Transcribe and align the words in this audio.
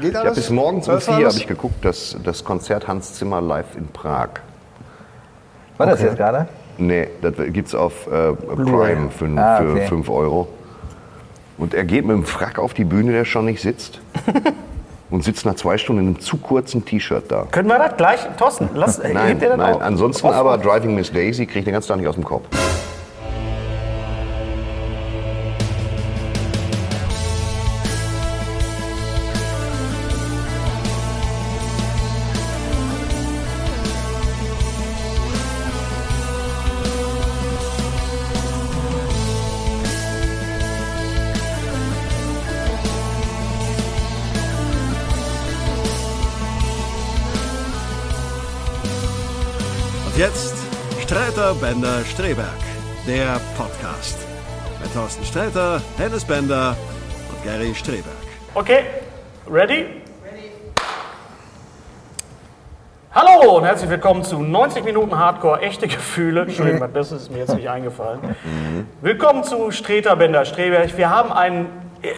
geht 0.00 0.14
Ja, 0.14 0.20
alles? 0.22 0.34
bis 0.36 0.50
morgens 0.50 0.88
um 0.88 1.00
vier 1.00 1.14
habe 1.14 1.28
ich 1.36 1.46
geguckt, 1.46 1.84
das, 1.84 2.16
das 2.24 2.44
Konzert 2.44 2.86
Hans 2.88 3.14
Zimmer 3.14 3.40
live 3.40 3.76
in 3.76 3.88
Prag. 3.88 4.28
War 5.76 5.86
das 5.86 6.02
jetzt 6.02 6.16
gerade? 6.16 6.48
Nee, 6.78 7.08
das 7.22 7.34
gibt's 7.52 7.74
auf 7.74 8.06
äh, 8.06 8.32
Prime 8.34 9.10
für, 9.10 9.26
Ah, 9.36 9.58
für 9.58 9.72
okay. 9.72 9.86
5 9.88 10.08
Euro. 10.10 10.48
Und 11.56 11.74
er 11.74 11.84
geht 11.84 12.04
mit 12.06 12.14
dem 12.16 12.24
Frack 12.24 12.58
auf 12.58 12.72
die 12.74 12.84
Bühne, 12.84 13.12
der 13.12 13.24
schon 13.24 13.44
nicht 13.46 13.60
sitzt. 13.60 14.00
und 15.10 15.24
sitzt 15.24 15.44
nach 15.46 15.54
zwei 15.54 15.76
Stunden 15.78 16.02
in 16.02 16.06
einem 16.08 16.20
zu 16.20 16.36
kurzen 16.36 16.84
T-Shirt 16.84 17.24
da. 17.28 17.46
Können 17.50 17.68
wir 17.68 17.78
das 17.78 17.96
gleich? 17.96 18.20
Thorsten, 18.38 18.68
lass, 18.74 18.98
Nein, 19.02 19.38
nein. 19.56 19.82
Ansonsten 19.82 20.28
Auf- 20.28 20.34
aber 20.34 20.58
Driving 20.58 20.94
Miss 20.94 21.10
Daisy 21.10 21.46
kriege 21.46 21.60
ich 21.60 21.64
den 21.64 21.72
ganzen 21.74 21.88
Tag 21.88 21.96
nicht 21.96 22.06
aus 22.08 22.14
dem 22.14 22.24
Kopf. 22.24 22.44
Streiter 51.48 51.66
Bender 51.66 52.04
Streberg, 52.04 52.46
der 53.06 53.40
Podcast. 53.56 54.18
Mit 54.82 54.92
Thorsten 54.92 55.24
Streiter, 55.24 55.80
Hennes 55.96 56.22
Bender 56.22 56.76
und 57.30 57.42
Gary 57.42 57.74
Streberg. 57.74 58.04
Okay, 58.52 58.80
ready? 59.50 59.86
Hallo 63.14 63.56
und 63.56 63.64
herzlich 63.64 63.88
willkommen 63.88 64.24
zu 64.24 64.40
90 64.40 64.84
Minuten 64.84 65.18
Hardcore, 65.18 65.62
echte 65.62 65.88
Gefühle. 65.88 66.42
Entschuldigung, 66.42 66.80
mein 66.80 66.92
Bestes 66.92 67.22
ist 67.22 67.32
mir 67.32 67.38
jetzt 67.38 67.54
nicht 67.54 67.70
eingefallen. 67.70 68.20
Willkommen 69.00 69.42
zu 69.42 69.70
Streter 69.70 70.16
Bender 70.16 70.44
Streberg. 70.44 70.98
Wir 70.98 71.08
haben 71.08 71.32
einen, 71.32 71.70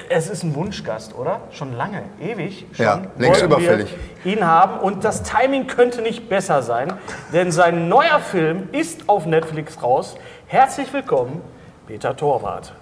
es 0.08 0.28
ist 0.28 0.42
ein 0.42 0.54
Wunschgast, 0.54 1.14
oder? 1.16 1.41
Schon 1.52 1.74
lange, 1.76 2.02
ewig 2.20 2.66
schon. 2.72 2.84
Ja, 2.84 3.00
längst 3.18 3.41
wollten 3.42 3.50
wir 3.50 3.58
überfällig. 3.58 3.96
Ihn 4.24 4.46
haben 4.46 4.78
und 4.80 5.04
das 5.04 5.22
Timing 5.22 5.66
könnte 5.66 6.02
nicht 6.02 6.28
besser 6.28 6.62
sein, 6.62 6.92
denn 7.32 7.50
sein 7.52 7.88
neuer 7.88 8.20
Film 8.20 8.68
ist 8.72 9.08
auf 9.08 9.26
Netflix 9.26 9.82
raus. 9.82 10.16
Herzlich 10.46 10.92
willkommen, 10.92 11.41
Peter 11.86 12.16
Torwart. 12.16 12.74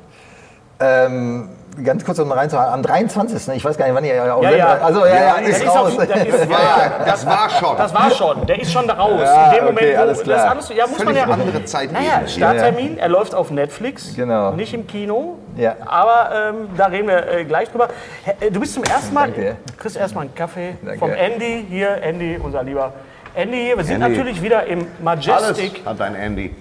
Ähm, 0.81 1.49
ganz 1.83 2.05
kurz 2.05 2.21
um 2.21 2.31
reinzuhauen. 2.31 2.73
Am 2.73 2.83
23. 2.85 3.49
Ich 3.57 3.65
weiß 3.65 3.77
gar 3.77 3.87
nicht, 3.87 3.95
wann 3.97 4.05
ihr 4.05 4.33
auch 4.35 4.41
Ja, 4.43 4.51
ja. 4.53 4.67
Also, 4.79 5.05
ja, 5.07 5.15
ja, 5.15 5.21
Ja, 5.41 5.49
ist 5.49 5.67
raus. 5.67 5.99
auf- 5.99 6.07
der 6.07 6.27
ist- 6.27 6.49
Ja, 6.51 7.05
das 7.05 7.27
war 7.27 7.51
schon. 7.59 7.77
Das 7.77 7.93
war 7.95 8.11
schon, 8.13 8.47
der 8.47 8.61
ist 8.61 8.73
schon 8.73 8.89
raus. 8.89 9.21
Ja, 9.21 9.47
In 9.47 9.55
dem 9.57 9.65
Moment, 9.65 9.79
okay, 9.83 9.97
wo 9.97 10.01
alles 10.03 10.23
klar. 10.23 10.37
das 10.39 10.51
alles, 10.53 10.69
ja, 10.77 10.87
muss 10.87 10.99
man 10.99 11.07
Völlig 11.09 11.27
ja 11.27 11.33
andere 11.35 11.65
Zeitebene. 11.65 12.01
Naja, 12.07 12.27
Starttermin, 12.29 12.97
er 12.99 13.09
läuft 13.09 13.35
auf 13.35 13.51
Netflix, 13.51 14.15
Genau. 14.15 14.53
nicht 14.53 14.73
im 14.73 14.87
Kino. 14.87 15.39
Ja. 15.59 15.77
Aber 15.85 16.31
ähm, 16.51 16.69
da 16.77 16.87
reden 16.87 17.09
wir 17.09 17.29
äh, 17.29 17.45
gleich 17.45 17.69
drüber. 17.71 17.89
Hä, 18.25 18.51
Du 18.51 18.61
bist 18.61 18.75
zum 18.75 18.85
ersten 18.85 19.13
Mal, 19.13 19.27
Danke. 19.33 19.57
kriegst 19.77 19.97
erstmal 19.97 20.25
einen 20.27 20.35
Kaffee 20.35 20.77
Danke. 20.83 20.99
vom 21.01 21.11
Andy 21.11 21.67
hier, 21.69 22.01
Andy, 22.01 22.39
unser 22.43 22.63
lieber 22.63 22.93
Andy 23.35 23.57
hier. 23.57 23.77
Wir 23.77 23.85
sind 23.85 24.01
Andy. 24.01 24.17
natürlich 24.17 24.41
wieder 24.43 24.65
im 24.67 24.87
Alles 25.05 25.27
Majestic. 25.27 25.83
hat 25.85 26.01
ein 26.01 26.15
Andy. 26.15 26.55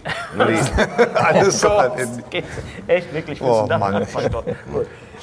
Alles 1.16 1.64
es 1.98 2.30
geht 2.30 2.44
echt 2.88 3.14
wirklich 3.14 3.42
Oh, 3.42 3.62
bis 3.62 3.70
nach 3.70 3.80
Mann. 3.80 4.06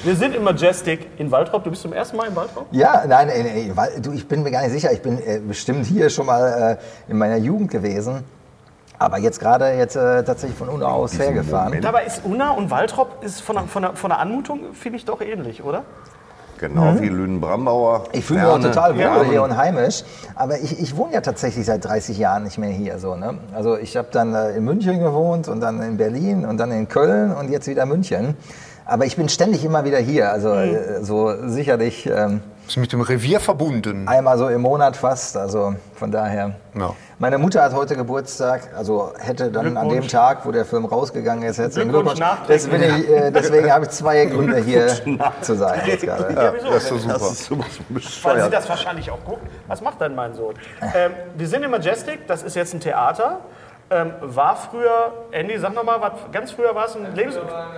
Wir 0.03 0.15
sind 0.15 0.35
im 0.35 0.43
Majestic 0.43 1.07
in 1.17 1.29
Waldrop. 1.31 1.63
Du 1.63 1.69
bist 1.69 1.81
zum 1.81 1.93
ersten 1.93 2.17
Mal 2.17 2.27
im 2.27 2.35
Waldrop? 2.35 2.67
Ja, 2.71 3.03
nein, 3.07 3.29
ey, 3.29 3.71
ey, 3.75 4.01
du, 4.01 4.11
ich 4.13 4.27
bin 4.27 4.43
mir 4.43 4.51
gar 4.51 4.61
nicht 4.61 4.71
sicher. 4.71 4.91
Ich 4.91 5.01
bin 5.01 5.17
äh, 5.19 5.39
bestimmt 5.39 5.85
hier 5.85 6.09
schon 6.09 6.25
mal 6.25 6.77
äh, 7.07 7.11
in 7.11 7.17
meiner 7.17 7.37
Jugend 7.37 7.71
gewesen. 7.71 8.23
Aber 8.97 9.17
jetzt 9.17 9.39
gerade 9.39 9.73
jetzt 9.73 9.95
äh, 9.95 10.23
tatsächlich 10.23 10.57
von 10.57 10.69
Unna 10.69 10.87
aus 10.87 11.17
hergefahren. 11.19 11.81
Dabei 11.81 12.05
ist 12.05 12.21
Unna 12.23 12.51
und 12.51 12.71
Waldrop 12.71 13.23
ist 13.23 13.41
von 13.41 13.55
der, 13.55 13.65
von 13.65 13.81
der, 13.81 13.95
von 13.95 14.09
der 14.09 14.19
Anmutung, 14.19 14.73
finde 14.73 14.97
ich, 14.97 15.05
doch 15.05 15.21
ähnlich, 15.21 15.63
oder? 15.63 15.83
Genau 16.57 16.99
wie 16.99 17.09
Lünen-Brambauer. 17.09 18.05
Ich 18.13 18.23
fühle 18.23 18.41
mich 18.41 18.49
auch 18.49 18.59
total 18.59 18.95
wohl 18.95 19.01
Ferne. 19.01 19.29
hier 19.29 19.43
und 19.43 19.57
heimisch. 19.57 20.03
Aber 20.35 20.57
ich, 20.57 20.79
ich 20.79 20.95
wohne 20.95 21.13
ja 21.13 21.21
tatsächlich 21.21 21.65
seit 21.65 21.83
30 21.83 22.17
Jahren 22.17 22.43
nicht 22.43 22.57
mehr 22.57 22.69
hier. 22.69 22.97
So, 22.97 23.15
ne? 23.15 23.37
Also 23.53 23.77
ich 23.77 23.97
habe 23.97 24.07
dann 24.11 24.33
äh, 24.33 24.51
in 24.51 24.63
München 24.63 24.99
gewohnt 24.99 25.49
und 25.49 25.59
dann 25.59 25.81
in 25.81 25.97
Berlin 25.97 26.45
und 26.45 26.57
dann 26.57 26.71
in 26.71 26.87
Köln 26.87 27.33
und 27.33 27.49
jetzt 27.49 27.67
wieder 27.67 27.85
München. 27.85 28.37
Aber 28.85 29.05
ich 29.05 29.17
bin 29.17 29.27
ständig 29.27 29.65
immer 29.65 29.83
wieder 29.83 29.97
hier. 29.97 30.31
Also 30.31 30.53
äh, 30.53 31.03
so 31.03 31.33
sicherlich 31.47 32.05
ähm, 32.07 32.41
Ist 32.67 32.77
mit 32.77 32.91
dem 32.91 33.01
Revier 33.01 33.39
verbunden. 33.39 34.07
einmal 34.07 34.37
so 34.37 34.47
im 34.47 34.61
Monat 34.61 34.97
fast. 34.97 35.37
Also 35.37 35.75
von 35.95 36.11
daher. 36.11 36.55
Ja. 36.73 36.93
Meine 37.19 37.37
Mutter 37.37 37.61
hat 37.63 37.73
heute 37.73 37.95
Geburtstag, 37.95 38.69
also 38.75 39.13
hätte 39.17 39.49
dann 39.49 39.77
an 39.77 39.89
dem. 39.89 40.05
Tag, 40.07 40.45
wo 40.45 40.51
der 40.51 40.65
Film 40.65 40.85
rausgegangen 40.85 41.47
ist, 41.47 41.57
herzlichen 41.57 41.89
Glückwunsch 41.89 42.19
Glückwunsch. 42.19 42.47
Deswegen, 42.47 42.83
äh, 42.83 43.31
deswegen 43.31 43.71
habe 43.71 43.85
ich 43.85 43.91
zwei 43.91 44.25
Gründe 44.25 44.57
hier 44.57 44.87
zu 45.41 45.55
sein. 45.55 45.81
Jetzt 45.85 46.01
gerade. 46.05 46.33
Ja? 46.33 46.51
Das 46.51 46.83
ist 46.83 46.89
so 46.89 46.97
super. 46.97 47.13
Das 47.13 47.31
ist 47.31 47.45
sowas 47.45 47.67
von 48.21 48.31
Weil 48.31 48.43
sie 48.43 48.49
das 48.49 48.67
wahrscheinlich 48.67 49.09
auch 49.09 49.23
gucken. 49.23 49.47
Was 49.67 49.81
macht 49.81 50.01
denn 50.01 50.13
mein 50.13 50.33
Sohn? 50.33 50.55
Ähm, 50.81 51.11
wir 51.35 51.47
sind 51.47 51.63
im 51.63 51.71
Majestic, 51.71 52.27
das 52.27 52.43
ist 52.43 52.55
jetzt 52.55 52.73
ein 52.73 52.79
Theater. 52.79 53.39
Ähm, 53.89 54.13
war 54.21 54.55
früher, 54.55 55.13
Andy, 55.31 55.57
sag 55.59 55.73
nochmal, 55.73 55.99
ganz 56.31 56.51
früher 56.51 56.73
war 56.73 56.85
es 56.87 56.95
ein 56.95 57.15
Lebens... 57.15 57.35
Früher 57.35 57.51
war 57.51 57.69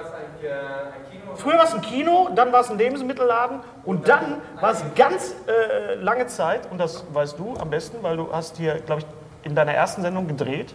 es 1.36 1.74
ein 1.74 1.82
Kino, 1.82 2.30
dann 2.36 2.52
war 2.52 2.62
es 2.62 2.70
ein 2.70 2.78
Lebensmittelladen 2.78 3.60
und 3.84 4.08
dann 4.08 4.38
war 4.60 4.72
es 4.72 4.84
ganz 4.96 5.34
äh, 5.48 5.96
lange 5.96 6.28
Zeit, 6.28 6.72
und 6.72 6.80
das 6.80 7.06
weißt 7.14 7.38
du 7.40 7.56
am 7.58 7.70
besten, 7.70 7.98
weil 8.02 8.18
du 8.18 8.32
hast 8.32 8.58
hier, 8.58 8.76
glaube 8.80 9.02
ich, 9.02 9.08
in 9.44 9.56
deiner 9.56 9.74
ersten 9.74 10.02
Sendung 10.02 10.28
gedreht. 10.28 10.74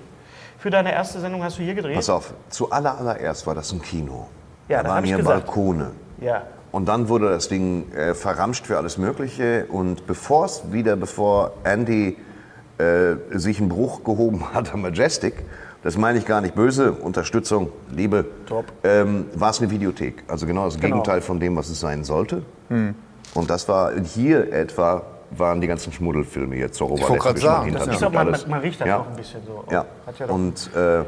Für 0.59 0.71
deine 0.71 0.93
erste 0.93 1.19
Sendung 1.21 1.43
hast 1.43 1.59
du 1.59 1.63
hier 1.63 1.75
gedreht. 1.75 1.97
Pass 1.97 2.09
auf, 2.09 2.33
zu 2.49 2.71
aller, 2.71 2.97
allererst 2.97 3.47
war 3.47 3.55
das 3.55 3.73
ein 3.73 3.83
Kino. 3.83 4.29
Ja, 4.69 4.83
da 4.83 4.91
waren 4.91 5.05
hier. 5.05 5.23
Balkone. 5.23 5.91
Ja. 6.21 6.43
Und 6.71 6.87
dann 6.87 7.09
wurde 7.09 7.29
das 7.29 7.49
Ding 7.49 7.93
äh, 7.93 8.15
verramscht 8.15 8.67
für 8.67 8.79
alles 8.79 8.97
Mögliche. 8.97 9.67
Und 9.67 10.07
bevor 10.07 10.47
es 10.47 10.73
wieder, 10.73 10.97
bevor 10.97 11.53
Andy 11.65 12.17
äh, 12.79 13.17
sich 13.33 13.59
einen 13.59 13.69
Bruch 13.69 14.05
gehoben 14.05 14.55
hat 14.55 14.73
am 14.73 14.83
Majestic, 14.83 15.45
das 15.83 15.97
meine 15.97 16.19
ich 16.19 16.27
gar 16.27 16.41
nicht 16.41 16.55
böse, 16.55 16.93
Unterstützung, 16.93 17.71
Liebe, 17.91 18.25
Top. 18.47 18.67
Ähm, 18.85 19.27
war 19.35 19.51
es 19.51 19.61
eine 19.61 19.71
Videothek. 19.71 20.23
Also 20.29 20.47
genau 20.47 20.65
das 20.67 20.75
Genau. 20.77 20.87
Gegenteil 20.97 21.21
von 21.21 21.41
dem, 21.41 21.57
was 21.57 21.69
es 21.69 21.81
sein 21.81 22.05
sollte. 22.05 22.43
Und 23.35 23.51
das 23.51 23.69
war 23.69 23.93
hier 24.01 24.53
etwa, 24.53 25.03
waren 25.31 25.61
die 25.61 25.67
ganzen 25.67 25.93
Schmuddelfilme 25.93 26.55
hier. 26.57 26.71
Zorro 26.73 26.95
war 27.01 27.09
wollte 27.09 27.13
der 27.13 27.19
grad 27.21 27.33
Zwischenmann 27.33 27.55
sagen, 27.57 27.65
hinter 27.67 27.79
Das 27.81 27.89
und 27.89 27.95
ist 27.95 28.05
auch, 28.05 28.49
man, 28.49 28.61
riecht 28.61 28.81
das 28.81 28.89
Ja. 28.89 28.99
auch 28.99 29.09
ein 29.09 29.17
bisschen 29.17 29.41
so. 29.47 29.65
Ja. 29.71 29.87
Hat 30.07 30.19
ja 30.19 30.27
Und 30.27 30.71
äh, 30.75 31.05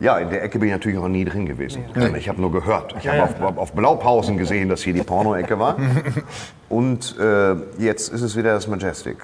Ja, 0.00 0.18
in 0.18 0.30
der 0.30 0.44
Ecke 0.44 0.58
bin 0.60 0.68
ich 0.68 0.72
natürlich 0.74 0.96
auch 0.98 1.08
nie 1.08 1.24
drin 1.24 1.44
gewesen. 1.46 1.84
Ich 2.16 2.28
habe 2.28 2.40
nur 2.40 2.52
gehört. 2.52 2.94
Ich 3.00 3.08
habe 3.08 3.24
auf, 3.24 3.58
auf 3.58 3.72
Blaupausen 3.72 4.38
gesehen, 4.38 4.68
dass 4.68 4.82
hier 4.82 4.94
die 4.94 5.02
Porno-Ecke 5.02 5.58
war. 5.58 5.76
Und 6.68 7.16
äh, 7.18 7.54
jetzt 7.78 8.08
ist 8.12 8.22
es 8.22 8.36
wieder 8.36 8.52
das 8.54 8.68
Majestic. 8.68 9.16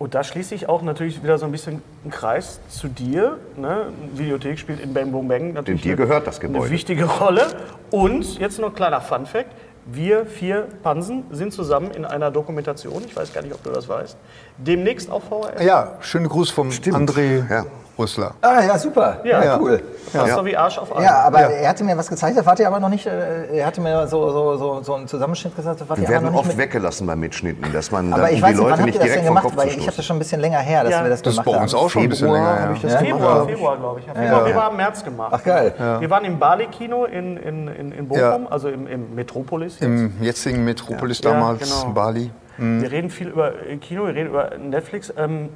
Und 0.00 0.14
da 0.14 0.24
schließe 0.24 0.54
ich 0.54 0.66
auch 0.66 0.80
natürlich 0.80 1.22
wieder 1.22 1.36
so 1.36 1.44
ein 1.44 1.52
bisschen 1.52 1.82
einen 2.04 2.10
Kreis 2.10 2.58
zu 2.70 2.88
dir. 2.88 3.36
Ne? 3.56 3.88
Videothek 4.14 4.58
spielt 4.58 4.80
in 4.80 4.94
Bang 4.94 5.12
Boom 5.12 5.28
Bang 5.28 5.52
natürlich 5.52 5.82
dir 5.82 5.88
eine- 5.92 5.96
gehört 6.06 6.26
das 6.26 6.40
eine 6.40 6.48
Gebäude. 6.48 6.70
wichtige 6.72 7.04
Rolle. 7.04 7.46
Und 7.90 8.38
jetzt 8.38 8.58
noch 8.58 8.68
ein 8.70 8.74
kleiner 8.74 9.02
Fun-Fact. 9.02 9.50
Wir 9.84 10.24
vier 10.24 10.68
Pansen 10.82 11.24
sind 11.30 11.52
zusammen 11.52 11.90
in 11.90 12.04
einer 12.06 12.30
Dokumentation, 12.30 13.02
ich 13.06 13.14
weiß 13.14 13.32
gar 13.34 13.42
nicht, 13.42 13.52
ob 13.54 13.62
du 13.62 13.70
das 13.70 13.88
weißt, 13.88 14.16
demnächst 14.56 15.10
auf 15.10 15.24
VHS. 15.24 15.62
Ja, 15.64 15.96
schönen 16.00 16.28
Gruß 16.28 16.48
vom 16.50 16.70
André 16.70 17.50
Ja. 17.50 17.66
Rüssler. 18.00 18.34
Ah, 18.40 18.60
ja, 18.66 18.78
super. 18.78 19.20
Ja. 19.24 19.44
Ja, 19.44 19.58
cool. 19.60 19.80
Fast 20.10 20.34
so 20.34 20.44
wie 20.44 20.56
Arsch 20.56 20.78
auf 20.78 20.92
Arsch. 20.96 21.04
Ja, 21.04 21.20
aber 21.20 21.38
er 21.40 21.68
hatte 21.68 21.84
mir 21.84 21.96
was 21.96 22.08
gezeigt, 22.08 22.36
da 22.36 22.44
wart 22.44 22.58
ihr 22.58 22.66
aber 22.66 22.80
noch 22.80 22.88
nicht, 22.88 23.06
äh, 23.06 23.58
er 23.58 23.66
hatte 23.66 23.80
mir 23.80 24.08
so, 24.08 24.30
so, 24.32 24.56
so, 24.56 24.82
so 24.82 24.94
einen 24.94 25.06
Zusammenschnitt 25.06 25.54
gesagt, 25.54 25.80
Wir 25.96 26.08
werden 26.08 26.34
oft 26.34 26.48
mit. 26.48 26.56
weggelassen 26.58 27.06
bei 27.06 27.14
Mitschnitten, 27.14 27.72
dass 27.72 27.90
man 27.92 28.12
Aber 28.12 28.22
dann, 28.22 28.34
ich 28.34 28.42
weiß 28.42 28.50
die 28.50 28.56
nicht, 28.56 28.62
wann 28.64 28.70
Leute 28.70 28.82
habt 28.82 28.86
nicht 28.86 28.94
ihr 28.94 28.98
das 29.00 29.06
direkt 29.06 29.20
denn 29.20 29.26
vom 29.26 29.36
gemacht? 29.36 29.44
Kopf 29.44 29.56
Weil 29.56 29.68
ich 29.78 29.86
habe 29.86 29.96
das 29.96 30.04
schon 30.04 30.16
ein 30.16 30.18
bisschen 30.18 30.40
länger 30.40 30.58
her, 30.58 30.82
dass 30.84 30.92
Ja. 30.92 31.02
wir 31.04 31.10
das, 31.10 31.22
Das 31.22 31.34
ist 31.34 31.42
gemacht 31.44 31.56
bei 31.56 31.62
uns 31.62 31.72
haben. 31.74 31.80
auch 31.80 31.90
schon 31.90 32.02
ein 32.02 32.08
bisschen 32.08 32.26
Februar 32.28 32.54
länger 32.56 32.74
her. 32.74 32.76
das 32.82 32.92
Ja. 32.92 32.98
Februar, 32.98 33.46
Februar 33.46 33.76
glaube 33.76 34.00
ich. 34.00 34.06
Ja, 34.06 34.14
Februar, 34.14 34.46
wir 34.46 34.54
waren 34.56 34.70
im 34.72 34.76
März 34.78 35.04
gemacht. 35.04 35.30
Ach 35.34 35.44
geil. 35.44 35.74
Wir 36.00 36.10
waren 36.10 36.24
im 36.24 36.38
Bali-Kino 36.38 37.04
in, 37.04 37.36
in, 37.36 37.68
in, 37.68 37.92
in 37.92 38.08
Bochum, 38.08 38.48
also 38.50 38.68
im, 38.68 38.86
im 38.86 39.14
Metropolis. 39.14 39.74
Jetzt. 39.74 39.82
Im 39.84 40.12
jetzigen 40.20 40.64
Metropolis 40.64 41.20
Ja, 41.22 41.30
damals, 41.32 41.60
genau. 41.60 41.92
Bali. 41.92 42.30
Wir 42.56 42.90
reden 42.90 43.08
viel 43.10 43.28
über 43.28 43.52
äh, 43.66 43.76
Kino, 43.78 44.06
wir 44.06 44.14
reden 44.14 44.28
über 44.30 44.50
Netflix. 44.58 45.12
Ähm, 45.16 45.48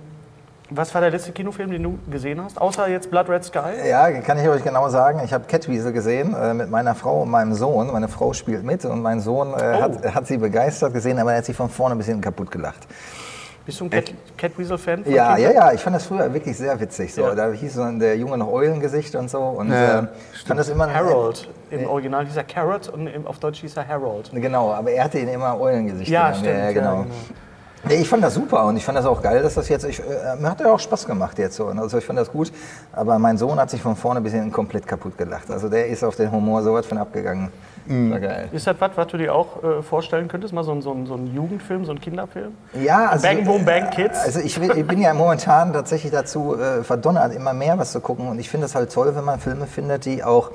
was 0.76 0.92
war 0.94 1.00
der 1.00 1.10
letzte 1.10 1.32
Kinofilm, 1.32 1.70
den 1.70 1.82
du 1.82 1.98
gesehen 2.10 2.42
hast? 2.42 2.60
Außer 2.60 2.88
jetzt 2.88 3.10
Blood 3.10 3.28
Red 3.28 3.44
Sky? 3.44 3.88
Ja, 3.88 4.10
kann 4.20 4.38
ich 4.38 4.48
euch 4.48 4.62
genau 4.62 4.88
sagen. 4.88 5.20
Ich 5.24 5.32
habe 5.32 5.44
Catwiesel 5.44 5.92
gesehen 5.92 6.34
äh, 6.34 6.54
mit 6.54 6.70
meiner 6.70 6.94
Frau 6.94 7.22
und 7.22 7.30
meinem 7.30 7.54
Sohn. 7.54 7.92
Meine 7.92 8.08
Frau 8.08 8.32
spielt 8.32 8.64
mit 8.64 8.84
und 8.84 9.02
mein 9.02 9.20
Sohn 9.20 9.52
äh, 9.54 9.74
Oh. 9.76 9.80
hat, 9.82 10.14
hat 10.14 10.26
sie 10.26 10.38
begeistert 10.38 10.92
gesehen, 10.92 11.18
aber 11.18 11.32
er 11.32 11.38
hat 11.38 11.44
sie 11.44 11.54
von 11.54 11.68
vorne 11.68 11.96
bis 11.96 12.06
hinten 12.06 12.20
kapput 12.22 12.50
gelacht. 12.50 12.86
Bist 13.66 13.80
du 13.80 13.84
ein 13.84 13.90
Cat, 13.90 14.12
Catweasel-Fan? 14.36 15.04
von 15.04 15.12
Ja, 15.12 15.38
ja, 15.38 15.50
ja, 15.50 15.72
ich 15.72 15.80
fand 15.80 15.96
das 15.96 16.04
früher 16.06 16.30
wirklich 16.34 16.54
sehr 16.56 16.78
witzig. 16.78 17.14
So. 17.14 17.22
Ja. 17.22 17.34
Da 17.34 17.50
hieß 17.50 17.72
so 17.74 17.90
der 17.92 18.14
Junge 18.18 18.36
noch 18.36 18.48
Eulengesicht 18.52 19.14
und 19.14 19.30
so. 19.30 19.38
Und 19.40 19.70
Ja, 19.70 20.00
äh, 20.00 20.06
ich 20.34 20.42
fand 20.46 20.60
das 20.60 20.68
immer 20.68 20.92
Harold. 20.92 21.48
Im 21.70 21.86
Original 21.88 22.26
hieß 22.26 22.36
er 22.36 22.44
Carrot 22.44 22.88
und 22.90 23.08
auf 23.26 23.38
Deutsch 23.38 23.60
hieß 23.60 23.76
er 23.78 23.88
Harold. 23.88 24.30
Genau, 24.34 24.70
aber 24.72 24.90
er 24.90 25.04
hatte 25.04 25.18
ihn 25.18 25.28
immer 25.28 25.58
Eulengesicht. 25.58 26.10
Ja, 26.10 26.26
genannt. 26.32 26.36
stimmt, 26.44 26.58
Ja, 26.58 26.64
ja, 26.66 26.72
genau. 26.72 27.06
Nee, 27.86 27.96
ich 27.96 28.08
fand 28.08 28.24
das 28.24 28.34
super 28.34 28.64
und 28.64 28.76
ich 28.76 28.84
fand 28.84 28.96
das 28.96 29.04
auch 29.04 29.20
geil, 29.20 29.42
dass 29.42 29.54
das 29.54 29.68
jetzt, 29.68 29.84
ich, 29.84 30.00
äh, 30.00 30.36
mir 30.40 30.50
hat 30.50 30.60
ja 30.60 30.72
auch 30.72 30.80
Spaß 30.80 31.06
gemacht 31.06 31.38
jetzt 31.38 31.56
so. 31.56 31.66
Also 31.66 31.98
ich 31.98 32.04
fand 32.04 32.18
das 32.18 32.32
gut, 32.32 32.50
aber 32.92 33.18
mein 33.18 33.36
Sohn 33.36 33.58
hat 33.60 33.70
sich 33.70 33.82
von 33.82 33.94
vorne 33.94 34.20
bis 34.20 34.32
hinten 34.32 34.52
komplett 34.52 34.86
kaputt 34.86 35.18
gelacht. 35.18 35.50
Also 35.50 35.68
der 35.68 35.88
ist 35.88 36.02
auf 36.02 36.16
den 36.16 36.32
Humor 36.32 36.62
so 36.62 36.72
was 36.72 36.86
von 36.86 36.98
abgegangen. 36.98 37.50
Mhm. 37.86 38.10
War 38.10 38.20
geil. 38.20 38.48
Ist 38.52 38.66
das 38.66 38.76
was, 38.78 38.90
was 38.94 39.06
du 39.08 39.18
dir 39.18 39.34
auch 39.34 39.62
äh, 39.62 39.82
vorstellen 39.82 40.28
könntest? 40.28 40.54
Mal 40.54 40.64
so 40.64 40.72
ein, 40.72 40.80
so, 40.80 40.92
ein, 40.92 41.06
so 41.06 41.14
ein 41.14 41.34
Jugendfilm, 41.34 41.84
so 41.84 41.92
ein 41.92 42.00
Kinderfilm? 42.00 42.52
Ja, 42.82 43.10
also, 43.10 43.26
Bang 43.26 43.44
Boom 43.44 43.64
Bang 43.64 43.90
Kids? 43.90 44.18
Also 44.24 44.40
ich, 44.40 44.58
ich 44.58 44.86
bin 44.86 45.00
ja 45.02 45.12
momentan 45.12 45.72
tatsächlich 45.72 46.10
dazu 46.10 46.56
äh, 46.58 46.82
verdonnert, 46.82 47.34
immer 47.34 47.52
mehr 47.52 47.78
was 47.78 47.92
zu 47.92 48.00
gucken. 48.00 48.28
Und 48.28 48.38
ich 48.38 48.48
finde 48.48 48.66
es 48.66 48.74
halt 48.74 48.92
toll, 48.92 49.14
wenn 49.14 49.24
man 49.24 49.38
Filme 49.38 49.66
findet, 49.66 50.06
die 50.06 50.24
auch, 50.24 50.50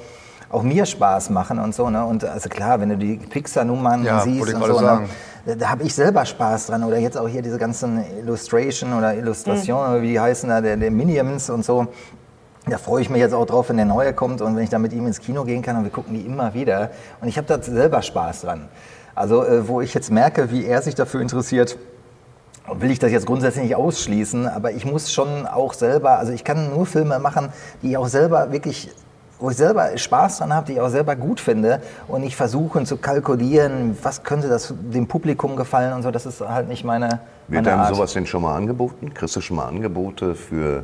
auch 0.49 0.63
mir 0.63 0.87
Spaß 0.87 1.29
machen 1.29 1.59
und 1.59 1.75
so. 1.75 1.89
Ne? 1.91 2.03
Und 2.03 2.25
also 2.25 2.49
klar, 2.49 2.81
wenn 2.81 2.89
du 2.89 2.97
die 2.97 3.17
Pixar-Nummern 3.17 4.03
Ja, 4.03 4.21
siehst 4.21 4.51
und 4.51 4.63
so, 4.65 4.79
sagen. 4.79 5.09
Da, 5.55 5.69
habe 5.69 5.83
ich 5.83 5.93
selber 5.93 6.25
Spaß 6.25 6.67
dran. 6.67 6.83
Oder 6.83 6.97
jetzt 6.97 7.17
auch 7.17 7.27
hier 7.27 7.41
diese 7.41 7.57
ganzen 7.57 8.03
Illustration 8.19 8.93
oder 8.93 9.15
Illustration, 9.15 9.77
Mhm. 9.83 9.91
oder 9.91 10.01
wie 10.01 10.09
die 10.09 10.19
heißen, 10.19 10.49
da, 10.49 10.61
der, 10.61 10.77
der 10.77 10.91
Minions 10.91 11.49
und 11.49 11.63
so. 11.65 11.87
Da 12.67 12.77
freue 12.77 13.01
ich 13.01 13.09
mich 13.09 13.19
jetzt 13.19 13.33
auch 13.33 13.45
drauf, 13.45 13.69
wenn 13.69 13.77
der 13.77 13.85
neue 13.85 14.13
kommt 14.13 14.41
und 14.41 14.55
wenn 14.55 14.63
ich 14.63 14.69
da 14.69 14.77
mit 14.79 14.93
ihm 14.93 15.07
ins 15.07 15.19
Kino 15.19 15.43
gehen 15.43 15.61
kann 15.61 15.77
und 15.77 15.83
wir 15.85 15.91
gucken 15.91 16.13
die 16.13 16.21
immer 16.25 16.53
wieder. 16.53 16.91
Und 17.21 17.27
ich 17.27 17.37
habe 17.37 17.47
da 17.47 17.61
selber 17.61 18.01
Spaß 18.01 18.41
dran. 18.41 18.67
Also 19.15 19.43
äh, 19.43 19.67
wo 19.67 19.81
ich 19.81 19.93
jetzt 19.93 20.11
merke, 20.11 20.51
wie 20.51 20.65
er 20.65 20.81
sich 20.81 20.93
dafür 20.95 21.21
interessiert, 21.21 21.77
will 22.71 22.91
ich 22.91 22.99
das 22.99 23.11
jetzt 23.11 23.25
grundsätzlich 23.25 23.63
nicht 23.63 23.75
ausschließen, 23.75 24.47
aber 24.47 24.71
ich 24.71 24.85
muss 24.85 25.11
schon 25.11 25.47
auch 25.47 25.73
selber, 25.73 26.19
also 26.19 26.31
ich 26.31 26.43
kann 26.43 26.69
nur 26.69 26.85
Filme 26.85 27.17
machen, 27.17 27.49
die 27.81 27.89
ich 27.91 27.97
auch 27.97 28.07
selber 28.07 28.51
wirklich, 28.51 28.91
wo 29.39 29.49
ich 29.49 29.57
selber 29.57 29.97
Spaß 29.97 30.39
dran 30.39 30.53
habe, 30.53 30.67
die 30.67 30.73
ich 30.73 30.81
auch 30.81 30.89
selber 30.89 31.15
gut 31.15 31.39
finde 31.39 31.81
und 32.07 32.21
nicht 32.21 32.35
versuchen 32.35 32.85
zu 32.85 32.97
kalkulieren, 32.97 33.97
was 34.01 34.23
könnte 34.23 34.49
das 34.49 34.73
dem 34.77 35.07
Publikum 35.07 35.55
gefallen 35.55 35.93
und 35.93 36.03
so, 36.03 36.11
das 36.11 36.25
ist 36.25 36.41
halt 36.41 36.67
nicht 36.67 36.83
meine, 36.83 37.21
Wird 37.47 37.63
meine 37.63 37.71
einem 37.71 37.81
Art. 37.81 37.95
sowas 37.95 38.13
denn 38.13 38.25
schon 38.25 38.41
mal 38.41 38.55
angeboten? 38.55 39.13
Kriegst 39.13 39.35
du 39.35 39.41
schon 39.41 39.57
mal 39.57 39.67
Angebote 39.67 40.35
für... 40.35 40.83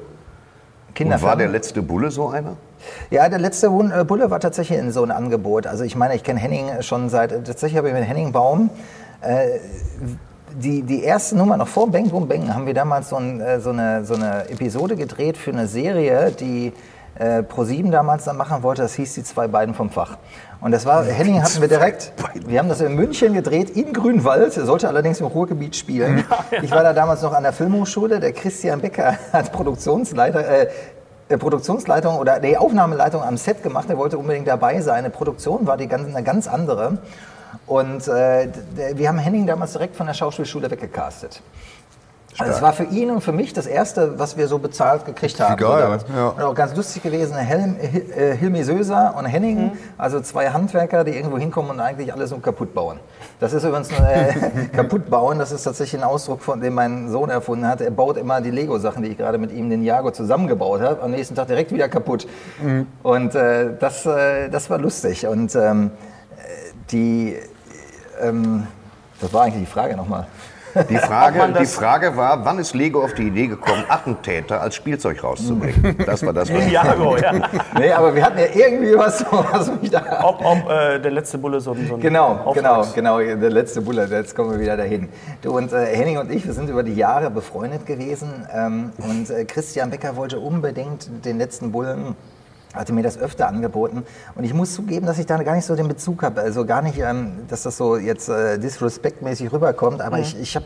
Kinderfilme. 0.94 1.30
war 1.30 1.36
der 1.38 1.50
letzte 1.50 1.82
Bulle 1.82 2.10
so 2.10 2.30
einer? 2.30 2.56
Ja, 3.12 3.28
der 3.28 3.40
letzte 3.40 3.68
äh, 3.68 4.04
Bulle 4.06 4.32
war 4.32 4.40
tatsächlich 4.40 4.80
in 4.80 4.92
so 4.92 5.04
ein 5.04 5.12
Angebot. 5.12 5.68
Also 5.68 5.84
ich 5.84 5.98
meine, 5.98 6.16
ich 6.16 6.24
kenne 6.24 6.40
Henning 6.40 6.82
schon 6.82 7.10
seit, 7.10 7.32
tatsächlich 7.32 7.78
habe 7.78 7.90
ich 7.90 7.94
mit 7.94 8.06
Henning 8.06 8.32
Baum, 8.32 8.70
äh, 9.20 9.60
die, 10.58 10.84
die 10.84 11.04
erste 11.04 11.36
Nummer, 11.36 11.58
noch 11.58 11.68
vor 11.68 11.92
Bang 11.92 12.10
Boom 12.10 12.30
Bang, 12.30 12.54
haben 12.54 12.66
wir 12.66 12.74
damals 12.74 13.10
so, 13.10 13.18
ein, 13.18 13.42
äh, 13.42 13.60
so, 13.60 13.72
eine, 13.72 14.06
so 14.06 14.14
eine 14.14 14.50
Episode 14.50 14.96
gedreht 14.96 15.36
für 15.36 15.52
eine 15.52 15.68
Serie, 15.68 16.32
die 16.32 16.72
äh, 17.16 17.44
ProSieben 17.44 17.92
damals 17.92 18.26
dann 18.26 18.38
machen 18.38 18.64
wollte. 18.64 18.82
Das 18.82 18.94
hieß 18.96 19.14
die 19.14 19.24
zwei 19.24 19.48
beiden 19.48 19.74
vom 19.74 19.90
Fach. 19.90 20.18
Und 20.62 20.72
das 20.72 20.86
war, 20.86 21.04
Henning 21.04 21.42
hatten 21.42 21.62
wir 21.62 21.68
direkt, 21.68 22.14
wir 22.48 22.60
haben 22.60 22.70
das 22.70 22.82
in 22.82 22.96
München 22.96 23.34
gedreht, 23.34 23.70
in 23.70 23.94
Grünwald, 23.94 24.54
sollte 24.54 24.88
allerdings 24.88 25.20
im 25.20 25.28
Ruhrgebiet 25.28 25.76
spielen. 25.76 26.26
Ich 26.62 26.72
war 26.72 26.84
da 26.84 26.94
damals 26.94 27.22
noch 27.22 27.34
an 27.34 27.44
der 27.44 27.54
Filmhochschule, 27.54 28.20
der 28.20 28.34
Christian 28.34 28.82
Becker 28.82 29.18
als 29.32 29.50
Produktionsleiter, 29.50 30.48
äh, 30.48 30.68
äh, 31.28 31.38
Produktionsleitung 31.38 32.18
oder 32.18 32.40
die 32.40 32.58
Aufnahmeleitung 32.58 33.24
am 33.24 33.38
Set 33.38 33.64
gemacht. 33.64 33.90
Er 33.90 33.98
wollte 33.98 34.18
unbedingt 34.18 34.48
dabei 34.48 34.82
sein. 34.82 35.04
Die 35.04 35.10
Produktion 35.10 35.66
war 35.66 35.78
die 35.78 35.88
ganz, 35.88 36.08
eine 36.08 36.24
ganz 36.24 36.48
andere. 36.48 37.00
Und 37.66 38.08
äh, 38.08 38.48
wir 38.94 39.08
haben 39.08 39.18
Henning 39.18 39.48
damals 39.48 39.72
direkt 39.72 39.96
von 39.96 40.06
der 40.06 40.14
Schauspielschule 40.14 40.70
weggecastet. 40.70 41.42
Also 42.38 42.52
es 42.54 42.62
war 42.62 42.74
für 42.74 42.84
ihn 42.86 43.12
und 43.12 43.22
für 43.22 43.32
mich 43.32 43.54
das 43.54 43.66
erste, 43.66 44.20
was 44.20 44.36
wir 44.38 44.48
so 44.48 44.60
bezahlt 44.60 45.06
gekriegt 45.06 45.40
haben. 45.40 45.56
damals. 45.82 46.06
ja. 46.14 46.28
Und 46.30 46.42
auch 46.44 46.54
ganz 46.56 46.76
lustig 46.76 47.02
gewesen, 47.04 47.36
Helm, 47.36 47.76
Hil- 47.80 48.12
äh, 48.12 48.36
Hilmi 48.36 48.64
Söser 48.64 49.16
und 49.18 49.26
Henning, 49.26 49.72
also 49.98 50.20
zwei 50.22 50.50
Handwerker, 50.50 51.04
die 51.04 51.12
irgendwo 51.12 51.38
hinkommen 51.38 51.72
und 51.72 51.80
eigentlich 51.80 52.12
alles 52.14 52.32
so 52.32 52.38
kaputt 52.38 52.74
bauen. 52.74 53.00
Das 53.40 53.54
ist 53.54 53.64
übrigens 53.64 53.90
äh, 53.92 54.34
kaputt 54.76 55.10
bauen, 55.10 55.40
das 55.40 55.52
ist 55.52 55.64
tatsächlich 55.64 56.02
ein 56.02 56.08
Ausdruck, 56.08 56.42
von 56.42 56.60
dem 56.60 56.74
mein 56.74 57.10
Sohn 57.10 57.30
erfunden 57.30 57.68
hat. 57.68 57.80
Er 57.82 57.92
baut 57.92 58.18
immer 58.18 58.42
die 58.42 58.52
Lego-Sachen, 58.52 59.04
die 59.04 59.10
ich 59.10 59.18
gerade 59.18 59.38
mit 59.38 59.52
ihm, 59.52 59.70
den 59.70 59.84
Jago, 59.84 60.12
zusammengebaut 60.12 60.82
habe, 60.82 61.02
am 61.02 61.12
nächsten 61.12 61.36
Tag 61.36 61.48
direkt 61.48 61.72
wieder 61.72 61.88
kaputt. 61.90 62.28
Und 63.04 63.36
äh, 63.36 63.70
das, 63.80 64.06
äh, 64.06 64.50
das 64.50 64.70
war 64.70 64.78
lustig. 64.78 65.26
Und 65.28 65.56
ähm, 65.56 65.92
äh, 66.38 66.74
die, 66.92 67.36
ähm, 68.22 68.68
das 69.22 69.32
war 69.34 69.44
eigentlich 69.44 69.64
die 69.66 69.72
Frage 69.72 69.96
nochmal. 69.96 70.28
Die 70.90 70.98
Frage, 70.98 71.54
die 71.60 71.66
Frage 71.66 72.18
war, 72.18 72.44
wann 72.44 72.60
ist 72.60 72.74
Lego 72.74 73.04
auf 73.04 73.14
die 73.14 73.28
Idee 73.28 73.48
gekommen, 73.48 73.84
Attentäter 73.88 74.62
als 74.62 74.76
Spielzeug 74.76 75.24
rauszubringen? 75.24 75.96
Das 76.06 76.26
war 76.26 76.34
das, 76.34 76.54
was 76.54 76.70
Jago, 76.70 77.18
ja. 77.18 77.32
Nee, 77.80 77.92
aber 77.94 78.14
wir 78.14 78.24
hatten 78.26 78.38
ja 78.40 78.46
irgendwie 78.54 78.98
was, 78.98 79.26
was 79.32 79.72
mich 79.82 79.90
da 79.90 80.22
Ob, 80.24 80.44
ob 80.44 80.70
äh, 80.70 81.00
der 81.00 81.12
letzte 81.12 81.38
Bulle 81.38 81.62
so 81.62 81.72
ein, 81.72 81.88
so 81.88 81.96
ein 81.96 82.02
Genau, 82.02 82.52
genau, 82.54 82.76
Auftrags- 82.82 82.94
genau, 82.94 83.20
der 83.20 83.36
letzte 83.50 83.82
Bullet, 83.82 84.08
jetzt 84.08 84.36
kommen 84.36 84.52
wir 84.52 84.60
wieder 84.60 84.76
dahin. 84.78 85.10
Du 85.42 85.56
und 85.56 85.72
äh, 85.72 85.86
Henning 85.96 86.18
und 86.18 86.32
ich, 86.32 86.46
wir 86.46 86.54
sind 86.54 86.70
über 86.70 86.84
die 86.84 86.96
Jahre 86.96 87.30
befreundet 87.30 87.86
gewesen 87.86 88.46
ähm, 88.54 88.92
und 88.98 89.30
äh, 89.30 89.46
Christian 89.46 89.90
Becker 89.90 90.16
wollte 90.16 90.40
unbedingt 90.40 91.10
den 91.26 91.38
letzten 91.38 91.72
Bullen 91.72 92.16
hatte 92.76 92.94
mir 92.94 93.04
das 93.04 93.18
öfter 93.18 93.48
angeboten. 93.48 94.04
Und 94.36 94.44
ich 94.44 94.54
muss 94.54 94.74
zugeben, 94.74 95.06
dass 95.06 95.18
ich 95.20 95.26
da 95.26 95.42
gar 95.44 95.56
nicht 95.56 95.66
so 95.66 95.76
den 95.76 95.88
Bezug 95.88 96.24
habe, 96.24 96.42
also 96.42 96.66
gar 96.66 96.82
nicht, 96.82 97.00
ähm, 97.00 97.44
dass 97.48 97.64
das 97.64 97.78
so 97.78 97.98
jetzt 97.98 98.30
äh, 98.30 98.58
disrespektmäßig 98.60 99.52
rüberkommt, 99.52 100.02
aber 100.02 100.20
ich, 100.20 100.40
ich 100.40 100.56
habe 100.56 100.66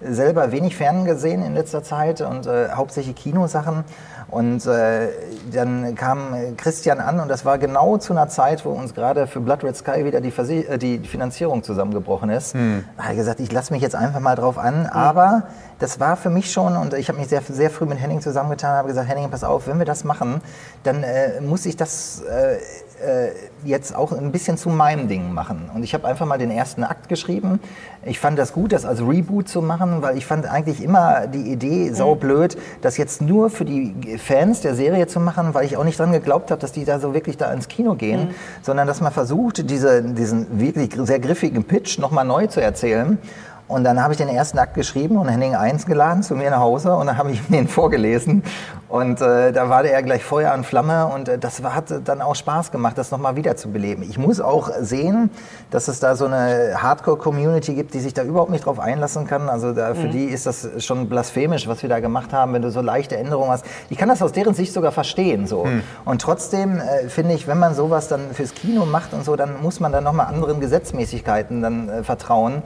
selber 0.00 0.52
wenig 0.52 0.76
Fernsehen 0.76 1.04
gesehen 1.04 1.42
in 1.42 1.54
letzter 1.54 1.82
Zeit 1.82 2.20
und 2.20 2.46
äh, 2.46 2.70
hauptsächlich 2.70 3.16
Kinosachen. 3.16 3.84
Und 4.30 4.66
äh, 4.66 5.08
dann 5.52 5.94
kam 5.94 6.34
Christian 6.58 7.00
an 7.00 7.18
und 7.18 7.28
das 7.28 7.46
war 7.46 7.56
genau 7.56 7.96
zu 7.96 8.12
einer 8.12 8.28
Zeit, 8.28 8.64
wo 8.66 8.70
uns 8.70 8.94
gerade 8.94 9.26
für 9.26 9.40
Blood 9.40 9.64
Red 9.64 9.76
Sky 9.76 10.04
wieder 10.04 10.20
die, 10.20 10.30
Verse 10.30 10.52
äh, 10.52 10.76
die 10.78 10.98
Finanzierung 10.98 11.62
zusammengebrochen 11.62 12.28
ist. 12.28 12.54
Da 12.54 13.02
habe 13.04 13.12
ich 13.14 13.18
gesagt, 13.18 13.40
ich 13.40 13.50
lasse 13.50 13.72
mich 13.72 13.80
jetzt 13.80 13.94
einfach 13.94 14.20
mal 14.20 14.34
drauf 14.34 14.58
an, 14.58 14.86
aber 14.86 15.44
das 15.78 15.98
war 15.98 16.16
für 16.16 16.28
mich 16.28 16.52
schon 16.52 16.76
und 16.76 16.92
ich 16.92 17.08
habe 17.08 17.18
mich 17.18 17.28
sehr, 17.28 17.40
sehr 17.40 17.70
früh 17.70 17.86
mit 17.86 17.98
Henning 17.98 18.20
zusammengetan 18.20 18.72
und 18.72 18.78
habe 18.78 18.88
gesagt, 18.88 19.08
Henning, 19.08 19.30
pass 19.30 19.44
auf, 19.44 19.66
wenn 19.66 19.78
wir 19.78 19.86
das 19.86 20.04
machen, 20.04 20.42
dann 20.82 21.02
äh, 21.04 21.40
muss 21.40 21.64
ich 21.64 21.76
das 21.76 22.20
äh, 22.20 22.58
äh, 23.04 23.30
jetzt 23.64 23.94
auch 23.94 24.12
ein 24.12 24.32
bisschen 24.32 24.56
zu 24.56 24.68
meinem 24.68 25.08
Ding 25.08 25.32
machen. 25.32 25.70
Und 25.74 25.82
ich 25.82 25.94
habe 25.94 26.06
einfach 26.06 26.26
mal 26.26 26.38
den 26.38 26.50
ersten 26.50 26.84
Akt 26.84 27.08
geschrieben. 27.08 27.60
Ich 28.04 28.18
fand 28.18 28.38
das 28.38 28.52
gut, 28.52 28.72
das 28.72 28.84
als 28.84 29.00
Reboot 29.00 29.48
zu 29.48 29.62
machen, 29.62 30.02
weil 30.02 30.16
ich 30.16 30.26
fand 30.26 30.46
eigentlich 30.46 30.82
immer 30.82 31.26
die 31.26 31.50
Idee 31.52 31.92
saublöd, 31.92 32.56
das 32.80 32.96
jetzt 32.96 33.20
nur 33.20 33.50
für 33.50 33.64
die 33.64 34.18
Fans 34.18 34.60
der 34.60 34.74
Serie 34.74 35.06
zu 35.06 35.20
machen, 35.20 35.54
weil 35.54 35.64
ich 35.64 35.76
auch 35.76 35.84
nicht 35.84 35.98
dran 35.98 36.12
geglaubt 36.12 36.50
habe, 36.50 36.60
dass 36.60 36.72
die 36.72 36.84
da 36.84 37.00
so 37.00 37.14
wirklich 37.14 37.36
da 37.36 37.52
ins 37.52 37.68
Kino 37.68 37.94
gehen, 37.94 38.30
sondern 38.62 38.86
dass 38.86 39.00
man 39.00 39.12
versucht, 39.12 39.68
diese, 39.70 40.02
diesen 40.02 40.60
wirklich 40.60 40.90
sehr 40.96 41.20
griffigen 41.20 41.64
Pitch 41.64 41.98
nochmal 41.98 42.24
neu 42.24 42.46
zu 42.46 42.60
erzählen. 42.60 43.18
Und 43.68 43.84
dann 43.84 44.02
habe 44.02 44.14
ich 44.14 44.18
den 44.18 44.28
ersten 44.28 44.58
Akt 44.58 44.74
geschrieben 44.74 45.18
und 45.18 45.28
Henning 45.28 45.54
eins 45.54 45.84
geladen 45.84 46.22
zu 46.22 46.34
mir 46.34 46.50
nach 46.50 46.60
Hause 46.60 46.94
und 46.96 47.06
dann 47.06 47.18
habe 47.18 47.30
ich 47.30 47.40
ihm 47.40 47.52
den 47.52 47.68
vorgelesen. 47.68 48.42
Und 48.88 49.20
äh, 49.20 49.52
da 49.52 49.68
war 49.68 49.82
der 49.82 50.02
gleich 50.02 50.24
Feuer 50.24 50.54
und 50.54 50.64
Flamme 50.64 51.06
und 51.06 51.28
äh, 51.28 51.38
das 51.38 51.62
war, 51.62 51.74
hat 51.74 51.92
dann 52.04 52.22
auch 52.22 52.34
Spaß 52.34 52.72
gemacht, 52.72 52.96
das 52.96 53.10
nochmal 53.10 53.36
wiederzubeleben. 53.36 54.02
Ich 54.08 54.16
muss 54.16 54.40
auch 54.40 54.70
sehen, 54.80 55.28
dass 55.70 55.88
es 55.88 56.00
da 56.00 56.16
so 56.16 56.24
eine 56.24 56.82
Hardcore-Community 56.82 57.74
gibt, 57.74 57.92
die 57.92 58.00
sich 58.00 58.14
da 58.14 58.22
überhaupt 58.22 58.50
nicht 58.50 58.64
drauf 58.64 58.80
einlassen 58.80 59.26
kann. 59.26 59.50
Also 59.50 59.74
da, 59.74 59.94
für 59.94 60.08
die 60.08 60.24
ist 60.24 60.46
das 60.46 60.66
schon 60.78 61.10
blasphemisch, 61.10 61.68
was 61.68 61.82
wir 61.82 61.90
da 61.90 62.00
gemacht 62.00 62.32
haben, 62.32 62.54
wenn 62.54 62.62
du 62.62 62.70
so 62.70 62.80
leichte 62.80 63.18
Änderungen 63.18 63.50
hast. 63.50 63.66
Ich 63.90 63.98
kann 63.98 64.08
das 64.08 64.22
aus 64.22 64.32
deren 64.32 64.54
Sicht 64.54 64.72
sogar 64.72 64.92
verstehen. 64.92 65.46
So. 65.46 65.66
Und 66.06 66.22
trotzdem 66.22 66.78
äh, 66.78 67.08
finde 67.08 67.34
ich, 67.34 67.46
wenn 67.46 67.58
man 67.58 67.74
sowas 67.74 68.08
dann 68.08 68.30
fürs 68.32 68.54
Kino 68.54 68.86
macht 68.86 69.12
und 69.12 69.26
so, 69.26 69.36
dann 69.36 69.60
muss 69.60 69.80
man 69.80 69.92
dann 69.92 70.04
nochmal 70.04 70.26
anderen 70.26 70.60
Gesetzmäßigkeiten 70.60 71.60
dann 71.60 71.88
äh, 71.90 72.02
vertrauen. 72.02 72.62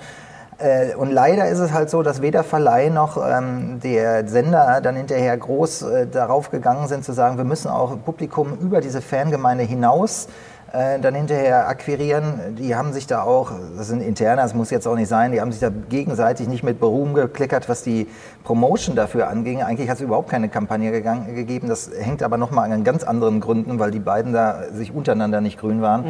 Äh, 0.58 0.94
Und 0.94 1.10
leider 1.10 1.48
ist 1.48 1.58
es 1.58 1.72
halt 1.72 1.90
so, 1.90 2.02
dass 2.02 2.22
weder 2.22 2.44
Verleih 2.44 2.90
noch 2.90 3.16
ähm, 3.16 3.80
der 3.82 4.28
Sender 4.28 4.80
dann 4.82 4.96
hinterher 4.96 5.36
groß 5.36 5.82
äh, 5.82 6.06
darauf 6.06 6.50
gegangen 6.50 6.88
sind 6.88 7.04
zu 7.04 7.12
sagen, 7.12 7.36
wir 7.36 7.44
müssen 7.44 7.68
auch 7.68 7.96
Publikum 8.04 8.56
über 8.60 8.80
diese 8.80 9.00
Fangemeinde 9.00 9.64
hinaus 9.64 10.28
äh, 10.72 10.98
dann 11.00 11.14
hinterher 11.14 11.68
akquirieren. 11.68 12.56
Die 12.58 12.76
haben 12.76 12.92
sich 12.92 13.06
da 13.06 13.22
auch, 13.22 13.52
das 13.76 13.88
sind 13.88 14.02
interne, 14.02 14.42
das 14.42 14.54
muss 14.54 14.70
jetzt 14.70 14.86
auch 14.86 14.94
nicht 14.94 15.08
sein, 15.08 15.32
die 15.32 15.40
haben 15.40 15.52
sich 15.52 15.60
da 15.60 15.70
gegenseitig 15.88 16.48
nicht 16.48 16.62
mit 16.62 16.80
Beruhm 16.80 17.14
geklickert, 17.14 17.68
was 17.68 17.82
die 17.82 18.06
Promotion 18.44 18.94
dafür 18.94 19.28
anging. 19.28 19.62
Eigentlich 19.62 19.88
hat 19.88 19.96
es 19.96 20.02
überhaupt 20.02 20.30
keine 20.30 20.48
Kampagne 20.48 20.90
gegangen, 20.90 21.34
gegeben. 21.34 21.68
Das 21.68 21.90
hängt 21.98 22.22
aber 22.22 22.36
nochmal 22.36 22.70
an 22.70 22.84
ganz 22.84 23.04
anderen 23.04 23.40
Gründen, 23.40 23.78
weil 23.78 23.90
die 23.90 24.00
beiden 24.00 24.32
da 24.32 24.64
sich 24.72 24.94
untereinander 24.94 25.40
nicht 25.40 25.58
grün 25.58 25.82
waren. 25.82 26.04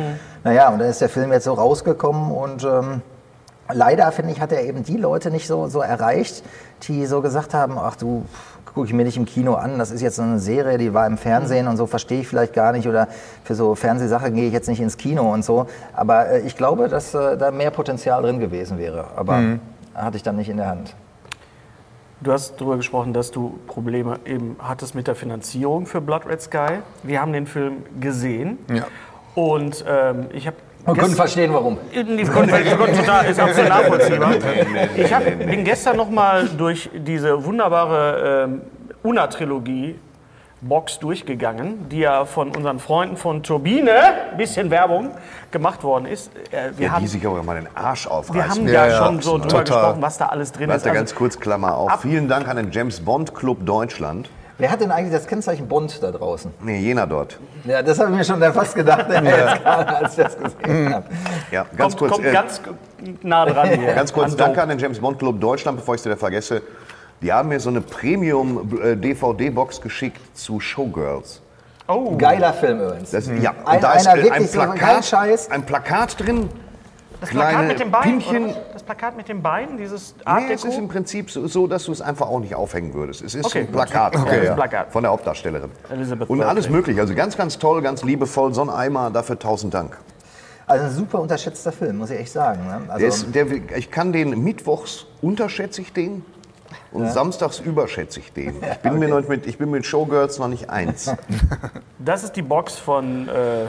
Naja, 0.45 0.69
und 0.69 0.79
dann 0.79 0.89
ist 0.89 1.01
der 1.01 1.09
Film 1.09 1.33
jetzt 1.33 1.45
so 1.45 1.55
rausgekommen 1.55 2.31
und 2.33 2.65
ähm, 2.65 3.03
leider, 3.73 4.11
finde 4.13 4.33
ich, 4.33 4.41
hat 4.41 4.53
er 4.53 4.65
eben 4.65 4.83
die 4.83 4.97
Leute 4.97 5.31
nicht 5.31 5.47
so, 5.47 5.69
so 5.69 5.81
erreicht, 5.81 6.43
die 6.83 7.07
so 7.07 7.21
gesagt 7.21 7.55
haben, 7.55 7.79
ach 7.79 7.97
du, 7.97 8.25
gucke 8.65 8.87
ich 8.87 8.93
mir 8.93 9.05
nicht 9.05 9.17
im 9.17 9.27
Kino 9.27 9.55
an, 9.55 9.79
das 9.79 9.91
ist 9.91 10.01
jetzt 10.01 10.17
so 10.17 10.23
eine 10.23 10.39
Serie, 10.39 10.79
die 10.79 10.95
war 10.95 11.07
im 11.07 11.19
Fernsehen 11.19 11.69
und 11.69 11.77
so, 11.77 11.87
verstehe 11.87 12.21
ich 12.21 12.29
vielleicht 12.29 12.55
gar 12.55 12.73
nicht 12.73 12.89
oder 12.89 13.09
für 13.45 13.55
so 13.55 13.75
Fernsehsachen 13.75 14.35
gehe 14.35 14.47
ich 14.47 14.53
jetzt 14.53 14.69
nicht 14.69 14.81
ins 14.81 14.97
Kino 14.97 15.33
und 15.33 15.45
so. 15.45 15.67
Aber 15.93 16.29
äh, 16.29 16.41
ich 16.41 16.57
glaube, 16.57 16.89
dass 16.89 17.15
äh, 17.15 17.37
da 17.37 17.51
mehr 17.51 17.71
Potenzial 17.71 18.23
drin 18.23 18.41
gewesen 18.41 18.79
wäre. 18.79 19.07
Aber 19.17 19.59
hatte 19.95 20.17
ich 20.17 20.23
dann 20.23 20.37
nicht 20.37 20.49
in 20.49 20.57
der 20.57 20.69
Hand. 20.69 20.95
Du 22.21 22.33
hast 22.33 22.61
darüber 22.61 22.77
gesprochen, 22.77 23.13
dass 23.13 23.33
du 23.33 23.59
Probleme 23.67 24.21
eben 24.25 24.57
hattest 24.61 24.95
mit 24.95 25.09
der 25.09 25.17
Finanzierung 25.17 25.87
für 25.87 26.01
Blood 26.01 26.27
Red 26.27 26.41
Sky. 26.41 26.79
Wir 27.03 27.21
haben 27.21 27.33
den 27.33 27.47
Film 27.47 27.79
gesehen. 28.01 28.59
Ja. 28.73 28.85
Und 29.35 29.85
ähm, 29.89 30.27
ich 30.33 30.47
habe. 30.47 30.57
Und 30.85 30.99
können 30.99 31.15
verstehen, 31.15 31.53
warum. 31.53 31.79
Konnten, 31.95 32.17
die 32.17 32.25
konnten 32.25 32.97
total, 32.97 33.25
ist 33.27 33.39
absolut 33.41 33.69
nachvollziehbar. 33.69 34.35
Ich 34.97 35.15
hab, 35.15 35.25
bin 35.25 35.65
gestern 35.65 35.97
noch 35.97 36.11
mal 36.11 36.49
durch 36.49 36.91
diese 36.93 37.45
wunderbare 37.45 38.45
ähm, 38.45 38.63
Una-Trilogie 39.03 39.97
Box 40.65 41.01
durchgegangen, 41.01 41.89
die 41.89 41.99
ja 42.01 42.25
von 42.25 42.55
unseren 42.55 42.79
Freunden 42.79 43.17
von 43.17 43.43
Turbine, 43.43 43.91
bisschen 44.37 44.71
Werbung, 44.71 45.11
gemacht 45.51 45.83
worden 45.83 46.07
ist. 46.07 46.31
Äh, 46.53 46.71
wir, 46.77 46.87
Ja, 46.87 46.93
haben, 46.93 47.03
die 47.03 47.09
sich 47.09 47.27
aber 47.27 47.43
mal 47.43 47.57
den 47.57 47.67
Arsch 47.75 48.07
wir 48.07 48.13
aufreißen. 48.13 48.51
haben 48.51 48.67
Ja, 48.69 48.87
ja, 48.87 48.89
ja, 48.89 48.97
schon 49.07 49.21
so 49.23 49.39
drüber 49.39 49.49
total. 49.49 49.65
gesprochen, 49.65 50.03
was 50.03 50.19
da 50.19 50.27
alles 50.27 50.53
drin 50.53 50.65
ist. 50.71 50.75
Warte, 50.75 50.85
Also, 50.91 50.95
ganz 51.01 51.15
kurz, 51.17 51.41
Klammer 51.41 51.77
auf. 51.77 51.91
Ab- 51.91 52.03
Vielen 52.03 52.29
Dank 52.29 52.47
an 52.49 52.57
den 52.57 52.71
James 52.71 53.01
Bond 53.01 53.35
Club 53.35 53.67
Deutschland. 53.67 54.31
Wer 54.59 54.71
hat 54.71 54.81
denn 54.81 54.91
eigentlich 54.91 55.13
das 55.13 55.27
Kennzeichen 55.27 55.67
Bond 55.67 56.03
da 56.03 56.11
draußen? 56.11 56.53
Nee, 56.63 56.79
jener 56.79 57.07
dort. 57.07 57.39
Ja, 57.65 57.83
das 57.83 57.99
habe 57.99 58.11
ich 58.11 58.19
mir 58.19 58.25
schon 58.25 58.41
fast 58.53 58.75
gedacht, 58.75 59.07
gerade, 59.09 59.97
als 59.97 60.19
ich 60.19 60.25
das 60.25 60.37
gesehen 60.37 60.95
habe. 60.95 61.07
Ja, 61.51 61.67
ganz 61.77 61.97
kommt, 61.97 61.99
kurz. 61.99 62.13
kommt 62.13 62.27
äh, 62.27 62.33
ganz 62.33 62.61
nah 63.23 63.47
dran 63.47 63.71
hier. 63.71 63.93
Ganz 63.95 64.13
kurz, 64.13 64.33
An 64.33 64.39
danke 64.39 64.63
an 64.63 64.69
den 64.69 64.79
James 64.79 65.01
Bond 65.01 65.19
Club 65.19 65.41
Deutschland, 65.41 65.79
bevor 65.79 65.95
ich 65.95 66.01
es 66.01 66.05
wieder 66.05 66.17
vergesse. 66.17 66.63
Die 67.21 67.33
haben 67.33 67.49
mir 67.49 67.61
so 67.61 67.71
eine 67.71 67.81
Premium-DVD-Box 67.81 69.81
geschickt 69.81 70.21
zu 70.37 70.61
Showgirls. 70.61 71.41
Oh, 71.89 72.17
Geiler 72.17 72.53
Film 72.53 72.81
übrigens. 72.81 73.11
Das, 73.11 73.29
Ja, 73.41 73.55
Ein- 73.65 73.77
und 73.77 73.85
da 73.85 73.93
ist 73.95 74.07
einer 74.07 74.25
äh, 74.25 74.31
ein 74.31 74.47
so 74.47 74.61
ein 74.61 74.75
Plakat, 74.75 75.51
ein 75.51 75.67
Plakat 75.67 76.21
drin. 76.21 76.49
Das 77.23 77.31
Plakat 77.31 77.51
kleine 77.53 77.69
mit 77.69 77.81
den 77.81 77.91
Beinen, 77.91 78.19
Pinchen. 78.19 78.45
oder? 78.51 78.61
Das 78.73 78.83
Plakat 78.83 79.17
mit 79.17 79.29
den 79.29 79.43
Beinen, 79.43 79.77
dieses 79.79 80.15
Art 80.25 80.43
Nee, 80.47 80.53
es 80.53 80.65
ist 80.65 80.77
im. 80.77 80.89
Prinzip 80.89 81.31
so, 81.31 81.47
so, 81.47 81.67
dass 81.67 81.85
du 81.85 81.93
es 81.93 82.03
einfach 82.03 82.29
auch 82.29 82.41
nicht 82.41 82.55
aufhängen 82.55 82.93
würdest. 82.95 83.23
Es 83.23 83.35
ist 83.35 83.47
Okay, 83.47 83.61
ein. 83.61 83.69
Plakat, 83.73 84.17
Okay, 84.17 84.25
von, 84.27 84.35
ja. 84.35 84.41
der, 84.43 84.53
Plakat. 84.55 84.93
von 84.93 85.03
der 85.05 85.13
Hauptdarstellerin. 85.13 85.71
Elizabeth 85.91 86.29
Und 86.29 86.43
alles 86.43 86.65
Berkley. 86.65 86.77
möglich. 86.77 87.01
Also 87.01 87.15
ganz, 87.15 87.37
ganz 87.37 87.59
toll, 87.59 87.81
ganz 87.81 88.03
liebevoll. 88.03 88.53
So 88.53 88.63
ein 88.63 88.71
Eimer, 88.71 89.11
dafür 89.11 89.39
tausend 89.39 89.73
Dank. 89.73 89.97
Also 90.67 90.85
ein 90.87 90.91
super 90.93 91.21
unterschätzter 91.21 91.73
Film, 91.73 91.99
muss 91.99 92.11
ich 92.11 92.19
echt 92.21 92.33
sagen. 92.33 92.67
Ne? 92.67 92.81
Also, 92.89 92.99
Der 92.99 93.09
ist, 93.09 93.35
der, 93.35 93.77
ich 93.79 93.91
kann 93.91 94.13
den 94.13 94.43
mittwochs 94.43 95.07
unterschätze 95.21 95.81
ich 95.83 95.93
den 95.93 96.25
und 96.93 97.11
samstags 97.11 97.59
überschätze 97.61 98.21
ich 98.21 98.33
den. 98.33 98.55
Ich 98.73 98.79
bin, 98.79 98.99
mir 98.99 99.09
noch 99.09 99.27
mit, 99.29 99.47
ich 99.47 99.59
bin 99.59 99.71
mit 99.71 99.87
Showgirls 99.87 100.39
noch 100.39 100.49
nicht 100.49 100.71
eins. 100.71 101.15
Das 101.99 102.25
ist 102.25 102.37
die 102.37 102.43
Box 102.43 102.75
von, 102.79 103.29
äh, 103.29 103.67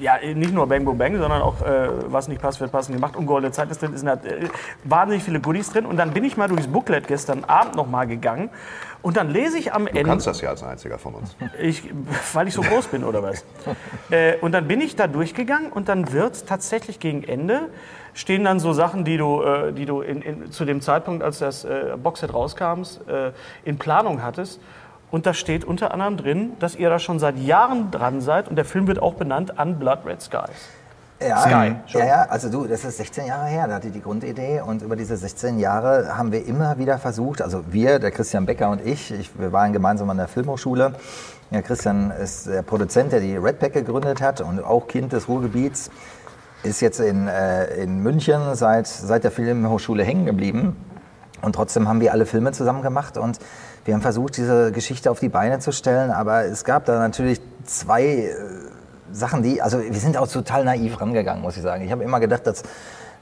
ja, 0.00 0.18
nicht 0.34 0.52
nur 0.52 0.66
Bang 0.66 0.84
Boom 0.84 0.98
Bang, 0.98 1.16
sondern 1.18 1.42
auch, 1.42 1.60
äh, 1.62 1.88
was 2.06 2.28
nicht 2.28 2.40
passt, 2.40 2.60
wird 2.60 2.72
passend 2.72 2.96
gemacht. 2.96 3.16
Ungeholte 3.16 3.52
Zeit 3.52 3.70
ist 3.70 3.82
drin, 3.82 3.92
es 3.94 4.00
sind 4.00 4.08
halt, 4.08 4.24
äh, 4.24 4.48
wahnsinnig 4.84 5.22
viele 5.22 5.40
Goodies 5.40 5.70
drin. 5.70 5.86
Und 5.86 5.96
dann 5.96 6.12
bin 6.12 6.24
ich 6.24 6.36
mal 6.36 6.48
durchs 6.48 6.66
Booklet 6.66 7.06
gestern 7.06 7.44
Abend 7.44 7.76
noch 7.76 7.86
mal 7.86 8.06
gegangen. 8.06 8.50
Und 9.02 9.16
dann 9.16 9.30
lese 9.30 9.58
ich 9.58 9.72
am 9.72 9.86
Du 9.86 9.90
Ende. 9.90 10.04
kannst 10.04 10.26
das 10.26 10.40
ja 10.40 10.50
als 10.50 10.62
einziger 10.62 10.98
von 10.98 11.14
uns. 11.14 11.36
Ich, 11.60 11.84
weil 12.32 12.48
ich 12.48 12.54
so 12.54 12.62
groß 12.62 12.88
bin 12.88 13.04
oder 13.04 13.22
was? 13.22 13.44
äh, 14.10 14.36
und 14.38 14.52
dann 14.52 14.68
bin 14.68 14.80
ich 14.80 14.96
da 14.96 15.06
durchgegangen 15.06 15.72
und 15.72 15.88
dann 15.88 16.12
wird 16.12 16.46
tatsächlich 16.46 17.00
gegen 17.00 17.24
Ende 17.24 17.68
stehen 18.12 18.44
dann 18.44 18.60
so 18.60 18.72
Sachen, 18.72 19.04
die 19.04 19.16
du, 19.16 19.42
äh, 19.42 19.72
die 19.72 19.86
du 19.86 20.00
in, 20.00 20.22
in, 20.22 20.50
zu 20.50 20.64
dem 20.64 20.80
Zeitpunkt, 20.80 21.22
als 21.22 21.38
das 21.38 21.64
äh, 21.64 21.96
Boxset 22.02 22.34
rauskam, 22.34 22.82
äh, 23.06 23.30
in 23.64 23.78
Planung 23.78 24.22
hattest. 24.22 24.60
Und 25.10 25.26
da 25.26 25.34
steht 25.34 25.64
unter 25.64 25.92
anderem 25.92 26.16
drin, 26.16 26.52
dass 26.60 26.76
ihr 26.76 26.88
da 26.88 26.98
schon 26.98 27.18
seit 27.18 27.36
Jahren 27.38 27.90
dran 27.90 28.20
seid 28.20 28.48
und 28.48 28.56
der 28.56 28.64
Film 28.64 28.86
wird 28.86 29.00
auch 29.00 29.14
benannt 29.14 29.58
an 29.58 29.78
Blood 29.78 30.06
Red 30.06 30.22
Skies. 30.22 30.68
Ja, 31.22 31.42
Sky, 31.42 31.74
ja, 31.88 32.04
ja, 32.06 32.26
also 32.30 32.48
du, 32.48 32.66
das 32.66 32.82
ist 32.82 32.96
16 32.96 33.26
Jahre 33.26 33.46
her, 33.46 33.68
da 33.68 33.74
hatte 33.74 33.90
die 33.90 34.00
Grundidee 34.00 34.62
und 34.62 34.80
über 34.80 34.96
diese 34.96 35.18
16 35.18 35.58
Jahre 35.58 36.16
haben 36.16 36.32
wir 36.32 36.46
immer 36.46 36.78
wieder 36.78 36.96
versucht, 36.96 37.42
also 37.42 37.62
wir, 37.70 37.98
der 37.98 38.10
Christian 38.10 38.46
Becker 38.46 38.70
und 38.70 38.80
ich, 38.80 39.12
ich 39.12 39.38
wir 39.38 39.52
waren 39.52 39.74
gemeinsam 39.74 40.08
an 40.08 40.16
der 40.16 40.28
Filmhochschule. 40.28 40.94
Ja, 41.50 41.60
Christian 41.60 42.10
ist 42.10 42.46
der 42.46 42.62
Produzent, 42.62 43.12
der 43.12 43.20
die 43.20 43.36
Redback 43.36 43.74
gegründet 43.74 44.22
hat 44.22 44.40
und 44.40 44.64
auch 44.64 44.86
Kind 44.88 45.12
des 45.12 45.28
Ruhrgebiets, 45.28 45.90
ist 46.62 46.80
jetzt 46.80 47.00
in, 47.00 47.28
äh, 47.28 47.66
in 47.82 48.02
München 48.02 48.54
seit, 48.54 48.86
seit 48.86 49.22
der 49.22 49.30
Filmhochschule 49.30 50.02
hängen 50.02 50.24
geblieben. 50.24 50.74
Und 51.42 51.54
trotzdem 51.54 51.86
haben 51.86 52.00
wir 52.00 52.12
alle 52.12 52.24
Filme 52.24 52.52
zusammen 52.52 52.82
gemacht 52.82 53.18
und 53.18 53.38
wir 53.90 53.94
haben 53.94 54.02
versucht, 54.02 54.36
diese 54.36 54.70
Geschichte 54.70 55.10
auf 55.10 55.18
die 55.18 55.28
Beine 55.28 55.58
zu 55.58 55.72
stellen. 55.72 56.12
Aber 56.12 56.44
es 56.44 56.62
gab 56.62 56.84
da 56.84 57.00
natürlich 57.00 57.40
zwei 57.64 58.04
äh, 58.04 58.34
Sachen, 59.10 59.42
die, 59.42 59.60
also 59.60 59.80
wir 59.82 59.98
sind 59.98 60.16
auch 60.16 60.28
total 60.28 60.64
naiv 60.64 61.00
rangegangen, 61.00 61.42
muss 61.42 61.56
ich 61.56 61.62
sagen. 61.64 61.84
Ich 61.84 61.90
habe 61.90 62.04
immer 62.04 62.20
gedacht, 62.20 62.46
dass 62.46 62.62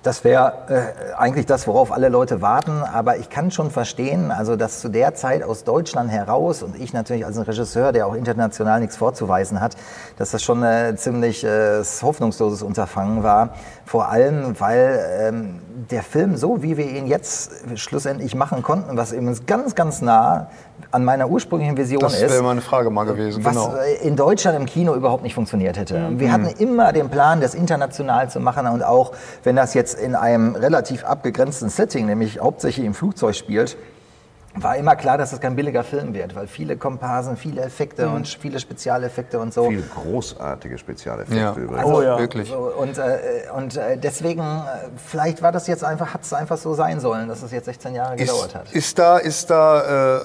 das 0.02 0.24
wäre 0.24 0.52
äh, 0.68 1.14
eigentlich 1.14 1.46
das, 1.46 1.66
worauf 1.66 1.90
alle 1.90 2.10
Leute 2.10 2.42
warten. 2.42 2.82
Aber 2.82 3.16
ich 3.16 3.30
kann 3.30 3.50
schon 3.50 3.70
verstehen, 3.70 4.30
also 4.30 4.56
dass 4.56 4.80
zu 4.80 4.90
der 4.90 5.14
Zeit 5.14 5.42
aus 5.42 5.64
Deutschland 5.64 6.10
heraus 6.10 6.62
und 6.62 6.76
ich 6.78 6.92
natürlich 6.92 7.24
als 7.24 7.38
ein 7.38 7.44
Regisseur, 7.44 7.92
der 7.92 8.06
auch 8.06 8.14
international 8.14 8.80
nichts 8.80 8.96
vorzuweisen 8.96 9.62
hat, 9.62 9.74
dass 10.18 10.32
das 10.32 10.42
schon 10.42 10.62
ein 10.62 10.98
ziemlich 10.98 11.44
äh, 11.44 11.82
hoffnungsloses 12.02 12.60
Unterfangen 12.60 13.22
war. 13.22 13.54
Vor 13.86 14.10
allem, 14.10 14.60
weil 14.60 15.00
ähm, 15.18 15.60
der 15.90 16.02
Film, 16.02 16.36
so 16.36 16.62
wie 16.62 16.76
wir 16.76 16.90
ihn 16.90 17.06
jetzt 17.06 17.52
schlussendlich 17.76 18.34
machen 18.34 18.62
konnten, 18.62 18.96
was 18.96 19.12
eben 19.12 19.38
ganz, 19.46 19.74
ganz 19.74 20.02
nah 20.02 20.48
an 20.90 21.04
meiner 21.04 21.28
ursprünglichen 21.28 21.76
Vision 21.76 22.00
Das 22.00 22.20
ist 22.20 22.30
wäre 22.30 22.42
meine 22.42 22.60
Frage 22.60 22.90
mal 22.90 23.04
gewesen. 23.04 23.44
was 23.44 23.54
genau. 23.54 23.74
in 24.02 24.16
Deutschland 24.16 24.58
im 24.58 24.66
Kino 24.66 24.94
überhaupt 24.94 25.22
nicht 25.22 25.34
funktioniert 25.34 25.76
hätte. 25.76 26.10
Wir 26.16 26.32
hatten 26.32 26.48
immer 26.58 26.92
den 26.92 27.08
Plan, 27.08 27.40
das 27.40 27.54
international 27.54 28.30
zu 28.30 28.40
machen 28.40 28.66
und 28.66 28.82
auch 28.82 29.12
wenn 29.44 29.56
das 29.56 29.74
jetzt 29.74 29.98
in 29.98 30.14
einem 30.14 30.54
relativ 30.54 31.04
abgegrenzten 31.04 31.68
Setting, 31.68 32.06
nämlich 32.06 32.40
hauptsächlich 32.40 32.84
im 32.84 32.94
Flugzeug 32.94 33.34
spielt, 33.34 33.76
war 34.62 34.76
immer 34.76 34.96
klar, 34.96 35.18
dass 35.18 35.32
es 35.32 35.40
kein 35.40 35.56
billiger 35.56 35.84
Film 35.84 36.14
wird, 36.14 36.34
weil 36.34 36.46
viele 36.46 36.76
Komparsen, 36.76 37.36
viele 37.36 37.62
Effekte 37.62 38.08
und 38.08 38.26
viele 38.26 38.58
Spezialeffekte 38.60 39.38
und 39.38 39.52
so. 39.54 39.68
Viele 39.68 39.82
großartige 39.82 40.78
Spezialeffekte 40.78 41.40
Ja. 41.40 41.54
übrigens. 41.54 41.84
Oh 41.84 42.02
ja. 42.02 42.18
Wirklich. 42.18 42.48
So, 42.48 42.72
und 42.78 42.98
äh, 42.98 43.18
und 43.56 43.76
äh, 43.76 43.96
deswegen, 43.98 44.40
äh, 44.40 44.88
vielleicht 44.96 45.42
war 45.42 45.52
das 45.52 45.66
jetzt 45.66 45.84
einfach, 45.84 46.14
hat 46.14 46.22
es 46.22 46.32
einfach 46.32 46.56
so 46.58 46.74
sein 46.74 47.00
sollen, 47.00 47.28
dass 47.28 47.42
es 47.42 47.52
jetzt 47.52 47.66
16 47.66 47.94
Jahre 47.94 48.16
gedauert 48.16 48.54
hat. 48.54 48.66
Ist, 48.66 48.74
ist 48.74 48.98
da, 48.98 49.18
ist 49.18 49.50
da, 49.50 50.16
äh, 50.18 50.20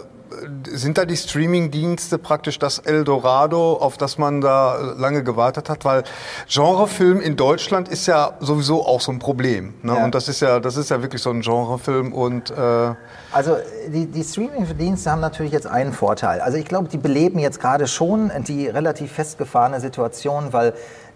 sind 0.70 0.98
da 0.98 1.06
die 1.06 1.18
Streaming-Dienste 1.18 2.18
praktisch 2.18 2.60
das 2.60 2.80
Eldorado, 2.80 3.74
auf 3.74 3.98
das 3.98 4.18
man 4.18 4.42
da 4.42 4.78
lange 4.98 5.24
gewartet 5.24 5.70
hat? 5.70 5.86
Weil 5.86 6.04
Genrefilm 6.48 7.22
in 7.22 7.36
Deutschland 7.36 7.88
ist 7.88 8.08
ja 8.08 8.34
sowieso 8.40 8.86
auch 8.86 9.02
so 9.02 9.12
ein 9.12 9.20
Problem. 9.20 9.74
Ne? 9.82 9.96
Ja. 9.96 10.04
Und 10.04 10.16
das 10.16 10.28
ist 10.28 10.40
ja, 10.42 10.60
das 10.60 10.78
ist 10.78 10.90
ja 10.90 11.02
wirklich 11.02 11.22
so 11.22 11.30
ein 11.30 11.42
Genrefilm 11.42 12.14
und 12.14 12.52
äh, 12.52 12.94
Also 13.32 13.58
die, 13.88 14.08
die 14.08 14.24
Streaming-Dienste 14.24 15.12
haben 15.12 15.22
natürlich 15.22 15.52
jetzt 15.52 15.68
einen 15.68 15.94
Vorteil. 15.94 16.42
Also 16.42 16.58
ich 16.58 16.66
glaube, 16.66 16.90
die 16.90 16.98
beleben 16.98 17.40
jetzt 17.40 17.60
gerade 17.60 17.88
schon 17.88 18.32
die 18.48 18.68
relativ 18.68 19.12
festgefahrene 19.12 19.80
Situation, 19.80 20.54
weil 20.54 20.74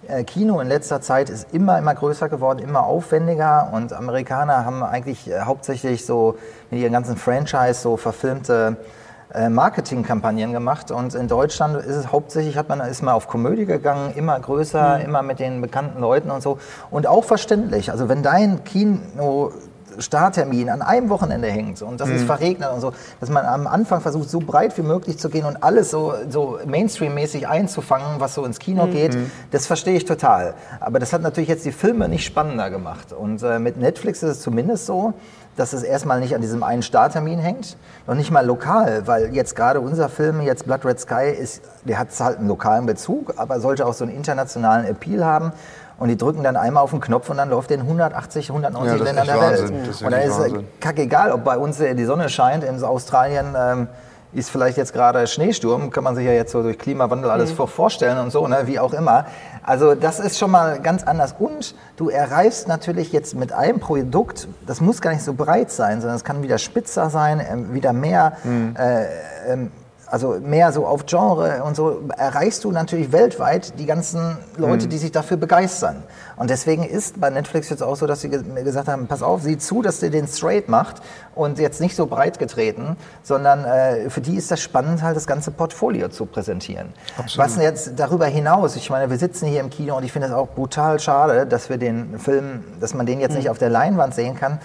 äh, 0.08 0.24
Kino 0.24 0.60
in 0.60 0.68
letzter 0.68 1.02
Zeit 1.02 1.30
ist 1.30 1.48
immer, 1.54 1.78
immer 1.78 1.94
größer 1.94 2.30
geworden, 2.30 2.60
immer 2.60 2.84
aufwendiger 2.84 3.70
und 3.74 3.94
Amerikaner 3.94 4.64
haben 4.64 4.84
eigentlich 4.84 5.30
äh, 5.30 5.42
hauptsächlich 5.42 6.06
so 6.06 6.38
mit 6.70 6.80
ihren 6.80 6.94
ganzen 6.94 7.18
Franchise 7.18 7.82
so 7.82 7.98
verfilmte 7.98 8.78
Marketingkampagnen 9.50 10.54
gemacht 10.54 10.90
und 10.90 11.14
in 11.14 11.28
Deutschland 11.28 11.76
ist 11.76 11.96
es 11.96 12.12
hauptsächlich, 12.12 12.58
hat 12.58 12.70
man, 12.70 12.80
ist 12.82 13.02
man 13.02 13.14
auf 13.14 13.28
Komödie 13.28 13.66
gegangen, 13.66 14.14
immer 14.16 14.40
größer, 14.40 15.02
immer 15.02 15.22
mit 15.22 15.40
den 15.40 15.62
bekannten 15.62 16.00
Leuten 16.00 16.32
und 16.32 16.42
so 16.42 16.60
und 16.92 17.08
auch 17.08 17.24
verständlich. 17.24 17.92
Also 17.92 18.08
wenn 18.08 18.24
dein 18.24 18.64
Kino 18.64 19.52
Starttermin 20.00 20.70
an 20.70 20.82
einem 20.82 21.10
Wochenende 21.10 21.48
hängt 21.48 21.82
und 21.82 22.00
das 22.00 22.10
ist 22.10 22.26
verregnet 22.26 22.70
und 22.72 22.82
so, 22.82 22.94
dass 23.20 23.30
man 23.30 23.46
am 23.46 23.68
Anfang 23.68 24.02
versucht, 24.02 24.30
so 24.30 24.40
breit 24.40 24.78
wie 24.78 24.82
möglich 24.82 25.18
zu 25.18 25.30
gehen 25.30 25.46
und 25.46 25.64
alles 25.64 25.92
so, 25.92 26.14
so 26.30 26.60
Mainstream-mäßig 26.66 27.48
einzufangen, 27.48 28.20
was 28.20 28.36
so 28.36 28.46
ins 28.46 28.60
Kino 28.60 28.88
geht, 28.88 29.18
das 29.52 29.66
verstehe 29.66 29.98
ich 29.98 30.06
total. 30.06 30.54
Aber 30.80 31.00
das 31.00 31.14
hat 31.14 31.22
natürlich 31.22 31.50
jetzt 31.50 31.66
die 31.66 31.72
Filme 31.72 32.08
nicht 32.10 32.26
spannender 32.26 32.70
gemacht. 32.70 33.14
Und 33.14 33.42
äh, 33.44 33.60
mit 33.60 33.78
Netflix 33.78 34.24
ist 34.24 34.30
es 34.30 34.42
zumindest 34.42 34.86
so, 34.86 35.14
dass 35.58 35.74
es 35.74 35.84
erstmal 35.84 36.20
nicht 36.22 36.34
an 36.34 36.42
diesem 36.42 36.64
einen 36.64 36.84
Starttermin 36.84 37.40
hängt, 37.40 37.76
noch 38.06 38.16
nicht 38.16 38.32
mal 38.32 38.46
lokal, 38.46 39.06
weil 39.08 39.34
jetzt 39.34 39.56
gerade 39.56 39.82
unser 39.82 40.08
Film, 40.08 40.40
jetzt 40.42 40.66
Blood 40.66 40.86
Red 40.86 41.00
Sky, 41.00 41.30
ist, 41.30 41.62
der 41.84 42.00
hat 42.00 42.08
halt 42.20 42.38
einen 42.38 42.48
lokalen 42.48 42.86
Bezug, 42.86 43.34
aber 43.38 43.60
sollte 43.60 43.86
auch 43.86 43.94
so 43.94 44.06
einen 44.06 44.16
internationalen 44.16 44.86
Appeal 44.86 45.26
haben. 45.26 45.52
Und 46.00 46.10
die 46.10 46.18
drücken 46.18 46.44
dann 46.44 46.56
einmal 46.56 46.84
auf 46.84 46.92
den 46.92 47.02
Knopf 47.02 47.28
und 47.32 47.38
dann 47.38 47.50
läuft 47.50 47.72
der 47.72 47.78
in 47.78 47.84
180, 47.84 48.50
190 48.52 49.00
Ja, 49.00 49.04
Ländern 49.04 49.26
der 49.26 49.42
Welt. 49.42 49.62
Wahnsinn. 49.62 49.80
Das 49.80 49.96
ist 49.96 50.02
und 50.04 50.12
dann 50.12 50.22
ist 50.22 50.40
Wahnsinn. 50.40 50.68
kackegal, 50.80 51.32
ob 51.32 51.44
bei 51.44 51.58
uns 51.58 51.80
äh, 51.80 51.96
die 51.96 52.06
Sonne 52.06 52.30
scheint, 52.30 52.64
in 52.64 52.84
Australien 52.84 53.56
ähm, 53.58 53.88
ist 54.32 54.52
vielleicht 54.52 54.78
jetzt 54.78 54.94
gerade 54.94 55.26
Schneesturm, 55.26 55.90
kann 55.90 56.04
man 56.04 56.16
sich 56.16 56.26
ja 56.26 56.34
jetzt 56.34 56.52
so 56.52 56.62
durch 56.62 56.78
Klimawandel 56.78 57.32
alles 57.32 57.52
vor 57.52 57.68
vorstellen 57.68 58.20
und 58.20 58.30
so, 58.30 58.48
ne, 58.48 58.64
wie 58.66 58.80
auch 58.80 58.94
immer. 58.94 59.26
Also 59.68 59.96
das 59.96 60.22
ist 60.22 60.40
schon 60.40 60.52
mal 60.52 60.80
ganz 60.80 61.04
anders. 61.04 61.36
Und 61.38 61.76
du 61.98 62.10
erreichst 62.10 62.70
natürlich 62.70 63.12
jetzt 63.12 63.36
mit 63.36 63.52
einem 63.52 63.82
Produkt, 63.82 64.48
das 64.66 64.80
muss 64.80 65.02
gar 65.02 65.12
nicht 65.12 65.24
so 65.24 65.34
breit 65.34 65.72
sein, 65.72 66.00
sondern 66.00 66.16
es 66.16 66.24
kann 66.24 66.42
wieder 66.42 66.58
spitzer 66.58 67.10
sein, 67.10 67.46
ähm, 67.46 67.74
wieder 67.74 67.92
mehr 67.92 68.38
äh, 68.46 69.52
ähm, 69.52 69.72
also 70.10 70.38
mehr 70.42 70.72
so 70.72 70.86
auf 70.86 71.06
Genre 71.06 71.64
und 71.66 71.76
so, 71.76 72.02
erreichst 72.16 72.64
du 72.64 72.72
natürlich 72.72 73.12
weltweit 73.12 73.78
die 73.78 73.86
ganzen 73.86 74.38
Leute, 74.56 74.88
die 74.88 74.98
sich 74.98 75.12
dafür 75.12 75.36
begeistern. 75.36 76.02
Und 76.38 76.50
deswegen 76.50 76.84
ist 76.84 77.20
bei 77.20 77.30
Netflix 77.30 77.70
jetzt 77.70 77.82
auch 77.82 77.96
so, 77.96 78.06
dass 78.06 78.22
sie 78.22 78.30
gesagt 78.30 78.88
haben, 78.88 79.08
pass 79.08 79.24
auf, 79.24 79.42
sieh 79.42 79.58
zu, 79.58 79.82
dass 79.82 80.02
ihr 80.04 80.12
den 80.12 80.28
straight 80.28 80.70
macht 80.70 81.02
und 81.36 81.60
jetzt 81.60 81.82
nicht 81.82 81.96
so 81.96 82.06
breit 82.06 82.40
getreten, 82.40 82.96
sondern 83.24 83.66
äh, 83.66 84.10
für 84.10 84.22
die 84.22 84.36
ist 84.36 84.52
das 84.52 84.62
spannend, 84.62 85.02
halt 85.02 85.16
das 85.16 85.26
ganze 85.26 85.52
Portfolio 85.52 86.10
zu 86.10 86.26
präsentieren. 86.26 86.94
Was 87.36 87.58
jetzt 87.58 87.94
darüber 87.98 88.28
hinaus, 88.28 88.76
ich 88.76 88.90
meine, 88.90 89.10
wir 89.10 89.18
sitzen 89.18 89.48
hier 89.48 89.62
im 89.62 89.70
Kino 89.70 89.98
und 89.98 90.04
ich 90.04 90.12
finde 90.12 90.28
es 90.28 90.34
auch 90.34 90.50
brutal 90.50 91.00
schade, 91.00 91.48
dass 91.48 91.70
wir 91.70 91.78
den 91.78 92.20
Film, 92.20 92.64
dass 92.80 92.94
man 92.94 93.06
den 93.06 93.20
jetzt 93.20 93.36
nicht 93.36 93.50
auf 93.50 93.58
der 93.58 93.70
Leinwand 93.70 94.14
sehen 94.14 94.36
kann. 94.36 94.60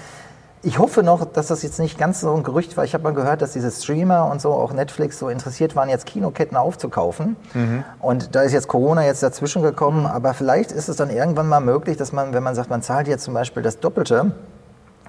Ich 0.65 0.79
hoffe 0.79 1.03
noch, 1.03 1.25
dass 1.25 1.49
das 1.49 1.65
jetzt 1.65 1.81
nicht 1.81 1.99
ganz 1.99 2.21
so 2.21 2.33
ein 2.33 2.45
Gerücht 2.45 2.77
war. 2.77 2.85
Ich 2.85 2.95
habe 2.95 3.03
mal 3.03 3.13
gehört, 3.13 3.43
dass 3.43 3.53
diese 3.53 3.71
Streamer 3.71 4.31
und 4.31 4.41
so, 4.41 4.53
auch 4.53 4.73
Netflix, 4.73 5.19
so 5.19 5.29
interessiert 5.29 5.75
waren, 5.75 5.89
jetzt 5.89 6.07
Kinoketten 6.07 6.57
aufzukaufen. 6.57 7.37
Und 8.01 8.37
da 8.37 8.43
ist 8.43 8.53
jetzt 8.53 8.69
Corona 8.69 9.05
jetzt 9.05 9.25
dazwischen 9.25 9.63
gekommen. 9.63 10.07
Aber 10.07 10.35
vielleicht 10.35 10.71
ist 10.71 10.89
es 10.89 10.97
dann 10.97 11.11
irgendwann 11.11 11.49
mal 11.49 11.61
möglich, 11.61 11.97
dass 11.97 12.13
man, 12.13 12.33
wenn 12.33 12.45
man 12.45 12.55
sagt, 12.55 12.71
man 12.71 12.81
zahlt 12.81 13.09
jetzt 13.09 13.25
zum 13.25 13.35
Beispiel 13.35 13.65
das 13.65 13.81
Doppelte 13.81 14.31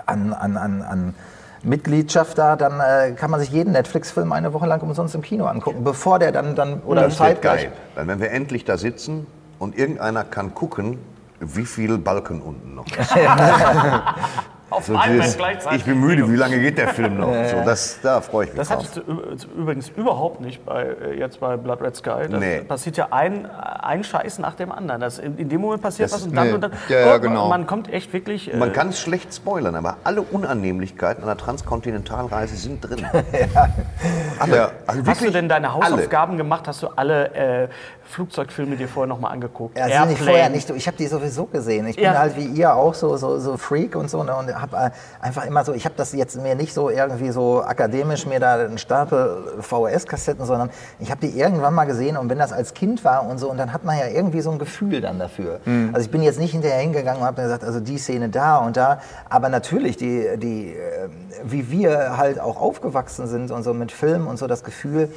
an, 0.08 0.34
an, 0.34 0.58
an, 0.58 0.82
an 0.82 1.14
Mitgliedschaft 1.62 2.38
da, 2.38 2.56
dann 2.56 2.80
äh, 2.80 3.12
kann 3.12 3.30
man 3.30 3.40
sich 3.40 3.50
jeden 3.50 3.74
Netflix-Film 3.74 4.32
eine 4.32 4.54
Woche 4.54 4.66
lang 4.66 4.82
umsonst 4.82 5.14
im 5.16 5.22
Kino 5.22 5.46
angucken, 5.46 5.84
bevor 5.84 6.20
der 6.20 6.32
dann, 6.32 6.56
dann 6.56 6.82
oder 6.82 7.04
Das 7.04 7.20
wird 7.20 7.42
geil. 7.42 7.72
Dann, 7.96 8.08
wenn 8.08 8.20
wir 8.20 8.32
endlich 8.32 8.66
da 8.66 8.78
sitzen 8.78 9.28
und 9.60 9.78
irgendeiner 9.78 10.24
kann 10.24 10.54
gucken, 10.54 11.00
wie 11.40 11.66
viel 11.66 11.98
Balken 12.00 12.42
unten 12.42 12.76
noch 12.76 12.86
ist. 12.88 13.16
Auf 14.74 14.86
So 14.86 14.96
einmal 14.96 15.20
dieses, 15.20 15.38
gleichzeitig. 15.38 15.80
ich 15.80 15.86
bin 15.86 16.00
müde, 16.00 16.30
wie 16.32 16.36
lange 16.36 16.60
geht 16.60 16.78
der 16.78 16.90
Film 16.90 17.18
noch? 17.18 17.28
So, 17.46 17.62
das, 17.64 18.00
da 18.02 18.22
freue 18.22 18.46
ich 18.46 18.52
mich 18.52 18.60
Das 18.60 18.70
drauf. 18.70 18.78
hattest 18.80 18.98
du 18.98 19.02
üb- 19.02 19.48
übrigens 19.58 19.90
überhaupt 19.90 20.42
nicht 20.42 20.66
bei, 20.66 20.84
äh, 20.84 21.18
jetzt 21.20 21.40
bei 21.40 21.56
Blood 21.58 21.82
Red 21.82 21.96
Sky. 21.96 22.28
Das 22.30 22.40
Nee. 22.40 22.62
passiert 22.62 22.98
ja 22.98 23.08
ein, 23.12 23.46
ein 23.50 24.04
Scheiß 24.04 24.40
nach 24.40 24.56
dem 24.56 24.72
anderen. 24.72 25.02
Das, 25.02 25.20
in, 25.20 25.38
in 25.38 25.50
dem 25.50 25.62
Moment 25.62 25.82
passiert 25.82 26.12
Das- 26.12 26.20
was 26.22 26.28
und 26.28 26.36
dann 26.36 26.48
nee. 26.48 26.54
und 26.54 26.62
dann. 26.62 26.72
Ja, 26.90 27.00
ja, 27.00 27.16
Oh, 27.16 27.20
genau. 27.20 27.48
Man 27.50 27.68
kommt 27.68 27.92
echt 27.94 28.12
wirklich. 28.14 28.54
äh, 28.54 28.58
Man 28.58 28.74
kann 28.74 28.90
es 28.90 29.00
schlecht 29.00 29.34
spoilern, 29.34 29.76
aber 29.76 29.98
alle 30.04 30.22
Unannehmlichkeiten 30.22 31.24
einer 31.24 31.38
Transkontinentalreise 31.38 32.56
sind 32.56 32.82
drin. 32.82 33.06
Alle. 34.40 34.56
Ja. 34.56 34.72
Also 34.88 35.02
Hast 35.06 35.22
du 35.24 35.30
denn 35.32 35.48
deine 35.50 35.70
alle. 35.70 35.84
Hausaufgaben 35.86 36.38
gemacht? 36.38 36.68
Hast 36.68 36.82
du 36.84 36.88
alle 36.96 37.34
äh, 37.34 37.68
Flugzeugfilme 38.06 38.76
dir 38.76 38.88
vorher 38.88 39.08
nochmal 39.08 39.32
angeguckt? 39.34 39.78
Ja, 39.78 39.88
sind 39.88 40.10
nicht 40.10 40.22
vorher 40.22 40.50
nicht 40.50 40.68
so. 40.68 40.74
Ich 40.74 40.88
habe 40.88 40.98
die 40.98 41.08
sowieso 41.08 41.46
gesehen. 41.46 41.88
Ich 41.88 41.96
bin 41.96 42.06
Ja. 42.06 42.18
halt 42.20 42.36
wie 42.36 42.46
ihr 42.46 42.76
auch 42.76 42.94
so, 42.94 43.18
so, 43.18 43.40
so 43.40 43.58
Freak 43.58 43.96
und 43.96 44.10
so. 44.10 44.24
Ne, 44.24 44.36
und 44.36 44.54
habe 44.54 44.76
äh, 44.78 44.90
einfach 45.22 45.46
immer 45.46 45.64
so, 45.64 45.74
ich 45.74 45.86
habe 45.86 45.96
das 45.98 46.14
jetzt 46.14 46.40
mir 46.42 46.56
nicht 46.56 46.74
so 46.74 46.90
irgendwie 46.90 47.32
so 47.32 47.64
akademisch 47.64 48.26
mir 48.26 48.40
da 48.40 48.56
einen 48.56 48.78
Stapel 48.78 49.44
VHS-Kassetten, 49.62 50.46
sondern 50.46 50.70
ich 51.00 51.10
habe 51.12 51.26
die 51.26 51.38
irgendwann 51.40 51.74
mal 51.74 51.86
gesehen 51.86 52.18
und 52.18 52.30
wenn 52.30 52.40
das 52.40 52.54
als 52.54 52.74
Kind 52.74 53.04
war 53.04 53.26
und 53.28 53.38
so, 53.38 53.50
und 53.50 53.58
dann 53.58 53.74
hat 53.74 53.84
man 53.84 53.98
ja 53.98 54.08
irgendwie 54.08 54.42
so 54.42 54.52
ein 54.52 54.60
Gefühl 54.60 55.02
dann 55.02 55.20
dafür. 55.20 55.60
Also 55.94 56.06
ich 56.06 56.12
bin 56.12 56.22
jetzt 56.22 56.40
nicht 56.40 56.52
hinterher 56.52 56.80
hingegangen 56.80 57.22
und 57.22 57.28
habe 57.28 57.42
mir 57.42 57.48
gesagt, 57.48 57.64
also 57.64 57.80
die 57.80 57.98
Szene 57.98 58.30
da 58.30 58.58
und 58.58 58.78
da, 58.78 59.00
aber 59.30 59.50
natürlich, 59.50 59.98
die, 59.98 60.28
die, 60.38 60.74
äh, 60.76 61.10
wie 61.44 61.70
wir 61.72 62.18
halt 62.18 62.40
auch 62.40 62.60
aufgewachsen 62.62 63.28
sind 63.28 63.52
und 63.52 63.64
so 63.64 63.74
mit 63.74 63.92
Film 63.92 64.28
und 64.28 64.38
so 64.38 64.48
das 64.48 64.64
Gefühl, 64.64 65.10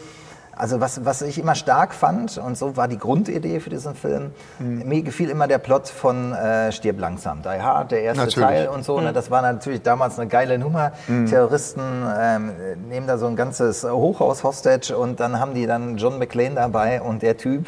also 0.56 0.80
was, 0.80 1.04
was 1.04 1.22
ich 1.22 1.38
immer 1.38 1.54
stark 1.54 1.94
fand, 1.94 2.38
und 2.38 2.56
so 2.56 2.76
war 2.76 2.88
die 2.88 2.98
Grundidee 2.98 3.60
für 3.60 3.70
diesen 3.70 3.94
Film, 3.94 4.32
mir 4.58 5.02
gefiel 5.02 5.28
immer 5.28 5.46
der 5.46 5.58
Plot 5.58 5.88
von 5.88 6.32
äh, 6.32 6.72
Stirb 6.72 6.98
langsam, 6.98 7.42
Die 7.42 7.48
Hard, 7.48 7.92
der 7.92 8.02
erste 8.02 8.24
Natürlich. 8.24 8.48
Teil 8.48 8.68
und 8.68 8.84
so. 8.84 9.00
Ne, 9.00 9.12
das 9.12 9.30
war 9.30 9.42
natürlich 9.42 9.82
damals 9.82 10.18
eine 10.18 10.28
geile 10.28 10.58
Nummer. 10.58 10.92
Terroristen 11.28 11.82
ähm, 12.18 12.52
nehmen 12.88 13.06
da 13.06 13.18
so 13.18 13.26
ein 13.26 13.36
ganzes 13.36 13.84
Hochhaus 13.84 14.42
hostage 14.44 14.96
und 14.96 15.20
dann 15.20 15.38
haben 15.38 15.54
die 15.54 15.66
dann 15.66 15.96
John 15.98 16.18
McClane 16.18 16.54
dabei 16.54 17.02
und 17.02 17.22
der 17.22 17.36
Typ, 17.36 17.66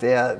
der... 0.00 0.38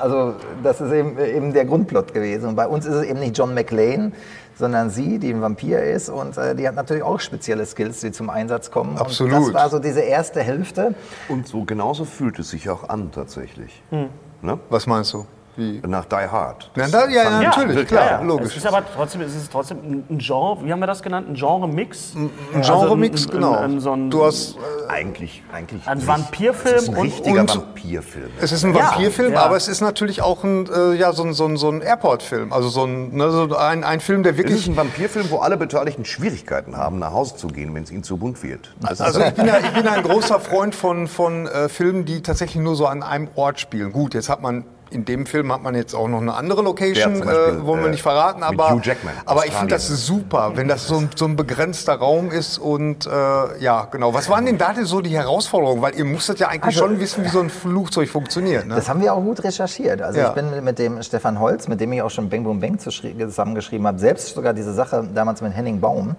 Also 0.00 0.36
das 0.62 0.80
ist 0.80 0.90
eben, 0.90 1.18
eben 1.18 1.52
der 1.52 1.66
Grundplot 1.66 2.14
gewesen. 2.14 2.48
Und 2.48 2.56
bei 2.56 2.66
uns 2.66 2.86
ist 2.86 2.94
es 2.94 3.04
eben 3.04 3.20
nicht 3.20 3.36
John 3.36 3.52
McClane, 3.52 4.12
sondern 4.54 4.90
sie, 4.90 5.18
die 5.18 5.32
ein 5.32 5.42
Vampir 5.42 5.82
ist 5.82 6.08
und 6.08 6.36
äh, 6.36 6.54
die 6.54 6.66
hat 6.66 6.74
natürlich 6.74 7.02
auch 7.02 7.20
spezielle 7.20 7.66
Skills, 7.66 8.00
die 8.00 8.12
zum 8.12 8.30
Einsatz 8.30 8.70
kommen. 8.70 8.92
Und 8.92 9.00
Absolut. 9.00 9.48
das 9.48 9.54
war 9.54 9.68
so 9.70 9.78
diese 9.78 10.00
erste 10.00 10.40
Hälfte. 10.40 10.94
Und 11.28 11.48
so 11.48 11.64
genauso 11.64 12.04
fühlt 12.04 12.38
es 12.38 12.50
sich 12.50 12.68
auch 12.70 12.88
an 12.88 13.10
tatsächlich. 13.12 13.82
Ne? 14.42 14.58
Was 14.70 14.86
meinst 14.86 15.12
du? 15.14 15.26
Wie? 15.56 15.82
Nach 15.86 16.06
Die 16.06 16.14
Hard. 16.16 16.70
Na, 16.74 16.88
da, 16.88 17.08
ja, 17.08 17.40
ich- 17.40 17.46
natürlich, 17.46 17.76
Ja, 17.76 17.84
klar, 17.84 18.04
Ja, 18.06 18.10
ja. 18.12 18.22
logisch. 18.22 18.52
Es 18.52 18.56
ist 18.56 18.66
aber 18.66 18.82
trotzdem, 18.94 19.20
es 19.20 19.34
ist 19.34 19.52
trotzdem 19.52 20.04
ein- 20.08 20.18
Genre, 20.18 20.64
wie 20.64 20.72
haben 20.72 20.80
wir 20.80 20.86
das 20.86 21.02
genannt? 21.02 21.28
Ein 21.28 21.34
Genre-Mix? 21.34 22.14
Ein 22.16 22.62
Genre-Mix, 22.62 23.26
Also 23.26 23.32
genau. 23.32 23.56
ein- 23.56 23.80
so 23.80 23.92
ein- 23.92 24.08
du 24.10 24.24
hast, 24.24 24.56
Eigentlich, 24.88 25.42
eigentlich. 25.52 25.86
Ein. 25.86 26.06
Vampirfilm 26.06 26.74
Es 26.76 26.82
ist 26.84 26.88
ein 26.88 26.96
und- 26.96 27.02
richtiger 27.06 27.40
und- 27.40 27.54
Vampirfilm. 27.54 28.30
es 28.40 28.52
ist 28.52 28.64
ein 28.64 28.74
Ja, 28.74 28.90
Vampirfilm, 28.92 29.32
ja. 29.34 29.42
aber 29.42 29.56
es 29.56 29.68
ist 29.68 29.80
natürlich 29.82 30.22
auch 30.22 30.42
ein, 30.42 30.66
äh, 30.74 30.94
ja, 30.94 31.12
so 31.12 31.22
ein, 31.22 31.32
so 31.34 31.44
ein, 31.46 31.56
so 31.58 31.68
ein 31.68 31.82
Airport-Film. 31.82 32.52
Also 32.52 32.68
so 32.68 32.84
ein, 32.84 33.14
ne, 33.14 33.30
so 33.30 33.54
ein, 33.56 33.84
ein 33.84 34.00
Film, 34.00 34.22
der 34.22 34.32
Es 34.32 34.38
wirklich 34.38 34.58
ist 34.60 34.68
ein 34.68 34.76
Vampirfilm, 34.76 35.30
wo 35.30 35.38
alle 35.38 35.56
Beteiligten 35.58 36.04
Schwierigkeiten 36.04 36.76
haben, 36.76 36.98
nach 36.98 37.12
Hause 37.12 37.36
zu 37.36 37.46
gehen, 37.48 37.74
wenn 37.74 37.82
es 37.82 37.90
ihnen 37.90 38.02
zu 38.04 38.16
bunt 38.16 38.42
wird. 38.42 38.74
Ist 38.90 39.00
Also 39.02 39.20
ich 39.20 39.34
bin, 39.34 39.46
ja, 39.46 39.58
ich 39.58 39.70
bin 39.72 39.84
ja 39.84 39.92
ein 39.92 40.02
großer 40.02 40.40
Freund 40.40 40.74
von, 40.74 41.08
von 41.08 41.46
äh, 41.46 41.68
Filmen, 41.68 42.04
die 42.06 42.22
tatsächlich 42.22 42.62
nur 42.62 42.74
so 42.74 42.86
an 42.86 43.02
einem 43.02 43.28
Ort 43.34 43.60
spielen. 43.60 43.92
Gut, 43.92 44.14
jetzt 44.14 44.28
hat 44.28 44.40
man 44.42 44.64
in 44.92 45.04
dem 45.04 45.26
Film 45.26 45.52
hat 45.52 45.62
man 45.62 45.74
jetzt 45.74 45.94
auch 45.94 46.08
noch 46.08 46.20
eine 46.20 46.34
andere 46.34 46.62
Location, 46.62 47.20
Beispiel, 47.20 47.32
äh, 47.60 47.66
wollen 47.66 47.80
wir 47.80 47.88
äh, 47.88 47.92
nicht 47.92 48.02
verraten, 48.02 48.40
mit 48.40 48.48
aber, 48.48 48.70
Hugh 48.70 48.80
Jackman, 48.82 49.14
aber 49.26 49.46
ich 49.46 49.52
finde 49.52 49.74
das 49.74 49.88
super, 49.88 50.52
wenn 50.54 50.68
das 50.68 50.86
so 50.86 50.96
ein, 50.98 51.10
so 51.16 51.24
ein 51.24 51.36
begrenzter 51.36 51.94
Raum 51.94 52.30
ist 52.30 52.58
und 52.58 53.06
äh, 53.06 53.10
ja, 53.58 53.86
genau. 53.90 54.14
Was 54.14 54.28
waren 54.28 54.46
denn 54.46 54.58
da 54.58 54.72
denn 54.72 54.84
so 54.84 55.00
die 55.00 55.16
Herausforderungen? 55.16 55.82
Weil 55.82 55.94
ihr 55.94 56.04
musstet 56.04 56.38
ja 56.38 56.48
eigentlich 56.48 56.76
Also- 56.76 56.80
schon 56.86 57.00
wissen, 57.00 57.24
wie 57.24 57.28
so 57.28 57.40
ein 57.40 57.50
Flugzeug 57.50 58.08
funktioniert. 58.08 58.66
Ne? 58.66 58.74
Das 58.74 58.88
haben 58.88 59.00
wir 59.00 59.14
auch 59.14 59.20
gut 59.22 59.42
recherchiert. 59.42 60.02
Also 60.02 60.20
Ja. 60.20 60.28
ich 60.28 60.34
bin 60.34 60.62
mit 60.64 60.78
dem 60.78 61.02
Stefan 61.02 61.40
Holz, 61.40 61.68
mit 61.68 61.80
dem 61.80 61.92
ich 61.92 62.02
auch 62.02 62.10
schon 62.10 62.28
Bang 62.28 62.44
Boom 62.44 62.60
Bang 62.60 62.78
zusammengeschrieben 62.78 63.86
habe, 63.86 63.98
selbst 63.98 64.34
sogar 64.34 64.52
diese 64.52 64.72
Sache 64.74 65.08
damals 65.14 65.40
mit 65.40 65.54
Henning 65.54 65.80
Baum, 65.80 66.16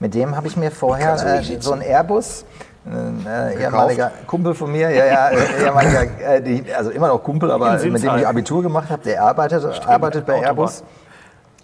mit 0.00 0.14
dem 0.14 0.36
habe 0.36 0.46
ich 0.46 0.56
mir 0.56 0.70
vorher 0.70 1.14
äh, 1.40 1.60
so 1.60 1.72
einen 1.72 1.82
Airbus, 1.82 2.44
äh, 2.84 3.62
ehemaliger 3.62 4.10
Kumpel 4.26 4.54
von 4.54 4.72
mir, 4.72 4.90
ja, 4.90 5.04
ja, 5.04 5.28
äh, 5.28 5.64
ehemaliger, 5.64 6.02
äh, 6.20 6.42
die, 6.42 6.64
also 6.74 6.90
immer 6.90 7.08
noch 7.08 7.22
Kumpel, 7.22 7.50
aber 7.50 7.80
In 7.80 7.92
mit 7.92 8.02
dem 8.02 8.16
ich. 8.16 8.26
Abitur 8.26 8.62
gemacht 8.62 8.90
habe, 8.90 9.02
der 9.04 9.22
arbeitet, 9.22 9.64
arbeitet 9.86 10.26
bei 10.26 10.34
Autobahn. 10.34 10.48
Airbus. 10.48 10.84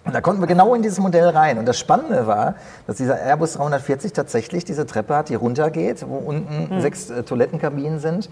Und 0.05 0.15
da 0.15 0.21
konnten 0.21 0.41
wir 0.41 0.47
genau 0.47 0.73
in 0.73 0.81
dieses 0.81 0.99
Modell 0.99 1.27
rein. 1.29 1.57
Und 1.57 1.65
das 1.67 1.77
Spannende 1.77 2.25
war, 2.25 2.55
dass 2.87 2.95
dieser 2.95 3.19
Airbus 3.19 3.53
340 3.53 4.13
tatsächlich 4.13 4.63
diese 4.63 4.85
Treppe 4.85 5.15
hat, 5.15 5.29
die 5.29 5.35
runtergeht, 5.35 6.05
wo 6.07 6.15
unten 6.17 6.69
Hm. 6.69 6.81
sechs 6.81 7.09
äh, 7.09 7.23
Toilettenkabinen 7.23 7.99
sind. 7.99 8.29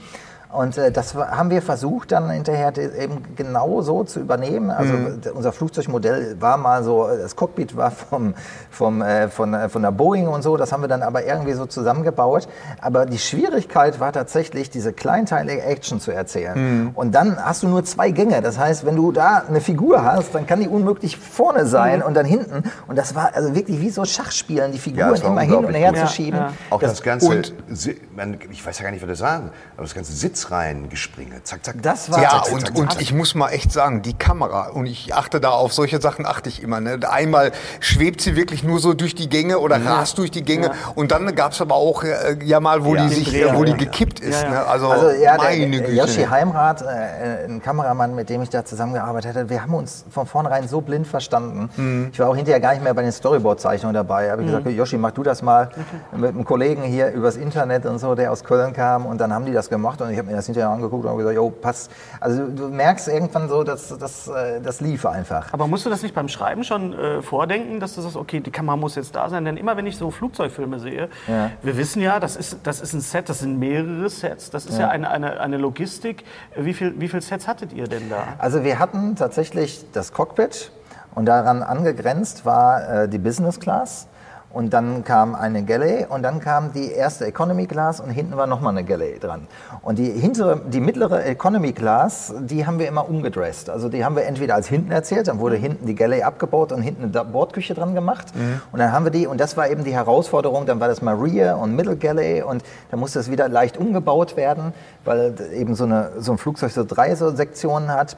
Und 0.50 0.78
äh, 0.78 0.92
das 0.94 1.14
haben 1.14 1.50
wir 1.50 1.62
versucht 1.62 2.12
dann 2.14 2.30
hinterher 2.30 2.72
eben 2.78 3.22
genau 3.36 3.82
so 3.82 4.06
zu 4.06 4.22
übernehmen. 4.22 4.72
Also 4.72 4.94
d- 4.94 5.30
unser 5.32 5.52
Flugzeugmodell 5.52 6.38
war 6.40 6.56
mal 6.58 6.84
so, 6.84 7.06
äh, 7.08 7.18
das 7.18 7.36
Cockpit 7.36 7.76
war 7.76 7.92
vom, 7.92 8.34
vom, 8.70 9.02
äh, 9.02 9.28
von, 9.28 9.54
äh, 9.54 9.68
von 9.68 9.82
der 9.82 9.92
Boeing 9.92 10.28
und 10.30 10.44
so, 10.44 10.56
das 10.56 10.72
haben 10.72 10.82
wir 10.82 10.88
dann 10.88 11.04
aber 11.04 11.26
irgendwie 11.26 11.52
so 11.52 11.66
zusammengebaut. 11.66 12.48
Aber 12.82 13.06
die 13.06 13.18
Schwierigkeit 13.20 14.00
war 14.00 14.14
tatsächlich, 14.14 14.70
diese 14.70 14.94
kleinteilige 14.94 15.64
Action 15.64 16.00
zu 16.00 16.12
erzählen. 16.12 16.92
Und 16.96 17.14
dann 17.14 17.38
hast 17.44 17.64
du 17.64 17.68
nur 17.68 17.84
zwei 17.84 18.12
Gänge. 18.12 18.42
Das 18.42 18.58
heißt, 18.58 18.86
wenn 18.86 18.96
du 18.96 19.12
da 19.12 19.44
eine 19.50 19.60
Figur 19.60 20.04
hast, 20.04 20.34
dann 20.34 20.48
kann 20.48 20.62
die 20.62 20.70
unmöglich 20.70 21.18
vorne 21.18 21.66
sein 21.66 22.02
und 22.02 22.14
dann 22.14 22.26
hinten. 22.26 22.64
Und 22.88 22.98
das 22.98 23.16
war 23.16 23.32
also 23.36 23.54
wirklich 23.54 23.82
wie 23.82 23.90
so 23.90 24.06
Schachspielen, 24.06 24.72
die 24.72 24.80
Figuren 24.80 25.10
das 25.10 25.24
war 25.24 25.32
immer 25.32 25.42
hin 25.42 25.56
und 25.66 25.74
her 25.74 25.90
gut. 25.90 25.98
zu 25.98 26.04
Ja, 26.06 26.08
schieben. 26.10 26.40
ja. 26.40 26.54
Auch 26.70 26.80
das, 26.80 27.02
ganze, 27.04 27.28
und- 27.28 27.54
Si- 27.70 28.00
man, 28.16 28.38
ich 28.50 28.66
weiß 28.66 28.80
ja 28.80 28.84
gar 28.86 28.92
nicht, 28.92 29.02
was 29.02 29.10
das 29.10 29.20
sagen, 29.20 29.52
aber 29.76 29.84
das 29.84 29.94
ganze 29.94 30.14
Sitzreihengespringe, 30.42 31.44
zack, 31.44 31.66
zack. 31.66 31.76
Das 31.82 32.12
war- 32.12 32.22
Ja, 32.22 32.30
zack, 32.30 32.46
zack, 32.46 32.54
und, 32.54 32.62
zack, 32.68 32.76
und 32.78 32.92
zack. 32.94 33.02
ich 33.02 33.14
muss 33.14 33.36
mal 33.36 33.50
echt 33.50 33.72
sagen, 33.72 34.02
die 34.02 34.14
Kamera, 34.14 34.70
und 34.70 34.86
ich 34.86 35.14
achte 35.14 35.40
da 35.40 35.50
auf 35.50 35.74
solche 35.74 36.00
Sachen, 36.02 36.26
achte 36.26 36.50
ich 36.50 36.62
immer. 36.64 36.80
Ne? 36.80 37.00
Einmal 37.10 37.52
schwebt 37.80 38.22
sie 38.22 38.36
wirklich 38.36 38.64
nur 38.64 38.80
so 38.80 38.94
durch 38.94 39.16
die 39.16 39.30
Gänge 39.30 39.60
oder 39.60 39.84
rast 39.84 40.18
durch 40.18 40.32
die 40.32 40.44
Gänge. 40.44 40.72
Und 40.96 41.12
dann 41.12 41.34
gab 41.36 41.52
es 41.54 41.62
aber 41.62 41.76
auch 41.76 42.04
äh, 42.04 42.38
ja 42.44 42.60
mal, 42.60 42.84
wo 42.86 42.96
Ja. 42.96 43.04
die 43.08 43.14
sich, 43.16 43.30
Dreher, 43.30 43.54
äh, 43.54 43.58
wo 43.58 43.64
die 43.64 43.72
ja. 43.72 43.78
gekippt 43.78 44.20
ist. 44.20 44.42
Ja, 44.42 44.48
ja. 44.48 44.50
Ne? 44.52 44.66
Also, 44.68 44.88
Also 44.90 45.10
ja, 45.12 45.38
meine 45.38 45.70
der 45.70 45.80
Güte. 45.82 45.92
Yoshi 45.92 46.20
ne? 46.22 46.30
Heimrath, 46.30 46.82
äh, 46.82 47.46
ein 47.48 47.62
Kameramann, 47.62 48.16
mit 48.16 48.30
dem 48.30 48.42
ich 48.42 48.50
da 48.50 48.64
zusammengearbeitet 48.66 49.36
hatte, 49.36 49.50
wir 49.50 49.62
haben 49.62 49.74
uns 49.74 50.06
von 50.10 50.26
vornherein 50.28 50.68
so 50.68 50.82
blind 50.82 51.08
verstanden. 51.08 51.70
Mhm. 51.76 52.10
Ich 52.14 52.20
war 52.20 52.30
auch 52.30 52.36
hinterher 52.36 52.60
gar 52.60 52.72
nicht 52.74 52.84
mehr 52.84 52.94
bei 52.94 53.02
den 53.02 53.12
Storyboard-Zeichnungen 53.12 53.94
dabei. 53.94 54.32
Habe 54.32 54.42
ich 54.44 54.48
gesagt, 54.48 54.68
Yoshi, 54.70 54.98
mach 54.98 55.12
du 55.12 55.24
das 55.24 55.42
mal 55.42 55.70
mit 56.16 56.30
einem 56.30 56.46
Kollegen 56.46 56.84
hier 56.84 57.12
übers 57.12 57.36
Internet 57.38 57.86
und 57.86 58.00
so, 58.00 58.16
der 58.16 58.32
aus 58.32 58.44
Köln 58.44 58.74
kam. 58.74 59.06
Und 59.06 59.20
dann 59.20 59.34
haben 59.34 59.46
die 59.46 59.54
das 59.54 59.70
gemacht 59.70 60.02
und 60.02 60.12
ich 60.12 60.18
habe 60.18 60.27
mir 60.28 60.36
das 60.36 60.46
hinterher 60.46 60.70
angeguckt 60.70 61.04
und 61.04 61.10
habe 61.10 61.20
gesagt, 61.20 61.36
jo, 61.36 61.50
passt. 61.50 61.92
Also 62.20 62.48
du 62.48 62.70
merkst 62.70 63.08
irgendwann 63.08 63.50
so, 63.50 63.64
dass 63.64 63.98
das, 63.98 64.28
äh, 64.28 64.62
das 64.62 64.82
lief 64.82 65.06
einfach. 65.06 65.52
Aber 65.54 65.68
musst 65.68 65.86
du 65.86 65.90
das 65.90 66.04
nicht 66.04 66.14
beim 66.14 66.28
Schreiben 66.28 66.64
schon 66.64 66.94
äh, 66.94 67.22
vordenken, 67.22 67.80
dass 67.80 67.96
du 67.96 68.02
sagst, 68.02 68.16
okay, 68.16 68.40
die 68.40 68.52
Kamera 68.52 68.76
muss 68.76 68.96
jetzt 68.96 69.16
da 69.16 69.30
sein? 69.30 69.46
Denn 69.46 69.58
immer 69.58 69.78
wenn 69.78 69.88
ich 69.88 69.98
so 69.98 70.12
Flugzeugfilme 70.12 70.80
sehe, 70.80 71.10
Ja. 71.28 71.52
wir 71.64 71.78
wissen 71.78 72.02
ja, 72.02 72.20
das 72.20 72.36
ist, 72.36 72.60
das 72.64 72.82
ist 72.82 72.94
ein 72.94 73.02
Set, 73.02 73.30
das 73.30 73.40
sind 73.40 73.58
mehrere 73.60 74.10
Sets, 74.10 74.50
das 74.50 74.66
ist 74.66 74.78
ja, 74.78 74.90
eine, 74.90 75.10
eine, 75.10 75.40
eine 75.40 75.58
Logistik. 75.58 76.24
Wie 76.56 76.74
viel, 76.74 77.00
wie 77.00 77.08
viel 77.08 77.22
Sets 77.22 77.48
hattet 77.48 77.74
ihr 77.74 77.88
denn 77.88 78.10
da? 78.10 78.24
Also 78.38 78.64
wir 78.64 78.80
hatten 78.80 79.16
tatsächlich 79.16 79.86
das 79.94 80.14
Cockpit 80.14 80.72
und 81.16 81.26
daran 81.26 81.64
angegrenzt 81.64 82.46
war 82.46 83.04
äh, 83.04 83.10
die 83.10 83.18
Business 83.18 83.60
Class. 83.60 84.08
Und 84.50 84.74
dann 84.74 85.04
kam 85.04 85.36
eine 85.36 85.64
Galley 85.64 86.06
und 86.08 86.24
dann 86.24 86.40
kam 86.40 86.72
die 86.72 86.92
erste 86.92 87.26
Economy 87.26 87.68
Class 87.68 88.00
und 88.00 88.10
hinten 88.10 88.38
war 88.38 88.48
nochmal 88.48 88.72
eine 88.72 88.86
Galley 88.86 89.20
dran. 89.20 89.46
Und 89.82 90.00
die 90.00 90.10
hintere, 90.10 90.62
die 90.66 90.80
mittlere 90.80 91.26
Economy 91.26 91.74
Class, 91.74 92.34
die 92.40 92.66
haben 92.66 92.80
wir 92.80 92.88
immer 92.88 93.10
umgedresst. 93.10 93.70
Also 93.70 93.90
die 93.90 94.06
haben 94.06 94.16
wir 94.16 94.26
entweder 94.26 94.56
als 94.56 94.68
hinten 94.68 94.92
erzählt, 94.92 95.28
dann 95.28 95.40
wurde 95.40 95.58
hinten 95.58 95.86
die 95.86 95.96
Galley 95.96 96.24
abgebaut 96.24 96.72
und 96.72 96.82
hinten 96.82 97.04
eine 97.04 97.26
Bordküche 97.26 97.74
dran 97.74 97.94
gemacht. 97.94 98.28
Und 98.72 98.80
dann 98.80 98.94
haben 98.94 99.06
wir 99.06 99.12
die, 99.12 99.28
und 99.28 99.40
das 99.40 99.58
war 99.58 99.70
eben 99.70 99.84
die 99.84 99.94
Herausforderung, 99.94 100.66
dann 100.66 100.80
war 100.80 100.88
das 100.88 101.02
mal 101.02 101.16
Rear 101.16 101.60
und 101.60 101.76
Middle 101.76 101.98
Galley 101.98 102.42
und 102.42 102.64
dann 102.90 103.00
musste 103.02 103.20
es 103.20 103.30
wieder 103.30 103.50
leicht 103.50 103.78
umgebaut 103.78 104.38
werden, 104.38 104.74
weil 105.04 105.36
eben 105.54 105.76
so, 105.76 105.84
eine, 105.84 106.12
so 106.20 106.32
ein 106.32 106.38
Flugzeug 106.38 106.72
so 106.72 106.86
drei 106.86 107.16
so 107.16 107.36
Sektionen 107.36 107.92
hat. 107.92 108.16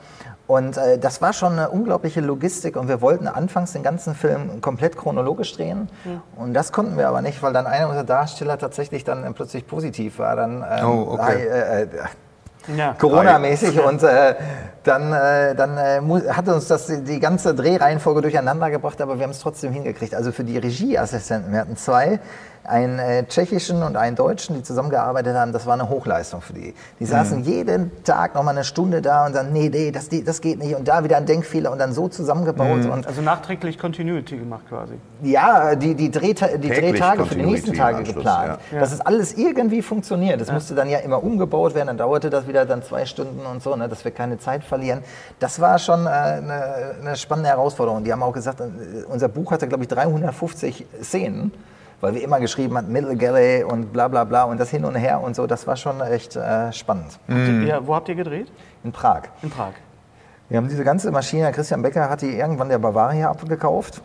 Und 0.49 0.77
äh, 0.77 0.97
das 0.97 1.21
war 1.21 1.31
schon 1.33 1.53
eine 1.53 1.69
unglaubliche 1.69 2.21
Logistik 2.21 2.75
und 2.75 2.87
wir 2.87 3.01
wollten 3.01 3.27
anfangs 3.27 3.73
den 3.73 3.83
ganzen 3.83 4.15
Film 4.15 4.61
komplett 4.61 4.97
chronologisch 4.97 5.53
drehen. 5.55 5.89
Und 6.35 6.55
das 6.55 6.71
konnten 6.71 6.97
wir 6.97 7.07
aber 7.07 7.21
nicht, 7.21 7.43
weil 7.43 7.53
dann 7.53 7.67
einer 7.67 7.85
unserer 7.87 8.03
Darsteller 8.03 8.57
tatsächlich 8.57 9.03
dann 9.03 9.23
äh, 9.23 9.31
plötzlich 9.31 9.67
positiv 9.67 10.17
war. 10.17 10.35
Dann, 10.35 10.65
ähm, 10.67 10.85
Oh, 10.89 11.11
okay. 11.13 11.45
äh, 11.45 11.81
äh, 11.83 11.87
Ja. 12.75 12.93
Corona-mäßig 12.93 13.79
und 13.79 14.01
äh, 14.01 14.33
dann, 14.83 15.13
äh, 15.13 15.53
dann 15.53 15.77
äh, 15.77 16.01
hat 16.31 16.47
uns 16.47 16.67
das 16.67 16.87
die, 16.87 17.03
die 17.03 17.19
ganze 17.19 17.53
Drehreihenfolge 17.53 18.21
durcheinander 18.21 18.71
gebracht, 18.71 18.99
aber 19.01 19.17
wir 19.17 19.25
haben 19.25 19.31
es 19.31 19.39
trotzdem 19.41 19.71
hingekriegt. 19.71 20.15
Also 20.15 20.31
für 20.31 20.43
die 20.43 20.57
Regieassistenten, 20.57 21.51
wir 21.53 21.59
hatten 21.59 21.77
zwei, 21.77 22.19
einen 22.63 22.99
äh, 22.99 23.25
tschechischen 23.25 23.83
und 23.83 23.95
einen 23.95 24.15
deutschen, 24.15 24.55
die 24.55 24.63
zusammengearbeitet 24.63 25.35
haben, 25.35 25.53
das 25.53 25.65
war 25.65 25.73
eine 25.73 25.89
Hochleistung 25.89 26.41
für 26.41 26.53
die. 26.53 26.73
Die 26.99 27.05
saßen 27.05 27.43
jeden 27.43 27.91
Tag 28.03 28.35
noch 28.35 28.43
mal 28.43 28.51
eine 28.51 28.63
Stunde 28.63 29.01
da 29.01 29.25
und 29.25 29.35
dann, 29.35 29.51
nee, 29.53 29.69
nee, 29.69 29.91
das, 29.91 30.09
das 30.09 30.41
geht 30.41 30.59
nicht 30.59 30.75
und 30.75 30.87
da 30.87 31.03
wieder 31.03 31.17
ein 31.17 31.25
Denkfehler 31.25 31.71
und 31.71 31.79
dann 31.79 31.93
so 31.93 32.07
zusammengebaut 32.07 32.85
und 32.85 33.07
Also 33.07 33.21
nachträglich 33.21 33.79
Continuity 33.79 34.37
gemacht 34.37 34.63
quasi. 34.69 34.93
ja, 35.23 35.75
die, 35.75 35.95
die, 35.95 36.11
Drehta 36.11 36.47
die 36.57 36.69
Drehtage 36.69 37.25
für 37.25 37.35
die 37.35 37.45
nächsten 37.45 37.73
Tage 37.73 38.03
geplant. 38.03 38.59
ja. 38.71 38.79
Dass 38.79 38.91
es 38.91 39.01
alles 39.01 39.33
irgendwie 39.37 39.81
funktioniert. 39.81 40.39
Das 40.41 40.51
musste 40.51 40.75
dann 40.75 40.89
ja 40.89 40.99
immer 40.99 41.23
umgebaut 41.23 41.75
werden, 41.75 41.87
dann 41.87 41.97
dauerte 41.97 42.29
das 42.29 42.47
wieder 42.47 42.65
dann 42.65 42.83
zwei 42.83 43.05
Stunden 43.05 43.45
und 43.45 43.63
so, 43.63 43.75
ne, 43.75 43.87
dass 43.89 44.03
wir 44.03 44.11
keine 44.11 44.37
Zeit 44.37 44.63
verlieren. 44.63 45.03
Das 45.39 45.59
war 45.59 45.79
schon 45.79 46.05
äh, 46.05 46.09
eine, 46.09 46.95
eine 47.01 47.15
spannende 47.15 47.49
Herausforderung. 47.49 48.03
Die 48.03 48.11
haben 48.11 48.23
auch 48.23 48.33
gesagt, 48.33 48.61
äh, 48.61 48.65
unser 49.07 49.27
Buch 49.27 49.51
hatte, 49.51 49.67
glaube 49.67 49.83
ich, 49.83 49.89
350 49.89 50.85
Szenen, 51.01 51.51
weil 52.01 52.15
wir 52.15 52.23
immer 52.23 52.39
geschrieben 52.39 52.77
hatten, 52.77 52.91
Middle 52.91 53.15
Galley 53.15 53.63
und 53.63 53.91
bla 53.91 54.07
bla 54.07 54.23
bla 54.23 54.43
und 54.43 54.59
das 54.59 54.69
hin 54.69 54.85
und 54.85 54.95
her 54.95 55.21
und 55.21 55.35
so. 55.35 55.47
Das 55.47 55.67
war 55.67 55.75
schon 55.75 56.01
echt 56.01 56.35
äh, 56.35 56.71
spannend. 56.73 57.19
Habt 57.27 57.47
ihr, 57.47 57.81
wo 57.85 57.95
habt 57.95 58.09
ihr 58.09 58.15
gedreht? 58.15 58.51
In 58.83 58.91
Prag. 58.91 59.23
In 59.41 59.49
Prag. 59.49 59.73
Wir 60.49 60.57
haben 60.57 60.67
diese 60.67 60.83
ganze 60.83 61.11
Maschine, 61.11 61.51
Christian 61.51 61.81
Becker 61.81 62.09
hat 62.09 62.21
die 62.21 62.35
irgendwann 62.37 62.69
der 62.69 62.79
Bavaria 62.79 63.29
abgekauft. 63.29 64.01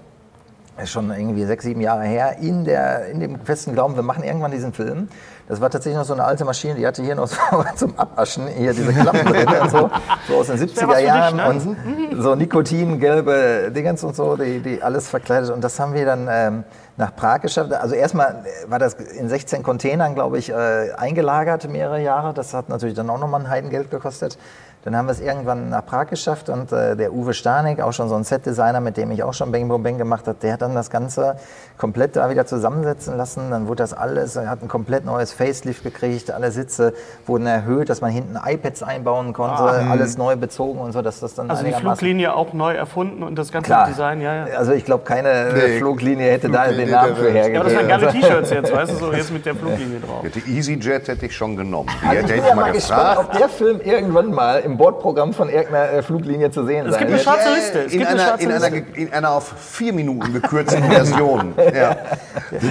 Ist 0.82 0.90
schon 0.90 1.08
irgendwie 1.10 1.44
sechs, 1.44 1.64
sieben 1.64 1.80
Jahre 1.80 2.02
her, 2.02 2.38
in, 2.40 2.64
der, 2.64 3.06
in 3.06 3.20
dem 3.20 3.38
festen 3.44 3.74
Glauben, 3.74 3.94
wir 3.94 4.02
machen 4.02 4.24
irgendwann 4.24 4.50
diesen 4.50 4.72
Film. 4.72 5.08
Das 5.46 5.60
war 5.60 5.70
tatsächlich 5.70 5.98
noch 5.98 6.06
so 6.06 6.14
eine 6.14 6.24
alte 6.24 6.44
Maschine, 6.44 6.74
die 6.74 6.84
hatte 6.84 7.02
hier 7.02 7.14
noch 7.14 7.28
so 7.50 7.64
zum 7.76 7.96
Abwaschen, 7.96 8.48
hier 8.48 8.72
diese 8.72 8.92
Klappen 8.92 9.24
drin 9.24 9.46
und 9.62 9.70
so, 9.70 9.90
so 10.26 10.34
aus 10.34 10.46
den 10.48 10.58
wär 10.58 10.66
70er 10.66 10.88
was 10.88 10.94
für 10.94 10.96
dich, 10.96 11.06
Jahren 11.06 11.36
ne? 11.36 11.48
und 11.48 12.22
so 12.22 12.34
Nikotin-gelbe 12.34 13.70
Dingens 13.72 14.02
und 14.02 14.16
so, 14.16 14.36
die, 14.36 14.60
die 14.60 14.82
alles 14.82 15.08
verkleidet. 15.08 15.50
Und 15.50 15.62
das 15.62 15.78
haben 15.78 15.94
wir 15.94 16.06
dann 16.06 16.28
ähm, 16.28 16.64
nach 16.96 17.14
Prag 17.14 17.40
geschafft. 17.40 17.72
Also 17.72 17.94
erstmal 17.94 18.44
war 18.66 18.78
das 18.78 18.94
in 18.94 19.28
16 19.28 19.62
Containern, 19.62 20.14
glaube 20.14 20.38
ich, 20.38 20.50
äh, 20.50 20.92
eingelagert 20.96 21.68
mehrere 21.68 22.00
Jahre. 22.00 22.34
Das 22.34 22.52
hat 22.52 22.68
natürlich 22.68 22.96
dann 22.96 23.10
auch 23.10 23.18
nochmal 23.18 23.42
ein 23.42 23.48
Heidengeld 23.48 23.90
gekostet. 23.90 24.38
Dann 24.84 24.94
haben 24.96 25.06
wir 25.06 25.12
es 25.12 25.20
irgendwann 25.20 25.70
nach 25.70 25.84
Prag 25.86 26.08
geschafft 26.08 26.50
und 26.50 26.70
äh, 26.70 26.94
der 26.94 27.12
Uwe 27.12 27.32
Stanek, 27.32 27.80
auch 27.80 27.92
schon 27.92 28.08
so 28.10 28.14
ein 28.16 28.24
Setdesigner, 28.24 28.80
mit 28.80 28.96
dem 28.98 29.10
ich 29.10 29.22
auch 29.22 29.32
schon 29.32 29.50
Bang 29.50 29.66
Boom 29.68 29.82
Bang 29.82 29.96
gemacht 29.96 30.26
habe, 30.28 30.36
der 30.42 30.52
hat 30.52 30.62
dann 30.62 30.74
das 30.74 30.90
Ganze 30.90 31.36
komplett 31.78 32.16
da 32.16 32.28
wieder 32.28 32.44
zusammensetzen 32.46 33.16
lassen. 33.16 33.50
Dann 33.50 33.66
wurde 33.66 33.82
das 33.82 33.94
alles, 33.94 34.36
er 34.36 34.48
hat 34.50 34.62
ein 34.62 34.68
komplett 34.68 35.04
neues 35.06 35.32
Facelift 35.32 35.82
gekriegt, 35.84 36.30
alle 36.30 36.50
Sitze 36.50 36.92
wurden 37.26 37.46
erhöht, 37.46 37.88
dass 37.88 38.02
man 38.02 38.10
hinten 38.10 38.36
iPads 38.44 38.82
einbauen 38.82 39.32
konnte, 39.32 39.62
alles 39.62 40.18
neu 40.18 40.36
bezogen 40.36 40.78
und 40.80 40.92
so, 40.92 41.00
dass 41.02 41.18
das 41.20 41.34
dann 41.34 41.50
Also 41.50 41.64
die 41.64 41.72
Fluglinie 41.72 42.34
auch 42.34 42.52
neu 42.52 42.74
erfunden 42.74 43.22
und 43.22 43.38
das 43.38 43.50
ganze 43.52 43.68
Klar. 43.68 43.86
Design, 43.86 44.20
ja, 44.20 44.46
ja. 44.46 44.56
Also 44.58 44.72
ich 44.72 44.84
glaube, 44.84 45.04
keine 45.04 45.52
Nee, 45.54 45.78
Fluglinie 45.78 46.30
hätte 46.30 46.50
da 46.50 46.64
Fluglinie 46.64 46.84
den 46.86 46.94
Namen 46.94 47.16
für 47.16 47.32
Welt. 47.32 47.34
Ja, 47.54 47.60
aber 47.60 47.70
das 47.70 47.72
hergegeben. 47.72 47.90
waren 47.90 48.00
geile 48.12 48.12
T-Shirts 48.20 48.50
jetzt, 48.50 48.72
weißt 48.76 48.92
du, 48.92 48.96
so 48.96 49.12
jetzt 49.12 49.32
mit 49.32 49.46
der 49.46 49.54
Fluglinie 49.54 50.00
drauf. 50.00 50.24
Die 50.34 50.58
EasyJet 50.58 51.08
hätte 51.08 51.26
ich 51.26 51.34
schon 51.34 51.56
genommen. 51.56 51.88
Die 52.02 52.06
Also 52.06 52.20
ich 52.20 52.22
hätte 52.24 52.32
bin 52.34 52.42
ich 52.42 52.48
ja 52.48 52.54
mal 52.54 52.60
mal 52.66 52.72
gespannt, 52.72 53.08
gefragt. 53.18 53.28
ob 53.34 53.38
der 53.38 53.48
Film 53.48 53.80
irgendwann 53.82 54.30
mal 54.32 54.58
im 54.60 54.73
Bordprogramm 54.76 55.32
von 55.32 55.48
irgendeiner 55.48 55.92
äh, 55.92 56.02
Fluglinie 56.02 56.50
zu 56.50 56.64
sehen 56.64 56.86
Es 56.86 56.92
sein 56.92 57.00
gibt 57.00 57.12
eine 57.12 57.20
schwarze 57.22 57.54
Liste. 57.54 57.78
Es 57.80 57.92
in, 57.92 57.98
gibt 57.98 58.10
eine 58.10 58.20
einer, 58.20 58.28
schwarze 58.28 58.44
in, 58.44 58.52
einer, 58.52 58.70
Liste. 58.70 59.00
in 59.00 59.12
einer 59.12 59.30
auf 59.32 59.54
vier 59.58 59.92
Minuten 59.92 60.32
gekürzten 60.32 60.84
Version. 60.90 61.54
Ja. 61.74 61.96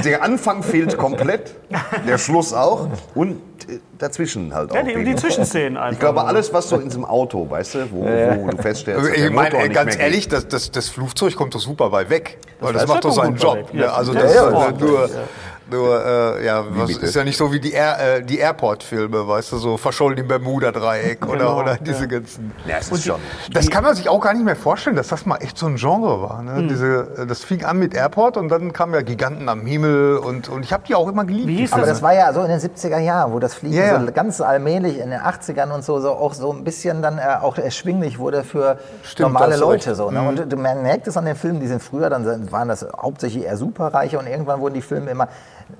Der 0.03 0.23
Anfang 0.23 0.63
fehlt 0.63 0.97
komplett, 0.97 1.55
der 2.07 2.17
Schluss 2.17 2.53
auch 2.53 2.87
und 3.15 3.41
äh, 3.69 3.79
dazwischen 3.97 4.53
halt 4.53 4.71
auch. 4.71 4.75
Ja, 4.75 4.83
die, 4.83 5.03
die. 5.03 5.15
Zwischenszenen 5.15 5.77
einfach. 5.77 5.93
ich 5.93 5.99
glaube, 5.99 6.23
alles, 6.25 6.53
was 6.53 6.69
so 6.69 6.75
in 6.77 6.85
diesem 6.85 7.05
Auto, 7.05 7.49
weißt 7.49 7.75
du, 7.75 7.91
wo, 7.91 8.03
wo 8.03 8.49
du 8.49 8.57
feststellst, 8.61 9.01
Also 9.09 9.13
ich 9.13 9.29
meine, 9.29 9.49
Motor 9.49 9.59
ey, 9.61 9.67
nicht 9.69 9.75
ganz 9.75 9.95
mehr 9.97 10.05
ehrlich, 10.05 10.27
das, 10.27 10.47
das, 10.47 10.71
das 10.71 10.89
Flugzeug 10.89 11.35
kommt 11.35 11.55
doch 11.55 11.59
super 11.59 11.91
weit 11.91 12.09
weg. 12.09 12.37
Weil 12.59 12.73
das, 12.73 12.83
weiß 12.83 12.89
macht 12.89 13.05
doch 13.05 13.11
seinen 13.11 13.35
Job. 13.35 13.55
weg. 13.55 13.65
Ja. 13.73 13.93
Also 13.93 14.13
Ja, 14.13 14.21
das 14.21 14.35
ja, 14.35 14.47
ist 14.47 15.15
ja. 15.15 15.21
Nur, 15.73 16.05
äh, 16.05 16.45
ja, 16.45 16.63
was 16.69 16.91
ist 16.91 17.15
ja 17.15 17.23
nicht 17.23 17.37
so 17.37 17.51
wie 17.51 17.59
die, 17.59 17.73
Air, 17.73 18.17
äh, 18.17 18.21
die 18.23 18.37
Airport-Filme, 18.39 19.27
weißt 19.27 19.51
du, 19.51 19.57
so 19.57 19.75
verschollen 19.77 20.17
im 20.17 20.27
Bermuda-Dreieck 20.27 21.25
oder, 21.27 21.37
Genau, 21.39 21.59
oder 21.59 21.75
diese 21.77 22.07
ganzen. 22.07 22.53
geht. 22.63 22.71
Ja, 22.71 22.77
es 22.79 22.89
ist 22.91 23.05
schon. 23.05 23.19
Das 23.51 23.69
kann 23.69 23.83
man 23.83 23.95
sich 23.95 24.07
auch 24.09 24.21
gar 24.21 24.33
nicht 24.33 24.45
mehr 24.45 24.55
vorstellen, 24.55 24.95
dass 24.95 25.07
das 25.09 25.25
mal 25.25 25.37
echt 25.37 25.57
so 25.57 25.65
ein 25.65 25.75
Genre 25.75 26.21
war. 26.21 26.41
Ne? 26.41 26.67
Diese, 26.67 27.07
äh, 27.17 27.25
das 27.25 27.43
fing 27.43 27.65
an 27.65 27.77
mit 27.79 27.93
Airport 27.93 28.37
und 28.37 28.49
dann 28.49 28.71
kamen 28.71 28.93
ja 28.93 29.01
Giganten 29.01 29.49
am 29.49 29.65
Himmel 29.65 30.17
und, 30.17 30.49
und 30.49 30.63
ich 30.63 30.71
habe 30.71 30.83
die 30.87 30.95
auch 30.95 31.07
immer 31.09 31.25
geliebt. 31.25 31.47
Wie 31.47 31.57
hieß 31.57 31.73
Aber 31.73 31.85
das 31.85 32.01
war 32.01 32.13
ja 32.13 32.31
so 32.33 32.41
in 32.43 32.49
den 32.49 32.59
70er 32.59 32.99
Jahren, 32.99 33.33
wo 33.33 33.39
das 33.39 33.53
Fliegen 33.55 33.75
Ja, 33.75 33.85
ja. 33.85 33.99
so 33.99 34.11
ganz 34.11 34.39
allmählich 34.41 34.99
in 34.99 35.09
den 35.09 35.19
80ern 35.19 35.71
und 35.71 35.83
so, 35.83 35.99
so 35.99 36.11
auch 36.11 36.33
so 36.33 36.51
ein 36.53 36.63
bisschen 36.63 37.01
dann 37.01 37.17
äh, 37.17 37.21
auch 37.41 37.57
erschwinglich 37.57 38.19
wurde 38.19 38.43
für 38.43 38.77
Stimmt, 39.03 39.33
normale 39.33 39.57
Leute. 39.57 39.89
recht. 39.89 39.97
So, 39.97 40.11
ne? 40.11 40.21
Und 40.21 40.51
du- 40.51 40.57
man 40.57 40.81
merkt 40.83 41.07
es 41.07 41.17
an 41.17 41.25
den 41.25 41.35
Filmen, 41.35 41.59
die 41.59 41.67
sind 41.67 41.81
früher, 41.81 42.09
dann 42.09 42.51
waren 42.51 42.67
das 42.67 42.85
hauptsächlich 43.01 43.45
eher 43.45 43.57
Superreiche 43.57 44.19
und 44.19 44.27
irgendwann 44.27 44.59
wurden 44.59 44.73
die 44.75 44.81
Filme 44.81 45.09
immer 45.11 45.27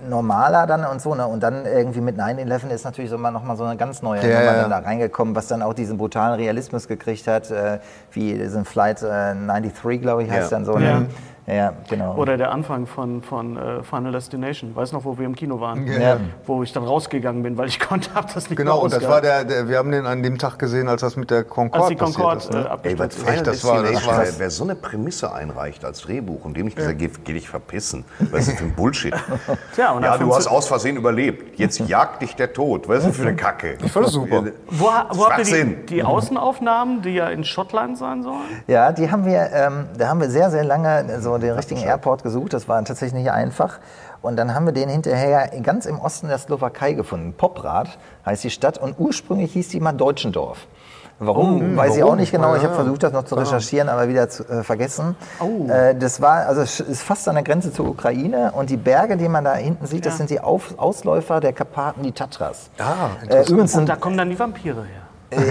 normaler 0.10 0.67
dann 0.67 0.86
und 0.86 1.02
so. 1.02 1.15
Ne? 1.15 1.26
Und 1.28 1.41
dann 1.41 1.65
irgendwie 1.65 2.02
mit 2.02 2.17
9-11 2.17 2.69
ist 2.69 2.86
natürlich 2.86 3.10
so 3.12 3.17
mal 3.17 3.32
nochmal 3.32 3.58
so 3.58 3.63
eine 3.63 3.78
ganz 3.78 4.02
neue 4.02 4.22
Ja, 4.22 4.39
Nummer 4.39 4.43
ja. 4.56 4.62
dann 4.62 4.69
da 4.69 4.80
reingekommen, 4.80 5.36
was 5.36 5.48
dann 5.48 5.62
auch 5.62 5.74
diesen 5.74 5.98
brutalen 5.98 6.36
Realismus 6.39 6.88
gekriegt 6.88 7.28
hat, 7.28 7.52
äh, 7.52 7.80
wie 8.12 8.34
diesen 8.38 8.65
Flight 8.65 9.02
äh, 9.02 9.34
93, 9.36 10.02
glaube 10.02 10.24
ich, 10.24 10.32
heißt 10.32 10.52
Ja. 10.52 10.58
dann 10.58 10.65
so. 10.65 10.78
Ne? 10.78 11.08
Ja, 11.45 11.73
genau. 11.89 12.15
Oder 12.15 12.38
der 12.38 12.51
Anfang 12.51 12.88
von, 12.88 13.21
von 13.21 13.58
äh, 13.58 13.84
Final 13.84 14.13
Destination. 14.13 14.75
Weiß 14.75 14.93
noch, 14.93 15.03
wo 15.03 15.17
wir 15.17 15.25
im 15.25 15.36
Kino 15.36 15.60
waren? 15.60 15.86
Ja. 15.88 16.17
Wo 16.45 16.63
ich 16.63 16.71
dann 16.71 16.84
rausgegangen 16.86 17.43
bin, 17.43 17.58
weil 17.58 17.67
ich 17.67 17.79
konnte, 17.82 18.13
hab 18.15 18.34
das 18.34 18.49
nicht 18.49 18.58
Genau, 18.58 18.75
mehr 18.75 18.84
und 18.84 18.93
das 18.93 19.08
war 19.08 19.19
der, 19.19 19.43
der, 19.43 19.67
wir 19.67 19.77
haben 19.77 19.91
den 19.91 20.06
an 20.06 20.23
dem 20.23 20.38
Tag 20.38 20.58
gesehen, 20.58 20.88
als 20.88 21.01
das 21.01 21.17
mit 21.17 21.32
der 21.32 21.39
Als 21.39 21.47
Concorde 21.49 21.89
die 21.89 21.95
passiert 21.95 22.15
Concorde 22.15 22.38
ist. 22.39 22.49
äh, 22.49 22.53
Ne? 22.53 22.79
Ey, 22.84 22.99
was 22.99 23.15
ist. 23.17 23.47
Das 23.47 23.63
war- 23.65 23.84
das 23.84 24.08
war- 24.08 24.23
wer, 24.38 24.49
so 24.49 24.63
eine 24.63 24.75
Prämisse 24.75 25.34
einreicht 25.34 25.84
als 25.84 26.01
Drehbuch 26.01 26.45
und 26.45 26.56
dem 26.56 26.67
ich 26.67 26.75
gesagt, 26.75 26.97
geh, 26.99 27.10
geh 27.25 27.34
dich 27.34 27.49
verpissen. 27.49 28.06
Was 28.32 28.41
ist 28.41 28.51
das 28.53 28.60
für 28.60 28.65
ein 28.65 28.73
Bullshit? 28.75 29.13
Tja, 29.75 29.91
und 29.91 30.03
ja, 30.03 30.13
du 30.13 30.19
15 30.25 30.36
hast 30.38 30.47
aus 30.47 30.67
Versehen 30.67 30.95
überlebt. 30.95 31.60
Jetzt 31.60 31.79
jagt 31.79 32.21
dich 32.21 32.36
der 32.36 32.53
Tod. 32.53 32.88
Was 32.88 32.99
ist 32.99 33.08
das 33.10 33.15
für 33.17 33.23
eine 33.23 33.36
Kacke? 33.36 33.77
Ich 33.84 33.91
fand 33.91 34.06
das 34.06 34.13
super. 34.13 34.45
Wo, 34.69 34.86
wo 35.10 35.29
habt 35.29 35.47
ihr 35.49 35.65
die, 35.65 35.86
die 35.88 36.03
Außenaufnahmen, 36.03 37.01
die 37.01 37.15
ja 37.15 37.27
in 37.27 37.43
Schottland 37.43 37.97
sein 37.97 38.23
sollen? 38.23 38.38
Ja, 38.67 38.91
die 38.93 39.12
haben 39.12 39.25
wir, 39.25 39.49
ähm, 39.51 39.88
da 39.97 40.08
haben 40.08 40.21
wir 40.21 40.29
sehr, 40.29 40.49
sehr 40.49 40.63
lange 40.63 41.19
so 41.21 41.33
den 41.39 41.54
richtigen 41.54 41.82
Airport 41.82 42.24
gesucht. 42.24 42.54
Das 42.54 42.67
war 42.67 42.84
tatsächlich 42.84 43.22
nicht 43.24 43.32
einfach. 43.32 43.80
Und 44.22 44.38
dann 44.38 44.54
haben 44.56 44.65
wir 44.65 44.74
den 44.74 44.89
hinterher 44.89 45.50
ganz 45.62 45.86
im 45.86 46.00
Osten 46.00 46.28
der 46.28 46.38
Slowakei 46.38 46.93
gefunden. 46.93 47.34
Poprad 47.34 47.98
heißt 48.26 48.43
die 48.43 48.50
Stadt 48.50 48.78
und 48.78 48.96
ursprünglich 48.98 49.54
hieß 49.54 49.69
die 49.69 49.80
mal 49.80 49.91
Deutschendorf. 49.93 50.67
Warum, 51.19 51.78
weiß 51.78 51.96
ich 51.96 52.04
auch 52.04 52.08
warum? 52.08 52.19
nicht 52.19 52.32
genau. 52.32 52.56
Ich 52.56 52.63
habe 52.63 52.74
versucht, 52.74 53.04
das 53.04 53.13
noch 53.13 53.24
zu 53.24 53.36
recherchieren, 53.36 53.88
aber 53.88 54.08
wieder 54.10 54.30
zu, 54.30 54.43
äh, 54.50 54.63
vergessen. 54.63 55.15
Oh. 55.39 55.69
Äh, 55.69 55.96
das 55.96 56.22
war, 56.22 56.48
also 56.48 56.62
es 56.62 56.80
ist 56.80 57.04
fast 57.04 57.28
an 57.30 57.36
der 57.36 57.43
Grenze 57.43 57.72
zur 57.72 57.88
Ukraine 57.88 58.52
und 58.54 58.69
die 58.69 58.78
Berge, 58.78 59.15
die 59.15 59.30
man 59.30 59.43
da 59.43 59.54
hinten 59.54 59.86
sieht, 59.86 60.06
das 60.06 60.13
Ja. 60.15 60.17
sind 60.17 60.32
die 60.32 60.39
Auf 60.41 60.74
Ausläufer 60.78 61.39
der 61.39 61.54
Karpaten, 61.54 62.02
die 62.04 62.12
Tatras. 62.13 62.72
Ah, 62.80 63.10
äh, 63.30 63.43
übrigens 63.43 63.76
Und 63.76 63.88
da 63.88 63.96
kommen 63.96 64.17
dann 64.17 64.30
die 64.32 64.39
Vampire 64.39 64.84
her. 64.84 65.03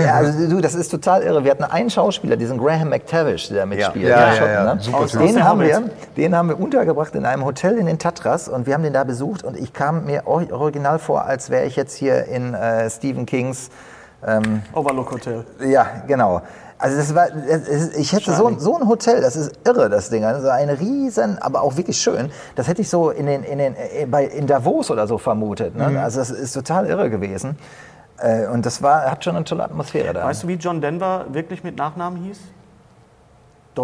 Ja, 0.04 0.14
also 0.16 0.48
du, 0.48 0.60
das 0.60 0.74
ist 0.74 0.88
total 0.90 1.22
irre. 1.22 1.44
Wir 1.44 1.50
hatten 1.50 1.64
einen 1.64 1.90
Schauspieler, 1.90 2.36
diesen 2.36 2.58
Graham 2.58 2.88
McTavish, 2.90 3.48
der 3.48 3.58
da 3.58 3.66
mitspielt. 3.66 4.08
Ja, 4.08 4.34
ja, 4.34 4.46
ja. 4.52 4.74
ne? 4.74 4.80
Super 4.80 4.98
Aus- 4.98 5.12
Typ. 5.12 5.20
aus 5.22 5.26
Den 5.32 5.44
haben, 5.44 5.60
wir, 5.60 5.82
den 6.16 6.36
haben 6.36 6.48
wir 6.48 6.60
untergebracht 6.60 7.14
in 7.14 7.24
einem 7.26 7.44
Hotel 7.44 7.78
in 7.78 7.86
den 7.86 7.98
Tatras 7.98 8.48
und 8.48 8.66
wir 8.66 8.74
haben 8.74 8.82
den 8.82 8.92
da 8.92 9.04
besucht 9.04 9.44
und 9.44 9.56
ich 9.56 9.72
kam 9.72 10.04
mir 10.04 10.22
or- 10.26 10.50
original 10.52 10.98
vor, 10.98 11.24
als 11.24 11.50
wäre 11.50 11.64
ich 11.66 11.76
jetzt 11.76 11.94
hier 11.94 12.24
in 12.26 12.54
äh, 12.54 12.88
Stephen 12.90 13.26
Kings 13.26 13.70
Overlook 14.72 15.10
Hotel. 15.10 15.44
ja, 15.64 15.86
genau. 16.06 16.42
Also 16.78 16.96
das 16.96 17.14
war, 17.14 17.26
das 17.30 17.90
ich 17.96 18.12
hätte 18.12 18.32
so, 18.32 18.50
so 18.58 18.76
ein 18.76 18.88
Hotel, 18.88 19.20
das 19.20 19.36
ist 19.36 19.52
irre, 19.64 19.88
das 19.88 20.10
Ding. 20.10 20.24
Also 20.24 20.48
ein 20.48 20.68
riesen, 20.68 21.38
aber 21.40 21.62
auch 21.62 21.76
wirklich 21.76 21.96
schön. 21.98 22.30
Das 22.56 22.66
hätte 22.66 22.82
ich 22.82 22.88
so 22.88 23.10
in, 23.10 23.26
den, 23.26 23.44
in, 23.44 23.58
den, 23.58 23.74
äh, 23.76 24.06
bei, 24.06 24.24
in 24.24 24.48
Davos 24.48 24.90
oder 24.90 25.06
so 25.06 25.16
vermutet. 25.18 25.76
Ne? 25.76 26.00
Also 26.02 26.18
das 26.18 26.30
ist 26.30 26.52
total 26.52 26.86
irre 26.86 27.08
gewesen. 27.08 27.56
Äh, 28.22 28.46
Und 28.46 28.64
das 28.64 28.82
war, 28.82 29.10
hat 29.10 29.24
schon 29.24 29.36
eine 29.36 29.44
tolle 29.44 29.64
Atmosphäre 29.64 30.12
da. 30.14 30.24
Weißt 30.24 30.44
du, 30.44 30.48
wie 30.48 30.54
John 30.54 30.80
Denver 30.80 31.26
wirklich 31.30 31.64
mit 31.64 31.76
Nachnamen 31.76 32.22
hieß? 32.24 32.38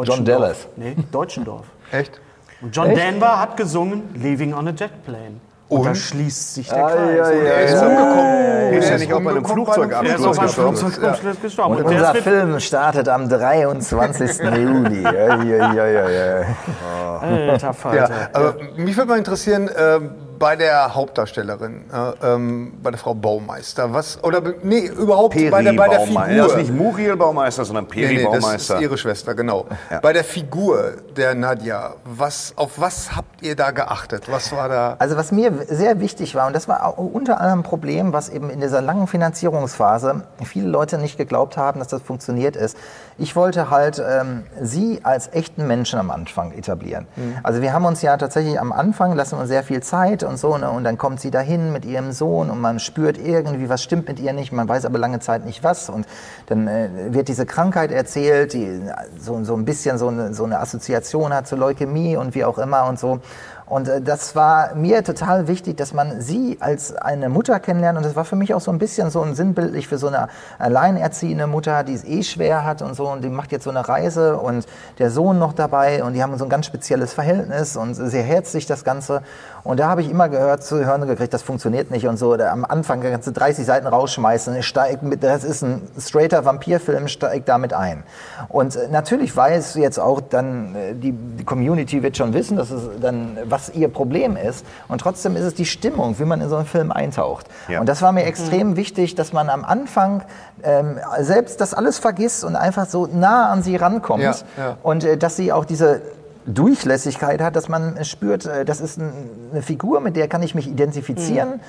John 0.04 0.24
Dallas. 0.24 0.68
Nee, 0.76 0.96
Deutschendorf. 1.10 1.64
Echt? 1.92 2.20
Und 2.60 2.74
John 2.76 2.88
Echt? 2.90 2.98
Denver 2.98 3.40
hat 3.40 3.56
gesungen 3.56 4.02
Leaving 4.14 4.52
on 4.54 4.68
a 4.68 4.70
Jet 4.72 5.04
Plane. 5.04 5.40
Und, 5.70 5.84
da 5.84 5.94
schließt 5.94 6.54
sich 6.54 6.68
der 6.68 6.82
Ah, 6.86 6.90
Kreis. 6.92 7.16
ja, 7.16 7.24
Und 7.26 7.44
ja, 7.44 7.50
er 7.50 7.64
ist 7.64 7.72
ja. 7.74 7.80
umgekommen. 7.88 8.24
Er 8.24 8.72
ist 8.72 8.84
Er 8.86 8.90
ja 8.92 8.98
nicht 8.98 9.12
auch 9.12 9.20
bei 9.22 9.30
einem 9.30 9.44
Flugzeugabsturz 9.44 10.08
Er 10.10 10.16
ist 10.18 10.24
auf 10.26 10.38
einem 10.38 10.46
gestorben. 10.48 10.76
Flugzeug 10.76 11.42
gestorben. 11.42 11.76
Und 11.76 11.82
Und 11.84 11.92
unser 11.92 12.14
Film 12.14 12.60
startet 12.60 13.08
am 13.10 13.28
23. 13.28 14.38
Juli. 14.56 15.02
Ja, 15.02 15.12
ja, 15.42 15.72
ja, 15.74 15.86
ja, 15.86 16.08
ja. 16.08 17.18
alter 17.20 17.66
Ja, 17.66 17.72
Falter. 17.74 18.10
aber 18.32 18.54
mich 18.76 18.96
würde 18.96 19.10
mal 19.10 19.18
interessieren, 19.18 19.68
ähm, 19.76 20.10
bei 20.38 20.56
der 20.56 20.94
Hauptdarstellerin, 20.94 21.84
äh, 21.92 22.26
ähm, 22.26 22.72
bei 22.82 22.90
der 22.90 22.98
Frau 22.98 23.14
Baumeister, 23.14 23.92
was, 23.92 24.22
oder, 24.22 24.42
nee, 24.62 24.86
überhaupt 24.86 25.34
Peri 25.34 25.50
bei 25.50 25.62
der, 25.62 25.72
bei 25.72 25.88
der 25.88 26.00
Figur. 26.00 26.14
Baumeister. 26.14 26.42
Das 26.42 26.52
ist 26.52 26.58
nicht 26.58 26.72
Muriel 26.72 27.16
Baumeister, 27.16 27.64
sondern 27.64 27.84
Nee, 27.84 27.90
Peri 27.90 28.16
nee, 28.16 28.24
das 28.24 28.34
ist 28.36 28.40
Baumeister. 28.42 28.80
ihre 28.80 28.98
Schwester, 28.98 29.34
genau. 29.34 29.66
Ja. 29.90 30.00
Bei 30.00 30.12
der 30.12 30.24
Figur 30.24 30.94
der 31.16 31.34
Nadja, 31.34 31.94
was, 32.04 32.52
auf 32.56 32.80
was 32.80 33.16
habt 33.16 33.42
ihr 33.42 33.56
da 33.56 33.70
geachtet? 33.70 34.30
Was 34.30 34.52
war 34.52 34.68
da? 34.68 34.96
Also 34.98 35.16
was 35.16 35.32
mir 35.32 35.52
sehr 35.68 36.00
wichtig 36.00 36.34
war, 36.34 36.46
und 36.46 36.54
das 36.54 36.68
war 36.68 36.98
unter 36.98 37.40
anderem 37.40 37.60
ein 37.60 37.62
Problem, 37.62 38.12
was 38.12 38.28
eben 38.28 38.50
in 38.50 38.60
dieser 38.60 38.80
langen 38.80 39.06
Finanzierungsphase 39.06 40.22
viele 40.44 40.68
Leute 40.68 40.98
nicht 40.98 41.16
geglaubt 41.16 41.56
haben, 41.56 41.78
dass 41.78 41.88
das 41.88 42.02
funktioniert 42.02 42.56
ist. 42.56 42.76
Ich 43.18 43.34
wollte 43.34 43.70
halt 43.70 44.02
ähm, 44.06 44.44
sie 44.60 45.00
als 45.02 45.28
echten 45.32 45.66
Menschen 45.66 45.98
am 45.98 46.10
Anfang 46.10 46.52
etablieren. 46.52 47.06
Also 47.42 47.62
wir 47.62 47.72
haben 47.72 47.84
uns 47.84 48.02
ja 48.02 48.16
tatsächlich 48.16 48.60
am 48.60 48.72
Anfang, 48.72 49.14
lassen 49.14 49.36
uns 49.38 49.48
sehr 49.48 49.62
viel 49.62 49.82
Zeit 49.82 50.22
und 50.28 50.38
so, 50.38 50.56
ne, 50.56 50.70
und 50.70 50.84
dann 50.84 50.98
kommt 50.98 51.20
sie 51.20 51.30
dahin 51.30 51.72
mit 51.72 51.84
ihrem 51.84 52.12
Sohn 52.12 52.50
und 52.50 52.60
man 52.60 52.78
spürt 52.78 53.18
irgendwie, 53.18 53.68
was 53.68 53.82
stimmt 53.82 54.08
mit 54.08 54.20
ihr 54.20 54.32
nicht, 54.32 54.52
man 54.52 54.68
weiß 54.68 54.84
aber 54.84 54.98
lange 54.98 55.20
Zeit 55.20 55.44
nicht 55.44 55.64
was. 55.64 55.90
Und 55.90 56.06
dann 56.46 56.68
äh, 56.68 56.88
wird 57.10 57.28
diese 57.28 57.46
Krankheit 57.46 57.90
erzählt, 57.90 58.52
die 58.52 58.80
so, 59.18 59.42
so 59.44 59.54
ein 59.54 59.64
bisschen 59.64 59.98
so 59.98 60.08
eine, 60.08 60.34
so 60.34 60.44
eine 60.44 60.60
Assoziation 60.60 61.32
hat 61.32 61.48
zur 61.48 61.58
Leukämie 61.58 62.16
und 62.16 62.34
wie 62.34 62.44
auch 62.44 62.58
immer 62.58 62.86
und 62.88 62.98
so. 62.98 63.20
Und 63.68 63.88
äh, 63.88 64.00
das 64.00 64.34
war 64.34 64.74
mir 64.74 65.04
total 65.04 65.48
wichtig, 65.48 65.76
dass 65.76 65.92
man 65.92 66.20
sie 66.20 66.56
als 66.60 66.94
eine 66.96 67.28
Mutter 67.28 67.60
kennenlernt. 67.60 67.98
Und 67.98 68.04
das 68.04 68.16
war 68.16 68.24
für 68.24 68.36
mich 68.36 68.54
auch 68.54 68.60
so 68.60 68.70
ein 68.70 68.78
bisschen 68.78 69.10
so 69.10 69.22
ein 69.22 69.34
sinnbildlich 69.34 69.88
für 69.88 69.98
so 69.98 70.08
eine 70.08 70.28
alleinerziehende 70.58 71.46
Mutter, 71.46 71.84
die 71.84 71.94
es 71.94 72.04
eh 72.04 72.22
schwer 72.22 72.64
hat 72.64 72.82
und 72.82 72.94
so. 72.94 73.08
Und 73.08 73.22
die 73.22 73.28
macht 73.28 73.52
jetzt 73.52 73.64
so 73.64 73.70
eine 73.70 73.86
Reise 73.88 74.36
und 74.36 74.66
der 74.98 75.10
Sohn 75.10 75.38
noch 75.38 75.52
dabei. 75.52 76.02
Und 76.02 76.14
die 76.14 76.22
haben 76.22 76.36
so 76.38 76.44
ein 76.44 76.50
ganz 76.50 76.66
spezielles 76.66 77.12
Verhältnis 77.12 77.76
und 77.76 77.94
sehr 77.94 78.22
herzlich 78.22 78.66
das 78.66 78.84
Ganze. 78.84 79.22
Und 79.64 79.80
da 79.80 79.88
habe 79.88 80.00
ich 80.00 80.10
immer 80.10 80.28
gehört, 80.28 80.64
zu 80.64 80.84
hören 80.84 81.06
gekriegt, 81.06 81.34
das 81.34 81.42
funktioniert 81.42 81.90
nicht 81.90 82.06
und 82.06 82.16
so. 82.16 82.36
Da 82.36 82.52
am 82.52 82.64
Anfang 82.64 83.02
kannst 83.02 83.26
du 83.26 83.32
30 83.32 83.66
Seiten 83.66 83.86
rausschmeißen. 83.86 84.62
Steig 84.62 85.02
mit, 85.02 85.22
das 85.22 85.44
ist 85.44 85.62
ein 85.62 85.82
straighter 85.98 86.44
Vampirfilm, 86.44 87.08
steig 87.08 87.44
damit 87.46 87.74
ein. 87.74 88.02
Und 88.48 88.76
äh, 88.76 88.88
natürlich 88.88 89.36
weiß 89.36 89.74
jetzt 89.74 89.98
auch 89.98 90.20
dann, 90.20 90.74
äh, 90.74 90.94
die, 90.94 91.12
die 91.12 91.44
Community 91.44 92.02
wird 92.02 92.16
schon 92.16 92.32
wissen, 92.32 92.56
dass 92.56 92.70
es 92.70 92.82
dann, 93.00 93.36
was 93.44 93.57
ihr 93.74 93.88
Problem 93.88 94.36
ist. 94.36 94.64
Und 94.88 95.00
trotzdem 95.00 95.36
ist 95.36 95.44
es 95.44 95.54
die 95.54 95.66
Stimmung, 95.66 96.18
wie 96.18 96.24
man 96.24 96.40
in 96.40 96.48
so 96.48 96.56
einen 96.56 96.66
Film 96.66 96.92
eintaucht. 96.92 97.46
Ja. 97.68 97.80
Und 97.80 97.88
das 97.88 98.02
war 98.02 98.12
mir 98.12 98.24
extrem 98.24 98.76
wichtig, 98.76 99.14
dass 99.14 99.32
man 99.32 99.48
am 99.48 99.64
Anfang 99.64 100.22
ähm, 100.62 100.98
selbst 101.20 101.60
das 101.60 101.74
alles 101.74 101.98
vergisst 101.98 102.44
und 102.44 102.56
einfach 102.56 102.86
so 102.86 103.06
nah 103.06 103.50
an 103.50 103.62
sie 103.62 103.76
rankommt. 103.76 104.22
Ja, 104.22 104.34
ja. 104.56 104.76
Und 104.82 105.04
äh, 105.04 105.16
dass 105.16 105.36
sie 105.36 105.52
auch 105.52 105.64
diese 105.64 106.00
Durchlässigkeit 106.46 107.40
hat, 107.40 107.56
dass 107.56 107.68
man 107.68 108.02
spürt, 108.04 108.46
äh, 108.46 108.64
das 108.64 108.80
ist 108.80 108.98
ein, 108.98 109.12
eine 109.52 109.62
Figur, 109.62 110.00
mit 110.00 110.16
der 110.16 110.28
kann 110.28 110.42
ich 110.42 110.54
mich 110.54 110.66
identifizieren. 110.66 111.60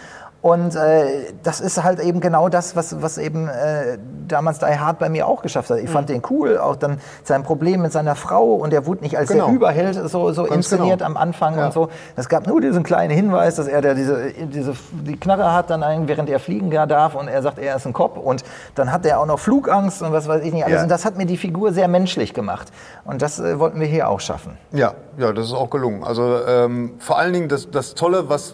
Und 0.41 0.73
äh, 0.75 1.33
das 1.43 1.59
ist 1.59 1.83
halt 1.83 1.99
eben 1.99 2.21
genau 2.21 2.47
das, 2.47 2.75
was, 2.77 3.01
was 3.01 3.17
eben 3.17 3.49
äh, 3.49 3.97
damals 4.27 4.59
Die 4.59 4.65
Hard 4.65 4.97
bei 4.97 5.09
mir 5.09 5.27
auch 5.27 5.41
geschafft 5.41 5.69
hat. 5.69 5.79
Ich 5.79 5.89
fand 5.89 6.07
den 6.07 6.21
cool, 6.29 6.57
auch 6.57 6.77
dann 6.77 6.99
sein 7.25 7.43
Problem 7.43 7.81
mit 7.81 7.91
seiner 7.91 8.15
Frau 8.15 8.53
und 8.55 8.71
er 8.73 8.85
wurde 8.85 9.01
nicht 9.03 9.17
als 9.17 9.29
Genau. 9.29 9.47
der 9.47 9.55
Überheld 9.55 9.95
so, 10.09 10.31
so 10.31 10.43
Ganz 10.43 10.55
inszeniert 10.55 10.99
genau. 10.99 11.09
am 11.11 11.17
Anfang 11.17 11.57
Ja. 11.57 11.65
und 11.65 11.73
so. 11.73 11.89
Es 12.15 12.29
gab 12.29 12.47
nur 12.47 12.61
diesen 12.61 12.83
kleinen 12.83 13.13
Hinweis, 13.13 13.55
dass 13.55 13.67
er 13.67 13.81
der 13.81 13.95
diese, 13.95 14.31
diese 14.31 14.75
die 14.91 15.17
Knarre 15.19 15.53
hat, 15.53 15.69
dann 15.69 15.83
ein, 15.83 16.07
während 16.07 16.29
er 16.29 16.39
fliegen 16.39 16.69
gar 16.69 16.87
darf 16.87 17.15
und 17.15 17.27
er 17.27 17.41
sagt, 17.41 17.59
er 17.59 17.75
ist 17.75 17.85
ein 17.85 17.91
Cop 17.91 18.17
und 18.17 18.45
dann 18.75 18.93
hat 18.93 19.05
er 19.05 19.19
auch 19.19 19.25
noch 19.25 19.39
Flugangst 19.39 20.01
und 20.01 20.13
was 20.13 20.29
weiß 20.29 20.41
ich 20.43 20.53
nicht 20.53 20.63
alles. 20.63 20.77
Ja. 20.77 20.83
Und 20.83 20.89
das 20.89 21.03
hat 21.03 21.17
mir 21.17 21.25
die 21.25 21.37
Figur 21.37 21.73
sehr 21.73 21.89
menschlich 21.89 22.33
gemacht. 22.33 22.71
Und 23.03 23.21
das 23.21 23.39
äh, 23.39 23.59
wollten 23.59 23.81
wir 23.81 23.87
hier 23.87 24.07
auch 24.07 24.21
schaffen. 24.21 24.57
Ja, 24.71 24.93
ja, 25.17 25.33
das 25.33 25.47
ist 25.47 25.53
auch 25.53 25.69
gelungen. 25.69 26.05
Also 26.05 26.45
ähm, 26.47 26.93
vor 26.99 27.17
allen 27.19 27.33
Dingen 27.33 27.49
das, 27.49 27.69
das 27.69 27.93
Tolle, 27.93 28.29
was, 28.29 28.53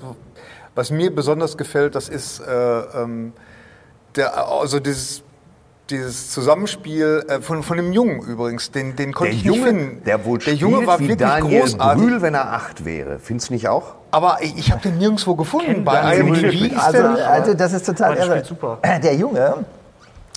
was 0.75 0.91
mir 0.91 1.13
besonders 1.13 1.57
gefällt, 1.57 1.95
das 1.95 2.09
ist 2.09 2.39
äh, 2.41 2.51
ähm, 2.51 3.33
der, 4.15 4.47
also 4.47 4.79
dieses, 4.79 5.23
dieses 5.89 6.31
Zusammenspiel 6.31 7.23
äh, 7.27 7.41
von, 7.41 7.63
von 7.63 7.77
dem 7.77 7.91
Jungen 7.93 8.19
übrigens, 8.21 8.71
den, 8.71 8.95
den 8.95 9.13
konnte 9.13 9.31
Der 9.31 9.39
ich 9.39 9.45
nicht 9.45 9.55
Junge, 9.55 9.67
finden. 9.67 10.03
der 10.05 10.25
wohl 10.25 10.39
der 10.39 10.53
Junge 10.53 10.85
war 10.85 10.99
wie 10.99 11.07
wirklich 11.09 11.27
Daniel 11.29 11.61
großartig. 11.61 12.01
Brühl, 12.03 12.21
wenn 12.21 12.33
er 12.33 12.53
acht 12.53 12.85
wäre. 12.85 13.19
Findest 13.19 13.49
du 13.49 13.53
nicht 13.53 13.67
auch? 13.67 13.95
Aber 14.11 14.37
ich, 14.41 14.57
ich 14.57 14.71
habe 14.71 14.81
den 14.81 14.97
nirgendwo 14.97 15.35
gefunden. 15.35 15.83
Bei 15.83 16.17
IMDb 16.17 16.41
Brühl. 16.41 16.65
ist 16.71 16.77
Also, 16.79 17.01
der 17.01 17.11
nicht. 17.11 17.21
also 17.23 17.53
das 17.53 17.73
ist 17.73 17.85
total 17.85 18.17
irre. 18.17 18.43
super. 18.43 18.79
Der 19.03 19.15
Junge 19.15 19.65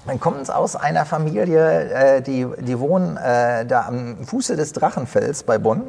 man 0.07 0.18
kommt 0.20 0.51
aus 0.51 0.74
einer 0.74 1.05
Familie, 1.05 1.90
äh, 1.90 2.22
die, 2.22 2.46
die 2.61 2.79
wohnen 2.79 3.18
äh, 3.18 3.66
da 3.66 3.85
am 3.88 4.24
Fuße 4.24 4.57
des 4.57 4.72
Drachenfells 4.72 5.42
bei 5.42 5.59
Bonn. 5.59 5.83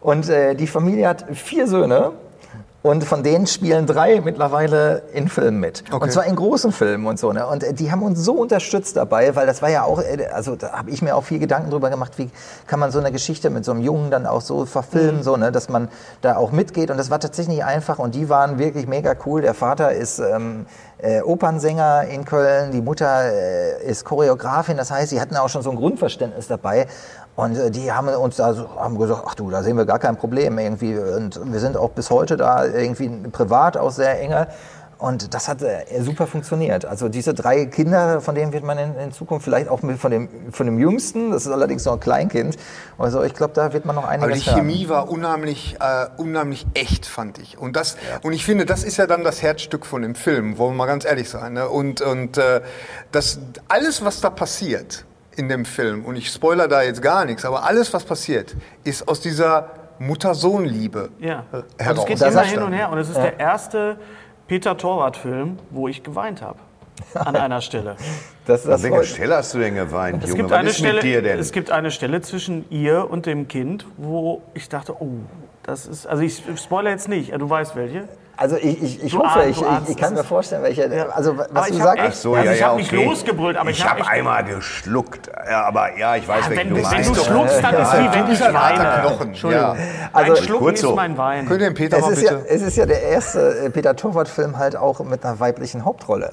Und 0.00 0.30
äh, 0.30 0.54
die 0.54 0.66
Familie 0.66 1.06
hat 1.08 1.26
vier 1.34 1.66
Söhne. 1.66 2.12
Und 2.86 3.02
von 3.02 3.24
denen 3.24 3.48
spielen 3.48 3.84
drei 3.84 4.20
mittlerweile 4.20 5.02
in 5.12 5.26
Filmen 5.26 5.58
mit. 5.58 5.82
Okay. 5.90 6.04
Und 6.04 6.12
zwar 6.12 6.24
in 6.24 6.36
großen 6.36 6.70
Filmen 6.70 7.04
und 7.08 7.18
so. 7.18 7.32
Ne? 7.32 7.44
Und 7.44 7.64
äh, 7.64 7.74
die 7.74 7.90
haben 7.90 8.04
uns 8.04 8.20
so 8.20 8.34
unterstützt 8.34 8.96
dabei, 8.96 9.34
weil 9.34 9.44
das 9.44 9.60
war 9.60 9.68
ja 9.70 9.82
auch, 9.82 10.00
äh, 10.00 10.26
also 10.32 10.54
da 10.54 10.70
habe 10.70 10.90
ich 10.90 11.02
mir 11.02 11.16
auch 11.16 11.24
viel 11.24 11.40
Gedanken 11.40 11.70
drüber 11.70 11.90
gemacht, 11.90 12.12
wie 12.16 12.30
kann 12.68 12.78
man 12.78 12.92
so 12.92 13.00
eine 13.00 13.10
Geschichte 13.10 13.50
mit 13.50 13.64
so 13.64 13.72
einem 13.72 13.80
Jungen 13.80 14.12
dann 14.12 14.24
auch 14.24 14.40
so 14.40 14.66
verfilmen, 14.66 15.24
so, 15.24 15.36
ne? 15.36 15.50
dass 15.50 15.68
man 15.68 15.88
da 16.20 16.36
auch 16.36 16.52
mitgeht. 16.52 16.92
Und 16.92 16.96
das 16.96 17.10
war 17.10 17.18
tatsächlich 17.18 17.56
nicht 17.56 17.64
einfach. 17.64 17.98
Und 17.98 18.14
die 18.14 18.28
waren 18.28 18.60
wirklich 18.60 18.86
mega 18.86 19.16
cool. 19.26 19.42
Der 19.42 19.54
Vater 19.54 19.90
ist 19.90 20.20
ähm, 20.20 20.66
äh, 20.98 21.22
Opernsänger 21.22 22.04
in 22.04 22.24
Köln, 22.24 22.70
die 22.70 22.82
Mutter 22.82 23.32
äh, 23.32 23.84
ist 23.84 24.04
Choreografin. 24.04 24.76
Das 24.76 24.92
heißt, 24.92 25.10
sie 25.10 25.20
hatten 25.20 25.36
auch 25.36 25.48
schon 25.48 25.62
so 25.62 25.70
ein 25.70 25.76
Grundverständnis 25.76 26.46
dabei. 26.46 26.86
Und 27.36 27.56
äh, 27.56 27.70
die 27.70 27.92
haben 27.92 28.08
uns 28.08 28.36
da 28.36 28.54
so, 28.54 28.68
haben 28.76 28.98
gesagt, 28.98 29.22
ach 29.26 29.34
du, 29.34 29.50
da 29.50 29.62
sehen 29.62 29.76
wir 29.76 29.84
gar 29.84 29.98
kein 29.98 30.16
Problem 30.16 30.58
irgendwie. 30.58 30.98
Und 30.98 31.40
wir 31.52 31.60
sind 31.60 31.76
auch 31.76 31.90
bis 31.90 32.10
heute 32.10 32.36
da 32.36 32.64
irgendwie 32.64 33.08
privat 33.30 33.76
auch 33.76 33.92
sehr 33.92 34.20
enge. 34.20 34.48
Und 34.98 35.34
das 35.34 35.46
hat 35.46 35.60
äh, 35.60 35.84
super 36.00 36.26
funktioniert. 36.26 36.86
Also 36.86 37.10
diese 37.10 37.34
drei 37.34 37.66
Kinder, 37.66 38.22
von 38.22 38.34
denen 38.34 38.54
wird 38.54 38.64
man 38.64 38.78
in, 38.78 38.94
in 38.94 39.12
Zukunft 39.12 39.44
vielleicht 39.44 39.68
auch 39.68 39.82
mit 39.82 39.98
von 39.98 40.10
dem, 40.10 40.28
von 40.52 40.64
dem 40.64 40.78
Jüngsten, 40.78 41.32
das 41.32 41.44
ist 41.44 41.52
allerdings 41.52 41.84
noch 41.84 41.94
ein 41.94 42.00
Kleinkind, 42.00 42.56
also 42.96 43.22
ich 43.22 43.34
glaube, 43.34 43.52
da 43.52 43.74
wird 43.74 43.84
man 43.84 43.94
noch 43.94 44.06
einiges 44.08 44.48
Aber 44.48 44.56
die. 44.56 44.58
Chemie 44.58 44.88
war 44.88 45.10
unheimlich, 45.10 45.76
äh, 45.80 46.06
unheimlich 46.16 46.66
echt, 46.72 47.04
fand 47.04 47.38
ich. 47.38 47.58
Und, 47.58 47.76
das, 47.76 47.98
und 48.22 48.32
ich 48.32 48.46
finde, 48.46 48.64
das 48.64 48.84
ist 48.84 48.96
ja 48.96 49.06
dann 49.06 49.22
das 49.22 49.42
Herzstück 49.42 49.84
von 49.84 50.00
dem 50.00 50.14
Film, 50.14 50.56
wollen 50.56 50.72
wir 50.72 50.78
mal 50.78 50.86
ganz 50.86 51.04
ehrlich 51.04 51.28
sein. 51.28 51.52
Ne? 51.52 51.68
Und, 51.68 52.00
und 52.00 52.38
äh, 52.38 52.62
das, 53.12 53.38
alles, 53.68 54.02
was 54.02 54.22
da 54.22 54.30
passiert 54.30 55.04
in 55.36 55.48
dem 55.48 55.64
Film, 55.64 56.04
und 56.04 56.16
ich 56.16 56.30
spoiler 56.30 56.66
da 56.68 56.82
jetzt 56.82 57.02
gar 57.02 57.24
nichts, 57.24 57.44
aber 57.44 57.64
alles, 57.64 57.92
was 57.92 58.04
passiert, 58.04 58.56
ist 58.84 59.06
aus 59.06 59.20
dieser 59.20 59.70
Mutter-Sohn-Liebe 59.98 61.10
Ja. 61.20 61.44
äh, 61.52 61.56
Und 61.56 61.64
heraus. 61.78 61.98
es 62.00 62.06
geht 62.20 62.22
immer 62.32 62.42
hin 62.42 62.62
und 62.62 62.72
her. 62.72 62.90
Und 62.90 62.98
es 62.98 63.08
ist 63.08 63.16
der 63.18 63.38
erste 63.38 63.98
Peter 64.48 64.76
Torwart-Film, 64.76 65.58
wo 65.70 65.88
ich 65.88 66.02
geweint 66.02 66.42
habe. 66.42 66.58
An 67.14 67.36
einer 67.36 67.60
Stelle. 67.60 67.96
Das, 68.46 68.64
An 68.64 68.70
das 68.72 68.82
welcher 68.82 68.96
freut- 68.96 69.06
Stelle 69.06 69.36
hast 69.36 69.54
du 69.54 69.58
denn 69.58 69.74
geweint, 69.74 70.22
Es 70.24 70.30
Junge? 70.30 70.42
gibt, 70.42 70.50
Was 70.50 70.58
eine 70.58 70.68
ist 70.70 70.78
Stelle, 70.78 70.94
mit 70.94 71.02
dir 71.02 71.22
denn? 71.22 71.38
es 71.38 71.52
gibt 71.52 71.70
eine 71.70 71.90
Stelle 71.90 72.20
zwischen 72.22 72.64
ihr 72.70 73.10
und 73.10 73.26
dem 73.26 73.48
Kind, 73.48 73.86
wo 73.96 74.42
ich 74.54 74.68
dachte, 74.68 74.94
oh, 75.00 75.08
das 75.62 75.86
ist, 75.86 76.06
also 76.06 76.22
ich 76.22 76.42
spoilere 76.56 76.92
jetzt 76.92 77.08
nicht, 77.08 77.32
du 77.34 77.48
weißt 77.50 77.76
welche. 77.76 78.08
Also 78.38 78.56
ich, 78.56 78.82
ich, 78.82 79.02
ich 79.04 79.16
hoffe, 79.18 79.44
ich, 79.44 79.62
ich, 79.88 79.96
kann 79.96 80.12
mir 80.12 80.22
vorstellen, 80.22 80.62
welche, 80.62 80.84
also 81.14 81.38
was 81.38 81.48
Aber 81.50 81.66
du 81.68 81.72
ich 81.74 81.80
hab 81.80 81.86
sagst. 81.86 81.98
echt- 82.04 82.08
Ach 82.08 82.12
so, 82.14 82.34
Also 82.34 82.46
ja, 82.46 82.52
ich 82.52 82.60
ja, 82.60 82.66
hab 82.66 82.72
okay. 82.74 82.82
nicht 82.82 82.92
losgebrüllt, 83.06 83.56
aber 83.56 83.70
ich 83.70 83.82
hab 83.82 83.90
habe 83.92 84.00
echt- 84.00 84.10
einmal 84.10 84.44
geschluckt. 84.44 85.30
Ja, 85.48 85.62
aber 85.64 85.96
ja, 85.96 86.16
ich 86.16 86.28
weiß, 86.28 86.50
welchen 86.50 86.56
Wenn, 86.56 86.68
du 86.68 86.76
wenn 86.76 86.82
du 86.82 86.88
meinst. 86.90 87.24
schluckst, 87.24 87.62
dann 87.64 87.74
ist 87.74 87.92
wie 87.94 88.12
wenn 88.14 88.30
ich 88.32 88.40
weine. 88.40 89.00
Knochen, 89.00 89.28
Entschuldigung. 89.28 89.64
ja. 89.76 89.76
Also- 90.12 90.32
Ein 90.32 90.42
Schlucken 90.42 90.74
ist 90.74 90.80
so. 90.80 90.94
mein 90.94 91.16
Wein. 91.16 91.46
Könnt 91.46 91.62
ihr 91.62 91.70
den 91.70 91.74
Peter 91.74 91.96
Es 91.96 92.02
mal 92.04 92.12
ist, 92.12 92.22
ja, 92.22 92.32
bitte? 92.34 92.48
es 92.50 92.62
ist 92.62 92.76
ja 92.76 92.84
der 92.86 93.02
erste 93.02 93.58
äh, 93.58 93.70
Peter 93.70 93.96
Torwart-Film 93.96 94.58
halt 94.58 94.76
auch 94.76 95.00
mit 95.00 95.24
einer 95.24 95.40
weiblichen 95.40 95.84
Hauptrolle. 95.86 96.30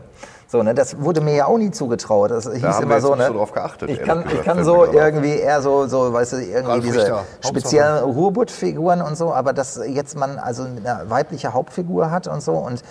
So, 0.53 0.61
ne, 0.61 0.75
das 0.75 1.01
wurde 1.01 1.19
mir 1.19 1.33
ja 1.33 1.45
auch 1.47 1.57
nie 1.57 1.71
zugetraut. 1.71 2.29
Das 2.29 2.43
hieß 2.43 2.61
wir 2.61 2.83
immer 2.83 3.01
so, 3.01 3.15
ne? 3.15 3.25
so 3.25 3.33
drauf 3.33 3.53
geachtet, 3.53 3.89
Ich 3.89 4.03
kann, 4.03 4.21
gesagt, 4.21 4.35
ich 4.35 4.43
kann 4.43 4.63
so 4.63 4.85
irgendwie 4.85 5.31
eher 5.31 5.63
so, 5.63 5.87
so, 5.87 6.13
weißt 6.13 6.33
du, 6.33 6.37
irgendwie 6.43 6.67
Ralf 6.67 6.83
diese 6.83 6.99
Richter, 6.99 7.23
speziellen 7.43 8.03
Ruhrbutt-Figuren 8.03 9.01
und 9.01 9.17
so, 9.17 9.33
aber 9.33 9.53
dass 9.53 9.81
jetzt 9.83 10.15
man 10.15 10.37
also 10.37 10.65
eine 10.65 11.05
weibliche 11.07 11.53
Hauptfigur 11.53 12.11
hat 12.11 12.27
und 12.27 12.43
so 12.43 12.51
und 12.51 12.83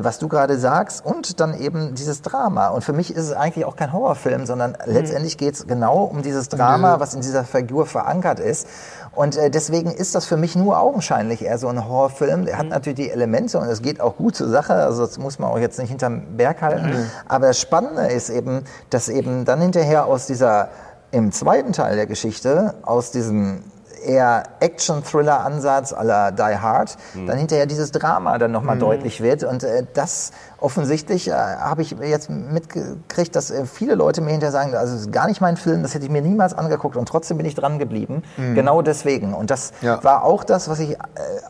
was 0.00 0.18
du 0.18 0.28
gerade 0.28 0.58
sagst 0.58 1.04
und 1.04 1.40
dann 1.40 1.58
eben 1.58 1.94
dieses 1.94 2.22
Drama. 2.22 2.68
Und 2.68 2.82
für 2.82 2.92
mich 2.92 3.14
ist 3.14 3.24
es 3.24 3.32
eigentlich 3.32 3.64
auch 3.64 3.76
kein 3.76 3.92
Horrorfilm, 3.92 4.46
sondern 4.46 4.76
letztendlich 4.84 5.38
geht 5.38 5.54
es 5.54 5.66
genau 5.66 6.04
um 6.04 6.22
dieses 6.22 6.48
Drama, 6.48 7.00
was 7.00 7.14
in 7.14 7.20
dieser 7.20 7.44
Figur 7.44 7.86
verankert 7.86 8.40
ist. 8.40 8.66
Und 9.14 9.36
äh, 9.36 9.50
deswegen 9.50 9.90
ist 9.90 10.14
das 10.14 10.26
für 10.26 10.36
mich 10.36 10.56
nur 10.56 10.78
augenscheinlich 10.78 11.44
eher 11.44 11.58
so 11.58 11.68
ein 11.68 11.86
Horrorfilm. 11.86 12.46
Der 12.46 12.58
hat 12.58 12.68
natürlich 12.68 12.96
die 12.96 13.10
Elemente 13.10 13.58
und 13.58 13.68
es 13.68 13.82
geht 13.82 14.00
auch 14.00 14.16
gut 14.16 14.34
zur 14.34 14.48
Sache. 14.48 14.74
Also 14.74 15.06
das 15.06 15.18
muss 15.18 15.38
man 15.38 15.50
auch 15.50 15.58
jetzt 15.58 15.78
nicht 15.78 15.90
hinterm 15.90 16.36
Berg 16.36 16.62
halten. 16.62 17.10
Aber 17.28 17.48
das 17.48 17.60
Spannende 17.60 18.06
ist 18.06 18.30
eben, 18.30 18.64
dass 18.90 19.08
eben 19.08 19.44
dann 19.44 19.60
hinterher 19.60 20.06
aus 20.06 20.26
dieser, 20.26 20.70
im 21.12 21.30
zweiten 21.30 21.72
Teil 21.72 21.96
der 21.96 22.06
Geschichte, 22.06 22.74
aus 22.82 23.12
diesem 23.12 23.62
eher 24.04 24.44
Action-Thriller-Ansatz 24.60 25.94
la 26.02 26.30
Die 26.30 26.58
Hard, 26.58 26.96
dann 27.26 27.38
hinterher 27.38 27.66
dieses 27.66 27.92
Drama 27.92 28.38
dann 28.38 28.52
nochmal 28.52 28.78
deutlich 28.78 29.20
wird. 29.22 29.44
Und 29.44 29.64
äh, 29.64 29.84
das 29.94 30.32
offensichtlich 30.60 31.28
äh, 31.28 31.32
habe 31.32 31.82
ich 31.82 31.90
jetzt 32.00 32.30
mitgekriegt, 32.30 33.34
dass 33.36 33.50
äh, 33.50 33.66
viele 33.66 33.94
Leute 33.94 34.20
mir 34.20 34.30
hinterher 34.30 34.52
sagen, 34.52 34.74
also 34.74 34.94
das 34.94 35.02
ist 35.02 35.12
gar 35.12 35.26
nicht 35.26 35.40
mein 35.40 35.56
Film, 35.56 35.82
das 35.82 35.94
hätte 35.94 36.04
ich 36.04 36.10
mir 36.10 36.22
niemals 36.22 36.54
angeguckt 36.54 36.96
und 36.96 37.06
trotzdem 37.08 37.36
bin 37.36 37.46
ich 37.46 37.54
dran 37.54 37.78
geblieben. 37.78 38.22
Genau 38.36 38.82
deswegen. 38.82 39.34
Und 39.34 39.50
das 39.50 39.72
Ja. 39.80 40.02
war 40.02 40.24
auch 40.24 40.44
das, 40.44 40.68
was 40.68 40.78
ich 40.78 40.92
äh, 40.92 40.96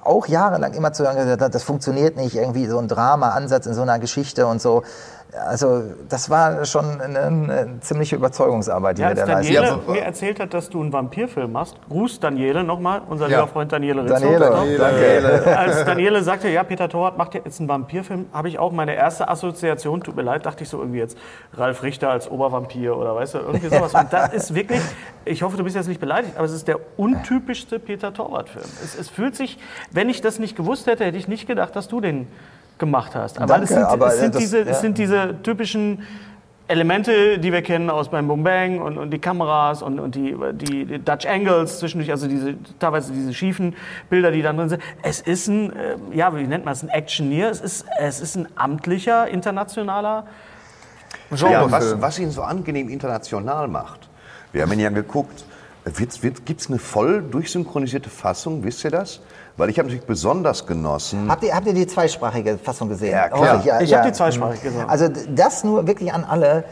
auch 0.02 0.26
jahrelang 0.26 0.72
immer 0.74 0.92
zu 0.92 1.04
hören 1.04 1.16
gesagt 1.16 1.40
habe, 1.42 1.50
das 1.50 1.62
funktioniert 1.62 2.16
nicht, 2.16 2.34
irgendwie 2.36 2.66
so 2.66 2.78
ein 2.78 2.88
Drama-Ansatz 2.88 3.66
in 3.66 3.74
so 3.74 3.82
einer 3.82 3.98
Geschichte 3.98 4.46
und 4.46 4.60
so. 4.60 4.82
Also 5.48 5.82
das 6.08 6.30
war 6.30 6.64
schon 6.64 7.00
eine, 7.00 7.18
eine 7.20 7.80
ziemliche 7.80 8.14
Überzeugungsarbeit, 8.16 8.98
die 8.98 9.02
Ja, 9.02 9.08
wir 9.08 9.14
da 9.16 9.24
leisten. 9.32 9.52
Daniele 9.54 9.78
mir 9.88 10.02
erzählt 10.02 10.38
hat, 10.38 10.54
dass 10.54 10.70
du 10.70 10.80
einen 10.80 10.92
Vampirfilm 10.92 11.50
machst, 11.50 11.76
Gruß 11.88 12.20
Daniele 12.20 12.62
nochmal, 12.62 13.02
unser 13.08 13.28
Ja. 13.28 13.38
lieber 13.40 13.48
Freund 13.48 13.72
Daniele 13.72 14.04
Rizzo. 14.04 14.14
Daniele, 14.14 14.78
danke. 14.78 15.56
Als 15.58 15.84
Daniele 15.84 16.22
sagte, 16.22 16.48
ja, 16.48 16.62
Peter 16.62 16.88
Torwart 16.88 17.18
macht 17.18 17.34
jetzt 17.34 17.58
einen 17.58 17.68
Vampirfilm, 17.68 18.26
habe 18.32 18.48
ich 18.48 18.58
auch 18.60 18.70
meine 18.70 18.94
erste 18.94 19.28
Assoziation, 19.28 20.02
tut 20.02 20.14
mir 20.14 20.22
leid, 20.22 20.46
dachte 20.46 20.62
ich 20.62 20.68
so 20.68 20.78
irgendwie 20.78 20.98
jetzt 21.00 21.18
Ralf 21.54 21.82
Richter 21.82 22.10
als 22.10 22.30
Obervampir 22.30 22.96
oder 22.96 23.16
weißt 23.16 23.34
du, 23.34 23.38
irgendwie 23.38 23.68
sowas. 23.68 23.92
Und 23.94 24.12
das 24.12 24.32
ist 24.32 24.54
wirklich, 24.54 24.80
ich 25.24 25.42
hoffe, 25.42 25.56
du 25.56 25.64
bist 25.64 25.74
jetzt 25.74 25.88
nicht 25.88 26.00
beleidigt, 26.00 26.34
aber 26.36 26.44
es 26.46 26.52
ist 26.52 26.68
der 26.68 26.78
untypischste 26.96 27.78
Peter 27.80 28.14
Torwart-Film. 28.14 28.64
Es, 28.84 28.96
es 28.96 29.08
fühlt 29.08 29.34
sich, 29.34 29.58
wenn 29.90 30.08
ich 30.08 30.20
das 30.20 30.38
nicht 30.38 30.56
gewusst 30.56 30.86
hätte, 30.86 31.04
hätte 31.04 31.18
ich 31.18 31.26
nicht 31.28 31.46
gedacht, 31.46 31.74
dass 31.74 31.88
du 31.88 32.00
den 32.00 32.28
gemacht 32.78 33.14
hast. 33.14 33.38
Aber 33.38 33.46
Danke, 33.46 33.64
es 33.64 33.70
sind, 33.70 33.82
aber 33.84 34.06
es 34.08 34.20
sind, 34.20 34.34
das- 34.34 34.42
diese, 34.42 34.58
ja. 34.60 34.64
es 34.66 34.80
sind 34.80 34.98
diese 34.98 35.36
typischen 35.42 36.02
Elemente, 36.66 37.38
die 37.38 37.52
wir 37.52 37.60
kennen 37.60 37.90
aus 37.90 38.08
beim 38.08 38.26
Boom 38.26 38.42
Bang 38.42 38.80
und, 38.80 38.96
und 38.96 39.10
die 39.10 39.18
Kameras 39.18 39.82
und, 39.82 40.00
und 40.00 40.14
die, 40.14 40.34
die, 40.54 40.86
die 40.86 40.98
Dutch 40.98 41.26
Angles 41.26 41.78
zwischendurch, 41.78 42.10
also 42.10 42.26
diese 42.26 42.54
teilweise 42.78 43.12
diese 43.12 43.34
schiefen 43.34 43.76
Bilder, 44.08 44.30
die 44.30 44.40
dann 44.40 44.56
drin 44.56 44.70
sind. 44.70 44.82
Es 45.02 45.20
ist 45.20 45.46
ein, 45.48 45.72
äh, 45.76 45.96
ja, 46.14 46.34
wie 46.34 46.44
nennt 46.46 46.64
man 46.64 46.72
es, 46.72 46.82
ein 46.82 46.88
Actioneer. 46.88 47.50
Es 47.50 47.60
ist, 47.60 47.84
es 47.98 48.20
ist 48.20 48.36
ein 48.36 48.48
amtlicher, 48.56 49.28
internationaler. 49.28 50.26
Ja, 51.36 51.70
was, 51.70 52.00
was 52.00 52.18
ihn 52.18 52.30
so 52.30 52.42
angenehm 52.42 52.88
international 52.88 53.68
macht. 53.68 54.08
Wir 54.52 54.62
haben 54.62 54.72
ihn 54.72 54.80
ja 54.80 54.90
geguckt. 54.90 55.44
Gibt 56.46 56.60
es 56.60 56.68
eine 56.70 56.78
voll 56.78 57.22
durchsynchronisierte 57.22 58.08
Fassung? 58.08 58.64
Wisst 58.64 58.84
ihr 58.84 58.90
das? 58.90 59.20
Weil 59.56 59.70
ich 59.70 59.78
habe 59.78 59.86
natürlich 59.88 60.06
besonders 60.06 60.66
genossen. 60.66 61.30
Habt 61.30 61.44
ihr, 61.44 61.54
habt 61.54 61.66
ihr 61.66 61.74
die 61.74 61.86
zweisprachige 61.86 62.58
Fassung 62.58 62.88
gesehen? 62.88 63.12
Ja, 63.12 63.28
klar. 63.28 63.58
Hoffe 63.58 63.84
Ich 63.84 63.94
habe 63.94 64.08
die 64.08 64.12
zweisprachig 64.12 64.62
gesehen. 64.62 64.84
Also 64.88 65.08
das 65.28 65.62
nur 65.62 65.86
wirklich 65.86 66.12
an 66.12 66.24
alle. 66.24 66.64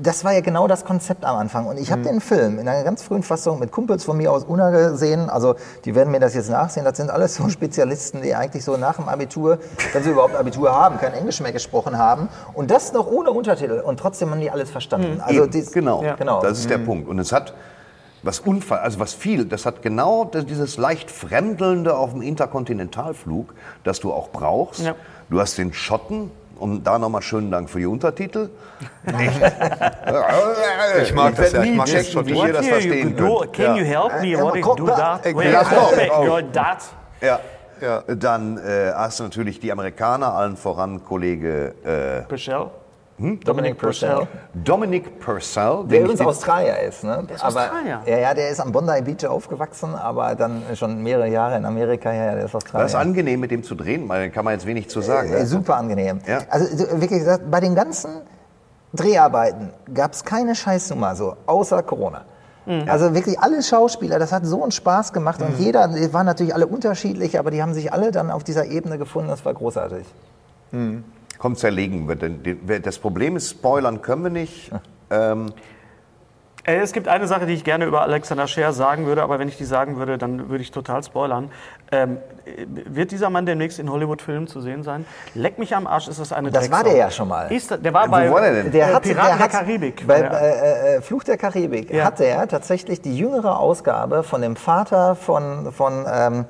Das 0.00 0.24
war 0.24 0.32
ja 0.32 0.40
genau 0.40 0.68
das 0.68 0.84
Konzept 0.84 1.24
am 1.24 1.36
Anfang. 1.36 1.66
Und 1.66 1.76
ich 1.76 1.90
habe 1.90 2.02
den 2.02 2.20
Film 2.20 2.60
in 2.60 2.68
einer 2.68 2.84
ganz 2.84 3.02
frühen 3.02 3.24
Fassung 3.24 3.58
mit 3.58 3.72
Kumpels 3.72 4.04
von 4.04 4.16
mir 4.16 4.30
aus 4.30 4.44
Unna 4.44 4.70
gesehen. 4.70 5.28
Also 5.28 5.56
die 5.84 5.94
werden 5.96 6.10
mir 6.12 6.20
das 6.20 6.34
jetzt 6.34 6.50
nachsehen. 6.50 6.84
Das 6.84 6.96
sind 6.96 7.10
alles 7.10 7.34
so 7.34 7.48
Spezialisten, 7.48 8.22
die 8.22 8.34
eigentlich 8.34 8.64
so 8.64 8.76
nach 8.76 8.94
dem 8.96 9.08
Abitur, 9.08 9.58
wenn 9.92 10.02
sie 10.04 10.10
überhaupt 10.10 10.36
Abitur 10.36 10.72
haben, 10.72 10.98
kein 10.98 11.14
Englisch 11.14 11.40
mehr 11.40 11.50
gesprochen 11.52 11.98
haben. 11.98 12.28
Und 12.54 12.70
das 12.70 12.92
noch 12.92 13.08
ohne 13.08 13.30
Untertitel. 13.32 13.80
Und 13.84 13.98
trotzdem 13.98 14.30
haben 14.30 14.40
die 14.40 14.50
alles 14.52 14.70
verstanden. 14.70 15.20
Also 15.20 15.42
Eben, 15.42 15.50
dies- 15.50 15.72
genau, 15.72 16.02
Ja. 16.04 16.14
genau. 16.14 16.42
das 16.42 16.58
ist 16.60 16.70
der 16.70 16.78
Punkt. 16.78 17.08
Und 17.08 17.18
es 17.18 17.32
hat 17.32 17.54
was 18.22 18.40
Unfall, 18.40 18.78
also 18.78 18.98
was 18.98 19.14
viel, 19.14 19.44
das 19.44 19.66
hat 19.66 19.82
genau 19.82 20.24
dieses 20.24 20.76
leicht 20.76 21.10
Fremdelnde 21.10 21.96
auf 21.96 22.12
dem 22.12 22.22
Interkontinentalflug, 22.22 23.54
das 23.84 24.00
du 24.00 24.12
auch 24.12 24.30
brauchst. 24.30 24.80
Ja. 24.80 24.94
Du 25.30 25.40
hast 25.40 25.58
den 25.58 25.72
Schotten, 25.72 26.30
und 26.58 26.84
da 26.84 26.98
nochmal 26.98 27.22
schönen 27.22 27.50
Dank 27.50 27.70
für 27.70 27.78
die 27.78 27.86
Untertitel. 27.86 28.50
Ich 31.02 31.14
mag 31.14 31.36
das 31.36 31.52
ja, 31.52 31.62
ich 31.62 31.74
mag 31.74 31.86
das 31.86 32.10
schon. 32.10 32.26
wie 32.26 32.38
ihr 32.38 32.52
das 32.52 32.66
verstehen 32.66 33.16
könnt. 33.16 33.52
Can 33.52 33.76
you 33.76 33.84
help 33.84 34.20
me? 34.20 34.32
Äh, 34.32 34.40
What 34.40 34.56
I 34.56 34.60
guck 34.60 34.76
do 34.76 34.86
that? 34.86 35.24
äh, 35.24 35.34
Wait, 35.34 36.52
that. 36.52 36.78
Ja. 37.20 37.40
Ja. 37.80 38.02
Dann 38.02 38.58
äh, 38.58 38.92
hast 38.94 39.20
du 39.20 39.24
natürlich 39.24 39.60
die 39.60 39.70
Amerikaner, 39.70 40.34
allen 40.34 40.56
voran 40.56 41.04
Kollege 41.04 41.74
äh, 41.84 42.22
Purcell. 43.18 43.38
Dominic 43.44 43.78
Purcell. 43.78 44.28
Dominic 44.54 45.18
Purcell. 45.18 45.84
Der 45.88 46.00
übrigens 46.02 46.20
Australier 46.20 46.78
ist, 46.80 47.02
ne? 47.02 47.26
ist 47.34 47.42
aber, 47.42 47.62
Australier. 47.62 48.00
Ja, 48.06 48.18
ja, 48.18 48.34
der 48.34 48.50
ist 48.50 48.60
am 48.60 48.70
Bondi 48.70 49.02
Beach 49.02 49.26
aufgewachsen, 49.26 49.94
aber 49.94 50.36
dann 50.36 50.62
schon 50.74 51.02
mehrere 51.02 51.28
Jahre 51.28 51.56
in 51.56 51.64
Amerika. 51.64 52.12
Ja, 52.12 52.26
ja, 52.26 52.34
der 52.36 52.44
ist 52.44 52.54
Australier. 52.54 52.84
Das 52.84 52.92
ist 52.92 52.98
angenehm, 52.98 53.40
mit 53.40 53.50
dem 53.50 53.64
zu 53.64 53.74
drehen, 53.74 54.08
da 54.08 54.28
kann 54.28 54.44
man 54.44 54.54
jetzt 54.54 54.66
wenig 54.66 54.88
zu 54.88 55.00
sagen. 55.00 55.32
Äh, 55.32 55.40
Ne? 55.40 55.46
super 55.46 55.76
angenehm. 55.76 56.20
Ja. 56.26 56.38
Also 56.48 56.66
so, 56.76 56.88
wirklich 57.00 57.20
gesagt, 57.20 57.50
bei 57.50 57.60
den 57.60 57.74
ganzen 57.74 58.20
Dreharbeiten 58.94 59.70
gab 59.92 60.12
es 60.12 60.24
keine 60.24 60.54
Scheißnummer 60.54 61.14
so, 61.16 61.36
außer 61.46 61.82
Corona. 61.82 62.22
Also 62.86 63.14
wirklich 63.14 63.40
alle 63.40 63.62
Schauspieler, 63.62 64.18
das 64.18 64.30
hat 64.30 64.44
so 64.44 64.62
einen 64.62 64.72
Spaß 64.72 65.14
gemacht 65.14 65.40
und 65.40 65.58
jeder, 65.58 65.88
die 65.88 66.12
waren 66.12 66.26
natürlich 66.26 66.54
alle 66.54 66.66
unterschiedlich, 66.66 67.38
aber 67.38 67.50
die 67.50 67.62
haben 67.62 67.72
sich 67.72 67.94
alle 67.94 68.10
dann 68.10 68.30
auf 68.30 68.44
dieser 68.44 68.66
Ebene 68.66 68.98
gefunden, 68.98 69.30
das 69.30 69.42
war 69.46 69.54
großartig. 69.54 70.04
Komm, 71.38 71.56
zerlegen 71.56 72.08
wir. 72.08 72.16
denn 72.16 72.42
Das 72.82 72.98
Problem 72.98 73.36
ist, 73.36 73.50
spoilern 73.50 74.02
können 74.02 74.22
wir 74.24 74.30
nicht. 74.30 74.70
Ähm, 75.10 75.46
Äh, 76.66 76.80
Es 76.80 76.92
gibt 76.92 77.08
eine 77.08 77.26
Sache, 77.26 77.46
die 77.46 77.54
ich 77.54 77.64
gerne 77.64 77.86
über 77.86 78.02
Alexander 78.02 78.46
Scheer 78.46 78.74
sagen 78.74 79.06
würde, 79.06 79.22
aber 79.22 79.38
wenn 79.38 79.48
ich 79.48 79.56
die 79.56 79.64
sagen 79.64 79.96
würde, 79.96 80.18
dann 80.18 80.50
würde 80.50 80.60
ich 80.62 80.70
total 80.70 81.02
spoilern. 81.02 81.50
Ähm, 81.90 82.18
äh, 82.44 82.66
wird 82.94 83.10
dieser 83.10 83.30
Mann 83.30 83.46
demnächst 83.46 83.78
in 83.78 83.90
Hollywood-Filmen 83.90 84.46
zu 84.46 84.60
sehen 84.60 84.82
sein? 84.82 85.06
Leck 85.34 85.58
mich 85.58 85.74
am 85.74 85.86
Arsch, 85.86 86.08
ist 86.08 86.20
das 86.20 86.30
eine 86.34 86.50
Das 86.50 86.70
war 86.70 86.80
Drecksau. 86.82 86.90
der 86.90 86.98
ja 87.06 87.10
schon 87.10 87.28
mal. 87.28 87.50
Ist, 87.50 87.70
der 87.70 87.94
war 87.94 88.06
bei 88.08 88.30
war 88.30 88.42
der 88.42 88.64
denn? 88.64 88.70
Der 88.70 88.90
äh, 88.90 88.92
hat, 88.92 89.02
Piraten 89.04 89.28
der 89.28 89.38
hat, 89.38 89.52
der 89.54 89.60
Karibik. 89.60 90.06
Bei 90.06 90.20
äh, 90.20 91.00
Fluch 91.00 91.24
der 91.24 91.38
Karibik 91.38 91.90
Ja. 91.90 92.04
hat 92.04 92.20
er 92.20 92.46
tatsächlich 92.48 93.00
die 93.00 93.16
jüngere 93.16 93.58
Ausgabe 93.58 94.22
von 94.22 94.42
dem 94.42 94.56
Vater 94.56 95.14
von, 95.14 95.72
von 95.72 96.04
ähm, 96.12 96.44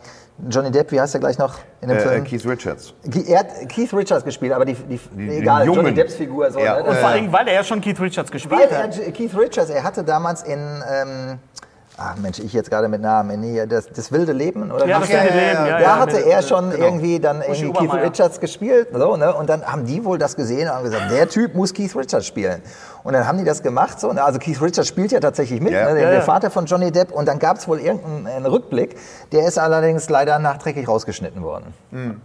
Johnny 0.48 0.70
Depp, 0.70 0.92
wie 0.92 1.01
heißt 1.01 1.14
er 1.14 1.20
gleich 1.20 1.37
noch 1.38 1.55
in 1.81 1.88
dem 1.88 1.98
äh, 1.98 2.01
Film? 2.01 2.24
Keith 2.24 2.46
Richards. 2.46 2.94
Er 3.27 3.40
hat 3.40 3.68
Keith 3.68 3.92
Richards 3.92 4.24
gespielt, 4.24 4.53
aber 4.53 4.64
die, 4.64 4.74
die, 4.74 4.98
den 5.16 5.31
egal, 5.31 5.66
Jungen. 5.66 5.81
Johnny 5.81 5.94
Depps 5.94 6.14
Figur. 6.14 6.51
So, 6.53 6.61
Ja. 6.61 6.77
ne? 6.77 6.85
Und 6.85 6.94
vor 6.94 7.03
war- 7.03 7.11
allem, 7.11 7.33
weil 7.33 7.48
er 7.48 7.55
ja 7.55 7.64
schon 7.64 7.81
Keith 7.81 8.01
Richards 8.01 8.31
gespielt 8.31 8.61
weil 8.70 8.83
hat. 8.85 8.98
er, 8.98 9.11
Keith 9.12 9.37
Richards, 9.37 9.70
er 9.70 9.83
hatte 9.83 10.05
damals 10.05 10.42
in, 10.44 10.59
ähm, 10.88 11.38
ach 11.96 12.14
Mensch, 12.22 12.38
ich 12.38 12.53
jetzt 12.53 12.70
gerade 12.70 12.87
mit 12.87 13.01
Namen, 13.03 13.40
nee, 13.40 13.66
das, 13.66 13.88
das 13.88 14.12
wilde 14.12 14.33
Leben 14.33 14.70
oder 14.70 14.87
Ja, 14.87 15.01
das 15.01 15.09
wilde 15.09 15.24
Leben. 15.24 15.37
Ja, 15.66 15.66
da 15.66 15.81
ja, 15.81 15.98
hatte 15.98 16.24
er 16.24 16.42
schon 16.42 16.71
genau. 16.71 16.85
irgendwie 16.85 17.19
dann 17.19 17.42
irgendwie 17.42 17.73
Keith. 17.73 17.92
Richards 17.94 18.38
gespielt, 18.38 18.88
so, 18.92 19.17
ne? 19.17 19.35
Und 19.35 19.48
dann 19.50 19.65
haben 19.67 19.85
die 19.87 20.04
wohl 20.04 20.19
das 20.19 20.37
gesehen 20.37 20.69
und 20.69 20.75
haben 20.77 20.85
gesagt, 20.85 21.10
der 21.10 21.29
Typ 21.29 21.56
muss 21.56 21.75
Keith 21.75 21.96
Richards 21.96 22.27
spielen. 22.27 22.63
Und 23.09 23.15
dann 23.15 23.27
haben 23.27 23.38
die 23.38 23.44
das 23.44 23.63
gemacht, 23.63 23.98
so, 23.98 24.13
ne? 24.13 24.23
also 24.23 24.38
Keith 24.38 24.61
Richards 24.61 24.87
spielt 24.87 25.13
ja 25.13 25.21
tatsächlich 25.21 25.63
mit, 25.63 25.73
Ja. 25.73 25.87
ne? 25.88 25.94
der, 25.94 26.02
Ja, 26.02 26.09
der 26.11 26.19
ja. 26.19 26.21
Vater 26.21 26.50
von 26.50 26.67
Johnny 26.67 26.92
Depp. 26.92 27.11
Und 27.11 27.27
dann 27.27 27.38
gab 27.38 27.56
es 27.56 27.67
wohl 27.67 27.81
irgendeinen 27.81 28.27
einen 28.27 28.44
Rückblick, 28.44 28.96
der 29.33 29.46
ist 29.48 29.59
allerdings 29.59 30.11
leider 30.11 30.38
nachträglich 30.38 30.87
rausgeschnitten 30.87 31.42
worden. 31.42 31.73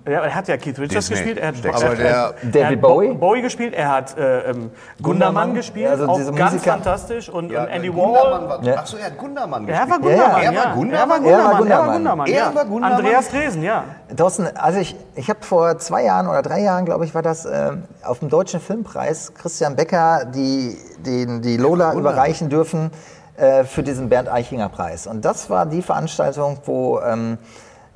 Ja, 0.05 0.23
er 0.25 0.35
hat 0.35 0.49
ja 0.49 0.57
Keith 0.57 0.77
Richards 0.79 1.07
Disney. 1.07 1.15
gespielt, 1.15 1.37
er 1.37 1.47
hat, 1.47 1.55
er, 1.63 1.73
Aber 1.75 1.95
der- 1.95 2.05
er, 2.05 2.33
David 2.43 2.55
er 2.55 2.67
hat 2.71 2.81
Bowie? 2.81 3.13
Bowie 3.13 3.41
gespielt, 3.41 3.73
er 3.73 3.89
hat 3.93 4.17
äh, 4.17 4.49
ähm, 4.49 4.71
Gundermann 5.01 5.53
gespielt, 5.53 5.87
also 5.89 6.05
auch 6.07 6.35
ganz 6.35 6.61
fantastisch 6.61 7.29
und, 7.29 7.45
und 7.45 7.55
Andy 7.55 7.87
Gundermann 7.87 8.49
Wall. 8.49 8.49
war, 8.49 8.63
Ja. 8.65 8.75
Achso, 8.79 8.97
er 8.97 9.05
hat 9.05 9.17
Gundermann 9.17 9.65
Er 9.69 9.77
war 9.77 9.85
gespielt. 9.99 10.01
Gundermann, 10.03 10.41
Er 10.43 10.51
ja. 10.51 10.63
war 10.65 10.73
Gundermann? 10.75 10.93
Er 10.93 10.99
war 10.99 11.03
Er 11.03 11.09
war 11.09 11.19
Gundermann, 11.19 11.31
er 11.31 11.47
war 11.47 11.57
Gundermann. 11.57 11.93
Gundermann, 11.93 12.27
Er 12.27 12.33
ja. 12.35 12.55
war 12.55 12.65
Gundermann? 12.65 12.99
Andreas 12.99 13.29
Dresen, 13.29 13.63
ja. 13.63 13.83
Thorsten, 14.17 14.47
also 14.57 14.79
ich, 14.79 14.95
ich 15.15 15.29
habe 15.29 15.39
vor 15.43 15.77
zwei 15.79 16.03
Jahren 16.03 16.27
oder 16.27 16.41
drei 16.41 16.59
Jahren, 16.61 16.83
glaube 16.83 17.05
ich, 17.05 17.15
war 17.15 17.21
das 17.21 17.45
ähm, 17.45 17.83
auf 18.03 18.19
dem 18.19 18.27
Deutschen 18.29 18.59
Filmpreis 18.59 19.33
Christian 19.33 19.75
Becker 19.75 20.25
die, 20.25 20.72
den, 21.05 21.41
die 21.41 21.57
Lola 21.57 21.93
überreichen 21.93 22.49
dürfen 22.49 22.91
äh, 23.37 23.63
für 23.63 23.83
diesen 23.83 24.09
Bernd 24.09 24.29
Eichinger 24.29 24.69
Preis. 24.69 25.07
Und 25.07 25.25
das 25.25 25.49
war 25.49 25.65
die 25.65 25.81
Veranstaltung, 25.81 26.59
wo 26.65 26.99
ähm, 26.99 27.37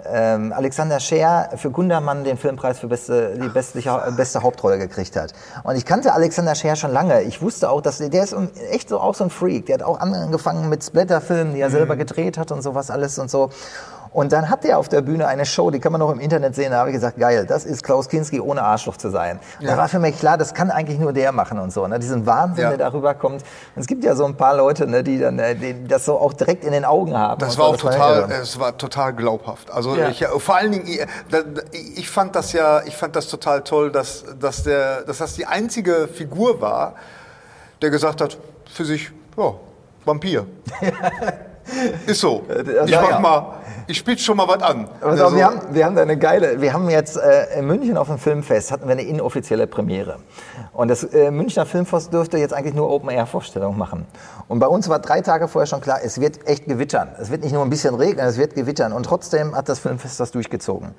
ähm, 0.06 0.54
Alexander 0.54 1.00
Scheer 1.00 1.50
für 1.56 1.70
Gundermann 1.70 2.24
den 2.24 2.38
Filmpreis 2.38 2.80
für 2.80 2.88
beste, 2.88 3.38
die 3.38 3.50
beste, 3.50 3.82
beste 4.16 4.44
Hauptrolle 4.44 4.78
gekriegt 4.78 5.16
hat. 5.16 5.34
Und 5.64 5.76
ich 5.76 5.86
kannte 5.86 6.14
Alexander 6.14 6.56
Scheer 6.56 6.76
schon 6.76 6.92
lange. 6.92 7.24
Ich 7.24 7.42
wusste 7.42 7.70
auch, 7.70 7.82
dass 7.82 7.98
der 7.98 8.10
der 8.10 8.24
ist 8.24 8.36
echt 8.72 8.90
so 8.90 9.00
auch 9.00 9.16
so 9.16 9.24
ein 9.24 9.30
Freak. 9.30 9.66
Der 9.66 9.76
hat 9.76 9.84
auch 9.84 10.00
angefangen 10.00 10.70
mit 10.70 10.84
Splatterfilmen, 10.84 11.54
die 11.54 11.62
er 11.62 11.70
selber 11.70 11.96
gedreht 11.96 12.38
hat 12.38 12.52
und 12.52 12.62
sowas 12.62 12.92
alles 12.92 13.20
und 13.20 13.30
so. 13.30 13.50
Und 14.12 14.32
dann 14.32 14.50
hat 14.50 14.66
er 14.66 14.78
auf 14.80 14.90
der 14.90 15.02
Bühne 15.02 15.28
eine 15.28 15.46
Show, 15.46 15.72
die 15.72 15.80
kann 15.80 15.92
man 15.92 16.00
noch 16.00 16.12
im 16.12 16.20
Internet 16.20 16.56
sehen. 16.56 16.72
Da 16.72 16.80
habe 16.80 16.90
ich 16.90 16.96
gesagt, 16.96 17.18
geil, 17.18 17.46
das 17.48 17.66
ist 17.66 17.84
Klaus 17.84 18.10
Kinski 18.10 18.40
ohne 18.40 18.62
Arschloch 18.64 18.98
zu 18.98 19.10
sein. 19.10 19.40
Und 19.60 19.68
da 19.68 19.78
war 19.78 19.88
für 19.88 20.00
mich 20.00 20.18
klar, 20.18 20.38
das 20.38 20.54
kann 20.54 20.72
eigentlich 20.72 21.00
nur 21.00 21.14
der 21.14 21.32
machen 21.32 21.60
und 21.60 21.72
so. 21.72 21.88
Ne? 21.88 22.00
Diesen 22.00 22.26
Wahnsinn, 22.26 22.64
Ja. 22.64 22.70
der 22.70 22.78
darüber 22.78 23.14
kommt. 23.14 23.42
Und 23.76 23.82
es 23.82 23.88
gibt 23.88 24.04
ja 24.04 24.16
so 24.16 24.26
ein 24.26 24.36
paar 24.36 24.56
Leute, 24.56 24.88
ne, 24.88 25.04
die 25.04 25.20
dann 25.20 25.40
äh, 25.40 25.56
die 25.56 25.88
das 25.88 26.06
so 26.06 26.18
auch 26.20 26.34
direkt 26.34 26.64
in 26.64 26.72
den 26.72 26.86
Augen 26.86 27.16
haben. 27.18 27.40
Das 27.40 27.58
war 27.58 27.68
so. 27.68 27.74
auch 27.74 27.78
total, 27.78 28.20
irre. 28.22 28.34
es 28.42 28.60
war 28.60 28.78
total 28.78 29.14
glaubhaft. 29.14 29.72
Also 29.72 29.96
Ja. 29.96 30.10
ich, 30.10 30.26
vor 30.26 30.56
allen 30.56 30.72
Dingen, 30.72 30.88
ich, 30.88 31.98
ich 31.98 32.10
fand 32.10 32.36
das 32.36 32.54
ja, 32.54 32.82
ich 32.86 32.96
fand 32.96 33.16
das 33.16 33.28
total 33.28 33.62
toll, 33.64 33.92
dass, 33.92 34.24
dass, 34.40 34.64
der, 34.64 35.02
dass 35.02 35.20
das 35.20 35.34
die 35.36 35.46
einzige 35.46 36.08
Figur 36.08 36.62
war, 36.62 36.96
der 37.82 37.90
gesagt 37.90 38.22
hat, 38.22 38.38
für 38.72 38.86
sich, 38.86 39.12
ja, 39.38 39.54
Vampir. 40.06 40.46
Ist 42.06 42.22
so. 42.22 42.44
Ich 42.86 42.90
ja, 42.90 43.02
mach 43.02 43.10
ja. 43.10 43.20
mal, 43.20 43.54
ich 43.88 43.98
spiele 43.98 44.18
schon 44.18 44.38
mal 44.38 44.48
was 44.48 44.62
an. 44.62 44.88
Aber 45.02 45.12
Also, 45.12 45.36
wir, 45.36 45.46
haben, 45.46 45.62
wir 45.72 45.86
haben 45.86 45.96
da 45.96 46.02
eine 46.02 46.18
geile, 46.18 46.62
wir 46.62 46.74
haben 46.74 46.90
jetzt 46.90 47.18
äh, 47.18 47.60
in 47.60 47.66
München 47.66 47.98
auf 47.98 48.08
dem 48.08 48.18
Filmfest 48.18 48.72
hatten 48.72 48.86
wir 48.86 48.92
eine 48.92 49.04
inoffizielle 49.04 49.68
Premiere. 49.68 50.18
Und 50.78 50.90
das 50.90 51.04
äh, 51.04 51.32
Münchner 51.32 51.66
Filmfest 51.66 52.14
dürfte 52.14 52.38
jetzt 52.38 52.54
eigentlich 52.54 52.76
nur 52.76 52.88
Open-Air-Vorstellungen 52.92 53.80
machen. 53.80 54.06
Und 54.48 54.60
bei 54.60 54.68
uns 54.68 54.88
war 54.88 55.00
drei 55.00 55.22
Tage 55.22 55.48
vorher 55.48 55.66
schon 55.66 55.82
klar, 55.82 55.98
es 56.04 56.22
wird 56.22 56.48
echt 56.48 56.68
gewittern. 56.68 57.10
Es 57.20 57.32
wird 57.32 57.42
nicht 57.42 57.52
nur 57.52 57.64
ein 57.64 57.72
bisschen 57.72 57.96
regnen, 57.96 58.24
es 58.28 58.38
wird 58.38 58.54
gewittern. 58.54 58.94
Und 58.94 59.04
trotzdem 59.08 59.56
hat 59.56 59.68
das 59.70 59.80
Filmfest 59.80 60.20
das 60.20 60.30
durchgezogen. 60.30 60.90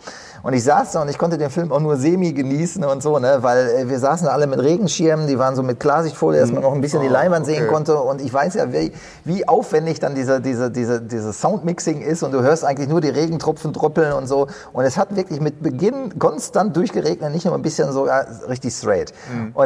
Und 0.43 0.53
ich 0.53 0.65
saß 0.65 0.91
da 0.91 1.03
und 1.03 1.09
ich 1.09 1.17
konnte 1.17 1.39
den 1.39 1.51
Film 1.51 1.71
auch 1.71 1.79
nur 1.79 1.97
semi 1.97 2.33
genießen 2.33 2.83
und 2.83 3.05
so, 3.05 3.21
ne, 3.21 3.39
weil 3.43 3.69
äh, 3.69 3.89
wir 3.89 4.01
saßen 4.01 4.27
da 4.27 4.33
alle 4.33 4.49
mit 4.49 4.59
Regenschirmen, 4.59 5.29
die 5.29 5.39
waren 5.39 5.55
so 5.55 5.63
mit 5.63 5.79
Klarsichtfolie, 5.79 6.41
dass 6.41 6.51
man 6.51 6.63
noch 6.63 6.73
ein 6.73 6.81
bisschen 6.81 7.01
die 7.01 7.07
Leinwand 7.07 7.47
sehen 7.47 7.63
okay. 7.63 7.73
konnte. 7.73 7.99
Und 7.99 8.21
ich 8.21 8.35
weiß 8.35 8.55
ja, 8.55 8.73
wie, 8.73 8.91
wie 9.23 9.47
aufwendig 9.47 10.01
dann 10.01 10.17
diese, 10.17 10.41
diese, 10.41 10.73
diese, 10.73 11.01
diese 11.01 11.33
Soundmixing 11.33 12.03
ist 12.03 12.25
und 12.25 12.33
du 12.33 12.43
hörst 12.43 12.65
eigentlich 12.65 12.89
nur 12.89 13.01
die 13.01 13.11
Regentropfen 13.11 13.73
droppeln 13.73 14.13
und 14.13 14.27
so. 14.27 14.49
Und 14.73 14.85
es 14.85 14.99
hat 14.99 15.15
wirklich 15.15 15.41
mit 15.41 15.63
Beginn 15.63 16.19
konstant 16.19 16.77
durchgeregnet, 16.77 17.33
nicht 17.33 17.45
nur 17.45 17.55
ein 17.55 17.63
bisschen 17.63 17.93
so 17.93 18.09
ja, 18.09 18.25
richtig 18.49 18.75
straight. 18.75 19.15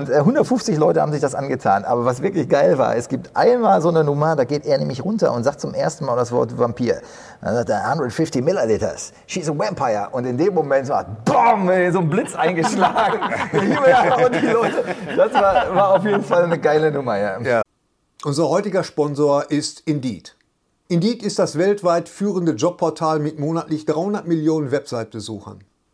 Und 0.03 0.11
äh, 0.11 0.17
150 0.17 0.79
Leute 0.79 1.01
haben 1.01 1.13
sich 1.13 1.21
das 1.21 1.37
angetan. 1.37 1.85
Aber 1.85 2.05
was 2.05 2.23
wirklich 2.23 2.49
geil 2.49 2.77
war, 2.77 2.97
es 2.97 3.09
gibt 3.09 3.37
einmal 3.37 3.81
so 3.81 3.89
eine 3.89 4.03
Nummer, 4.03 4.35
da 4.35 4.43
geht 4.43 4.67
er 4.67 4.77
nämlich 4.79 5.05
runter 5.05 5.33
und 5.33 5.45
sagt 5.45 5.61
zum 5.61 5.75
ersten 5.75 6.05
Mal 6.07 6.17
das 6.17 6.33
Wort 6.33 6.59
Vampir. 6.59 7.01
Dann 7.41 7.55
sagt 7.55 7.69
er 7.69 7.85
150 7.89 8.43
Milliliters, 8.43 9.13
she's 9.27 9.49
a 9.49 9.57
vampire. 9.57 10.09
Und 10.11 10.25
in 10.25 10.37
dem 10.37 10.55
Moment 10.55 10.89
so, 10.89 10.95
BOM, 11.25 11.71
so 11.93 12.01
ein 12.01 12.11
Blitz 12.11 12.35
eingeschlagen. 12.35 13.21
Und 13.53 14.35
die 14.35 14.47
Leute, 14.47 14.85
das 15.17 15.33
war, 15.35 15.75
war 15.75 15.95
auf 15.95 16.05
jeden 16.05 16.25
Fall 16.25 16.45
eine 16.45 16.59
geile 16.59 16.91
Nummer, 16.91 17.17
ja. 17.17 17.41
Ja. 17.41 17.63
Unser 18.25 18.49
heutiger 18.49 18.83
Sponsor 18.83 19.51
ist 19.53 19.83
Indeed. 19.87 20.37
Indeed 20.89 21.23
ist 21.23 21.39
das 21.39 21.57
weltweit 21.59 22.09
führende 22.09 22.53
Jobportal 22.53 23.21
mit 23.21 23.39
monatlich 23.39 23.87
300 23.87 24.27
Millionen 24.27 24.73
Website-Besuchern. 24.73 25.63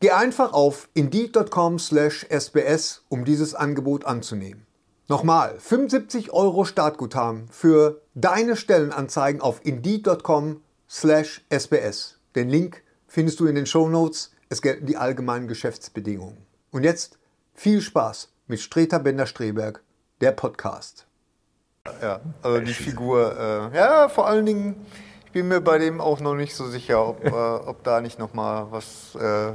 Geh 0.00 0.10
einfach 0.10 0.52
auf 0.52 0.88
indeed.com/sbs, 0.94 3.04
um 3.08 3.24
dieses 3.24 3.54
Angebot 3.54 4.04
anzunehmen. 4.04 4.66
Nochmal, 5.08 5.54
75 5.58 6.32
Euro 6.32 6.64
Startguthaben 6.64 7.46
für 7.48 8.02
deine 8.14 8.56
Stellenanzeigen 8.56 9.40
auf 9.40 9.60
indeed.com/sbs. 9.64 12.18
Den 12.34 12.48
Link 12.48 12.82
findest 13.06 13.38
du 13.40 13.46
in 13.46 13.54
den 13.54 13.66
Shownotes. 13.66 14.32
Es 14.48 14.62
gelten 14.62 14.86
die 14.86 14.96
allgemeinen 14.96 15.48
Geschäftsbedingungen. 15.48 16.38
Und 16.72 16.84
jetzt 16.84 17.18
viel 17.54 17.80
Spaß 17.80 18.30
mit 18.48 18.60
Streter 18.60 18.98
Bender-Streberg, 18.98 19.82
der 20.20 20.32
Podcast. 20.32 21.06
Ja, 22.02 22.20
also 22.42 22.60
die 22.60 22.74
Figur, 22.74 23.70
äh, 23.72 23.76
ja, 23.76 24.08
vor 24.08 24.26
allen 24.26 24.44
Dingen, 24.44 24.86
ich 25.24 25.32
bin 25.32 25.48
mir 25.48 25.60
bei 25.60 25.78
dem 25.78 26.00
auch 26.00 26.20
noch 26.20 26.34
nicht 26.34 26.54
so 26.54 26.66
sicher, 26.66 27.06
ob, 27.06 27.24
äh, 27.24 27.30
ob 27.30 27.84
da 27.84 28.00
nicht 28.00 28.18
nochmal 28.18 28.66
was 28.70 29.14
äh, 29.14 29.52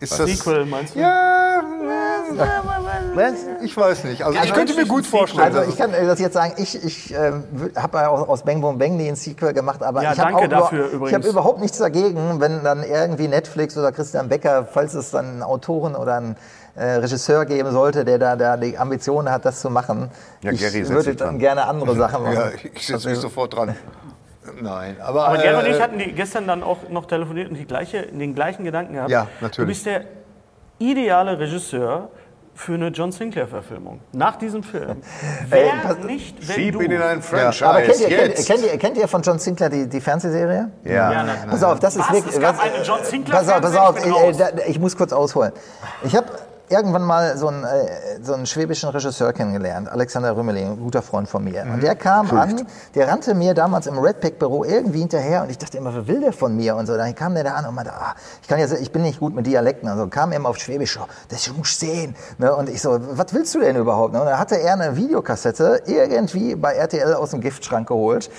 ist. 0.00 0.18
Das, 0.18 0.28
Sequel, 0.28 0.66
meinst 0.66 0.94
du? 0.94 1.00
Ja, 1.00 1.62
ich 3.62 3.76
weiß 3.76 4.04
nicht. 4.04 4.22
Also, 4.24 4.38
ich 4.42 4.52
könnte 4.52 4.74
mir 4.74 4.86
gut 4.86 5.06
vorstellen. 5.06 5.54
Also 5.54 5.68
ich 5.70 5.76
kann 5.76 5.92
äh, 5.92 6.06
das 6.06 6.18
jetzt 6.18 6.34
sagen, 6.34 6.54
ich, 6.56 6.82
ich 6.82 7.14
ähm, 7.14 7.44
habe 7.76 7.98
ja 7.98 8.08
auch 8.08 8.28
aus 8.28 8.42
Bang 8.42 8.60
Boom 8.60 8.78
Bang 8.78 8.96
nie 8.96 9.08
ein 9.08 9.16
Sequel 9.16 9.52
gemacht, 9.52 9.82
aber 9.82 10.02
Ja, 10.02 10.12
ich 10.12 10.20
habe 10.20 11.12
habe 11.12 11.28
überhaupt 11.28 11.60
nichts 11.60 11.78
dagegen, 11.78 12.40
wenn 12.40 12.64
dann 12.64 12.82
irgendwie 12.82 13.28
Netflix 13.28 13.76
oder 13.76 13.92
Christian 13.92 14.28
Becker, 14.28 14.66
falls 14.70 14.94
es 14.94 15.10
dann 15.10 15.26
einen 15.26 15.42
Autoren 15.42 15.94
oder 15.94 16.16
einen 16.16 16.36
äh, 16.76 16.84
Regisseur 16.84 17.44
geben 17.44 17.70
sollte, 17.72 18.04
der 18.04 18.18
da, 18.18 18.36
da 18.36 18.56
die 18.56 18.78
Ambitionen 18.78 19.30
hat, 19.30 19.44
das 19.44 19.60
zu 19.60 19.70
machen. 19.70 20.10
Ja, 20.42 20.52
ich 20.52 20.60
Gary, 20.60 20.88
würde 20.88 21.14
dann 21.14 21.28
dran. 21.28 21.38
gerne 21.38 21.66
andere 21.66 21.94
Sachen 21.96 22.22
machen. 22.22 22.34
ja, 22.34 22.50
ich 22.74 22.86
setze 22.86 23.08
mich 23.08 23.18
sofort 23.18 23.54
dran. 23.54 23.74
Nein, 24.60 24.96
aber. 25.00 25.26
Aber 25.28 25.38
Gerd 25.38 25.58
und 25.62 25.66
äh, 25.70 25.74
ich 25.76 25.80
hatten 25.82 25.98
die 25.98 26.12
gestern 26.12 26.46
dann 26.46 26.62
auch 26.62 26.88
noch 26.88 27.06
telefoniert 27.06 27.48
und 27.50 27.56
die 27.58 27.66
gleiche, 27.66 28.02
den 28.06 28.34
gleichen 28.34 28.64
Gedanken 28.64 28.94
gehabt. 28.94 29.10
Ja, 29.10 29.26
natürlich. 29.40 29.56
Du 29.56 29.66
bist 29.66 29.86
der 29.86 30.02
ideale 30.78 31.38
Regisseur 31.38 32.08
für 32.54 32.74
eine 32.74 32.88
John 32.88 33.10
Sinclair-Verfilmung. 33.12 34.00
Nach 34.12 34.36
diesem 34.36 34.62
Film. 34.62 34.96
Wer 35.48 35.72
pass- 35.82 35.98
nicht, 36.04 36.36
wenn 36.46 36.54
Schieb 36.56 36.74
du... 36.74 36.80
ihn 36.82 36.90
in 36.90 37.00
ein 37.00 37.22
Franchise. 37.22 37.66
Aber 37.66 37.80
kennt 37.80 38.00
ihr, 38.00 38.08
kennt, 38.08 38.28
jetzt. 38.28 38.46
kennt, 38.46 38.64
ihr, 38.64 38.78
kennt 38.78 38.96
ihr 38.98 39.08
von 39.08 39.22
John 39.22 39.38
Sinclair 39.38 39.70
die, 39.70 39.88
die 39.88 40.00
Fernsehserie? 40.00 40.70
Ja. 40.84 40.92
Ja, 41.12 41.22
na, 41.24 41.50
Pass 41.50 41.62
auf, 41.62 41.80
das 41.80 41.96
ist 41.96 42.06
Was? 42.08 42.12
wirklich. 42.12 42.34
Es 42.34 42.40
gab 42.40 42.58
was- 42.58 42.64
eine 42.64 42.82
John 42.84 42.98
Sinclair 43.04 43.38
Pass 43.38 43.48
auf, 43.48 43.60
pass 43.62 43.76
auf, 43.76 44.04
ich 44.04 44.40
äh, 44.40 44.70
ich 44.70 44.78
muss 44.78 44.96
kurz 44.96 45.12
ausholen. 45.12 45.52
Ich 46.02 46.14
habe 46.14 46.26
irgendwann 46.70 47.02
mal 47.02 47.36
so 47.36 47.48
einen, 47.48 47.64
äh, 47.64 48.22
so 48.22 48.34
einen 48.34 48.46
schwäbischen 48.46 48.88
Regisseur 48.88 49.32
kennengelernt, 49.32 49.88
Alexander 49.90 50.36
Rümmeling, 50.36 50.72
ein 50.72 50.78
guter 50.78 51.02
Freund 51.02 51.28
von 51.28 51.44
mir. 51.44 51.62
Und 51.62 51.82
der 51.82 51.96
kam 51.96 52.30
an, 52.30 52.66
der 52.94 53.08
rannte 53.08 53.34
mir 53.34 53.54
damals 53.54 53.86
im 53.86 53.98
Redpack-Büro 53.98 54.64
irgendwie 54.64 55.00
hinterher 55.00 55.42
und 55.42 55.50
ich 55.50 55.58
dachte 55.58 55.76
immer, 55.76 55.94
was 55.94 56.06
will 56.06 56.20
der 56.20 56.32
von 56.32 56.56
mir? 56.56 56.76
Und 56.76 56.86
so, 56.86 56.96
dann 56.96 57.14
kam 57.14 57.34
der 57.34 57.44
da 57.44 57.54
an 57.54 57.66
und 57.66 57.74
meinte, 57.74 57.92
ah, 57.92 58.14
ich, 58.40 58.48
kann 58.48 58.60
ja, 58.60 58.66
ich 58.66 58.92
bin 58.92 59.02
nicht 59.02 59.18
gut 59.18 59.34
mit 59.34 59.46
Dialekten. 59.46 59.88
Also 59.88 60.06
kam 60.06 60.32
immer 60.32 60.48
auf 60.48 60.58
Schwäbisch, 60.58 60.98
oh, 60.98 61.06
das 61.28 61.48
muss 61.52 61.70
ich 61.70 61.78
sehen. 61.78 62.14
Ne? 62.38 62.54
Und 62.54 62.68
ich 62.68 62.80
so, 62.80 62.98
was 63.00 63.34
willst 63.34 63.54
du 63.54 63.60
denn 63.60 63.76
überhaupt? 63.76 64.12
Ne? 64.12 64.20
Und 64.20 64.26
dann 64.26 64.38
hatte 64.38 64.56
er 64.60 64.74
eine 64.74 64.96
Videokassette 64.96 65.82
irgendwie 65.86 66.54
bei 66.54 66.74
RTL 66.74 67.14
aus 67.14 67.30
dem 67.30 67.40
Giftschrank 67.40 67.88
geholt. 67.88 68.30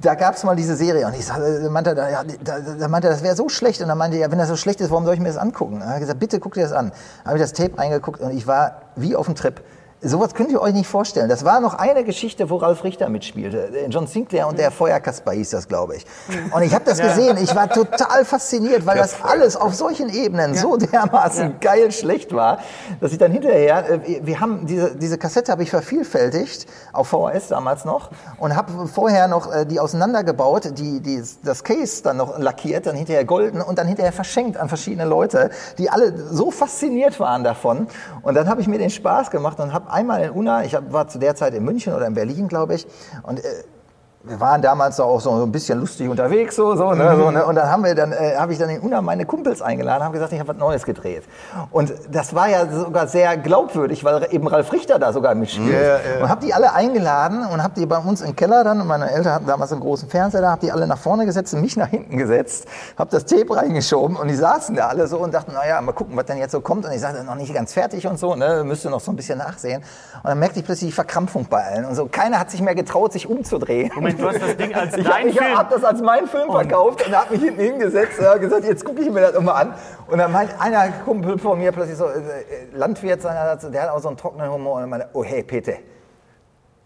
Da 0.00 0.16
gab 0.16 0.34
es 0.34 0.42
mal 0.42 0.56
diese 0.56 0.74
Serie 0.74 1.06
und 1.06 1.14
ich 1.14 1.24
sag, 1.24 1.38
äh, 1.38 1.68
meinte, 1.68 1.94
da, 1.94 2.24
da, 2.42 2.58
da 2.58 2.88
meinte, 2.88 3.08
das 3.08 3.22
wäre 3.22 3.36
so 3.36 3.48
schlecht. 3.48 3.80
Und 3.80 3.88
dann 3.88 3.98
meinte 3.98 4.16
er, 4.16 4.30
wenn 4.30 4.38
das 4.38 4.48
so 4.48 4.56
schlecht 4.56 4.80
ist, 4.80 4.90
warum 4.90 5.04
soll 5.04 5.14
ich 5.14 5.20
mir 5.20 5.28
das 5.28 5.36
angucken? 5.36 5.80
Er 5.80 5.90
hat 5.90 6.00
gesagt, 6.00 6.18
bitte 6.18 6.40
guck 6.40 6.54
dir 6.54 6.62
das 6.62 6.72
an. 6.72 6.90
Habe 7.24 7.36
ich 7.36 7.42
das 7.42 7.52
Tape 7.52 7.78
eingeguckt 7.78 8.20
und 8.20 8.36
ich 8.36 8.46
war 8.48 8.82
wie 8.96 9.14
auf 9.14 9.26
dem 9.26 9.36
Trip. 9.36 9.62
Sowas 10.00 10.34
könnt 10.34 10.52
ihr 10.52 10.60
euch 10.60 10.74
nicht 10.74 10.86
vorstellen. 10.86 11.28
Das 11.28 11.44
war 11.44 11.58
noch 11.58 11.74
eine 11.74 12.04
Geschichte, 12.04 12.50
wo 12.50 12.56
Ralf 12.56 12.84
Richter 12.84 13.08
mitspielte. 13.08 13.86
John 13.88 14.06
Sinclair 14.06 14.46
und 14.46 14.56
der 14.56 14.70
Feuerkasper 14.70 15.32
hieß 15.32 15.50
das, 15.50 15.66
glaube 15.66 15.96
ich. 15.96 16.06
Und 16.52 16.62
ich 16.62 16.72
habe 16.72 16.84
das 16.84 17.00
gesehen. 17.00 17.36
Ich 17.42 17.52
war 17.56 17.68
total 17.68 18.24
fasziniert, 18.24 18.86
weil 18.86 18.96
das 18.96 19.20
alles 19.22 19.56
auf 19.56 19.74
solchen 19.74 20.08
Ebenen 20.08 20.54
so 20.54 20.76
dermaßen 20.76 21.58
geil 21.60 21.90
schlecht 21.90 22.32
war, 22.32 22.58
dass 23.00 23.10
ich 23.10 23.18
dann 23.18 23.32
hinterher, 23.32 23.90
äh, 23.90 24.20
wir 24.22 24.38
haben 24.38 24.66
diese, 24.66 24.94
diese 24.94 25.18
Kassette 25.18 25.50
habe 25.50 25.64
ich 25.64 25.70
vervielfältigt, 25.70 26.66
auf 26.92 27.08
VHS 27.08 27.48
damals 27.48 27.84
noch, 27.84 28.10
und 28.38 28.54
habe 28.54 28.86
vorher 28.86 29.26
noch 29.26 29.52
äh, 29.52 29.66
die 29.66 29.80
auseinandergebaut, 29.80 30.78
die, 30.78 31.00
die, 31.00 31.22
das 31.42 31.64
Case 31.64 32.04
dann 32.04 32.18
noch 32.18 32.38
lackiert, 32.38 32.86
dann 32.86 32.94
hinterher 32.94 33.24
golden 33.24 33.60
und 33.60 33.78
dann 33.78 33.88
hinterher 33.88 34.12
verschenkt 34.12 34.58
an 34.58 34.68
verschiedene 34.68 35.06
Leute, 35.06 35.50
die 35.76 35.90
alle 35.90 36.16
so 36.16 36.52
fasziniert 36.52 37.18
waren 37.18 37.42
davon. 37.42 37.88
Und 38.22 38.34
dann 38.34 38.48
habe 38.48 38.60
ich 38.60 38.68
mir 38.68 38.78
den 38.78 38.90
Spaß 38.90 39.30
gemacht 39.32 39.58
und 39.58 39.72
habe 39.72 39.87
einmal 39.90 40.22
in 40.22 40.30
Unna, 40.30 40.64
ich 40.64 40.76
war 40.90 41.08
zu 41.08 41.18
der 41.18 41.34
Zeit 41.34 41.54
in 41.54 41.64
München 41.64 41.94
oder 41.94 42.06
in 42.06 42.14
Berlin, 42.14 42.48
glaube 42.48 42.74
ich, 42.74 42.86
und 43.22 43.38
äh, 43.38 43.64
wir 44.28 44.40
waren 44.40 44.60
damals 44.60 45.00
auch 45.00 45.20
so 45.20 45.42
ein 45.42 45.52
bisschen 45.52 45.80
lustig 45.80 46.08
unterwegs, 46.08 46.56
so, 46.56 46.76
so, 46.76 46.92
ne, 46.92 47.16
so 47.16 47.30
ne? 47.30 47.44
und 47.44 47.54
dann 47.54 47.70
haben 47.70 47.84
wir 47.84 47.94
dann, 47.94 48.12
äh, 48.12 48.36
habe 48.36 48.52
ich 48.52 48.58
dann 48.58 48.68
in 48.68 48.80
Unna 48.80 49.00
meine 49.00 49.24
Kumpels 49.24 49.62
eingeladen, 49.62 50.04
habe 50.04 50.14
gesagt, 50.14 50.32
ich 50.32 50.38
habe 50.38 50.48
was 50.48 50.56
Neues 50.56 50.84
gedreht. 50.84 51.24
Und 51.70 51.92
das 52.10 52.34
war 52.34 52.48
ja 52.48 52.66
sogar 52.66 53.06
sehr 53.06 53.36
glaubwürdig, 53.36 54.04
weil 54.04 54.26
eben 54.30 54.46
Ralf 54.46 54.72
Richter 54.72 54.98
da 54.98 55.12
sogar 55.12 55.34
mitspielt. 55.34 55.72
Ja, 55.72 55.96
ja. 55.96 56.22
Und 56.22 56.28
habe 56.28 56.44
die 56.44 56.52
alle 56.52 56.72
eingeladen 56.72 57.46
und 57.46 57.62
habe 57.62 57.74
die 57.74 57.86
bei 57.86 57.98
uns 57.98 58.20
im 58.20 58.36
Keller 58.36 58.64
dann, 58.64 58.80
und 58.80 58.86
meine 58.86 59.10
Eltern 59.10 59.32
hatten 59.32 59.46
damals 59.46 59.72
einen 59.72 59.80
großen 59.80 60.08
Fernseher, 60.08 60.42
da 60.42 60.50
habe 60.50 60.60
die 60.60 60.72
alle 60.72 60.86
nach 60.86 60.98
vorne 60.98 61.24
gesetzt 61.24 61.54
und 61.54 61.62
mich 61.62 61.76
nach 61.76 61.88
hinten 61.88 62.16
gesetzt, 62.16 62.66
habe 62.98 63.10
das 63.10 63.24
Tape 63.24 63.56
reingeschoben 63.56 64.16
und 64.16 64.28
die 64.28 64.36
saßen 64.36 64.74
da 64.76 64.88
alle 64.88 65.06
so 65.06 65.18
und 65.18 65.32
dachten, 65.32 65.52
naja, 65.52 65.80
mal 65.80 65.92
gucken, 65.92 66.16
was 66.16 66.26
denn 66.26 66.38
jetzt 66.38 66.52
so 66.52 66.60
kommt. 66.60 66.84
Und 66.84 66.92
ich 66.92 67.00
sagte, 67.00 67.24
noch 67.24 67.34
nicht 67.34 67.54
ganz 67.54 67.72
fertig 67.72 68.06
und 68.06 68.18
so, 68.18 68.34
ne, 68.34 68.62
müsste 68.64 68.90
noch 68.90 69.00
so 69.00 69.12
ein 69.12 69.16
bisschen 69.16 69.38
nachsehen. 69.38 69.82
Und 70.16 70.24
dann 70.24 70.38
merkte 70.38 70.60
ich 70.60 70.64
plötzlich 70.66 70.90
die 70.90 70.94
Verkrampfung 70.94 71.46
bei 71.48 71.64
allen 71.64 71.84
und 71.84 71.94
so. 71.94 72.06
Keiner 72.06 72.38
hat 72.38 72.50
sich 72.50 72.60
mehr 72.60 72.74
getraut, 72.74 73.12
sich 73.12 73.28
umzudrehen. 73.28 73.90
Moment, 73.94 74.17
du 74.18 74.28
hast 74.28 74.42
das 74.42 74.56
Ding 74.56 74.74
als 74.74 74.96
Ich, 74.96 75.04
dein 75.06 75.28
ich 75.28 75.38
Film. 75.38 75.56
habe 75.58 75.74
das 75.74 75.84
als 75.84 76.00
meinen 76.02 76.26
Film 76.28 76.50
verkauft 76.50 77.06
und 77.06 77.16
habe 77.16 77.32
mich 77.34 77.42
hinten 77.42 77.60
hingesetzt 77.60 78.18
und 78.18 78.40
gesagt, 78.40 78.64
jetzt 78.64 78.84
gucke 78.84 79.00
ich 79.02 79.10
mir 79.10 79.20
das 79.20 79.34
immer 79.34 79.54
an. 79.54 79.74
Und 80.08 80.18
dann 80.18 80.32
meint 80.32 80.50
einer 80.60 80.88
Kumpel 81.04 81.38
von 81.38 81.58
mir 81.58 81.72
plötzlich 81.72 81.96
so, 81.96 82.06
äh, 82.06 82.18
äh, 82.18 82.76
Landwirt, 82.76 83.22
der 83.24 83.38
hat 83.40 83.60
so- 83.60 83.70
der 83.70 83.82
hat 83.82 83.90
auch 83.90 84.00
so 84.00 84.08
einen 84.08 84.16
trockenen 84.16 84.50
Humor 84.50 84.74
und 84.76 84.80
er 84.82 84.86
meinte, 84.86 85.08
oh 85.12 85.24
hey 85.24 85.42
Peter, 85.42 85.74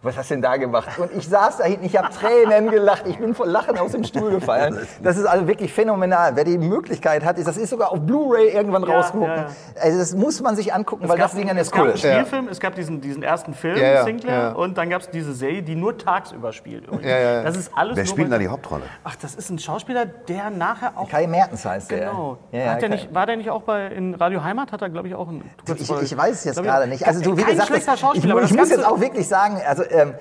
was 0.03 0.17
hast 0.17 0.31
du 0.31 0.35
denn 0.35 0.43
da 0.43 0.57
gemacht? 0.57 0.99
Und 0.99 1.11
ich 1.17 1.29
saß 1.29 1.59
da 1.59 1.65
hinten, 1.65 1.85
ich 1.85 1.97
habe 1.97 2.09
Tränen 2.13 2.71
gelacht, 2.71 3.05
ich 3.07 3.19
bin 3.19 3.35
vor 3.35 3.47
Lachen 3.47 3.79
aus 3.79 3.93
dem 3.93 4.03
Stuhl 4.05 4.31
gefallen. 4.31 4.79
Das 5.03 5.17
ist 5.17 5.27
also 5.27 5.47
wirklich 5.47 5.73
phänomenal. 5.73 6.35
Wer 6.35 6.45
die 6.45 6.59
Möglichkeit 6.59 7.25
hat, 7.25 7.39
ist, 7.39 7.47
das 7.47 7.57
ist 7.57 7.71
sogar 7.71 7.93
auf 7.93 8.01
Blu-ray 8.01 8.49
irgendwann 8.51 8.83
Ja, 8.85 8.97
rausgeguckt. 8.97 9.29
ja, 9.29 9.37
ja. 9.37 9.47
Also 9.81 9.99
das 9.99 10.15
muss 10.15 10.41
man 10.43 10.57
sich 10.57 10.75
angucken, 10.75 11.09
weil 11.09 11.19
das 11.19 11.35
Ding 11.35 11.49
es 11.49 11.69
ist 11.69 11.73
gab 11.73 11.81
cool. 11.83 11.89
einen 11.91 11.99
Spielfilm, 11.99 12.49
es 12.49 12.59
gab 12.61 12.75
diesen, 12.75 13.01
diesen 13.01 13.23
ersten 13.23 13.55
Film, 13.55 13.77
Ja, 13.77 13.83
ja, 13.95 14.05
Sinclair, 14.05 14.35
ja. 14.35 14.53
und 14.53 14.77
dann 14.77 14.91
gab 14.91 15.03
es 15.03 15.11
diese 15.11 15.33
Serie, 15.35 15.63
die 15.63 15.75
nur 15.77 15.97
tagsüber 15.97 16.53
spielt. 16.53 16.85
Das 17.03 17.57
ist 17.57 17.71
alles 17.75 17.97
Wer 17.97 18.07
spielt 18.07 18.33
da 18.33 18.39
die 18.39 18.49
Hauptrolle? 18.49 18.83
Ach, 19.05 19.15
das 19.17 19.35
ist 19.35 19.51
ein 19.51 19.59
Schauspieler, 19.59 20.07
der 20.07 20.51
nachher 20.51 20.93
auch. 20.97 21.09
Kai 21.09 21.27
Mertens 21.27 21.65
heißt 21.65 21.91
der. 21.91 21.99
Genau. 22.11 22.39
Ja, 22.51 22.59
ja, 22.59 22.71
hat 22.73 22.83
der 22.83 22.89
nicht, 22.89 23.15
war 23.15 23.27
der 23.27 23.37
nicht 23.37 23.51
auch 23.51 23.63
bei 23.63 23.87
in 23.87 24.15
Radio 24.15 24.43
Heimat? 24.43 24.73
Hat 24.73 24.83
er, 24.83 24.89
glaube 24.91 25.09
ich, 25.09 25.15
auch 25.15 25.29
einen. 25.29 25.49
Ich, 25.77 25.91
ich 25.91 26.17
weiß 26.17 26.35
es 26.37 26.45
jetzt 26.45 26.59
ich- 26.59 26.63
gerade 26.65 26.87
nicht. 26.89 27.07
Also 27.07 27.21
du, 27.23 27.37
wie 27.37 27.43
Kein 27.43 27.53
gesagt, 27.55 27.71
das, 27.71 27.95
ich, 27.95 28.01
Schauspieler, 28.01 28.33
aber 28.35 28.43
ich 28.43 28.49
das 28.51 28.59
muss 28.59 28.71
jetzt 28.71 28.85
auch 28.87 29.01
wirklich 29.01 29.29
sagen, 29.29 29.61
also 29.67 29.83
ähm, 29.93 30.15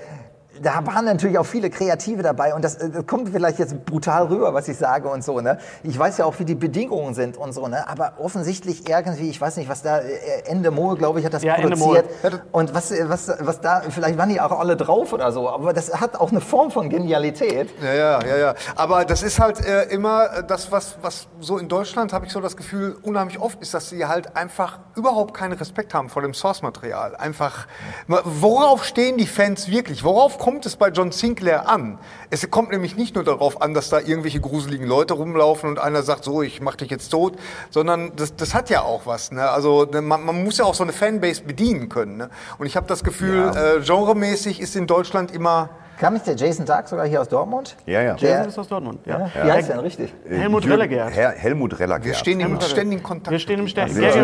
da 0.61 0.85
waren 0.85 1.05
natürlich 1.05 1.37
auch 1.37 1.45
viele 1.45 1.69
Kreative 1.69 2.21
dabei 2.21 2.53
und 2.53 2.63
das, 2.63 2.75
äh, 2.75 2.89
das 2.89 3.05
kommt 3.05 3.29
vielleicht 3.29 3.59
jetzt 3.59 3.85
brutal 3.85 4.27
rüber, 4.27 4.53
was 4.53 4.67
ich 4.67 4.77
sage 4.77 5.09
und 5.09 5.23
so. 5.23 5.41
Ne? 5.41 5.57
Ich 5.83 5.97
weiß 5.97 6.17
ja 6.17 6.25
auch, 6.25 6.37
wie 6.39 6.45
die 6.45 6.55
Bedingungen 6.55 7.13
sind 7.13 7.37
und 7.37 7.53
so. 7.53 7.67
Ne? 7.67 7.87
Aber 7.87 8.13
offensichtlich 8.19 8.87
irgendwie, 8.87 9.29
ich 9.29 9.39
weiß 9.39 9.57
nicht, 9.57 9.69
was 9.69 9.81
da 9.81 9.99
äh, 9.99 10.43
Ende 10.45 10.71
Mohl, 10.71 10.97
glaube 10.97 11.19
ich, 11.19 11.25
hat 11.25 11.33
das 11.33 11.43
Ja, 11.43 11.55
produziert. 11.55 12.05
Und 12.51 12.73
was, 12.73 12.91
äh, 12.91 13.09
was, 13.09 13.31
was 13.39 13.61
da, 13.61 13.81
vielleicht 13.89 14.17
waren 14.17 14.29
die 14.29 14.39
auch 14.39 14.57
alle 14.57 14.77
drauf 14.77 15.13
oder 15.13 15.31
so. 15.31 15.49
Aber 15.49 15.73
das 15.73 15.99
hat 15.99 16.19
auch 16.19 16.31
eine 16.31 16.41
Form 16.41 16.71
von 16.71 16.89
Genialität. 16.89 17.69
Ja, 17.81 17.93
ja, 17.93 18.25
ja, 18.25 18.37
ja. 18.37 18.55
Aber 18.75 19.05
das 19.05 19.23
ist 19.23 19.39
halt 19.39 19.65
äh, 19.65 19.83
immer 19.83 20.43
das, 20.43 20.71
was, 20.71 20.97
was 21.01 21.27
so 21.39 21.57
in 21.57 21.67
Deutschland, 21.67 22.13
habe 22.13 22.25
ich 22.25 22.31
so 22.31 22.39
das 22.39 22.55
Gefühl, 22.57 22.97
unheimlich 23.01 23.39
oft 23.39 23.61
ist, 23.61 23.73
dass 23.73 23.89
sie 23.89 24.05
halt 24.05 24.35
einfach 24.35 24.79
überhaupt 24.95 25.33
keinen 25.33 25.53
Respekt 25.53 25.93
haben 25.93 26.09
vor 26.09 26.21
dem 26.21 26.33
Source-Material. 26.33 27.15
Einfach, 27.15 27.67
worauf 28.07 28.85
stehen 28.85 29.17
die 29.17 29.27
Fans 29.27 29.69
wirklich? 29.69 30.03
Worauf 30.03 30.37
kommt 30.37 30.50
es 30.59 30.75
bei 30.75 30.89
John 30.89 31.11
Sinclair 31.11 31.67
an? 31.67 31.99
Es 32.29 32.49
kommt 32.51 32.71
nämlich 32.71 32.95
nicht 32.95 33.15
nur 33.15 33.23
darauf 33.23 33.61
an, 33.61 33.73
dass 33.73 33.89
da 33.89 33.99
irgendwelche 33.99 34.39
gruseligen 34.39 34.87
Leute 34.87 35.13
rumlaufen 35.13 35.69
und 35.69 35.79
einer 35.79 36.03
sagt, 36.03 36.23
so, 36.23 36.41
ich 36.41 36.61
mach 36.61 36.75
dich 36.75 36.89
jetzt 36.89 37.09
tot, 37.09 37.37
sondern 37.69 38.15
das, 38.15 38.35
das 38.35 38.53
hat 38.53 38.69
ja 38.69 38.81
auch 38.81 39.05
was. 39.05 39.31
Ne? 39.31 39.49
Also 39.49 39.85
ne, 39.85 40.01
man, 40.01 40.23
man 40.25 40.43
muss 40.43 40.57
ja 40.57 40.65
auch 40.65 40.75
so 40.75 40.83
eine 40.83 40.93
Fanbase 40.93 41.43
bedienen 41.43 41.89
können. 41.89 42.17
Ne? 42.17 42.29
Und 42.57 42.65
ich 42.67 42.75
habe 42.75 42.87
das 42.87 43.03
Gefühl, 43.03 43.51
äh, 43.55 43.81
genremäßig 43.81 44.59
ist 44.59 44.75
in 44.75 44.87
Deutschland 44.87 45.31
immer... 45.31 45.69
Kam 46.01 46.13
nicht 46.13 46.25
der 46.25 46.35
Jason 46.35 46.65
Dark 46.65 46.87
sogar 46.87 47.05
hier 47.05 47.21
aus 47.21 47.29
Dortmund? 47.29 47.75
Ja, 47.85 48.01
ja. 48.01 48.15
Der- 48.15 48.29
Jason 48.31 48.47
ist 48.47 48.57
aus 48.57 48.67
Dortmund. 48.67 49.05
Ja. 49.05 49.29
Ja. 49.35 49.45
Wie 49.45 49.51
heißt 49.51 49.69
der 49.69 49.75
denn 49.75 49.85
richtig? 49.85 50.11
Helmut 50.27 50.63
Jürgen- 50.65 50.81
Rellegert. 50.81 51.11
Herr 51.13 51.29
Helmut 51.29 51.79
Rellegert. 51.79 52.05
Wir 52.05 52.13
stehen 52.15 52.39
im 52.39 52.59
ständigen 52.59 53.03
Kontakt. 53.03 53.29
Wir 53.29 53.37
stehen 53.37 53.59
im 53.59 53.67
Ständ 53.67 53.95
wir 53.95 54.09
Gary 54.09 54.19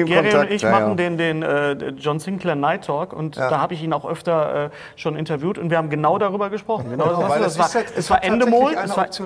im 0.00 0.06
Gary 0.06 0.28
Kontakt, 0.28 0.50
und 0.50 0.54
ich 0.54 0.60
ja, 0.60 0.70
machen 0.70 0.88
ja. 0.90 0.94
den, 0.94 1.16
den 1.16 1.42
äh, 1.42 1.72
John 1.96 2.20
Sinclair 2.20 2.54
Night 2.54 2.84
Talk 2.84 3.14
und 3.14 3.38
da 3.38 3.62
habe 3.62 3.72
ich 3.72 3.82
ihn 3.82 3.94
auch 3.94 4.04
öfter 4.04 4.66
äh, 4.66 4.70
schon 4.94 5.16
interviewt 5.16 5.56
und 5.56 5.70
wir 5.70 5.78
haben 5.78 5.88
genau 5.88 6.18
darüber 6.18 6.50
gesprochen. 6.50 6.90
Genau, 6.90 7.06
das, 7.08 7.30
weil 7.30 7.40
das 7.40 7.56
das 7.56 7.58
war, 7.58 7.66
ist 7.66 7.74
halt- 7.76 7.92
es 7.96 8.10
war 8.10 8.22
Endemol. 8.22 8.72
Es 8.74 8.94
war, 8.94 9.06
jetzt, 9.06 9.20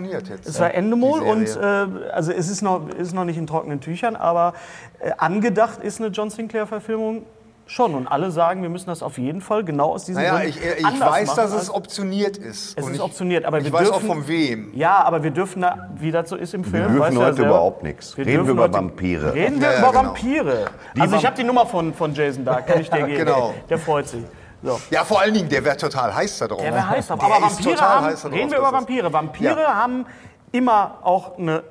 es 0.47 0.59
ja, 0.59 0.61
war 0.61 0.75
Endemol 0.75 1.23
und 1.23 1.57
äh, 1.57 1.87
also 2.13 2.31
es 2.31 2.49
ist 2.49 2.63
noch, 2.63 2.89
ist 2.89 3.15
noch 3.15 3.25
nicht 3.25 3.37
in 3.37 3.49
trockenen 3.49 3.81
Tüchern, 3.81 4.15
aber 4.15 4.53
äh, 5.01 5.11
angedacht 5.19 5.83
ist 5.83 6.01
eine 6.01 6.11
John 6.11 6.31
Sinclair-Verfilmung 6.31 7.25
schon 7.67 7.95
und 7.95 8.07
alle 8.07 8.31
sagen, 8.31 8.63
wir 8.63 8.69
müssen 8.69 8.87
das 8.87 9.03
auf 9.03 9.19
jeden 9.19 9.41
Fall 9.41 9.65
genau 9.65 9.93
aus 9.93 10.05
diesen 10.05 10.23
Naja, 10.23 10.35
Gründen 10.39 10.49
ich, 10.51 10.79
ich 10.79 10.87
anders 10.87 11.11
weiß, 11.11 11.27
machen 11.29 11.37
dass 11.37 11.53
es 11.63 11.75
optioniert 11.75 12.37
ist. 12.37 12.79
es 12.79 12.85
Und 12.85 12.95
ist 12.95 13.01
optioniert, 13.01 13.45
aber 13.45 13.59
ich 13.59 13.65
wir 13.65 13.73
weiß 13.73 13.91
auch 13.91 14.01
dürfen, 14.01 14.07
von 14.07 14.29
wem. 14.29 14.71
Ja, 14.75 15.03
aber 15.05 15.23
wir 15.25 15.33
dürfen, 15.33 15.63
da, 15.63 15.91
wie 15.97 16.13
das 16.13 16.29
so 16.29 16.37
ist 16.37 16.55
im 16.55 16.63
Film, 16.65 16.95
dürfen 16.95 17.15
du 17.15 17.21
ja 17.21 17.27
heute 17.27 17.37
selber, 17.37 17.51
überhaupt 17.51 17.83
nichts. 17.83 18.17
Reden 18.17 18.27
wir 18.29 18.37
dürfen 18.37 18.51
über 18.51 18.73
Vampire. 18.73 19.35
Reden 19.35 19.61
wir 19.61 19.67
Ja, 19.69 19.73
ja, 19.75 19.79
über 19.81 19.89
genau. 19.91 20.05
Vampire. 20.05 20.65
also 20.99 21.17
ich 21.17 21.27
habe 21.27 21.37
die 21.37 21.45
Nummer 21.45 21.67
von, 21.67 21.93
von 21.93 22.15
Jason 22.15 22.45
da, 22.45 22.61
kann 22.61 22.81
ich 22.81 22.89
dir 22.91 23.03
geben. 23.05 23.25
Genau. 23.25 23.53
Der 23.69 23.79
freut 23.79 24.09
sich. 24.09 24.23
So. 24.63 24.81
Ja, 24.91 25.05
vor 25.05 25.21
allen 25.21 25.35
Dingen, 25.35 25.49
der 25.49 25.65
wäre 25.65 25.77
total 25.77 26.15
heiß 26.15 26.39
da 26.39 26.49
drauf. 26.49 26.61
Der 26.61 26.73
wäre 26.73 26.89
heiß 26.89 27.09
drauf. 27.09 27.23
Aber 27.23 27.37
ist 27.47 27.57
Vampire 27.57 27.75
total 27.75 27.89
haben, 27.89 28.07
heiß 28.07 28.23
da 28.23 28.29
drauf, 28.29 28.39
reden 28.39 28.51
wir 28.51 28.59
über 28.59 28.73
Vampire. 28.73 29.13
Vampire 29.13 29.61
Ja. 29.61 29.75
haben 29.75 30.07
immer 30.53 30.99
auch 31.03 31.39
eine 31.39 31.63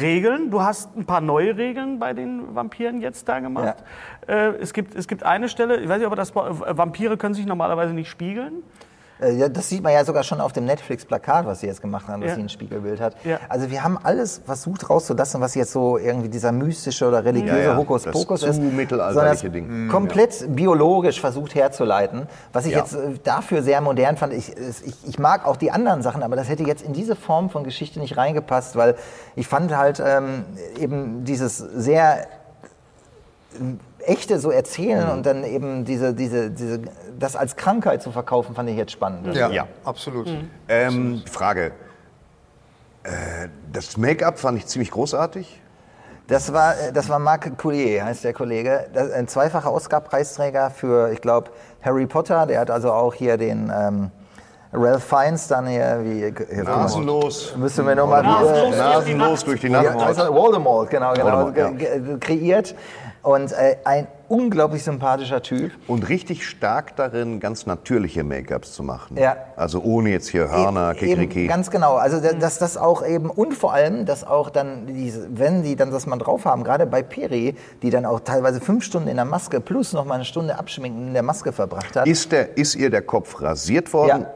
Regeln. 0.00 0.50
Du 0.50 0.62
hast 0.62 0.96
ein 0.96 1.04
paar 1.06 1.20
neue 1.20 1.56
Regeln 1.56 1.98
bei 1.98 2.12
den 2.12 2.54
Vampiren 2.54 3.00
jetzt 3.00 3.28
da 3.28 3.38
gemacht. 3.40 3.76
Äh, 4.28 4.52
es, 4.60 4.72
gibt, 4.72 4.94
es 4.94 5.08
gibt 5.08 5.24
eine 5.24 5.48
Stelle, 5.48 5.76
ich 5.80 5.88
weiß 5.88 5.98
nicht, 5.98 6.06
ob 6.06 6.14
das 6.16 6.30
äh, 6.30 6.34
Vampire 6.78 7.16
können 7.16 7.34
sich 7.34 7.46
normalerweise 7.46 7.92
nicht 7.92 8.08
spiegeln. 8.08 8.62
Äh, 9.20 9.32
Ja, 9.34 9.48
das 9.48 9.68
sieht 9.68 9.82
man 9.82 9.92
ja 9.92 10.04
sogar 10.04 10.22
schon 10.22 10.40
auf 10.40 10.52
dem 10.52 10.64
Netflix-Plakat, 10.64 11.44
was 11.46 11.60
sie 11.60 11.66
jetzt 11.66 11.80
gemacht 11.82 12.06
haben, 12.08 12.20
dass 12.22 12.30
Ja. 12.30 12.34
sie 12.36 12.42
ein 12.42 12.48
Spiegelbild 12.48 13.00
hat. 13.00 13.16
Ja. 13.24 13.38
Also 13.48 13.70
wir 13.70 13.82
haben 13.82 13.98
alles 14.02 14.40
versucht 14.44 14.88
rauszulassen, 14.88 15.40
was 15.40 15.54
jetzt 15.56 15.72
so 15.72 15.98
irgendwie 15.98 16.28
dieser 16.28 16.52
mystische 16.52 17.06
oder 17.08 17.24
religiöse 17.24 17.58
Ja, 17.58 17.64
ja, 17.72 17.76
Hokuspokus 17.76 18.40
das 18.42 18.58
ist. 18.58 18.62
mittelalterliche 18.62 19.36
sondern 19.50 19.52
Ding. 19.52 19.86
es 19.86 19.90
Komplett 19.92 20.46
biologisch 20.56 21.20
versucht 21.20 21.54
herzuleiten. 21.56 22.26
Was 22.52 22.66
ich 22.66 22.72
Ja. 22.72 22.78
jetzt 22.78 22.94
äh, 22.94 23.18
dafür 23.24 23.62
sehr 23.62 23.80
modern 23.80 24.16
fand. 24.16 24.32
Ich, 24.34 24.56
ich, 24.56 24.94
ich 25.08 25.18
mag 25.18 25.46
auch 25.46 25.56
die 25.56 25.70
anderen 25.72 26.02
Sachen, 26.02 26.22
aber 26.22 26.36
das 26.36 26.48
hätte 26.48 26.62
jetzt 26.62 26.82
in 26.84 26.92
diese 26.92 27.16
Form 27.16 27.50
von 27.50 27.64
Geschichte 27.64 27.98
nicht 28.00 28.16
reingepasst, 28.16 28.76
weil 28.76 28.94
ich 29.36 29.46
fand 29.48 29.76
halt 29.76 30.00
ähm, 30.04 30.44
eben 30.80 31.24
dieses 31.24 31.58
sehr 31.58 32.26
echte 34.06 34.38
so 34.38 34.50
erzählen 34.50 35.06
Mhm. 35.06 35.12
und 35.12 35.26
dann 35.26 35.44
eben 35.44 35.84
diese, 35.84 36.14
diese, 36.14 36.50
diese, 36.50 36.80
das 37.18 37.36
als 37.36 37.56
Krankheit 37.56 38.02
zu 38.02 38.10
verkaufen, 38.12 38.54
fand 38.54 38.68
ich 38.70 38.76
jetzt 38.76 38.92
spannend. 38.92 39.34
Ja, 39.34 39.48
Ja. 39.50 39.66
absolut. 39.84 40.28
Ähm, 40.68 41.22
Frage. 41.30 41.72
Äh, 43.04 43.48
das 43.72 43.96
Make-up 43.96 44.38
fand 44.38 44.58
ich 44.58 44.66
ziemlich 44.66 44.90
großartig. 44.90 45.60
Das 46.28 46.52
war, 46.52 46.74
äh, 46.78 46.92
das 46.92 47.08
war 47.08 47.18
Marc 47.18 47.58
Coulier, 47.58 48.04
heißt 48.04 48.22
der 48.24 48.32
Kollege. 48.32 48.86
Ein 49.14 49.26
zweifacher 49.26 49.72
Oscar-Preisträger 49.72 50.70
für, 50.70 51.10
ich 51.10 51.20
glaube, 51.20 51.50
Harry 51.82 52.06
Potter. 52.06 52.46
Der 52.46 52.60
hat 52.60 52.70
also 52.70 52.92
auch 52.92 53.12
hier 53.14 53.36
den 53.36 53.72
ähm, 53.76 54.10
Ralph 54.72 55.02
Fiennes 55.04 55.48
dann 55.48 55.66
hier, 55.66 56.00
wie. 56.04 56.32
hier- 56.54 56.62
Nasenlos. 56.64 57.54
Müssen 57.56 57.86
wir 57.86 57.94
nochmal 57.96 58.22
Nasenlos. 58.22 58.68
wieder. 58.72 58.76
Nasenlos 58.94 59.44
durch 59.44 59.60
die 59.60 59.66
Ja, 59.68 59.82
Nacht. 59.82 59.98
also 60.00 60.32
Voldemort, 60.32 60.88
genau, 60.88 61.12
genau, 61.12 61.42
Voldemort, 61.46 61.80
ja. 61.82 62.16
kreiert. 62.18 62.74
Und 63.22 63.52
äh, 63.52 63.76
ein 63.84 64.08
unglaublich 64.28 64.82
sympathischer 64.82 65.42
Typ. 65.42 65.70
Und 65.86 66.08
richtig 66.08 66.44
stark 66.48 66.96
darin, 66.96 67.38
ganz 67.38 67.66
natürliche 67.66 68.24
Make-ups 68.24 68.72
zu 68.72 68.82
machen. 68.82 69.16
Ja. 69.16 69.36
Also 69.56 69.80
ohne 69.80 70.10
jetzt 70.10 70.28
hier 70.28 70.50
Hörner, 70.50 70.90
Eben, 70.90 70.98
Kikriki. 71.20 71.46
ganz 71.46 71.70
genau. 71.70 71.94
Also 71.94 72.18
da- 72.20 72.32
dass 72.32 72.58
das 72.58 72.76
auch 72.76 73.06
eben 73.06 73.30
und 73.30 73.54
vor 73.54 73.74
allem, 73.74 74.06
dass 74.06 74.24
auch 74.24 74.50
dann 74.50 74.86
diese, 74.86 75.28
wenn 75.38 75.62
die 75.62 75.76
dann 75.76 75.92
das 75.92 76.06
mal 76.06 76.16
drauf 76.18 76.46
haben, 76.46 76.64
gerade 76.64 76.84
bei 76.86 77.02
Peri, 77.02 77.54
die 77.82 77.90
dann 77.90 78.06
auch 78.06 78.20
teilweise 78.20 78.60
fünf 78.60 78.82
Stunden 78.82 79.08
in 79.08 79.16
der 79.16 79.24
Maske 79.24 79.60
plus 79.60 79.92
noch 79.92 80.04
mal 80.04 80.14
eine 80.16 80.24
Stunde 80.24 80.58
abschminken 80.58 81.06
in 81.08 81.12
der 81.12 81.22
Maske 81.22 81.52
verbracht 81.52 81.94
hat. 81.94 82.08
Ist, 82.08 82.32
der, 82.32 82.56
ist 82.56 82.74
ihr 82.74 82.90
der 82.90 83.02
Kopf 83.02 83.40
rasiert 83.40 83.92
worden? 83.92 84.22
Ja, 84.22 84.30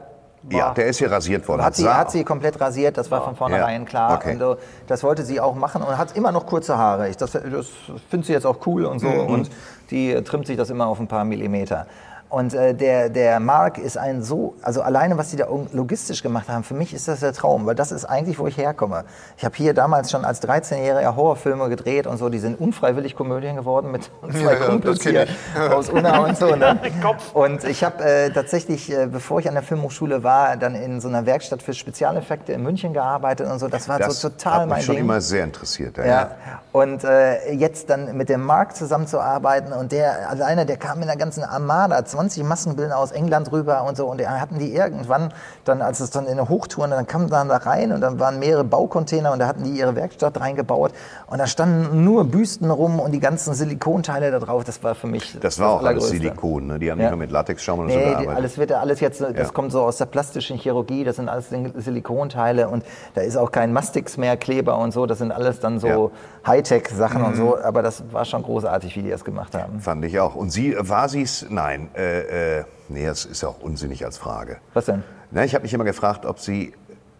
der 0.49 0.85
ist 0.85 0.97
hier 0.99 1.11
rasiert 1.11 1.47
worden. 1.47 1.63
Hat 1.63 1.75
sie, 1.75 1.87
hat 1.87 2.11
sie 2.11 2.23
komplett 2.23 2.59
rasiert, 2.59 2.97
das 2.97 3.11
war 3.11 3.21
von 3.23 3.35
vornherein 3.35 3.81
Ja, 3.83 3.87
klar. 3.87 4.15
okay. 4.15 4.33
Und, 4.33 4.41
äh, 4.41 4.61
das 4.87 5.03
wollte 5.03 5.23
sie 5.23 5.39
auch 5.39 5.55
machen 5.55 5.81
und 5.81 5.97
hat 5.97 6.15
immer 6.15 6.31
noch 6.31 6.45
kurze 6.45 6.77
Haare. 6.77 7.09
Ich, 7.09 7.17
das 7.17 7.31
das 7.31 7.67
findet 8.09 8.27
sie 8.27 8.33
jetzt 8.33 8.45
auch 8.45 8.65
cool 8.65 8.85
und 8.85 8.99
so. 8.99 9.07
Mhm. 9.07 9.27
Und 9.27 9.49
die 9.91 10.13
trimmt 10.23 10.47
sich 10.47 10.57
das 10.57 10.69
immer 10.69 10.87
auf 10.87 10.99
ein 10.99 11.07
paar 11.07 11.25
Millimeter. 11.25 11.85
Und 12.29 12.53
äh, 12.53 12.73
der, 12.73 13.09
der 13.09 13.39
Mark 13.39 13.77
ist 13.77 13.97
ein 13.97 14.21
so, 14.21 14.55
also 14.61 14.81
alleine 14.81 15.17
was 15.17 15.31
sie 15.31 15.37
da 15.37 15.47
logistisch 15.71 16.21
gemacht 16.21 16.49
haben, 16.49 16.63
für 16.63 16.73
mich 16.73 16.93
ist 16.93 17.07
das 17.07 17.21
der 17.21 17.31
Traum, 17.31 17.65
weil 17.65 17.75
das 17.75 17.91
ist 17.93 18.03
eigentlich, 18.03 18.37
wo 18.37 18.47
ich 18.47 18.57
herkomme. 18.57 19.05
Ich 19.37 19.45
habe 19.45 19.55
hier 19.55 19.73
damals 19.73 20.11
schon 20.11 20.25
als 20.25 20.41
13-Jähriger 20.43 21.15
Horrorfilme 21.15 21.69
gedreht 21.69 22.05
und 22.05 22.17
so, 22.17 22.27
die 22.29 22.39
sind 22.39 22.59
unfreiwillig 22.59 23.15
Komödien 23.15 23.55
geworden 23.55 23.91
mit 23.91 24.03
zwei 24.31 24.39
Ja, 24.39 24.59
ja, 24.59 24.65
Kumpels 24.65 25.01
hier 25.03 25.23
ich. 25.23 25.59
aus 25.71 25.89
Unna 25.89 26.19
und 26.25 26.37
so. 26.37 26.53
Ne? 26.55 26.77
Kopf. 27.01 27.33
Und 27.33 27.63
ich 27.63 27.83
habe 27.83 28.03
äh, 28.03 28.29
tatsächlich, 28.29 28.91
äh, 28.91 29.07
bevor 29.07 29.39
ich 29.39 29.47
an 29.47 29.53
der 29.53 29.63
Filmhochschule 29.63 30.23
war, 30.23 30.57
dann 30.57 30.75
in 30.75 30.99
so 30.99 31.07
einer 31.07 31.25
Werkstatt 31.25 31.61
für 31.63 31.73
Spezialeffekte 31.73 32.51
in 32.51 32.61
München 32.63 32.91
gearbeitet 32.93 33.47
und 33.49 33.59
so. 33.59 33.67
Das 33.69 33.87
war 33.87 33.99
das 33.99 34.19
so 34.19 34.29
total 34.29 34.61
hat 34.61 34.67
mein 34.67 34.77
mich 34.77 34.85
schon 34.85 34.95
Ding. 34.95 35.05
immer 35.05 35.21
sehr 35.21 35.43
interessiert. 35.45 35.97
Ja. 35.97 36.05
Ja. 36.05 36.31
Und 36.73 37.03
äh, 37.03 37.53
jetzt 37.53 37.89
dann 37.89 38.17
mit 38.17 38.29
dem 38.29 38.41
Mark 38.43 38.75
zusammenzuarbeiten 38.75 39.73
und 39.73 39.91
der 39.91 40.29
alleine, 40.29 40.65
der 40.65 40.77
kam 40.77 40.99
mit 40.99 41.07
einer 41.07 41.17
ganzen 41.17 41.43
Armada, 41.43 42.03
20 42.17 42.43
Maskenbilder 42.43 42.97
aus 42.97 43.11
England 43.11 43.51
rüber 43.51 43.83
und 43.83 43.95
so 43.95 44.07
und 44.07 44.19
der 44.19 44.41
hatten 44.41 44.57
die 44.57 44.73
irgendwann 44.73 45.31
dann, 45.65 45.83
als 45.83 45.99
es 45.99 46.09
dann 46.09 46.25
in 46.25 46.37
der 46.37 46.49
Hochtouren, 46.49 46.89
dann 46.89 47.05
kam 47.05 47.29
dann 47.29 47.47
da 47.49 47.57
rein 47.57 47.91
und 47.91 48.01
dann 48.01 48.19
waren 48.19 48.39
mehrere 48.39 48.63
Baucontainer 48.63 49.31
und 49.33 49.39
da 49.39 49.45
hatten 49.47 49.63
die 49.63 49.69
ihre 49.77 49.95
Werkstatt 49.95 50.39
reingebaut 50.39 50.93
und 51.27 51.37
da 51.37 51.45
standen 51.45 52.03
nur 52.03 52.25
Büsten 52.25 52.71
rum 52.71 52.99
und 52.99 53.11
die 53.11 53.19
ganzen 53.19 53.53
Silikonteile 53.53 54.31
da 54.31 54.39
drauf. 54.39 54.63
Das 54.63 54.83
war 54.83 54.95
für 54.95 55.05
mich 55.07 55.37
Das 55.39 55.59
war 55.59 55.69
auch 55.73 55.83
alles. 55.83 56.09
Silikon. 56.09 56.65
Ne? 56.67 56.79
Die 56.79 56.89
haben 56.89 56.97
Ja. 56.99 57.05
nicht 57.05 57.11
nur 57.11 57.19
mit 57.19 57.31
Latexschaum 57.31 57.79
oder 57.81 57.89
so 57.89 57.95
Nee, 57.99 58.03
die, 58.05 58.09
gearbeitet. 58.11 58.35
alles 58.37 58.57
wird 58.57 58.69
ja 58.71 58.79
alles 58.79 58.99
jetzt, 58.99 59.21
das 59.21 59.31
Ja. 59.35 59.45
kommt 59.49 59.71
so 59.71 59.81
aus 59.83 59.97
der 59.97 60.05
plastischen 60.07 60.57
Chirurgie, 60.57 61.03
das 61.03 61.17
sind 61.17 61.29
alles 61.29 61.49
Silikonteile 61.75 62.67
und 62.69 62.83
da 63.13 63.21
ist 63.21 63.37
auch 63.37 63.51
kein 63.51 63.73
Mastix 63.73 64.17
mehr, 64.17 64.37
Kleber 64.37 64.77
und 64.79 64.91
so, 64.91 65.05
das 65.05 65.19
sind 65.19 65.31
alles 65.31 65.59
dann 65.59 65.79
so 65.79 66.11
Hightech-Sachen 66.45 67.21
und 67.23 67.31
Mhm. 67.33 67.35
so, 67.35 67.57
aber 67.61 67.81
das 67.83 68.03
war 68.11 68.25
schon 68.25 68.41
großartig, 68.41 68.95
wie 68.95 69.03
die 69.03 69.09
das 69.09 69.23
gemacht 69.23 69.53
haben. 69.53 69.79
Fand 69.81 70.03
ich 70.05 70.19
auch. 70.19 70.35
Und 70.35 70.49
sie, 70.51 70.75
war 70.79 71.09
sie 71.09 71.21
es? 71.21 71.45
Nein. 71.49 71.89
Äh, 71.93 72.06
äh, 72.07 72.63
nee, 72.89 73.05
das 73.05 73.25
ist 73.25 73.41
ja 73.41 73.49
auch 73.49 73.59
unsinnig 73.61 74.05
als 74.05 74.17
Frage. 74.17 74.57
Was 74.73 74.85
denn? 74.85 75.03
Na, 75.31 75.43
ich 75.43 75.53
habe 75.53 75.63
mich 75.63 75.73
immer 75.73 75.83
gefragt, 75.83 76.25
ob 76.25 76.39
sie. 76.39 76.73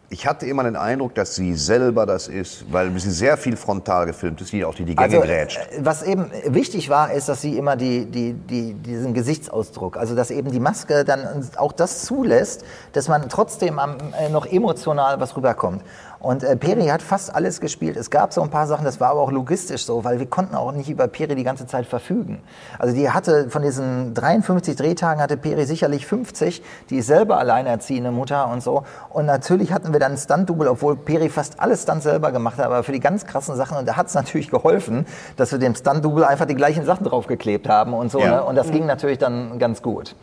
Ich 0.09 0.25
hatte 0.25 0.45
immer 0.45 0.63
den 0.63 0.77
Eindruck, 0.77 1.15
dass 1.15 1.35
sie 1.35 1.53
selber 1.55 2.05
das 2.05 2.29
ist, 2.29 2.71
weil 2.71 2.97
sie 2.97 3.11
sehr 3.11 3.35
viel 3.35 3.57
frontal 3.57 4.05
gefilmt 4.05 4.39
ist, 4.39 4.53
wie 4.53 4.63
auch 4.63 4.73
die 4.73 4.85
die 4.85 4.95
Gänge 4.95 5.19
grätscht. 5.19 5.57
äh, 5.57 5.79
was 5.81 6.01
eben 6.01 6.31
wichtig 6.45 6.89
war, 6.89 7.11
ist, 7.11 7.27
dass 7.27 7.41
sie 7.41 7.57
immer 7.57 7.75
die, 7.75 8.05
die, 8.05 8.31
die, 8.31 8.73
diesen 8.73 9.13
Gesichtsausdruck, 9.13 9.97
also 9.97 10.15
dass 10.15 10.31
eben 10.31 10.49
die 10.49 10.61
Maske 10.61 11.03
dann 11.03 11.45
auch 11.57 11.73
das 11.73 12.05
zulässt, 12.05 12.63
dass 12.93 13.09
man 13.09 13.27
trotzdem 13.27 13.79
am, 13.79 13.97
äh, 14.17 14.29
noch 14.29 14.45
emotional 14.45 15.19
was 15.19 15.35
rüberkommt. 15.35 15.83
Und 16.19 16.43
äh, 16.43 16.57
Peri 16.57 16.87
hat 16.87 17.01
fast 17.01 17.33
alles 17.33 17.61
gespielt. 17.61 17.97
Es 17.97 18.09
gab 18.09 18.33
so 18.33 18.41
ein 18.41 18.49
paar 18.49 18.67
Sachen, 18.67 18.85
das 18.85 18.99
war 18.99 19.09
aber 19.09 19.21
auch 19.21 19.31
logistisch 19.31 19.85
so, 19.85 20.03
weil 20.03 20.19
wir 20.19 20.25
konnten 20.25 20.55
auch 20.55 20.71
nicht 20.71 20.89
über 20.89 21.07
Peri 21.07 21.35
die 21.35 21.43
ganze 21.43 21.67
Zeit 21.67 21.85
verfügen. 21.85 22.41
Also 22.79 22.95
die 22.95 23.09
hatte 23.09 23.49
von 23.49 23.61
diesen 23.61 24.13
53 24.13 24.75
Drehtagen 24.75 25.21
hatte 25.21 25.37
Peri 25.37 25.65
sicherlich 25.65 26.05
50, 26.05 26.61
die 26.89 26.97
ist 26.97 27.07
selber 27.07 27.37
alleinerziehende 27.37 28.11
Mutter 28.11 28.47
und 28.49 28.61
so. 28.61 28.83
Und 29.09 29.25
natürlich 29.25 29.71
hatten 29.71 29.93
wir 29.93 29.99
dann 29.99 30.17
Stunt-Double, 30.17 30.67
obwohl 30.67 30.95
Peri 30.95 31.29
fast 31.29 31.59
alles 31.59 31.85
dann 31.85 32.01
selber 32.01 32.31
gemacht 32.31 32.57
hat, 32.57 32.65
aber 32.65 32.83
für 32.83 32.91
die 32.91 32.99
ganz 32.99 33.25
krassen 33.25 33.55
Sachen. 33.55 33.77
Und 33.77 33.87
da 33.87 33.95
hat 33.95 34.07
es 34.07 34.13
natürlich 34.13 34.49
geholfen, 34.49 35.05
dass 35.35 35.51
wir 35.51 35.59
dem 35.59 35.75
Stunt-Double 35.75 36.23
einfach 36.23 36.45
die 36.45 36.55
gleichen 36.55 36.85
Sachen 36.85 37.05
draufgeklebt 37.05 37.69
haben 37.69 37.93
und 37.93 38.11
so. 38.11 38.19
Ja. 38.19 38.37
Ne? 38.37 38.43
Und 38.43 38.55
das 38.55 38.71
ging 38.71 38.85
natürlich 38.85 39.17
dann 39.17 39.59
ganz 39.59 39.81
gut. 39.81 40.15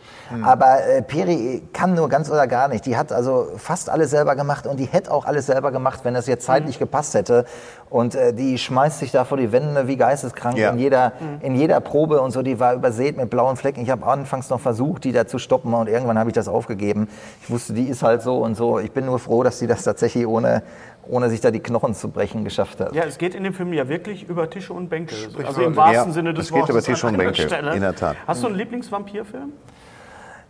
Aber 0.43 0.85
äh, 0.85 1.01
Peri 1.01 1.63
kann 1.73 1.93
nur 1.93 2.09
ganz 2.09 2.29
oder 2.29 2.47
gar 2.47 2.67
nicht. 2.67 2.85
Die 2.85 2.97
hat 2.97 3.11
also 3.11 3.47
fast 3.57 3.89
alles 3.89 4.11
selber 4.11 4.35
gemacht 4.35 4.67
und 4.67 4.79
die 4.79 4.85
hätte 4.85 5.11
auch 5.11 5.25
alles 5.25 5.45
selber 5.45 5.71
gemacht, 5.71 5.84
wenn 6.03 6.13
das 6.13 6.27
jetzt 6.27 6.45
zeitlich 6.45 6.79
gepasst 6.79 7.13
hätte. 7.13 7.45
Und 7.89 8.15
äh, 8.15 8.33
die 8.33 8.57
schmeißt 8.57 8.99
sich 8.99 9.11
da 9.11 9.23
vor 9.25 9.37
die 9.37 9.51
Wände 9.51 9.87
wie 9.87 9.95
geisteskrank 9.95 10.57
Ja. 10.57 10.71
in, 10.71 10.79
jeder, 10.79 11.13
in 11.41 11.55
jeder 11.55 11.79
Probe 11.79 12.19
und 12.21 12.31
so. 12.31 12.41
Die 12.41 12.59
war 12.59 12.73
übersät 12.73 13.15
mit 13.15 13.29
blauen 13.29 13.55
Flecken. 13.55 13.81
Ich 13.81 13.89
habe 13.89 14.05
anfangs 14.05 14.49
noch 14.49 14.59
versucht, 14.59 15.03
die 15.03 15.11
da 15.11 15.27
zu 15.27 15.37
stoppen 15.37 15.73
und 15.73 15.87
irgendwann 15.87 16.17
habe 16.17 16.29
ich 16.29 16.33
das 16.33 16.47
aufgegeben. 16.47 17.07
Ich 17.43 17.49
wusste, 17.49 17.73
die 17.73 17.87
ist 17.87 18.01
halt 18.03 18.21
so 18.23 18.39
und 18.39 18.55
so. 18.55 18.79
Ich 18.79 18.91
bin 18.91 19.05
nur 19.05 19.19
froh, 19.19 19.43
dass 19.43 19.59
sie 19.59 19.67
das 19.67 19.83
tatsächlich 19.83 20.25
ohne, 20.27 20.63
ohne 21.07 21.29
sich 21.29 21.39
da 21.41 21.51
die 21.51 21.59
Knochen 21.59 21.93
zu 21.93 22.09
brechen 22.09 22.43
geschafft 22.43 22.79
hat. 22.81 22.93
Ja, 22.95 23.03
es 23.03 23.17
geht 23.19 23.35
in 23.35 23.43
dem 23.43 23.53
Film 23.53 23.71
ja 23.71 23.87
wirklich 23.87 24.27
über 24.27 24.49
Tische 24.49 24.73
und 24.73 24.89
Bänke. 24.89 25.15
Also 25.45 25.61
im 25.61 25.75
wahrsten 25.75 26.07
Ja, 26.07 26.11
Sinne 26.11 26.33
des 26.33 26.45
es 26.45 26.51
geht 26.51 26.61
Wortes. 26.61 26.75
über 26.75 26.81
Tische 26.81 27.07
und 27.07 27.17
Bänke, 27.17 27.43
in 27.75 27.81
der 27.81 27.95
Tat. 27.95 28.15
Hast 28.27 28.41
du 28.43 28.47
einen 28.47 28.55
Lieblingsvampirfilm? 28.57 29.53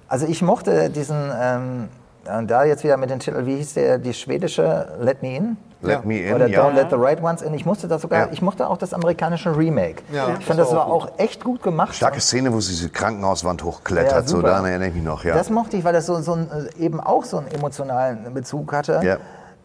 Also 0.07 0.25
ich 0.27 0.41
mochte 0.41 0.89
diesen, 0.89 1.31
ähm, 1.39 1.89
und 2.37 2.49
da 2.49 2.63
jetzt 2.63 2.83
wieder 2.83 2.97
mit 2.97 3.09
dem 3.09 3.19
Titel, 3.19 3.45
wie 3.45 3.57
hieß 3.57 3.73
der, 3.75 3.97
die 3.97 4.13
schwedische 4.13 4.87
Let 4.99 5.21
Me 5.21 5.35
In? 5.37 5.57
Let 5.81 6.05
me 6.05 6.19
in, 6.19 6.33
Oder 6.33 6.47
ja. 6.47 6.65
Don't 6.65 6.73
Let 6.73 6.89
the 6.89 6.95
Right 6.95 7.21
Ones 7.21 7.41
In. 7.41 7.53
Ich 7.53 7.65
musste 7.65 7.87
das 7.87 8.01
sogar, 8.01 8.27
Ja. 8.27 8.29
ich 8.31 8.41
mochte 8.41 8.67
auch 8.67 8.77
das 8.77 8.93
amerikanische 8.93 9.55
Remake. 9.55 10.01
Ja, 10.11 10.35
ich 10.39 10.45
fand, 10.45 10.59
das 10.59 10.73
war 10.73 10.87
auch 10.87 11.09
echt 11.17 11.43
gut 11.43 11.61
gemacht. 11.61 11.93
Starke 11.95 12.19
Szene, 12.19 12.51
wo 12.53 12.59
sie 12.59 12.71
diese 12.71 12.89
Krankenhauswand 12.89 13.63
hochklettert. 13.63 14.11
Ja, 14.11 14.21
so, 14.23 14.37
super. 14.37 14.47
daran 14.49 14.65
erinnere 14.65 14.89
ich 14.89 14.95
mich 14.95 15.03
noch. 15.03 15.23
Ja. 15.23 15.35
Das 15.35 15.49
mochte 15.49 15.77
ich, 15.77 15.83
weil 15.83 15.93
das 15.93 16.07
so, 16.07 16.19
so 16.21 16.33
ein, 16.33 16.49
äh, 16.77 16.83
eben 16.83 16.99
auch 16.99 17.23
so 17.23 17.37
einen 17.37 17.47
emotionalen 17.49 18.33
Bezug 18.33 18.73
hatte. 18.73 19.01
Ja. 19.03 19.17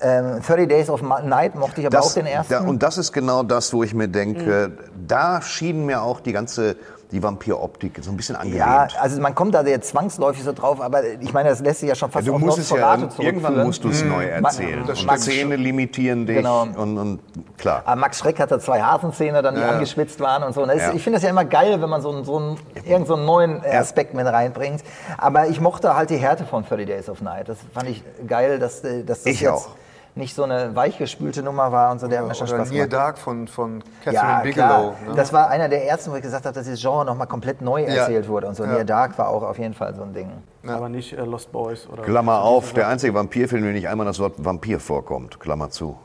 Ähm, 0.03 0.41
30 0.47 0.69
Days 0.69 0.91
of 0.91 1.03
Night 1.03 1.55
mochte 1.55 1.81
ich 1.81 1.87
aber 1.87 2.01
auch 2.01 2.13
den 2.13 2.27
ersten. 2.27 2.53
Da, 2.53 2.61
und 2.61 2.83
das 2.83 2.97
ist 2.99 3.13
genau 3.13 3.43
das, 3.43 3.73
wo 3.73 3.83
ich 3.83 3.95
mir 3.95 4.09
denke, 4.09 4.73
da 5.07 5.43
schien 5.43 5.85
mir 5.87 6.03
auch 6.03 6.21
die 6.21 6.33
ganze 6.33 6.77
die 7.13 7.23
Vampiroptik 7.23 7.99
so 8.03 8.11
ein 8.11 8.17
bisschen 8.17 8.37
angelehnt. 8.37 8.59
ja, 8.61 8.89
also 9.01 9.21
man 9.21 9.35
kommt 9.35 9.55
da 9.55 9.65
sehr 9.65 9.81
zwangsläufig 9.81 10.45
so 10.45 10.53
drauf, 10.53 10.81
aber 10.81 11.03
ich 11.05 11.33
meine, 11.33 11.49
das 11.49 11.61
lässt 11.61 11.81
sich 11.81 11.89
ja 11.89 11.95
schon 11.95 12.11
fast 12.11 12.27
du 12.27 12.35
auf 12.35 12.41
musst 12.41 12.59
es 12.59 12.71
ja, 12.71 12.99
irgendwann 13.19 13.63
musst 13.65 13.83
du 13.85 13.89
es 13.89 14.03
neu 14.05 14.25
erzählen. 14.27 14.83
und 14.83 14.97
stimmt. 14.97 15.19
Szene 15.21 15.57
limitieren 15.57 16.27
dich 16.27 16.37
Genau. 16.37 16.63
und, 16.63 16.99
und 16.99 17.19
klar. 17.59 17.83
Aber 17.85 17.97
Max 18.01 18.19
Schreck 18.19 18.39
hatte 18.39 18.59
zwei 18.61 18.81
Hasenzähne, 18.81 19.43
dann 19.43 19.55
die 19.57 19.61
Ja. 19.61 19.71
angeschwitzt 19.71 20.21
waren 20.21 20.43
und 20.43 20.55
so. 20.55 20.63
Und 20.63 20.71
ist, 20.71 20.83
Ja. 20.83 20.93
Ich 20.95 21.03
finde 21.03 21.17
das 21.19 21.25
ja 21.25 21.31
immer 21.31 21.45
geil, 21.45 21.81
wenn 21.83 21.91
man 21.91 22.01
so 22.03 22.11
einen, 22.11 22.25
so 22.25 22.39
einen, 22.39 22.57
irgend 22.85 23.07
so 23.07 23.15
einen 23.15 23.27
neuen 23.27 23.65
Aspekt 23.65 24.15
mit 24.15 24.27
reinbringt. 24.27 24.83
Aber 25.19 25.49
ich 25.49 25.61
mochte 25.61 25.95
halt 25.97 26.11
die 26.11 26.17
Härte 26.17 26.45
von 26.45 26.65
30 26.65 26.87
Days 26.87 27.09
of 27.09 27.21
Night. 27.21 27.49
Das 27.49 27.59
fand 27.75 27.89
ich 27.89 28.03
geil, 28.27 28.59
dass, 28.59 28.85
äh, 28.85 29.03
dass 29.05 29.19
das 29.25 29.27
Ich 29.27 29.41
jetzt 29.41 29.51
auch. 29.53 29.69
Nicht 30.15 30.35
so 30.35 30.43
eine 30.43 30.75
weichgespülte 30.75 31.43
Nummer 31.43 31.73
war 31.73 31.93
und 31.93 32.01
so. 32.01 32.09
Der 32.09 32.21
hat 32.21 32.29
mir 32.29 32.35
schon 32.35 32.47
Spaß 32.47 32.71
Near. 32.71 32.87
Dark 32.89 33.17
von, 33.19 33.47
von 33.49 33.83
Catherine 34.05 34.33
Ja, 34.33 34.41
Bigelow. 34.41 34.67
klar. 34.67 34.95
Ne? 35.09 35.15
Das 35.17 35.33
war 35.33 35.49
einer 35.49 35.69
der 35.69 35.87
ersten, 35.87 36.11
wo 36.13 36.17
ich 36.17 36.23
gesagt 36.23 36.45
habe, 36.47 36.55
dass 36.55 36.65
dieses 36.65 36.81
Genre 36.81 37.05
nochmal 37.05 37.27
komplett 37.27 37.63
neu 37.63 37.83
erzählt 37.85 38.29
wurde 38.29 38.47
und 38.49 38.55
so. 38.57 38.65
Near 38.67 38.85
Dark 38.85 39.17
war 39.19 39.29
auch 39.29 39.43
auf 39.43 39.59
jeden 39.59 39.75
Fall 39.75 39.95
so 39.95 40.03
ein 40.03 40.13
Ding. 40.13 40.31
Aber 40.67 40.89
nicht 40.91 41.13
äh, 41.15 41.25
Lost 41.25 41.51
Boys 41.53 41.89
oder. 41.91 42.03
Klammer 42.03 42.43
auf, 42.43 42.73
der 42.75 42.89
einzige 42.89 43.15
Vampirfilm, 43.15 43.63
in 43.63 43.69
dem 43.71 43.75
nicht 43.75 43.89
einmal 43.89 44.05
das 44.07 44.19
Wort 44.19 44.35
Vampir 44.37 44.79
vorkommt. 44.79 45.41
Klammer 45.41 45.71
zu. 45.71 45.97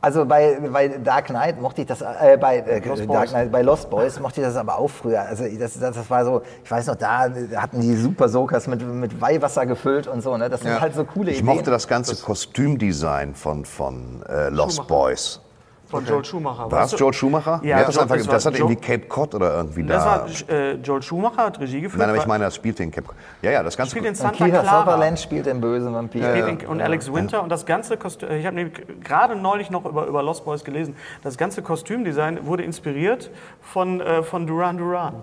Also 0.00 0.24
bei, 0.24 0.58
bei 0.72 0.88
Dark 0.88 1.26
Knight 1.26 1.60
mochte 1.60 1.82
ich 1.82 1.86
das, 1.86 2.00
äh, 2.00 2.38
bei, 2.40 2.58
äh, 2.58 2.78
Lost 2.86 3.00
Dark 3.02 3.08
Boys. 3.08 3.30
Knight, 3.30 3.52
bei 3.52 3.62
Lost 3.62 3.90
Boys 3.90 4.18
mochte 4.20 4.40
ich 4.40 4.46
das 4.46 4.56
aber 4.56 4.78
auch 4.78 4.88
früher. 4.88 5.20
Also 5.22 5.44
das, 5.58 5.78
das, 5.78 5.94
das 5.96 6.10
war 6.10 6.24
so, 6.24 6.42
ich 6.64 6.70
weiß 6.70 6.86
noch, 6.86 6.96
da 6.96 7.28
hatten 7.56 7.80
die 7.80 7.94
Super 7.96 8.28
Soakers 8.28 8.66
mit, 8.68 8.80
mit 8.86 9.20
Weihwasser 9.20 9.66
gefüllt 9.66 10.06
und 10.06 10.22
so. 10.22 10.36
Ne? 10.36 10.48
Das 10.48 10.60
sind 10.62 10.70
Ja. 10.70 10.80
halt 10.80 10.94
so 10.94 11.04
coole 11.04 11.30
Ich 11.30 11.40
Ideen. 11.40 11.54
mochte 11.54 11.70
das 11.70 11.86
ganze 11.86 12.16
Kostümdesign 12.16 13.34
von, 13.34 13.64
von 13.64 14.22
äh, 14.28 14.48
Lost. 14.48 14.86
Boys. 14.86 15.40
Von 15.86 16.04
Joel 16.06 16.24
Schumacher. 16.24 16.70
War 16.70 16.80
Weißt 16.80 16.92
es 16.94 16.98
du- 16.98 17.04
Joel 17.04 17.12
Schumacher? 17.12 17.60
Ja, 17.62 17.84
das, 17.84 17.94
Joel- 17.94 18.02
einfach, 18.04 18.16
das 18.16 18.26
das, 18.26 18.44
war 18.46 18.52
hat 18.52 18.58
Joel- 18.58 18.70
irgendwie 18.72 18.86
Cape 18.86 19.06
Cod 19.06 19.34
oder 19.34 19.54
irgendwie 19.56 19.82
Das 19.84 20.02
da. 20.02 20.10
war 20.48 20.56
äh, 20.56 20.72
Joel 20.76 21.02
Schumacher, 21.02 21.44
hat 21.44 21.60
Regie 21.60 21.82
geführt. 21.82 21.98
Nein, 22.00 22.08
aber 22.08 22.16
ich 22.16 22.22
war- 22.22 22.28
meine, 22.28 22.44
das 22.44 22.54
spielte 22.56 22.82
in 22.82 22.90
Cape 22.90 23.06
Cod. 23.08 23.16
Ja, 23.42 23.50
ja, 23.50 23.62
das 23.62 23.76
ganze. 23.76 23.90
spielt 23.90 24.06
in 24.06 24.14
Santa 24.14 24.46
Clara. 24.46 24.80
Sutherland 24.80 25.20
spielt 25.20 25.46
den 25.46 25.60
bösen 25.60 25.94
Vampir. 25.94 26.22
Spielt 26.28 26.62
in- 26.62 26.68
Und 26.68 26.80
Alex 26.80 27.12
Winter 27.12 27.42
und 27.42 27.50
das 27.50 27.66
ganze 27.66 27.96
Kostüm, 27.96 28.30
ich 28.30 28.46
habe 28.46 28.56
nämlich 28.56 28.74
gerade 29.04 29.36
neulich 29.36 29.70
noch 29.70 29.84
über, 29.84 30.06
über 30.06 30.22
Lost 30.22 30.44
Boys 30.44 30.64
gelesen, 30.64 30.96
das 31.22 31.36
ganze 31.36 31.60
Kostümdesign 31.62 32.46
wurde 32.46 32.62
inspiriert 32.62 33.30
von, 33.60 34.00
äh, 34.00 34.22
von 34.22 34.46
Duran 34.46 34.78
Duran. 34.78 35.14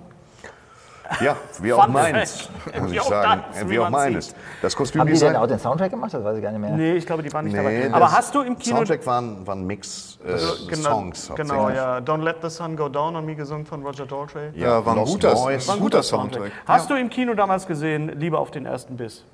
Ja, 1.19 1.35
wie 1.61 1.73
auch 1.73 1.91
Fact. 1.91 2.49
muss 2.81 2.91
Wie 2.91 2.95
ich 2.95 3.01
auch 3.01 3.09
sagen. 3.09 3.43
das, 3.51 3.65
wie 3.65 3.69
wie 3.71 3.79
auch 3.79 3.89
meines. 3.89 4.35
Das 4.61 4.75
Haben 4.75 5.07
die 5.07 5.19
denn 5.19 5.35
auch 5.35 5.47
den 5.47 5.59
Soundtrack 5.59 5.91
gemacht? 5.91 6.13
Das 6.13 6.23
weiß 6.23 6.37
ich 6.37 6.43
gar 6.43 6.51
nicht 6.51 6.61
mehr. 6.61 6.71
Nee, 6.71 6.93
ich 6.93 7.05
glaube, 7.05 7.23
die 7.23 7.33
waren 7.33 7.45
nicht 7.45 7.55
Nee, 7.55 7.87
dabei. 7.89 7.93
Aber 7.93 8.11
hast 8.11 8.33
du 8.33 8.41
im 8.41 8.57
Kino... 8.57 8.77
Soundtrack 8.77 9.05
waren, 9.05 9.45
waren 9.45 9.65
Mix 9.65 10.19
äh, 10.25 10.37
genau, 10.69 10.89
Songs. 10.89 11.31
Genau, 11.35 11.53
hauptsächlich. 11.55 11.75
ja. 11.83 11.97
Don't 11.97 12.23
Let 12.23 12.37
the 12.41 12.49
Sun 12.49 12.75
Go 12.75 12.87
Down 12.89 13.15
on 13.15 13.25
Me, 13.25 13.35
gesungen 13.35 13.65
von 13.65 13.83
Roger 13.83 14.05
Daltrey. 14.05 14.51
ja, 14.53 14.85
war 14.85 14.95
ein 14.95 15.05
guter, 15.05 15.33
Boys. 15.33 15.69
ein 15.69 15.79
guter 15.79 16.03
Soundtrack. 16.03 16.51
Hast 16.65 16.89
du 16.89 16.95
im 16.95 17.09
Kino 17.09 17.33
damals 17.33 17.67
gesehen, 17.67 18.11
Liebe 18.19 18.37
auf 18.37 18.51
den 18.51 18.65
ersten 18.65 18.95
Biss? 18.97 19.25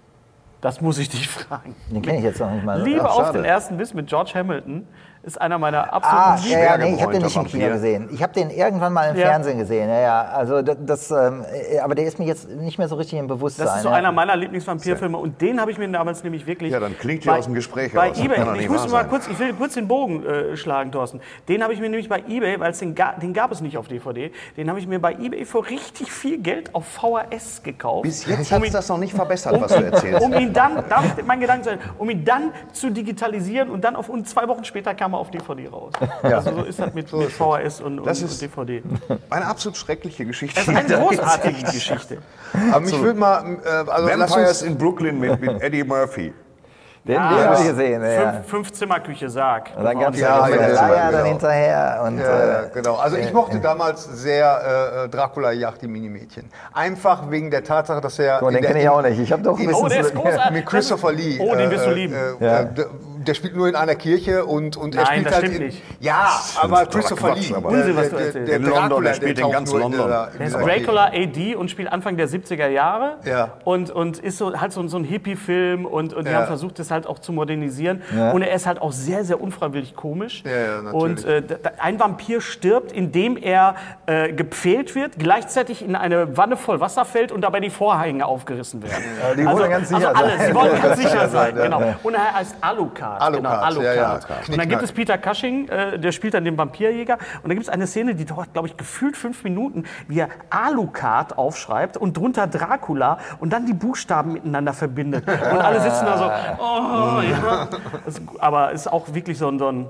Das 0.62 0.82
muss 0.82 0.98
ich 0.98 1.10
dich 1.10 1.28
fragen. 1.30 1.76
Den 1.92 2.02
kenne 2.02 2.18
ich 2.18 2.24
jetzt 2.24 2.40
noch 2.40 2.50
nicht 2.50 2.66
mal. 2.66 2.82
Liebe 2.82 3.04
Ach, 3.08 3.18
auf 3.20 3.32
den 3.32 3.46
ersten 3.46 3.78
Biss 3.78 3.94
mit 3.94 4.08
George 4.08 4.32
Hamilton. 4.34 4.88
Ist 5.28 5.42
einer 5.42 5.58
meiner 5.58 5.92
absoluten 5.92 6.56
Ah, 6.56 6.64
ja, 6.64 6.78
nee, 6.78 6.96
ich 6.96 7.02
habe 7.02 7.12
den 7.12 7.24
nicht 7.24 7.36
im 7.36 7.44
Kino 7.44 7.68
gesehen. 7.68 8.08
Ich 8.14 8.24
habe 8.24 8.32
den 8.32 8.50
irgendwann 8.50 8.94
mal 8.94 9.10
im 9.10 9.18
Ja. 9.18 9.28
Fernsehen 9.28 9.58
gesehen. 9.58 9.90
Ja, 9.90 10.00
ja. 10.00 10.22
Also 10.22 10.62
das, 10.62 10.78
das 10.80 11.12
ähm, 11.12 11.44
äh, 11.70 11.80
aber 11.80 11.96
der 11.96 12.06
ist 12.06 12.18
mir 12.18 12.24
jetzt 12.24 12.50
nicht 12.50 12.78
mehr 12.78 12.88
so 12.88 12.96
richtig 12.96 13.20
im 13.20 13.28
Bewusstsein. 13.28 13.66
Das 13.66 13.76
ist 13.76 13.84
so 13.84 13.90
ja. 13.90 13.96
einer 13.96 14.14
meiner 14.14 14.38
Lieblingsvampirfilme 14.38 15.18
und 15.18 15.42
den 15.42 15.60
habe 15.60 15.70
ich 15.70 15.78
mir 15.78 15.90
damals 15.90 16.24
nämlich 16.24 16.48
wirklich. 16.48 16.72
Ja, 16.72 16.80
dann 16.80 16.98
klingt 16.98 17.24
hier 17.24 17.36
aus 17.36 17.44
dem 17.44 17.56
Gespräch 17.56 17.92
Bei. 17.92 18.08
Das 18.08 18.20
eBay, 18.22 18.62
ich 18.62 18.70
muss 18.70 18.90
mal 18.90 19.04
kurz, 19.04 19.28
ich 19.28 19.38
will 19.38 19.54
kurz 19.54 19.74
den 19.74 19.90
Bogen 19.90 20.26
äh, 20.26 20.56
schlagen, 20.56 20.94
Thorsten. 20.94 21.20
Den 21.50 21.62
habe 21.62 21.74
ich 21.74 21.82
mir 21.82 21.90
nämlich 21.90 22.08
bei 22.08 22.24
eBay, 22.26 22.58
weil 22.62 22.72
es 22.72 22.80
den, 22.80 22.96
ga, 22.96 23.12
den 23.22 23.34
gab 23.34 23.52
es 23.52 23.60
nicht 23.60 23.78
auf 23.78 23.90
DVD, 23.90 24.32
den 24.56 24.70
habe 24.70 24.80
ich 24.80 24.88
mir 24.88 25.00
bei 25.00 25.12
eBay 25.12 25.44
für 25.44 25.70
richtig 25.70 26.10
viel 26.10 26.38
Geld 26.38 26.74
auf 26.74 26.86
VHS 26.86 27.64
gekauft. 27.64 28.04
Bis 28.04 28.26
jetzt 28.26 28.50
um 28.54 28.64
hat 28.64 28.74
das 28.74 28.88
noch 28.88 28.98
nicht 28.98 29.14
verbessert, 29.14 29.60
was 29.60 29.74
du 29.74 29.84
erzählst. 29.84 30.22
um 30.26 30.34
ihn 30.36 30.54
dann, 30.54 30.88
darf 30.88 31.04
ich 31.18 31.26
mein 31.26 31.42
Gedanke 31.42 31.66
sein, 31.66 31.80
um 31.98 32.10
ihn 32.10 32.24
dann 32.24 32.54
zu 32.72 32.92
digitalisieren 32.92 33.70
und 33.70 33.84
dann 33.84 33.98
auf 33.98 34.08
und 34.08 34.26
zwei 34.30 34.48
Wochen 34.48 34.64
später 34.64 34.96
kam 34.96 35.16
er 35.16 35.17
auf 35.18 35.32
DVD 35.32 35.68
raus. 35.68 35.94
Also 36.24 36.56
so 36.56 36.64
ist 36.64 36.80
das 36.80 36.94
mit, 36.94 37.12
mit 37.12 37.32
VHS 37.32 37.82
und, 37.82 38.00
und, 38.00 38.06
Das 38.08 38.20
und 38.22 38.26
ist- 38.32 38.42
DVD. 38.42 38.82
Eine 39.30 39.46
absolut 39.48 39.78
schreckliche 39.78 40.26
Geschichte. 40.26 40.56
Das 40.60 40.68
ist 40.68 40.92
eine 40.94 41.04
großartige 41.08 41.64
Geschichte. 41.64 42.18
Aber 42.72 42.80
mich 42.82 43.00
würde 43.02 43.20
mal, 43.20 43.58
äh, 43.66 43.90
also 43.90 44.08
Vampires 44.10 44.62
in 44.62 44.78
Brooklyn 44.78 45.20
mit, 45.20 45.40
mit 45.42 45.62
Eddie 45.62 45.84
Murphy. 45.84 46.34
Den, 47.06 47.14
den 47.14 47.22
habe 47.22 47.56
ich 47.62 47.68
gesehen. 47.70 48.02
Ja, 48.02 48.10
ja. 48.10 48.32
Fünf, 48.34 48.48
fünf 48.50 48.74
Zimmerküche 48.74 49.30
Sarg. 49.30 49.70
Und 49.78 49.86
dann 49.86 49.98
gab 49.98 50.14
es 50.14 50.20
Ja, 50.20 50.46
ja, 50.50 50.56
ja, 50.56 50.62
ja, 50.62 50.68
ja, 50.74 50.88
Leier 50.88 51.04
dann 51.04 51.12
genau. 51.14 51.26
hinterher. 51.30 52.02
Und, 52.06 52.18
Ja, 52.18 52.26
ja, 52.26 52.62
äh, 52.64 52.70
genau. 52.74 52.96
Also 52.96 53.16
ich 53.16 53.32
mochte 53.32 53.62
damals 53.62 54.04
sehr 54.04 55.04
äh, 55.06 55.08
Dracula 55.08 55.54
jagt 55.54 55.82
die 55.84 55.88
Minimädchen. 55.88 56.50
Einfach 56.74 57.32
wegen 57.32 57.50
der 57.50 57.64
Tatsache, 57.64 58.02
dass 58.02 58.20
er... 58.20 58.44
oh, 58.44 58.50
den 58.50 58.62
kenne 58.62 58.82
ich 58.82 58.90
auch 58.90 59.02
nicht. 59.02 59.20
Ich 59.22 59.32
habe 59.32 59.42
doch 59.42 59.56
ein 59.56 59.62
in- 59.62 59.68
bisschen 59.70 59.86
Oh, 59.86 59.88
der 59.88 60.02
ist 60.02 60.16
großartig. 60.16 60.52
Mit 60.52 60.66
Christopher 60.66 61.14
Lee. 61.14 61.40
Oh, 61.40 61.56
den 61.56 61.72
wirst 61.72 61.86
du 61.86 61.92
lieben. 61.92 62.14
Äh, 62.14 62.44
Ja. 62.46 62.64
Der, 63.28 63.34
der 63.34 63.34
spielt 63.36 63.56
nur 63.56 63.68
in 63.68 63.76
einer 63.76 63.96
Kirche 63.96 64.46
und, 64.46 64.78
und 64.78 64.96
er 64.96 65.04
Nein, 65.04 65.12
spielt 65.12 65.26
das 65.28 65.34
halt 65.36 65.46
stimmt 65.46 65.60
in, 65.60 65.66
nicht. 65.68 65.84
Ja, 66.00 66.30
aber 66.62 66.86
Christopher 66.86 67.36
Lee. 67.36 67.54
aber- 67.54 67.70
der- 67.70 67.80
Unsinn, 67.80 67.96
was 67.98 68.10
du 68.10 68.16
der- 68.16 68.26
erzählst. 68.26 68.48
der 68.50 68.56
In 68.58 68.64
London, 68.64 68.82
Dracula, 68.90 69.02
der 69.10 69.14
spielt 69.16 69.40
in 69.40 69.52
ganz 69.52 69.72
London. 69.74 69.92
dieser- 69.92 70.32
Der 70.38 70.48
ist. 70.48 70.54
Dracula 70.56 71.06
AD 71.14 71.56
und 71.56 71.72
spielt 71.72 71.92
Anfang 71.92 72.18
der 72.18 72.28
70er 72.28 72.68
Jahre. 72.70 73.18
Ja. 73.26 73.50
Und, 73.66 73.92
und 73.92 74.18
ist 74.20 74.38
so, 74.38 74.60
halt 74.60 74.72
so, 74.74 74.88
so 74.88 74.98
ein 74.98 75.04
Hippie-Film 75.04 75.86
und, 75.86 76.14
und 76.14 76.28
die 76.28 76.32
Ja. 76.32 76.40
haben 76.40 76.48
versucht, 76.48 76.80
das 76.80 76.92
halt 76.92 77.08
auch 77.08 77.20
zu 77.20 77.32
modernisieren. 77.34 78.02
Ja. 78.16 78.32
Und 78.32 78.42
er 78.42 78.54
ist 78.54 78.66
halt 78.66 78.82
auch 78.82 78.92
sehr, 78.92 79.24
sehr 79.24 79.42
unfreiwillig 79.42 79.96
komisch. 79.96 80.44
Ja, 80.46 80.52
ja, 80.52 80.82
natürlich. 80.82 80.94
und 80.94 81.26
äh, 81.26 81.44
ein 81.80 82.00
Vampir 82.00 82.42
stirbt, 82.42 82.92
indem 82.92 83.38
er 83.38 83.76
äh, 84.06 84.32
gepfählt 84.34 84.96
wird, 84.96 85.20
gleichzeitig 85.20 85.84
in 85.84 85.96
eine 85.96 86.38
Wanne 86.38 86.58
voll 86.58 86.80
Wasser 86.80 87.06
fällt 87.06 87.32
und 87.32 87.42
dabei 87.42 87.60
die 87.60 87.70
Vorhänge 87.70 88.26
aufgerissen 88.26 88.82
werden. 88.84 89.04
Ja, 89.22 89.36
die 89.36 89.46
wollen 89.46 89.70
ganz 89.70 89.90
sicher 89.90 90.10
also 90.16 90.24
alles, 90.24 90.38
sein. 90.38 90.50
die 90.50 90.56
wollen 90.56 90.82
ganz 90.82 90.98
sicher 91.02 91.28
sein, 91.30 91.56
genau. 91.56 91.82
Und 92.04 92.14
er 92.14 92.34
heißt 92.34 92.56
Alucard. 92.62 93.17
Alucard, 93.22 93.44
genau, 93.44 93.50
Alucard. 93.50 93.84
ja, 93.84 93.94
ja. 93.94 94.20
Und 94.48 94.58
dann 94.58 94.70
gibt 94.70 94.84
es 94.84 94.92
Peter 94.92 95.18
Cushing, 95.18 95.68
äh, 95.70 96.00
der 96.00 96.12
spielt 96.12 96.34
dann 96.34 96.46
den 96.46 96.58
Vampirjäger. 96.58 97.18
Und 97.44 97.50
da 97.50 97.54
gibt 97.54 97.64
es 97.64 97.70
eine 97.70 97.88
Szene, 97.88 98.16
die 98.16 98.26
dauert, 98.26 98.54
glaube 98.54 98.68
ich, 98.68 98.78
gefühlt 98.78 99.18
fünf 99.18 99.44
Minuten, 99.44 99.86
wie 100.08 100.20
er 100.20 100.30
Alucard 100.50 101.38
aufschreibt 101.38 101.98
und 101.98 102.18
drunter 102.18 102.48
Dracula 102.48 103.20
und 103.40 103.52
dann 103.52 103.66
die 103.66 103.74
Buchstaben 103.74 104.34
miteinander 104.34 104.74
verbindet. 104.74 105.28
Und 105.28 105.60
alle 105.60 105.82
sitzen 105.82 106.06
da 106.06 106.18
so, 106.18 106.26
oh, 106.64 107.22
ja. 107.22 107.68
Das, 108.06 108.22
aber 108.40 108.72
ist 108.72 108.92
auch 108.92 109.14
wirklich 109.14 109.38
so 109.38 109.50
ein, 109.50 109.60
so 109.60 109.72
ein, 109.72 109.88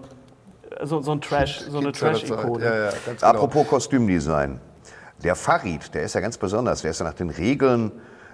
so, 0.84 1.02
so 1.02 1.12
ein 1.12 1.22
Trash, 1.22 1.62
so 1.62 1.80
eine. 1.80 1.92
Trash-Ikone. 1.92 2.64
Ja, 2.64 2.76
ja, 2.76 2.90
genau. 3.06 3.28
Apropos 3.28 3.68
Kostümdesign. 3.68 4.60
Der 5.24 5.36
Farid, 5.36 5.94
der 5.96 6.04
ist 6.04 6.14
ja 6.14 6.22
ganz 6.22 6.38
besonders. 6.38 6.82
Der 6.84 6.92
ist 6.92 7.00
ja 7.00 7.06
nach 7.06 7.14
den 7.14 7.32
Regeln 7.32 7.92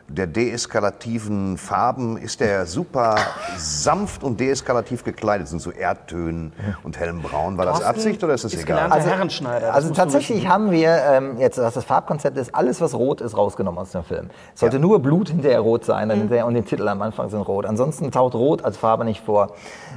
der 0.07 0.27
deeskalativen 0.27 1.57
Farben, 1.57 2.17
ist 2.17 2.39
der 2.39 2.65
super 2.65 3.15
sanft 3.57 4.23
und 4.23 4.39
deeskalativ 4.39 5.03
gekleidet. 5.03 5.47
Sind 5.47 5.61
so 5.61 5.71
Erdtönen 5.71 6.53
und 6.83 6.99
hellem 6.99 7.21
Braun. 7.21 7.57
War 7.57 7.65
das 7.65 7.79
Thorsten 7.79 7.89
Absicht 7.89 8.23
oder 8.23 8.33
ist 8.33 8.43
das 8.43 8.53
ist 8.53 8.63
egal? 8.63 8.89
gelernter 8.89 9.09
Herrenschneider. 9.09 9.73
Also 9.73 9.93
tatsächlich 9.93 10.47
haben 10.47 10.71
wir 10.71 11.01
ähm, 11.09 11.37
jetzt, 11.39 11.57
was 11.57 11.73
das 11.73 11.85
Farbkonzept 11.85 12.37
ist, 12.37 12.53
alles 12.53 12.81
was 12.81 12.93
rot 12.93 13.21
ist, 13.21 13.37
rausgenommen 13.37 13.79
aus 13.79 13.91
dem 13.91 14.03
Film. 14.03 14.29
Es 14.53 14.59
sollte 14.59 14.79
nur 14.79 14.99
Blut 14.99 15.29
hinterher 15.29 15.59
rot 15.59 15.85
sein 15.85 16.09
dann 16.09 16.19
hinterher, 16.19 16.45
und 16.45 16.53
die 16.53 16.61
Titel 16.61 16.87
am 16.87 17.01
Anfang 17.01 17.29
sind 17.29 17.41
rot. 17.41 17.65
Ansonsten 17.65 18.11
taucht 18.11 18.35
rot 18.35 18.63
als 18.63 18.77
Farbe 18.77 19.05
nicht 19.05 19.23
vor 19.23 19.53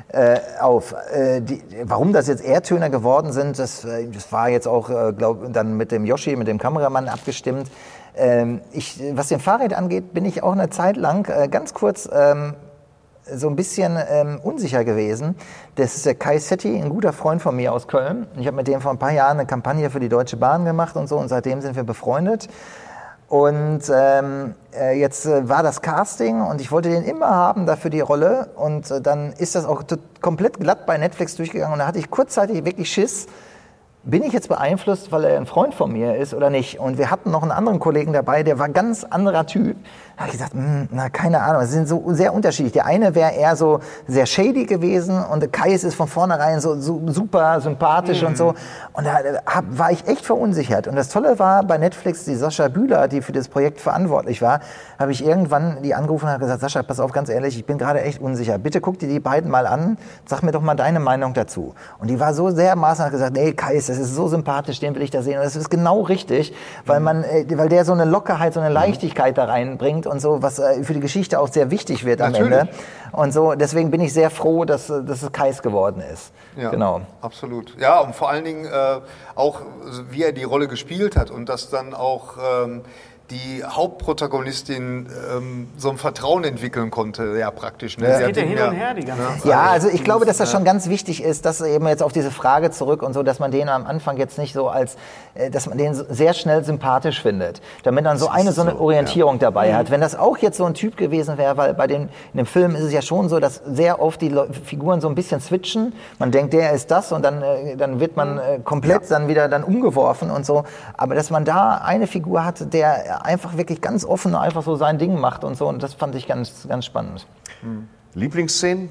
äh, 0.08 0.38
auf. 0.60 0.94
Äh, 1.12 1.40
die, 1.40 1.62
warum 1.84 2.12
das 2.12 2.28
jetzt 2.28 2.44
Erdtöner 2.44 2.90
geworden 2.90 3.32
sind, 3.32 3.58
das, 3.58 3.84
äh, 3.84 4.08
das 4.08 4.32
war 4.32 4.48
jetzt 4.48 4.68
auch, 4.68 4.88
äh, 4.88 5.12
glaube 5.12 5.50
dann 5.50 5.76
mit 5.76 5.92
dem 5.92 6.04
Yoshi, 6.04 6.36
mit 6.36 6.48
dem 6.48 6.58
Kameramann 6.58 7.08
abgestimmt. 7.08 7.68
Ähm, 8.16 8.60
ich, 8.72 9.00
was 9.12 9.28
den 9.28 9.40
Fahrrad 9.40 9.74
angeht, 9.74 10.14
bin 10.14 10.24
ich 10.24 10.42
auch 10.42 10.52
eine 10.52 10.70
Zeit 10.70 10.96
lang 10.96 11.28
äh, 11.28 11.48
ganz 11.48 11.74
kurz 11.74 12.08
ähm, 12.12 12.54
so 13.30 13.48
ein 13.48 13.56
bisschen 13.56 13.98
ähm, 14.08 14.40
unsicher 14.42 14.84
gewesen. 14.84 15.34
Das 15.74 15.96
ist 15.96 16.06
der 16.06 16.14
Kai 16.14 16.38
Setti, 16.38 16.76
ein 16.76 16.88
guter 16.88 17.12
Freund 17.12 17.42
von 17.42 17.56
mir 17.56 17.72
aus 17.72 17.88
Köln. 17.88 18.26
Ich 18.38 18.46
habe 18.46 18.56
mit 18.56 18.68
dem 18.68 18.80
vor 18.80 18.92
ein 18.92 18.98
paar 18.98 19.12
Jahren 19.12 19.38
eine 19.38 19.46
Kampagne 19.46 19.90
für 19.90 20.00
die 20.00 20.08
Deutsche 20.08 20.36
Bahn 20.36 20.64
gemacht 20.64 20.96
und 20.96 21.08
so 21.08 21.18
und 21.18 21.28
seitdem 21.28 21.60
sind 21.60 21.76
wir 21.76 21.82
befreundet. 21.82 22.48
Und 23.28 23.82
ähm, 23.92 24.54
äh, 24.72 24.98
jetzt 25.00 25.26
äh, 25.26 25.48
war 25.48 25.64
das 25.64 25.82
Casting 25.82 26.40
und 26.42 26.60
ich 26.60 26.70
wollte 26.70 26.90
den 26.90 27.02
immer 27.02 27.28
haben 27.28 27.66
dafür 27.66 27.90
die 27.90 28.00
Rolle 28.00 28.50
und 28.54 28.88
äh, 28.88 29.00
dann 29.00 29.32
ist 29.32 29.56
das 29.56 29.64
auch 29.64 29.82
komplett 30.20 30.60
glatt 30.60 30.86
bei 30.86 30.96
Netflix 30.96 31.34
durchgegangen 31.34 31.72
und 31.72 31.80
da 31.80 31.88
hatte 31.88 31.98
ich 31.98 32.08
kurzzeitig 32.08 32.64
wirklich 32.64 32.88
Schiss, 32.88 33.26
bin 34.06 34.22
ich 34.22 34.32
jetzt 34.32 34.48
beeinflusst, 34.48 35.10
weil 35.10 35.24
er 35.24 35.36
ein 35.36 35.46
Freund 35.46 35.74
von 35.74 35.92
mir 35.92 36.16
ist 36.16 36.32
oder 36.32 36.48
nicht? 36.48 36.78
Und 36.78 36.96
wir 36.96 37.10
hatten 37.10 37.32
noch 37.32 37.42
einen 37.42 37.50
anderen 37.50 37.80
Kollegen 37.80 38.12
dabei, 38.12 38.44
der 38.44 38.58
war 38.58 38.68
ganz 38.68 39.02
anderer 39.02 39.46
Typ. 39.46 39.76
Da 40.16 40.22
habe 40.22 40.28
ich 40.28 40.38
gesagt, 40.38 40.54
hm, 40.54 40.88
na 40.92 41.10
keine 41.10 41.42
Ahnung, 41.42 41.62
sie 41.62 41.72
sind 41.72 41.88
so 41.88 42.02
sehr 42.06 42.32
unterschiedlich. 42.32 42.72
Der 42.72 42.86
eine 42.86 43.14
wäre 43.16 43.32
eher 43.32 43.56
so 43.56 43.80
sehr 44.06 44.24
shady 44.24 44.64
gewesen 44.64 45.22
und 45.22 45.40
der 45.40 45.48
Kais 45.48 45.82
ist 45.84 45.96
von 45.96 46.06
vornherein 46.06 46.60
so, 46.60 46.80
so 46.80 47.02
super 47.08 47.60
sympathisch 47.60 48.22
und 48.22 48.38
so. 48.38 48.54
Und 48.92 49.06
da 49.06 49.18
hab, 49.44 49.64
war 49.76 49.90
ich 49.90 50.06
echt 50.06 50.24
verunsichert. 50.24 50.86
Und 50.86 50.94
das 50.94 51.08
Tolle 51.08 51.38
war 51.40 51.64
bei 51.64 51.76
Netflix, 51.76 52.24
die 52.24 52.36
Sascha 52.36 52.68
Bühler, 52.68 53.08
die 53.08 53.20
für 53.20 53.32
das 53.32 53.48
Projekt 53.48 53.80
verantwortlich 53.80 54.40
war, 54.40 54.60
habe 54.98 55.10
ich 55.12 55.22
irgendwann 55.22 55.82
die 55.82 55.94
angerufen 55.94 56.26
und 56.26 56.30
habe 56.30 56.44
gesagt, 56.44 56.60
Sascha, 56.60 56.82
pass 56.82 57.00
auf, 57.00 57.12
ganz 57.12 57.28
ehrlich, 57.28 57.56
ich 57.56 57.66
bin 57.66 57.76
gerade 57.76 58.00
echt 58.02 58.22
unsicher. 58.22 58.56
Bitte 58.56 58.80
guck 58.80 59.00
dir 59.00 59.08
die 59.08 59.20
beiden 59.20 59.50
mal 59.50 59.66
an, 59.66 59.98
sag 60.26 60.42
mir 60.42 60.52
doch 60.52 60.62
mal 60.62 60.76
deine 60.76 61.00
Meinung 61.00 61.34
dazu. 61.34 61.74
Und 61.98 62.08
die 62.08 62.20
war 62.20 62.32
so 62.32 62.50
sehr 62.50 62.76
maßnah 62.76 63.06
hat 63.06 63.12
gesagt, 63.12 63.34
nee, 63.34 63.52
Kais, 63.52 63.95
das 63.98 64.08
ist 64.08 64.14
so 64.14 64.28
sympathisch, 64.28 64.80
den 64.80 64.94
will 64.94 65.02
ich 65.02 65.10
da 65.10 65.22
sehen. 65.22 65.38
Und 65.38 65.44
das 65.44 65.56
ist 65.56 65.70
genau 65.70 66.02
richtig, 66.02 66.54
weil 66.84 67.00
man, 67.00 67.24
äh, 67.24 67.44
weil 67.56 67.68
der 67.68 67.84
so 67.84 67.92
eine 67.92 68.04
Lockerheit, 68.04 68.54
so 68.54 68.60
eine 68.60 68.72
Leichtigkeit 68.72 69.36
da 69.36 69.44
reinbringt 69.44 70.06
und 70.06 70.20
so, 70.20 70.42
was 70.42 70.58
äh, 70.58 70.84
für 70.84 70.94
die 70.94 71.00
Geschichte 71.00 71.40
auch 71.40 71.48
sehr 71.48 71.70
wichtig 71.70 72.04
wird 72.04 72.20
am 72.20 72.32
Natürlich. 72.32 72.58
Ende. 72.58 72.72
Und 73.12 73.32
so, 73.32 73.54
deswegen 73.54 73.90
bin 73.90 74.00
ich 74.00 74.12
sehr 74.12 74.30
froh, 74.30 74.64
dass, 74.64 74.86
dass 74.86 75.22
es 75.22 75.32
Kais 75.32 75.62
geworden 75.62 76.02
ist. 76.12 76.32
Ja, 76.56 76.70
Genau. 76.70 77.00
Absolut. 77.22 77.74
Ja, 77.78 78.00
und 78.00 78.14
vor 78.14 78.28
allen 78.30 78.44
Dingen 78.44 78.66
äh, 78.66 79.00
auch, 79.34 79.62
wie 80.10 80.22
er 80.22 80.32
die 80.32 80.44
Rolle 80.44 80.68
gespielt 80.68 81.16
hat 81.16 81.30
und 81.30 81.48
dass 81.48 81.70
dann 81.70 81.94
auch 81.94 82.36
ähm, 82.36 82.82
die 83.30 83.64
Hauptprotagonistin 83.64 85.08
ähm, 85.34 85.68
so 85.76 85.90
ein 85.90 85.96
Vertrauen 85.96 86.44
entwickeln 86.44 86.90
konnte, 86.90 87.36
ja 87.38 87.50
praktisch. 87.50 87.98
Ne? 87.98 88.06
Das 88.06 88.18
Sie 88.18 88.24
geht 88.26 88.36
ja 88.36 88.42
hin 88.42 88.58
und 88.58 88.72
her 88.74 88.94
die 88.94 89.04
ganze 89.04 89.22
Zeit. 89.24 89.44
Ja, 89.44 89.62
also 89.66 89.88
ich 89.88 90.04
glaube, 90.04 90.26
dass 90.26 90.36
das 90.36 90.50
schon 90.52 90.64
ganz 90.64 90.88
wichtig 90.88 91.22
ist, 91.22 91.44
dass 91.44 91.60
eben 91.60 91.86
jetzt 91.88 92.02
auf 92.02 92.12
diese 92.12 92.30
Frage 92.30 92.70
zurück 92.70 93.02
und 93.02 93.14
so, 93.14 93.22
dass 93.22 93.38
man 93.38 93.50
den 93.50 93.68
am 93.68 93.86
Anfang 93.86 94.16
jetzt 94.16 94.38
nicht 94.38 94.52
so 94.52 94.68
als, 94.68 94.96
äh, 95.34 95.50
dass 95.50 95.66
man 95.66 95.76
den 95.76 95.94
sehr 95.94 96.34
schnell 96.34 96.62
sympathisch 96.64 97.20
findet, 97.20 97.60
damit 97.82 98.04
man 98.04 98.16
so 98.16 98.28
eine 98.28 98.52
so 98.52 98.62
eine 98.62 98.78
Orientierung 98.78 99.38
dabei 99.38 99.74
hat. 99.74 99.90
Wenn 99.90 100.00
das 100.00 100.14
auch 100.14 100.38
jetzt 100.38 100.56
so 100.56 100.64
ein 100.64 100.74
Typ 100.74 100.96
gewesen 100.96 101.36
wäre, 101.36 101.56
weil 101.56 101.74
bei 101.74 101.86
den 101.88 102.02
in 102.32 102.36
dem 102.36 102.46
Film 102.46 102.76
ist 102.76 102.82
es 102.82 102.92
ja 102.92 103.02
schon 103.02 103.28
so, 103.28 103.40
dass 103.40 103.56
sehr 103.66 104.00
oft 104.00 104.20
die 104.20 104.28
Leu- 104.28 104.46
Figuren 104.64 105.00
so 105.00 105.08
ein 105.08 105.14
bisschen 105.14 105.40
switchen. 105.40 105.94
Man 106.18 106.30
denkt, 106.30 106.52
der 106.52 106.72
ist 106.72 106.90
das 106.90 107.10
und 107.10 107.24
dann 107.24 107.42
äh, 107.42 107.76
dann 107.76 107.98
wird 107.98 108.16
man 108.16 108.38
äh, 108.38 108.60
komplett 108.62 109.10
dann 109.10 109.26
wieder 109.26 109.48
dann 109.48 109.64
umgeworfen 109.64 110.30
und 110.30 110.46
so. 110.46 110.64
Aber 110.96 111.14
dass 111.16 111.30
man 111.30 111.44
da 111.44 111.80
eine 111.84 112.06
Figur 112.06 112.44
hat, 112.44 112.72
der 112.72 113.15
einfach 113.24 113.56
wirklich 113.56 113.80
ganz 113.80 114.04
offen 114.04 114.34
einfach 114.34 114.62
so 114.62 114.76
sein 114.76 114.98
Ding 114.98 115.18
macht 115.18 115.44
und 115.44 115.56
so 115.56 115.68
und 115.68 115.82
das 115.82 115.94
fand 115.94 116.14
ich 116.14 116.26
ganz 116.26 116.66
ganz 116.68 116.84
spannend. 116.84 117.26
Lieblingsszenen? 118.14 118.88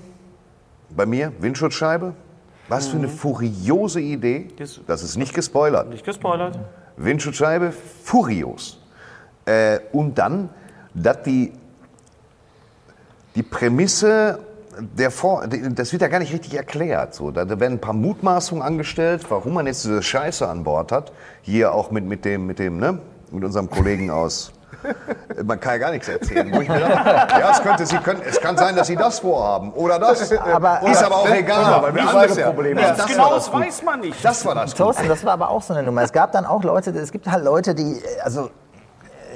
Bei 0.89 1.05
mir, 1.05 1.31
Windschutzscheibe. 1.39 2.13
Was 2.67 2.87
für 2.87 2.97
eine 2.97 3.09
furiose 3.09 3.99
Idee. 4.01 4.47
Das- 4.57 5.03
ist 5.03 5.17
nicht 5.17 5.33
gespoilert. 5.33 5.89
Nicht 5.89 6.05
gespoilert. 6.05 6.57
Windschutzscheibe, 6.97 7.71
furios. 8.03 8.79
Äh, 9.45 9.79
und 9.91 10.17
dann, 10.17 10.49
dass 10.93 11.21
die, 11.23 11.53
die 13.35 13.43
Prämisse, 13.43 14.39
der 14.79 15.11
Vor 15.11 15.47
das 15.47 15.91
wird 15.91 16.01
ja 16.01 16.07
gar 16.07 16.19
nicht 16.19 16.33
richtig 16.33 16.55
erklärt. 16.55 17.13
So. 17.13 17.31
Da, 17.31 17.45
da 17.45 17.59
werden 17.59 17.73
ein 17.73 17.81
paar 17.81 17.93
Mutmaßungen 17.93 18.63
angestellt, 18.63 19.25
warum 19.29 19.53
man 19.53 19.67
jetzt 19.67 19.83
diese 19.85 20.01
Scheiße 20.01 20.47
an 20.47 20.63
Bord 20.63 20.91
hat. 20.91 21.11
Hier 21.43 21.73
auch 21.73 21.91
mit, 21.91 22.05
mit, 22.05 22.25
dem, 22.25 22.47
mit, 22.47 22.59
dem, 22.59 22.77
ne? 22.77 22.99
Mit 23.31 23.43
unserem 23.43 23.69
Kollegen 23.69 24.09
aus. 24.11 24.51
Man 25.43 25.59
kann 25.59 25.73
ja 25.73 25.77
gar 25.79 25.91
nichts 25.91 26.07
erzählen. 26.07 26.51
Wo 26.53 26.61
ich 26.61 26.69
mir 26.69 26.79
dachte, 26.79 27.09
ja, 27.39 27.51
es, 27.51 27.61
könnte, 27.61 27.85
Sie 27.87 27.97
können, 27.97 28.21
es 28.27 28.39
kann 28.39 28.55
sein, 28.55 28.75
dass 28.75 28.87
Sie 28.87 28.95
das 28.95 29.19
vorhaben 29.19 29.71
oder 29.73 29.97
das. 29.97 30.31
Aber- 30.37 30.81
ist 30.87 31.03
aber 31.03 31.15
auch 31.15 31.29
egal, 31.29 31.81
weil 31.81 31.95
wir 31.95 32.07
andere. 32.07 32.41
Probleme 32.53 32.81
Ja, 32.81 32.89
haben. 32.89 32.97
Das 32.97 33.05
genau 33.07 33.33
das, 33.33 33.51
weiß 33.51 33.83
man 33.83 33.99
nicht. 34.01 34.23
das 34.23 34.45
war 34.45 34.53
das. 34.53 34.73
Thorsten, 34.75 35.07
das 35.07 35.25
war 35.25 35.33
aber 35.33 35.49
auch 35.49 35.61
so 35.63 35.73
eine 35.73 35.81
Nummer. 35.83 36.03
Es 36.03 36.11
gab 36.11 36.31
dann 36.33 36.45
auch 36.45 36.63
Leute, 36.63 36.91
es 36.91 37.11
gibt 37.11 37.27
halt 37.27 37.43
Leute, 37.43 37.73
die, 37.73 37.99
also 38.23 38.49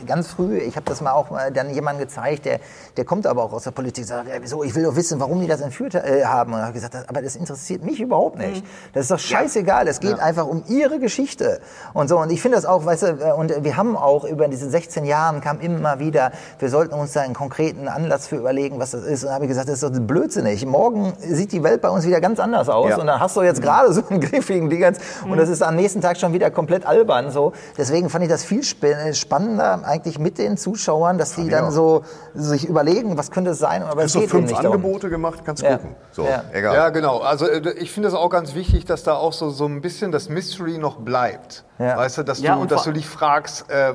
ganz 0.06 0.28
früh, 0.28 0.58
ich 0.58 0.76
habe 0.76 0.86
das 0.86 1.02
mal 1.02 1.12
auch 1.12 1.30
mal 1.30 1.52
dann 1.52 1.70
jemandem 1.74 2.06
gezeigt, 2.08 2.46
der, 2.46 2.60
der 2.98 3.06
kommt 3.06 3.28
aber 3.28 3.44
auch 3.44 3.54
aus 3.54 3.64
der 3.64 3.72
Politik, 3.72 4.06
sagt, 4.06 4.28
ja, 4.28 4.36
wieso, 4.42 4.64
ich 4.64 4.74
will 4.76 4.84
doch 4.84 4.96
wissen, 4.96 5.20
warum 5.20 5.40
die 5.42 5.48
das 5.48 5.62
entführt 5.62 5.96
äh, 5.96 6.24
haben. 6.26 6.54
Und 6.54 6.60
ich 6.60 6.64
habe 6.64 6.74
gesagt, 6.74 6.94
das- 6.94 7.08
aber 7.10 7.22
das 7.22 7.36
interessiert 7.36 7.84
mich 7.84 8.00
überhaupt 8.00 8.38
nicht. 8.38 8.64
Das 8.94 9.04
ist 9.04 9.12
doch 9.12 9.20
scheißegal, 9.20 9.88
es 9.88 10.00
geht 10.00 10.20
einfach 10.20 10.48
um 10.48 10.64
ihre 10.68 11.00
Geschichte. 11.00 11.60
Und 11.94 12.08
so, 12.08 12.20
und 12.20 12.32
ich 12.32 12.42
finde 12.42 12.58
das 12.58 12.66
auch, 12.66 12.86
weißt 12.86 13.04
du, 13.04 13.08
äh, 13.08 13.32
und 13.34 13.64
wir 13.64 13.78
haben 13.78 13.96
auch 13.98 14.24
über 14.26 14.48
diese 14.48 14.70
16 14.70 15.06
Jahren 15.06 15.42
kam 15.42 15.60
immer 15.60 16.00
wieder, 16.00 16.32
wir 16.60 16.70
sollten 16.70 16.94
uns 16.94 17.14
da 17.14 17.22
einen 17.22 17.34
konkreten 17.34 17.88
Anlass 17.88 18.28
für 18.28 18.36
überlegen, 18.38 18.80
was 18.80 18.92
das 18.92 19.04
ist. 19.04 19.24
Und 19.24 19.32
habe 19.32 19.46
ich 19.46 19.50
gesagt, 19.50 19.68
das 19.70 19.82
ist 19.82 19.84
doch 19.84 20.00
blödsinnig. 20.00 20.66
Morgen 20.66 21.14
sieht 21.20 21.52
die 21.52 21.64
Welt 21.64 21.82
bei 21.82 21.90
uns 21.90 22.06
wieder 22.06 22.22
ganz 22.22 22.40
anders 22.40 22.70
aus. 22.70 22.90
Ja. 22.90 22.98
Und 22.98 23.08
dann 23.08 23.20
hast 23.20 23.36
du 23.36 23.42
jetzt 23.42 23.62
gerade 23.62 23.92
so 23.94 24.02
einen 24.10 24.20
griffigen 24.22 24.70
Dingens 24.70 24.98
und 25.30 25.38
das 25.38 25.50
ist 25.50 25.62
am 25.62 25.76
nächsten 25.76 26.02
Tag 26.02 26.18
schon 26.18 26.34
wieder 26.34 26.52
komplett 26.52 26.86
albern. 26.86 27.32
So. 27.32 27.54
Deswegen 27.78 28.10
fand 28.10 28.24
ich 28.24 28.30
das 28.30 28.44
viel 28.44 28.62
sp- 28.62 29.14
spannender 29.14 29.82
eigentlich 29.90 30.20
mit 30.20 30.38
den 30.38 30.56
Zuschauern, 30.56 31.18
dass 31.18 31.36
die 31.36 31.50
dann 31.50 31.72
so 31.72 32.04
sich 32.34 32.66
überlegen, 32.68 33.18
was 33.18 33.32
könnte 33.32 33.52
es 33.52 33.60
sein, 33.60 33.84
aber 33.84 34.04
es 34.04 34.14
geht 34.14 34.30
fünf 34.30 34.46
nicht 34.50 34.58
darum. 34.64 34.78
Angebote 34.78 35.10
gemacht, 35.10 35.40
kannst 35.46 35.62
du 35.64 35.68
Ja. 35.68 35.78
gucken. 35.78 35.96
So, 36.12 36.24
Ja. 36.26 36.44
egal. 36.54 36.76
Ja, 36.76 36.90
genau. 36.90 37.18
Also 37.20 37.48
äh, 37.48 37.72
ich 37.74 37.92
finde 37.92 38.08
es 38.10 38.14
auch 38.16 38.30
ganz 38.30 38.54
wichtig, 38.56 38.86
dass 38.86 39.04
da 39.04 39.16
auch 39.16 39.34
so, 39.34 39.50
so 39.50 39.66
ein 39.66 39.82
bisschen 39.82 40.12
das 40.12 40.30
Mystery 40.30 40.78
noch 40.78 40.98
bleibt. 40.98 41.66
Ja. 41.80 41.98
Weißt 41.98 42.18
du, 42.20 42.24
dass 42.24 42.40
Ja, 42.40 42.56
du, 42.56 42.66
dass 42.66 42.84
du 42.84 42.92
dich 42.92 43.08
fragst, 43.08 43.70
äh, 43.70 43.94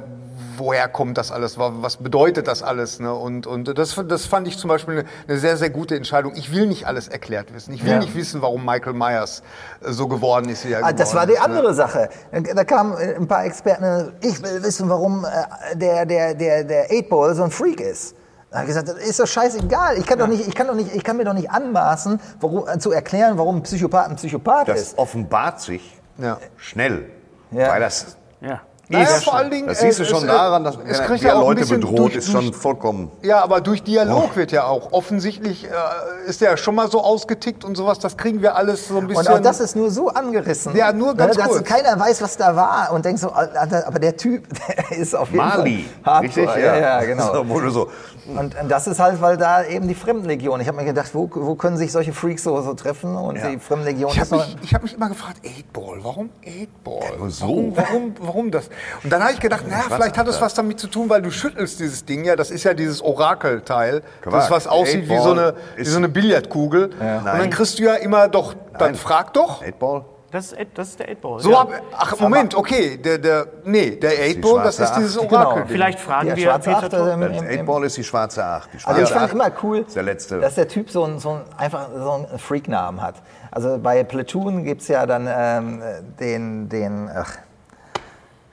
woher 0.56 0.88
kommt 0.88 1.18
das 1.18 1.30
alles, 1.32 1.58
wa- 1.58 1.72
was 1.76 1.96
bedeutet 1.98 2.48
das 2.48 2.62
alles? 2.62 3.00
Ne? 3.00 3.12
Und, 3.14 3.46
und 3.46 3.76
das, 3.78 4.00
das 4.08 4.26
fand 4.26 4.48
ich 4.48 4.58
zum 4.58 4.68
Beispiel 4.68 5.00
eine, 5.00 5.08
eine 5.28 5.38
sehr, 5.38 5.56
sehr 5.56 5.70
gute 5.70 5.96
Entscheidung. 5.96 6.32
Ich 6.36 6.52
will 6.52 6.66
nicht 6.66 6.86
alles 6.86 7.08
erklärt 7.08 7.54
wissen. 7.54 7.72
Ich 7.74 7.84
will 7.84 7.92
Ja. 7.92 7.98
nicht 7.98 8.14
wissen, 8.14 8.42
warum 8.42 8.64
Michael 8.64 8.94
Myers 8.94 9.42
äh, 9.82 9.92
so 9.92 10.08
geworden 10.08 10.48
ist, 10.48 10.64
wie 10.66 10.72
er 10.72 10.78
Ah, 10.78 10.80
geworden 10.80 10.96
das 10.96 11.14
war 11.14 11.26
die 11.26 11.32
ist. 11.34 11.38
ne? 11.40 11.44
andere 11.44 11.74
Sache. 11.74 12.08
Da 12.54 12.64
kamen 12.64 12.96
äh, 12.98 13.14
ein 13.16 13.26
paar 13.28 13.44
Experten, 13.44 14.12
ich 14.20 14.42
will 14.42 14.62
wissen, 14.62 14.88
warum 14.88 15.24
äh, 15.24 15.76
der, 15.76 16.06
der, 16.06 16.34
der, 16.34 16.64
der 16.64 16.90
8-Ball 16.90 17.34
so 17.34 17.44
ein 17.44 17.50
Freak 17.50 17.80
ist. 17.80 18.14
Da 18.50 18.58
habe 18.60 18.70
ich 18.70 18.76
gesagt, 18.76 18.88
das 18.88 19.04
ist 19.04 19.18
doch 19.18 19.26
scheißegal. 19.26 19.98
Ich 19.98 20.06
kann, 20.06 20.18
doch 20.18 20.28
nicht, 20.28 20.46
ich, 20.46 20.54
kann 20.54 20.68
doch 20.68 20.74
nicht, 20.74 20.94
ich 20.94 21.02
kann 21.02 21.16
mir 21.16 21.24
doch 21.24 21.32
nicht 21.32 21.50
anmaßen, 21.50 22.20
warum, 22.40 22.68
äh, 22.68 22.78
zu 22.78 22.92
erklären, 22.92 23.36
warum 23.36 23.56
ein 23.56 23.62
Psychopath 23.62 24.08
ein 24.10 24.16
Psychopath 24.16 24.68
Das 24.68 24.80
ist. 24.80 24.98
offenbart 24.98 25.60
sich 25.60 26.00
Ja. 26.18 26.38
schnell. 26.56 27.10
Ja. 27.50 27.68
Weil 27.70 27.80
das 27.80 28.16
Ja. 28.40 28.60
Naja, 28.88 29.04
ist. 29.16 29.24
vor 29.24 29.34
allen 29.34 29.50
Dingen, 29.50 29.66
Das 29.68 29.80
siehst 29.80 29.98
du 29.98 30.02
äh, 30.02 30.06
schon 30.06 30.18
es, 30.18 30.24
äh, 30.24 30.26
daran, 30.26 30.62
dass 30.62 30.76
es 30.86 31.00
kriegt 31.02 31.24
ja 31.24 31.34
auch 31.36 31.40
Leute 31.48 31.64
bedroht, 31.66 31.98
durch- 31.98 32.16
ist 32.16 32.30
schon 32.30 32.52
vollkommen. 32.52 33.10
Ja, 33.22 33.42
aber 33.42 33.60
durch 33.62 33.82
Dialog 33.82 34.36
wird 34.36 34.52
ja 34.52 34.64
auch 34.66 34.92
offensichtlich, 34.92 35.64
äh, 35.64 36.28
ist 36.28 36.40
der 36.42 36.56
schon 36.58 36.74
mal 36.74 36.90
so 36.90 37.02
ausgetickt 37.02 37.64
und 37.64 37.76
sowas, 37.76 37.98
das 37.98 38.16
kriegen 38.16 38.42
wir 38.42 38.56
alles 38.56 38.88
so 38.88 38.98
ein 38.98 39.06
bisschen. 39.06 39.26
Und 39.26 39.32
auch 39.32 39.40
das 39.40 39.60
ist 39.60 39.74
nur 39.74 39.90
so 39.90 40.08
angerissen, 40.08 40.76
Ja, 40.76 40.92
nur 40.92 41.14
ganz 41.14 41.36
ne, 41.36 41.42
dass 41.44 41.52
kurz. 41.52 41.64
keiner 41.68 41.98
weiß, 41.98 42.20
was 42.20 42.36
da 42.36 42.54
war 42.56 42.92
und 42.92 43.04
denkt 43.04 43.20
so, 43.20 43.32
aber 43.32 43.98
der 43.98 44.16
Typ, 44.16 44.44
der 44.90 44.98
ist 44.98 45.14
auf 45.16 45.28
jeden 45.30 45.38
Mali. 45.38 45.86
Fall 46.02 46.20
Richtig? 46.20 46.46
hardcore. 46.46 46.64
Ja, 46.66 46.76
ja, 46.76 47.04
genau. 47.04 47.32
So, 47.34 47.48
wo 47.48 47.60
du 47.60 47.70
so, 47.70 47.88
Und, 48.36 48.58
und 48.60 48.68
das 48.70 48.86
ist 48.86 49.00
halt, 49.00 49.20
weil 49.22 49.36
da 49.36 49.64
eben 49.64 49.88
die 49.88 49.94
Fremdenlegion. 49.94 50.60
Ich 50.60 50.68
habe 50.68 50.76
mir 50.78 50.84
gedacht, 50.84 51.10
wo, 51.14 51.28
wo 51.32 51.54
können 51.56 51.76
sich 51.76 51.90
solche 51.92 52.12
Freaks 52.12 52.42
so, 52.42 52.60
so 52.62 52.74
treffen? 52.74 53.16
Und 53.16 53.36
Ja. 53.36 53.48
die 53.48 53.58
Fremdenlegion 53.58 54.10
Ich 54.12 54.20
habe 54.20 54.36
mich, 54.36 54.56
ich 54.62 54.74
hab 54.74 54.82
mich 54.82 54.94
immer 54.94 55.08
gefragt, 55.08 55.38
8-Ball, 55.44 55.98
warum 56.02 56.30
8-Ball? 56.44 57.00
Ja, 57.20 57.28
so. 57.30 57.44
Warum, 57.46 57.76
warum, 57.76 58.14
warum 58.20 58.50
das? 58.50 58.70
Und 59.02 59.12
dann 59.12 59.22
habe 59.22 59.32
ich 59.32 59.40
gedacht, 59.40 59.66
naja, 59.68 59.84
vielleicht 59.88 60.16
hat 60.18 60.28
es 60.28 60.40
was 60.40 60.54
damit 60.54 60.80
zu 60.80 60.88
tun, 60.88 61.08
weil 61.08 61.22
du 61.22 61.30
schüttelst 61.30 61.80
dieses 61.80 62.04
Ding 62.04 62.24
ja, 62.24 62.36
das 62.36 62.50
ist 62.50 62.64
ja 62.64 62.74
dieses 62.74 63.02
Orakelteil, 63.02 64.02
das 64.24 64.50
was 64.50 64.66
aussieht 64.66 65.08
wie 65.08 65.12
8-Ball 65.12 65.22
so 65.22 65.30
eine, 65.32 65.54
wie 65.76 65.84
so 65.84 65.98
eine 65.98 66.08
Billardkugel. 66.08 66.86
Und 66.86 67.24
dann 67.24 67.50
kriegst 67.50 67.78
du 67.78 67.84
ja 67.84 67.94
immer 67.94 68.28
doch, 68.28 68.54
dann 68.78 68.92
Nein. 68.92 68.94
frag 68.94 69.32
doch. 69.34 69.62
8-Ball? 69.62 70.04
Das 70.34 70.50
ist, 70.50 70.58
das 70.74 70.88
ist 70.88 70.98
der 70.98 71.10
8-Ball. 71.10 71.38
So 71.38 71.52
ja. 71.52 71.60
hab, 71.60 71.70
ach, 71.96 72.18
Moment, 72.18 72.56
okay, 72.56 72.96
der, 72.96 73.18
der, 73.18 73.46
nee, 73.62 73.92
der 73.92 74.14
8-Ball, 74.14 74.64
das 74.64 74.80
ist 74.80 74.92
dieses 74.94 75.16
Acht. 75.16 75.30
Orakel. 75.30 75.54
Genau. 75.62 75.66
Vielleicht 75.68 76.00
fragen 76.00 76.26
der 76.26 76.36
wir 76.36 76.44
schwarze 76.46 76.70
Peter 76.70 76.90
Tuck. 76.90 77.12
im, 77.12 77.20
Das 77.20 77.30
im, 77.38 77.48
im, 77.48 77.60
8-Ball 77.60 77.84
ist 77.84 77.96
die 77.96 78.02
schwarze 78.02 78.44
8. 78.44 78.68
Die 78.72 78.76
Also 78.78 78.84
schwarze 78.84 79.02
ich 79.02 79.10
fand 79.10 79.24
Acht 79.26 79.32
immer 79.32 79.52
cool, 79.62 79.86
der 79.94 80.02
letzte. 80.02 80.40
dass 80.40 80.56
der 80.56 80.66
Typ 80.66 80.90
so, 80.90 81.04
ein, 81.04 81.20
so 81.20 81.34
ein, 81.34 81.42
einfach 81.56 81.86
so 81.96 82.10
einen 82.10 82.38
Freaknamen 82.40 83.00
hat. 83.00 83.22
Also 83.52 83.78
bei 83.78 84.02
Platoon 84.02 84.64
gibt 84.64 84.82
es 84.82 84.88
ja 84.88 85.06
dann 85.06 85.28
ähm, 85.30 85.80
den, 86.18 86.68
den, 86.68 87.08
ach, 87.14 87.36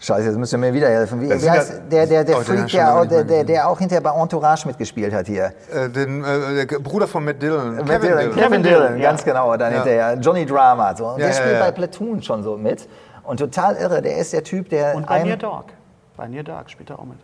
Scheiße, 0.04 0.30
jetzt 0.30 0.38
müsst 0.38 0.52
ihr 0.52 0.58
mir 0.58 0.74
wieder 0.74 0.90
helfen. 0.90 1.22
Wie, 1.22 1.30
wie 1.30 1.50
heißt 1.50 1.74
ja- 1.74 1.80
der, 1.80 2.08
der, 2.08 2.24
der 2.24 2.38
Oh, 2.38 2.42
Freak, 2.42 2.68
der, 2.70 3.06
der, 3.06 3.24
der, 3.24 3.44
der 3.44 3.68
auch 3.70 3.78
hinterher 3.78 4.02
bei 4.02 4.10
Entourage 4.20 4.68
mitgespielt 4.68 5.14
hat 5.14 5.28
hier? 5.28 5.54
Äh, 5.72 5.90
den, 5.90 6.24
äh, 6.24 6.66
der 6.66 6.80
Bruder 6.80 7.08
von 7.08 7.24
Matt 7.24 7.40
Dillon. 7.40 7.76
Kevin 7.78 7.86
Kevin 7.86 8.02
Dillon, 8.02 8.18
Dillon. 8.18 8.36
Kevin 8.36 8.64
Dillon, 8.64 8.98
ja. 9.00 9.10
ganz 9.12 9.24
genau. 9.24 9.56
Dann 9.58 9.72
Ja. 9.72 9.84
hinterher 9.84 10.14
Johnny 10.20 10.46
Drama. 10.48 10.96
So. 10.96 11.06
Und 11.06 11.20
Ja, 11.20 11.28
der 11.28 11.28
ja, 11.28 11.34
spielt 11.34 11.54
ja. 11.54 11.60
bei 11.60 11.72
Platoon 11.72 12.24
schon 12.24 12.42
so 12.42 12.58
mit. 12.58 12.90
Und 13.24 13.38
total 13.40 13.76
irre. 13.76 14.02
Der 14.02 14.18
ist 14.18 14.34
der 14.34 14.44
Typ, 14.44 14.70
der 14.70 14.96
Und 14.96 15.06
bei 15.06 15.22
Near 15.24 15.38
Dark. 15.38 15.66
Bei 16.18 16.28
Near 16.28 16.44
Dark 16.44 16.72
spielt 16.72 16.90
er 16.90 16.98
auch 16.98 17.06
mit. 17.06 17.20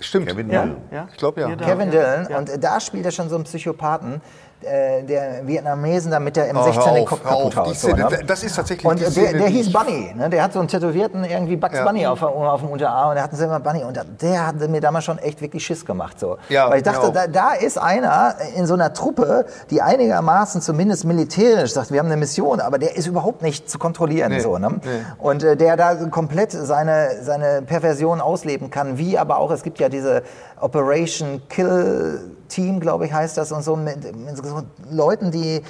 Stimmt. 0.00 0.26
Kevin 0.28 0.48
Ja, 0.50 0.62
Dillon. 0.62 0.76
ja. 0.90 1.08
Ich 1.12 1.18
glaub, 1.18 1.36
ja. 1.36 1.54
Kevin 1.54 1.92
ja. 1.92 2.00
Dillon. 2.14 2.26
Ja. 2.30 2.38
Und 2.38 2.64
da 2.64 2.80
spielt 2.80 3.04
er 3.04 3.12
schon 3.12 3.28
so 3.28 3.34
einen 3.34 3.44
Psychopathen, 3.44 4.22
äh, 4.64 5.02
der 5.02 5.46
Vietnamesen, 5.46 6.10
damit 6.10 6.36
der 6.36 6.52
M16 6.54 6.86
hör 6.86 6.92
den 6.94 7.02
auf, 7.02 7.08
Kopf 7.08 7.22
kaputt 7.22 7.56
haut. 7.56 7.76
So, 7.76 7.88
ne? 7.88 8.08
das 8.26 8.42
ist 8.42 8.56
tatsächlich 8.56 8.86
Und 8.86 9.00
die 9.00 9.04
Szene, 9.04 9.30
der, 9.30 9.38
der 9.40 9.48
hieß 9.48 9.72
Bunny, 9.72 10.14
ne? 10.16 10.30
der 10.30 10.42
hat 10.42 10.52
so 10.52 10.58
einen 10.58 10.68
tätowierten 10.68 11.24
irgendwie 11.24 11.56
Bugs 11.56 11.74
Ja. 11.74 11.84
Bunny 11.84 12.06
auf, 12.06 12.22
auf 12.22 12.60
dem 12.60 12.70
Unterarm 12.70 13.10
und 13.10 13.14
der 13.16 13.24
hat 13.24 13.30
einen 13.30 13.38
selber 13.38 13.60
Bunny 13.60 13.84
und 13.84 13.98
der 14.20 14.46
hat 14.46 14.56
mir 14.68 14.80
damals 14.80 15.04
schon 15.04 15.18
echt 15.18 15.40
wirklich 15.40 15.64
Schiss 15.64 15.84
gemacht. 15.84 16.18
So. 16.20 16.36
Ja, 16.48 16.70
Weil 16.70 16.78
ich 16.78 16.82
dachte, 16.84 17.08
auch. 17.08 17.12
da, 17.12 17.26
da 17.26 17.52
ist 17.52 17.78
einer 17.78 18.34
in 18.56 18.66
so 18.66 18.74
einer 18.74 18.92
Truppe, 18.92 19.46
die 19.70 19.82
einigermaßen 19.82 20.60
zumindest 20.60 21.04
militärisch 21.04 21.72
sagt, 21.72 21.90
wir 21.92 21.98
haben 21.98 22.06
eine 22.06 22.16
Mission, 22.16 22.60
aber 22.60 22.78
der 22.78 22.96
ist 22.96 23.06
überhaupt 23.06 23.42
nicht 23.42 23.68
zu 23.70 23.78
kontrollieren. 23.78 24.30
Nee, 24.32 24.40
So, 24.40 24.58
ne? 24.58 24.80
nee. 24.82 24.88
Und 25.18 25.42
äh, 25.44 25.56
der 25.56 25.76
da 25.76 25.94
komplett 26.10 26.52
seine, 26.52 27.22
seine 27.22 27.62
Perversion 27.62 28.20
ausleben 28.20 28.70
kann, 28.70 28.98
wie 28.98 29.18
aber 29.18 29.38
auch, 29.38 29.50
es 29.50 29.62
gibt 29.62 29.78
ja 29.78 29.88
diese 29.88 30.22
Operation 30.60 31.42
Kill 31.48 32.20
Team, 32.52 32.80
glaube 32.80 33.06
ich, 33.06 33.12
heißt 33.12 33.36
das, 33.36 33.52
und 33.52 33.62
so 33.62 33.76
mit, 33.76 34.16
mit 34.16 34.36
so 34.36 34.62
Leuten, 34.90 35.30
die 35.30 35.62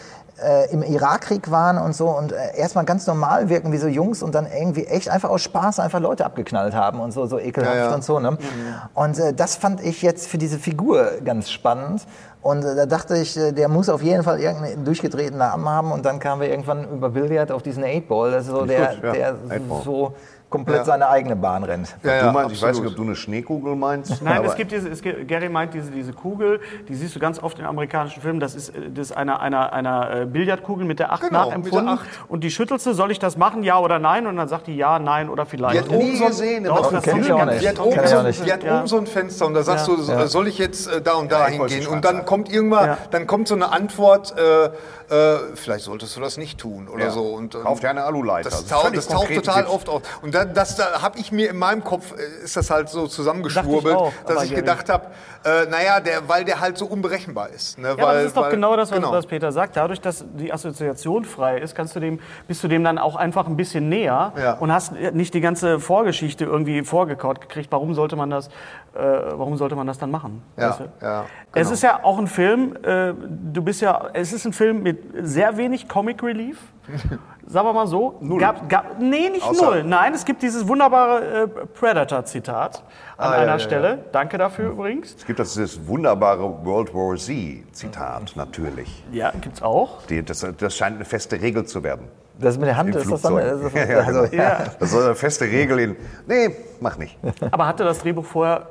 äh, 0.43 0.71
im 0.73 0.83
Irakkrieg 0.83 1.51
waren 1.51 1.79
und 1.79 1.95
so 1.95 2.09
und 2.09 2.33
äh, 2.33 2.57
erstmal 2.57 2.85
ganz 2.85 3.07
normal 3.07 3.49
wirken 3.49 3.73
wie 3.73 3.79
so 3.79 3.87
Jungs 3.87 4.23
und 4.23 4.35
dann 4.35 4.47
irgendwie 4.47 4.87
echt 4.87 5.09
einfach 5.09 5.31
aus 5.31 5.43
Spaß 5.43 5.81
einfach 5.81 6.01
Leute 6.01 6.25
abgeknallt 6.25 6.75
haben 6.75 7.01
und 7.01 7.13
so, 7.13 7.27
so 7.27 7.39
ekelhaft 7.39 7.77
Ja, 7.77 7.89
ja. 7.89 7.95
und 7.95 8.05
so. 8.05 8.19
Ne? 8.19 8.37
Und 8.95 9.19
äh, 9.19 9.33
das 9.33 9.57
fand 9.57 9.83
ich 9.83 10.03
jetzt 10.03 10.27
für 10.27 10.39
diese 10.39 10.59
Figur 10.59 11.13
ganz 11.25 11.51
spannend. 11.51 12.07
Und 12.41 12.65
äh, 12.65 12.75
da 12.75 12.87
dachte 12.87 13.17
ich, 13.17 13.37
äh, 13.37 13.53
der 13.53 13.69
muss 13.69 13.89
auf 13.89 14.03
jeden 14.03 14.25
Fall 14.25 14.41
irgendeinen 14.41 14.85
durchgedrehten 14.85 15.39
Namen 15.39 15.69
haben. 15.69 15.93
Und 15.93 16.05
dann 16.05 16.19
kamen 16.19 16.41
wir 16.41 16.51
irgendwann 16.51 16.89
über 16.91 17.11
Billard 17.11 17.53
auf 17.53 17.63
diesen 17.63 17.85
8-Ball, 17.85 18.33
das 18.33 18.47
ist 18.47 18.51
so 18.51 18.67
der, 18.67 18.95
gut, 18.95 19.05
ja. 19.05 19.13
der 19.13 19.35
Eightball. 19.49 19.83
so 19.85 20.15
komplett 20.53 20.77
Ja. 20.79 20.85
seine 20.85 21.09
eigene 21.09 21.35
Bahn 21.35 21.65
rennt. 21.65 21.97
Ja, 22.05 22.21
du 22.21 22.27
ja, 22.27 22.33
meinst, 22.33 22.53
ich 22.55 22.63
weiß 22.63 22.79
nicht, 22.79 22.89
ob 22.89 22.95
du 22.95 23.03
eine 23.03 23.17
Schneekugel 23.17 23.75
meinst. 23.75 24.23
Nein, 24.23 24.39
aber 24.39 24.47
es 24.47 24.55
gibt 24.55 24.71
diese, 24.71 24.89
es 24.89 25.03
gibt, 25.03 25.27
Gary 25.27 25.49
meint 25.49 25.75
diese, 25.75 25.91
diese 25.91 26.13
Kugel, 26.13 26.61
die 26.89 26.95
siehst 26.95 27.17
du 27.17 27.19
ganz 27.19 27.43
oft 27.43 27.59
in 27.59 27.65
amerikanischen 27.65 28.23
Filmen. 28.23 28.39
Das 28.39 28.55
ist, 28.55 28.69
äh, 28.69 28.91
das 28.95 29.11
ist 29.11 29.17
einer, 29.17 29.41
einer, 29.41 29.73
einer 29.73 30.15
äh, 30.23 30.27
Billardkugel 30.27 30.87
mit 30.87 31.01
der 31.01 31.13
8 31.13 31.23
Genau, 31.29 31.47
nachempfunden. 31.49 31.87
der 31.87 31.95
Acht. 31.95 32.07
Und 32.29 32.45
die 32.45 32.51
schüttelst 32.53 32.87
du, 32.87 32.93
soll 32.93 33.11
ich 33.11 33.19
das 33.19 33.37
machen, 33.37 33.63
ja 33.65 33.79
oder 33.81 33.99
nein? 33.99 34.27
Und 34.29 34.37
dann 34.37 34.47
sagt 34.49 34.67
die 34.69 34.77
ja, 34.77 34.99
nein 34.99 35.29
oder 35.29 35.47
vielleicht. 35.47 35.75
Die 35.75 35.79
hat 35.81 35.89
oben 35.89 36.11
nie 36.11 36.17
so 36.17 36.25
ein- 36.25 36.31
gesehen. 36.31 36.65
Doch, 36.65 36.93
das 36.93 37.03
kenn 37.03 37.21
ich 37.23 37.33
auch 37.33 37.45
nicht. 37.47 37.63
Die 37.63 37.69
hat, 37.69 37.81
oben 37.81 38.07
so, 38.07 38.45
die 38.45 38.53
hat 38.53 38.63
oben 38.65 38.99
ein 39.03 39.07
Fenster 39.07 39.47
und 39.47 39.55
da 39.55 39.63
sagst 39.63 39.89
Ja. 39.89 39.95
du, 39.97 40.03
so, 40.03 40.27
soll 40.27 40.49
ich 40.49 40.59
jetzt 40.59 40.87
äh, 40.87 41.01
da 41.01 41.15
und 41.15 41.33
da 41.33 41.47
hingehen? 41.47 41.87
Und 41.87 42.05
dann 42.05 42.25
kommt 42.27 42.53
irgendwann, 42.53 42.87
Ja. 42.87 42.99
dann 43.11 43.27
kommt 43.27 43.49
so 43.49 43.55
eine 43.55 43.73
Antwort, 43.73 44.35
äh, 44.39 44.67
äh, 45.15 45.39
vielleicht 45.55 45.85
solltest 45.85 46.17
du 46.17 46.21
das 46.21 46.37
nicht 46.37 46.59
tun 46.59 46.89
oder 46.89 47.05
Ja. 47.07 47.11
so. 47.11 47.23
Und, 47.23 47.55
ähm, 47.55 47.63
Kauf 47.63 47.81
dir 47.81 47.91
eine 47.91 48.05
Aluleiter. 48.05 48.51
Das, 48.51 48.67
das 48.67 49.07
taucht 49.09 49.35
total 49.35 49.63
Tipps. 49.63 49.71
oft 49.75 49.89
auf. 49.89 50.03
Und 50.23 50.35
da, 50.45 50.53
das 50.53 50.77
da 50.77 51.03
habe 51.03 51.19
ich 51.19 51.33
mir 51.33 51.51
in 51.51 51.57
meinem 51.59 51.83
Kopf, 51.85 52.13
äh, 52.13 52.45
ist 52.45 52.57
das 52.57 52.71
halt 52.71 52.89
so 52.89 53.07
zusammengeschwurbelt, 53.07 53.95
ich 53.95 54.01
auch, 54.01 54.13
dass 54.27 54.45
ich 54.45 54.51
Gary- 54.51 54.61
gedacht 54.61 54.89
habe, 54.89 55.07
äh, 55.45 55.67
naja, 55.67 56.01
der, 56.01 56.29
weil 56.29 56.45
der 56.45 56.61
halt 56.61 56.79
so 56.79 56.87
unberechenbar 56.87 57.49
ist. 57.51 57.79
Ne? 57.79 57.89
Ja, 57.89 57.97
weil, 57.97 58.05
aber 58.05 58.15
das 58.15 58.25
ist 58.27 58.37
doch 58.37 58.43
weil- 58.45 58.51
genau 58.51 58.77
das, 58.77 58.91
was, 58.91 58.97
genau. 58.99 59.13
was 59.13 59.27
Peter 59.27 59.53
sagt. 59.53 59.77
Dadurch, 59.77 60.01
dass 60.01 60.25
die 60.35 60.53
Assoziation 60.53 61.25
frei 61.25 61.59
ist, 61.59 61.75
kannst 61.75 61.97
du 61.97 62.01
dem, 62.01 62.21
bist 62.49 62.63
du 62.63 62.69
dem 62.69 62.85
dann 62.85 62.99
auch 62.99 63.17
einfach 63.17 63.47
ein 63.47 63.57
bisschen 63.57 63.89
näher 63.89 64.33
Ja. 64.37 64.53
und 64.55 64.73
hast 64.73 64.93
nicht 64.93 65.35
die 65.35 65.41
ganze 65.41 65.81
Vorgeschichte 65.81 66.45
irgendwie 66.45 66.83
vorgekaut 66.85 67.41
gekriegt. 67.41 67.71
Warum 67.73 67.95
sollte 67.95 68.17
man 68.17 68.31
das, 68.31 68.51
äh, 68.95 68.99
warum 69.01 69.57
sollte 69.57 69.75
man 69.77 69.87
das 69.87 69.99
dann 69.99 70.11
machen? 70.11 70.43
Ja, 70.57 70.71
Weißt 70.71 70.81
du? 70.81 70.85
ja, 71.01 71.25
Es 71.53 71.63
genau. 71.63 71.71
ist 71.73 71.83
ja 71.83 72.01
auch 72.03 72.19
ein 72.19 72.27
Film, 72.27 72.77
äh, 72.83 73.13
du 73.53 73.63
bist 73.63 73.81
ja, 73.81 74.09
es 74.13 74.33
ist 74.33 74.45
ein 74.45 74.53
Film 74.53 74.83
mit 74.83 74.99
sehr 75.23 75.57
wenig 75.57 75.89
Comic 75.89 76.23
Relief. 76.23 76.59
Sagen 77.45 77.67
wir 77.67 77.73
mal 77.73 77.87
so. 77.89 78.17
Null. 78.21 78.39
Gab, 78.41 78.69
gab, 78.69 78.99
nee, 79.01 79.29
nicht 79.29 79.43
Außer- 79.45 79.63
null. 79.65 79.85
Nein, 79.85 80.15
es 80.15 80.25
gibt 80.25 80.43
dieses 80.43 80.67
wunderbare 80.67 81.43
äh, 81.43 81.47
Predator-Zitat 81.49 82.83
an 83.17 83.33
Ah, 83.33 83.35
ja, 83.37 83.43
einer 83.43 83.53
ja, 83.53 83.59
Stelle. 83.59 83.99
Danke 84.13 84.39
dafür 84.39 84.71
übrigens. 84.71 85.15
Es 85.17 85.27
gibt 85.27 85.39
das, 85.39 85.55
das 85.55 85.87
wunderbare 85.87 86.65
World 86.65 86.95
War 86.95 87.17
Z-Zitat, 87.17 88.33
natürlich. 88.37 89.05
Ja, 89.13 89.33
gibt's 89.41 89.61
auch. 89.63 90.07
Die, 90.07 90.23
das, 90.25 90.47
das 90.59 90.77
scheint 90.77 90.97
eine 90.97 91.05
feste 91.05 91.41
Regel 91.41 91.65
zu 91.67 91.83
werden. 91.83 92.09
Das 92.39 92.57
mit 92.59 92.67
der 92.69 92.77
Hand 92.77 92.95
Im 92.95 93.01
ist 93.03 93.11
das 93.11 93.23
dann. 93.23 93.37
Das 93.37 93.61
ist, 93.61 93.75
Ja, 93.75 93.85
ja, 93.87 93.99
also, 94.01 94.23
genau. 94.31 94.43
ja. 94.43 94.59
Das 94.79 94.95
eine 94.97 95.15
feste 95.15 95.45
Regel 95.45 95.79
in. 95.81 95.97
Nee, 96.27 96.57
mach 96.81 96.97
nicht. 96.97 97.19
Aber 97.51 97.67
hatte 97.67 97.85
das 97.85 97.99
Drehbuch 98.01 98.25
vorher 98.25 98.67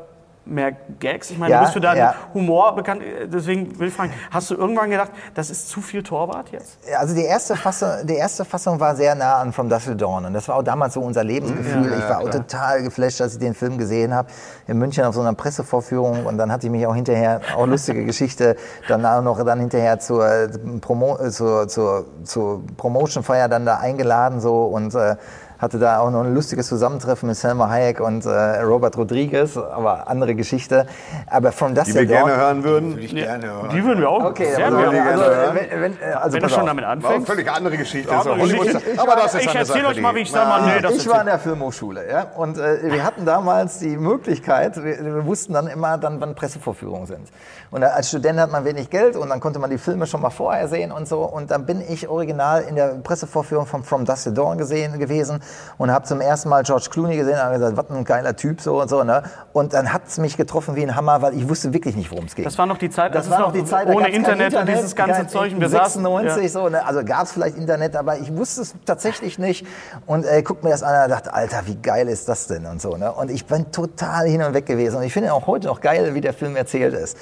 mehr 0.46 0.72
Gags. 1.00 1.30
Ich 1.30 1.38
meine, 1.38 1.52
Ja, 1.52 1.60
du 1.60 1.64
bist 1.64 1.74
für 1.74 1.82
deinen 1.82 1.98
ja. 1.98 2.16
Humor 2.34 2.76
bekannt. 2.76 3.04
Deswegen 3.32 3.80
will 3.80 3.89
ich 3.89 3.94
fragen, 3.94 4.12
hast 4.32 4.50
du 4.50 4.56
irgendwann 4.56 4.89
gedacht, 4.89 5.12
das 5.34 5.50
ist 5.50 5.70
zu 5.70 5.82
viel 5.82 6.04
Torwart 6.04 6.50
jetzt? 6.52 6.80
Also 6.98 7.14
die 7.14 7.24
erste, 7.24 7.56
Fassung, 7.56 7.89
die 8.04 8.16
erste 8.16 8.44
Fassung 8.44 8.80
war 8.80 8.96
sehr 8.96 9.16
nah 9.16 9.36
an 9.36 9.54
From 9.54 9.70
Dusk 9.70 9.86
Till 9.86 9.96
Dawn 9.96 10.26
und 10.26 10.34
das 10.34 10.48
war 10.48 10.56
auch 10.56 10.64
damals 10.64 10.96
so 10.96 11.02
unser 11.02 11.24
Lebensgefühl. 11.24 11.94
ich 11.98 12.10
war 12.10 12.20
auch 12.20 12.30
total 12.30 12.84
geflasht, 12.84 13.22
als 13.22 13.34
ich 13.34 13.39
den 13.39 13.54
Film 13.54 13.78
gesehen 13.78 14.14
habe 14.14 14.30
in 14.68 14.78
München 14.78 15.04
auf 15.06 15.16
so 15.16 15.22
einer 15.22 15.34
Pressevorführung 15.34 16.26
und 16.26 16.38
dann 16.38 16.52
hatte 16.52 16.68
ich 16.68 16.72
mich 16.72 16.86
auch 16.88 16.96
hinterher, 16.96 17.42
auch 17.56 17.68
lustige 17.68 18.06
Geschichte, 18.06 18.56
dann 18.88 19.06
auch 19.06 19.22
noch 19.22 19.44
dann 19.44 19.60
hinterher 19.60 20.00
zur, 20.00 20.28
äh, 20.28 20.50
Promo, 20.82 21.18
äh, 21.18 21.30
zur, 21.30 21.68
zur, 21.68 22.06
zur 22.24 22.64
Promotion-Feier 22.78 23.48
dann 23.48 23.66
da 23.66 23.78
eingeladen 23.78 24.39
so 24.39 24.64
und 24.66 24.96
äh, 24.96 25.16
hatte 25.62 25.78
da 25.78 25.99
auch 25.99 26.09
noch 26.09 26.24
ein 26.24 26.34
lustiges 26.34 26.68
Zusammentreffen 26.68 27.28
mit 27.30 27.38
Selma 27.38 27.70
Hayek 27.70 27.99
und 27.99 28.26
äh, 28.26 28.30
Robert 28.62 28.97
Rodriguez, 28.97 29.55
aber 29.57 30.07
andere 30.07 30.34
Geschichte. 30.34 30.88
Aber 31.28 31.51
From 31.51 31.76
Dusk 31.76 31.86
Die 31.88 31.93
wir 31.93 32.05
gerne 32.07 32.36
hören 32.36 32.64
würden. 32.64 32.91
Würde 32.95 33.01
ich 33.05 33.14
gerne 33.14 33.45
hören. 33.47 33.70
Die 33.70 33.84
würden 33.84 33.99
wir 33.99 34.09
auch 34.09 34.24
Okay, 34.24 34.53
sehr 34.55 34.66
also, 34.66 34.78
gerne. 34.80 35.01
also, 35.03 35.24
hören. 35.24 35.59
wenn, 35.70 35.82
wenn, 35.82 35.93
äh, 36.01 36.14
also 36.14 36.34
Wenn 36.36 36.43
du 36.43 36.49
schon 36.49 36.62
auf. 36.62 36.66
damit 36.68 36.84
War 36.86 36.91
anfängst. 36.91 37.28
völlig 37.28 37.51
andere 37.51 37.78
Geschichte. 37.78 38.12
Ja, 38.12 38.24
so 38.24 38.32
aber 38.32 38.41
Hollywood- 38.41 38.68
ich- 38.68 38.88
ich- 38.93 38.99
aber 38.99 39.16
das 39.16 39.36
ist 39.36 39.41
ich 39.43 39.49
eine 39.51 39.59
erzähle 39.59 39.88
euch 39.89 40.01
mal, 40.01 40.12
die- 40.12 40.18
wie 40.18 40.22
ich 40.22 40.32
Selma- 40.32 40.59
nee, 40.66 40.82
das 40.82 40.95
ich 40.95 41.07
war 41.07 41.20
in 41.22 41.28
der 41.28 41.38
Filmhochschule, 41.39 42.09
ja, 42.09 42.26
und 42.36 42.57
äh, 42.57 42.91
wir 42.91 43.03
hatten 43.03 43.26
damals 43.26 43.78
die 43.80 43.97
Möglichkeit, 43.97 44.84
wir, 44.84 45.05
wir 45.05 45.26
wussten 45.26 45.53
dann 45.53 45.68
immer, 45.68 45.97
dann, 45.99 46.20
wann 46.20 46.34
Pressevorführungen 46.34 47.05
sind. 47.05 47.28
Und 47.72 47.86
als 47.86 48.10
Student 48.10 48.38
hat 48.38 48.52
man 48.52 48.66
wenig 48.66 48.90
Geld 48.90 49.16
und 49.16 49.30
dann 49.30 49.40
konnte 49.40 49.58
man 49.58 49.70
die 49.70 49.78
Filme 49.78 50.06
schon 50.06 50.20
mal 50.20 50.30
vorher 50.30 50.68
sehen 50.68 50.92
und 50.92 51.08
so. 51.08 51.22
Und 51.22 51.52
dann 51.52 51.66
bin 51.66 51.80
ich 51.80 52.10
original 52.10 52.64
in 52.64 52.76
der 52.76 52.96
Pressevorführung 52.96 53.66
von 53.66 53.86
From 53.86 54.04
Dusk 54.04 54.24
Till 54.24 54.34
Dawn 54.34 54.58
gesehen 54.58 55.00
gewesen 55.00 55.42
und 55.78 55.90
habe 55.90 56.06
zum 56.06 56.20
ersten 56.20 56.50
Mal 56.50 56.64
George 56.64 56.88
Clooney 56.92 57.16
gesehen 57.16 57.36
und 57.36 57.44
habe 57.44 57.54
gesagt, 57.54 57.78
was 57.78 57.90
ein 57.90 58.04
geiler 58.04 58.36
Typ 58.36 58.60
so 58.60 58.82
und 58.82 58.90
so. 58.90 59.06
Ne? 59.06 59.24
Und 59.54 59.74
dann 59.74 59.94
hat 59.94 60.02
es 60.06 60.18
mich 60.18 60.36
getroffen 60.36 60.76
wie 60.76 60.82
ein 60.82 60.98
Hammer, 60.98 61.22
weil 61.22 61.34
ich 61.34 61.48
wusste 61.48 61.72
wirklich 61.74 61.96
nicht, 61.96 62.12
worum 62.12 62.26
es 62.26 62.36
geht. 62.36 62.46
Das 62.46 62.58
war 62.58 62.66
noch 62.66 62.78
die 62.78 62.90
Zeit, 62.90 63.16
Das 63.16 63.30
das 63.30 63.38
war 63.38 63.48
noch 63.48 63.54
die 63.54 63.64
Zeit, 63.64 63.88
ohne 63.88 64.04
kein 64.04 64.16
Internet, 64.16 64.54
und 64.54 64.68
dieses 64.68 64.94
ganze 64.94 65.28
Zeug. 65.28 65.54
Wir 65.58 65.70
saßen, 65.70 66.04
96 66.04 66.44
ja. 66.44 66.50
so, 66.50 66.68
ne? 66.68 66.86
also 66.86 67.06
gab 67.06 67.24
es 67.24 67.32
vielleicht 67.32 67.56
Internet, 67.56 67.96
aber 67.96 68.18
ich 68.18 68.36
wusste 68.36 68.64
es 68.64 68.76
tatsächlich 68.86 69.40
nicht. 69.40 69.66
Und 70.06 70.26
äh, 70.26 70.44
guck 70.44 70.62
mir 70.62 70.72
das 70.72 70.84
an 70.84 71.06
und 71.06 71.10
dachte, 71.10 71.34
Alter, 71.34 71.62
wie 71.68 71.76
geil 71.76 72.10
ist 72.10 72.28
das 72.28 72.48
denn 72.48 72.66
und 72.66 72.82
so. 72.82 72.98
Ne? 72.98 73.14
Und 73.14 73.32
ich 73.32 73.46
bin 73.46 73.72
total 73.72 74.28
hin 74.28 74.44
und 74.44 74.54
weg 74.54 74.66
gewesen. 74.66 74.98
Und 74.98 75.04
ich 75.04 75.14
finde 75.14 75.34
auch 75.34 75.48
heute 75.48 75.68
noch 75.68 75.80
geil, 75.80 76.14
wie 76.14 76.22
der 76.22 76.34
Film 76.34 76.58
erzählt 76.58 76.94
ist. 76.94 77.18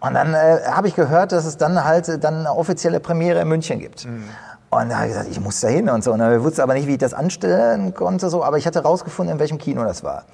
Und 0.00 0.14
dann 0.14 0.34
äh, 0.34 0.60
habe 0.66 0.88
ich 0.88 0.94
gehört, 0.94 1.32
dass 1.32 1.44
es 1.44 1.56
dann 1.56 1.84
halt 1.84 2.08
äh, 2.08 2.18
dann 2.18 2.40
eine 2.40 2.52
offizielle 2.52 3.00
Premiere 3.00 3.40
in 3.40 3.48
München 3.48 3.78
gibt. 3.78 4.06
Und 4.70 4.90
da 4.90 4.96
habe 4.96 5.06
ich 5.06 5.12
gesagt, 5.12 5.28
ich 5.30 5.40
muss 5.40 5.60
da 5.60 5.68
hin 5.68 5.88
und 5.88 6.04
so. 6.04 6.12
Und 6.12 6.20
ich 6.20 6.42
wusste 6.42 6.62
aber 6.62 6.74
nicht, 6.74 6.86
wie 6.86 6.92
ich 6.92 6.98
das 6.98 7.14
anstellen 7.14 7.94
konnte, 7.94 8.28
so. 8.28 8.44
aber 8.44 8.58
ich 8.58 8.66
hatte 8.66 8.82
rausgefunden, 8.82 9.34
in 9.34 9.40
welchem 9.40 9.58
Kino 9.58 9.82
das 9.82 10.04
war. 10.04 10.24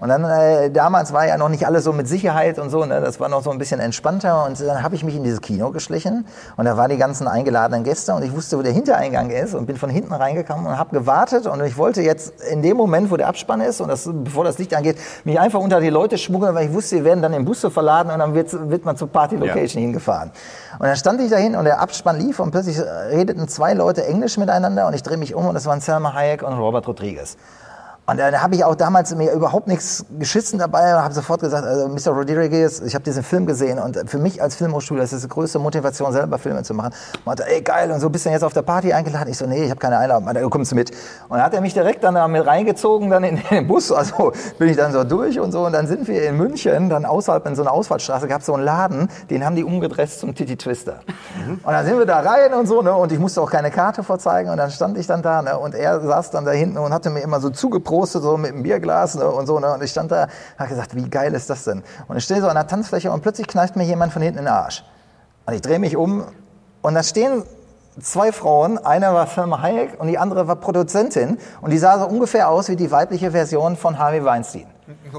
Und 0.00 0.10
dann, 0.10 0.24
äh, 0.24 0.70
damals 0.70 1.12
war 1.12 1.26
ja 1.26 1.36
noch 1.36 1.48
nicht 1.48 1.66
alles 1.66 1.82
so 1.82 1.92
mit 1.92 2.06
Sicherheit 2.06 2.60
und 2.60 2.70
so, 2.70 2.84
ne? 2.84 3.00
das 3.00 3.18
war 3.18 3.28
noch 3.28 3.42
so 3.42 3.50
ein 3.50 3.58
bisschen 3.58 3.80
entspannter. 3.80 4.44
Und 4.44 4.60
dann 4.60 4.84
habe 4.84 4.94
ich 4.94 5.02
mich 5.02 5.16
in 5.16 5.24
dieses 5.24 5.40
Kino 5.40 5.72
geschlichen 5.72 6.24
und 6.56 6.66
da 6.66 6.76
waren 6.76 6.88
die 6.88 6.98
ganzen 6.98 7.26
eingeladenen 7.26 7.82
Gäste 7.82 8.14
und 8.14 8.22
ich 8.22 8.32
wusste, 8.32 8.56
wo 8.56 8.62
der 8.62 8.70
Hintereingang 8.70 9.30
ist 9.30 9.56
und 9.56 9.66
bin 9.66 9.76
von 9.76 9.90
hinten 9.90 10.12
reingekommen 10.12 10.66
und 10.66 10.78
habe 10.78 10.96
gewartet. 10.96 11.48
Und 11.48 11.64
ich 11.64 11.76
wollte 11.76 12.00
jetzt 12.02 12.40
in 12.42 12.62
dem 12.62 12.76
Moment, 12.76 13.10
wo 13.10 13.16
der 13.16 13.26
Abspann 13.26 13.60
ist 13.60 13.80
und 13.80 13.88
das, 13.88 14.08
bevor 14.08 14.44
das 14.44 14.58
Licht 14.58 14.72
angeht, 14.72 14.98
mich 15.24 15.40
einfach 15.40 15.58
unter 15.58 15.80
die 15.80 15.90
Leute 15.90 16.16
schmuggeln, 16.16 16.54
weil 16.54 16.66
ich 16.68 16.72
wusste, 16.72 16.98
sie 16.98 17.04
werden 17.04 17.20
dann 17.20 17.32
in 17.32 17.44
Busse 17.44 17.68
verladen 17.68 18.12
und 18.12 18.20
dann 18.20 18.34
wird, 18.34 18.70
wird 18.70 18.84
man 18.84 18.96
zur 18.96 19.08
Party-Location 19.08 19.82
hingefahren. 19.82 20.30
Und 20.78 20.86
dann 20.86 20.96
stand 20.96 21.20
ich 21.20 21.30
dahin 21.30 21.56
und 21.56 21.64
der 21.64 21.80
Abspann 21.80 22.20
lief 22.20 22.38
und 22.38 22.52
plötzlich 22.52 22.78
redeten 23.10 23.48
zwei 23.48 23.74
Leute 23.74 24.06
Englisch 24.06 24.38
miteinander 24.38 24.86
und 24.86 24.94
ich 24.94 25.02
drehe 25.02 25.16
mich 25.16 25.34
um 25.34 25.46
und 25.46 25.54
das 25.54 25.66
waren 25.66 25.80
Selma 25.80 26.14
Hayek 26.14 26.44
und 26.44 26.56
Robert 26.56 26.86
Rodriguez. 26.86 27.36
Und 28.08 28.18
dann 28.18 28.40
habe 28.40 28.54
ich 28.54 28.64
auch 28.64 28.74
damals 28.74 29.14
mir 29.14 29.32
überhaupt 29.32 29.66
nichts 29.66 30.06
geschissen 30.18 30.58
dabei 30.58 30.96
und 30.96 31.02
habe 31.02 31.12
sofort 31.12 31.42
gesagt, 31.42 31.66
also 31.66 31.88
Mr. 31.88 32.16
Rodriguez, 32.16 32.80
ich 32.80 32.94
habe 32.94 33.04
diesen 33.04 33.22
Film 33.22 33.44
gesehen 33.44 33.78
und 33.78 33.98
für 34.08 34.16
mich 34.16 34.40
als 34.40 34.56
Filmhochschule 34.56 35.02
das 35.02 35.12
ist 35.12 35.24
die 35.24 35.28
größte 35.28 35.58
Motivation, 35.58 36.10
selber 36.10 36.38
Filme 36.38 36.62
zu 36.62 36.72
machen. 36.72 36.94
Und 37.16 37.26
meinte, 37.26 37.46
ey 37.46 37.60
geil, 37.60 37.90
und 37.92 38.00
so 38.00 38.08
bist 38.08 38.24
du 38.24 38.30
jetzt 38.30 38.44
auf 38.44 38.54
der 38.54 38.62
Party 38.62 38.94
eingeladen? 38.94 39.28
Ich 39.28 39.36
so, 39.36 39.44
nee, 39.44 39.62
ich 39.62 39.68
habe 39.68 39.78
keine 39.78 39.98
Einladung. 39.98 40.26
Du 40.32 40.48
kommst 40.48 40.74
mit. 40.74 40.90
Und 41.28 41.36
dann 41.36 41.42
hat 41.42 41.52
er 41.52 41.60
mich 41.60 41.74
direkt 41.74 42.02
dann 42.02 42.14
da 42.14 42.26
mit 42.28 42.46
reingezogen, 42.46 43.10
dann 43.10 43.24
in 43.24 43.42
den 43.50 43.66
Bus. 43.66 43.92
Also 43.92 44.32
bin 44.58 44.70
ich 44.70 44.78
dann 44.78 44.90
so 44.90 45.04
durch 45.04 45.38
und 45.38 45.52
so. 45.52 45.66
Und 45.66 45.72
dann 45.72 45.86
sind 45.86 46.08
wir 46.08 46.30
in 46.30 46.38
München, 46.38 46.88
dann 46.88 47.04
außerhalb 47.04 47.46
in 47.46 47.56
so 47.56 47.62
einer 47.62 47.72
Ausfallstraße, 47.72 48.26
gab 48.26 48.40
es 48.40 48.46
so 48.46 48.54
einen 48.54 48.64
Laden, 48.64 49.10
den 49.28 49.44
haben 49.44 49.54
die 49.54 49.64
umgedresst 49.64 50.20
zum 50.20 50.34
Titi 50.34 50.56
Twister. 50.56 51.00
Und 51.62 51.72
dann 51.72 51.84
sind 51.84 51.98
wir 51.98 52.06
da 52.06 52.20
rein 52.20 52.54
und 52.54 52.66
so, 52.66 52.80
ne? 52.80 52.94
Und 52.94 53.12
ich 53.12 53.18
musste 53.18 53.42
auch 53.42 53.50
keine 53.50 53.70
Karte 53.70 54.02
vorzeigen. 54.02 54.48
Und 54.48 54.56
dann 54.56 54.70
stand 54.70 54.96
ich 54.96 55.06
dann 55.06 55.20
da, 55.20 55.42
ne? 55.42 55.58
Und 55.58 55.74
er 55.74 56.00
saß 56.00 56.30
dann 56.30 56.46
da 56.46 56.52
hinten 56.52 56.78
und 56.78 56.94
hatte 56.94 57.10
mir 57.10 57.20
immer 57.20 57.38
so 57.38 57.50
zugeprostet, 57.98 58.22
so 58.22 58.36
mit 58.36 58.52
einem 58.52 58.62
Bierglas 58.62 59.14
ne? 59.14 59.28
und 59.28 59.46
so, 59.46 59.58
ne? 59.58 59.72
Und 59.72 59.82
ich 59.82 59.90
stand 59.90 60.10
da, 60.10 60.28
habe 60.58 60.68
gesagt, 60.68 60.94
wie 60.94 61.08
geil 61.08 61.34
ist 61.34 61.50
das 61.50 61.64
denn? 61.64 61.82
Und 62.06 62.16
ich 62.16 62.24
stehe 62.24 62.40
so 62.40 62.48
an 62.48 62.54
der 62.54 62.66
Tanzfläche 62.66 63.10
und 63.10 63.22
plötzlich 63.22 63.46
kneift 63.46 63.76
mir 63.76 63.84
jemand 63.84 64.12
von 64.12 64.22
hinten 64.22 64.38
in 64.38 64.44
den 64.44 64.52
Arsch. 64.52 64.84
Und 65.46 65.54
ich 65.54 65.62
drehe 65.62 65.78
mich 65.78 65.96
um 65.96 66.24
und 66.82 66.94
da 66.94 67.02
stehen 67.02 67.42
zwei 68.00 68.32
Frauen, 68.32 68.78
eine 68.78 69.12
war 69.12 69.26
Selma 69.26 69.60
Hayek 69.62 69.98
und 69.98 70.08
die 70.08 70.18
andere 70.18 70.46
war 70.48 70.56
Produzentin 70.56 71.38
und 71.60 71.70
die 71.70 71.78
sah 71.78 71.98
so 71.98 72.06
ungefähr 72.06 72.48
aus 72.48 72.68
wie 72.68 72.76
die 72.76 72.90
weibliche 72.90 73.30
Version 73.30 73.76
von 73.76 73.98
Harvey 73.98 74.24
Weinstein. 74.24 74.66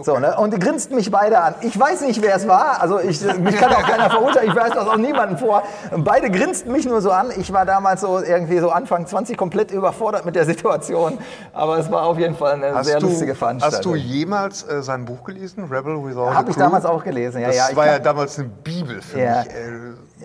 So, 0.01 0.17
ne? 0.17 0.36
Und 0.36 0.51
die 0.51 0.57
grinsten 0.57 0.95
mich 0.95 1.11
beide 1.11 1.39
an. 1.39 1.53
Ich 1.61 1.80
weiß 1.80 2.01
nicht, 2.01 2.19
wer 2.23 2.36
es 2.36 2.47
war. 2.47 2.82
Also 2.82 2.99
ich, 2.99 3.21
mich 3.38 3.55
kann 3.55 3.71
auch 3.71 3.84
keiner 3.84 4.09
verurteilen. 4.09 4.49
Ich 4.49 4.55
weiß 4.55 4.71
das 4.73 4.88
auch 4.88 4.97
niemandem 4.97 5.38
vor. 5.38 5.61
Beide 5.95 6.32
grinsten 6.32 6.71
mich 6.71 6.88
nur 6.88 7.01
so 7.01 7.11
an. 7.11 7.27
Ich 7.38 7.53
war 7.53 7.65
damals 7.67 8.01
so 8.01 8.19
irgendwie 8.19 8.57
so 8.57 8.71
Anfang 8.71 9.05
20 9.05 9.38
komplett 9.38 9.69
überfordert 9.69 10.25
mit 10.25 10.36
der 10.36 10.45
Situation. 10.45 11.19
Aber 11.53 11.77
es 11.77 11.91
war 11.91 12.01
auf 12.03 12.17
jeden 12.17 12.34
Fall 12.36 12.53
eine 12.63 12.84
sehr 12.84 12.99
lustige 12.99 13.36
Veranstaltung. 13.36 13.77
Hast 13.77 13.86
du 13.86 13.93
jemals 13.95 14.63
äh, 14.67 14.82
sein 14.82 15.05
Buch 15.05 15.23
gelesen, 15.23 15.65
Rebel 15.71 16.03
Without 16.03 16.30
a 16.30 16.34
Habe 16.34 16.49
ich 16.49 16.55
Crew? 16.55 16.63
damals 16.63 16.86
auch 16.86 17.03
gelesen. 17.03 17.39
Ja, 17.41 17.47
Das 17.49 17.55
ja, 17.57 17.67
ich 17.69 17.75
war 17.75 17.86
ja 17.86 17.99
damals 17.99 18.39
eine 18.39 18.47
Bibel 18.47 19.03
für 19.03 19.19
Ja. 19.19 19.43
mich. 19.43 19.49
Äh, 19.49 19.59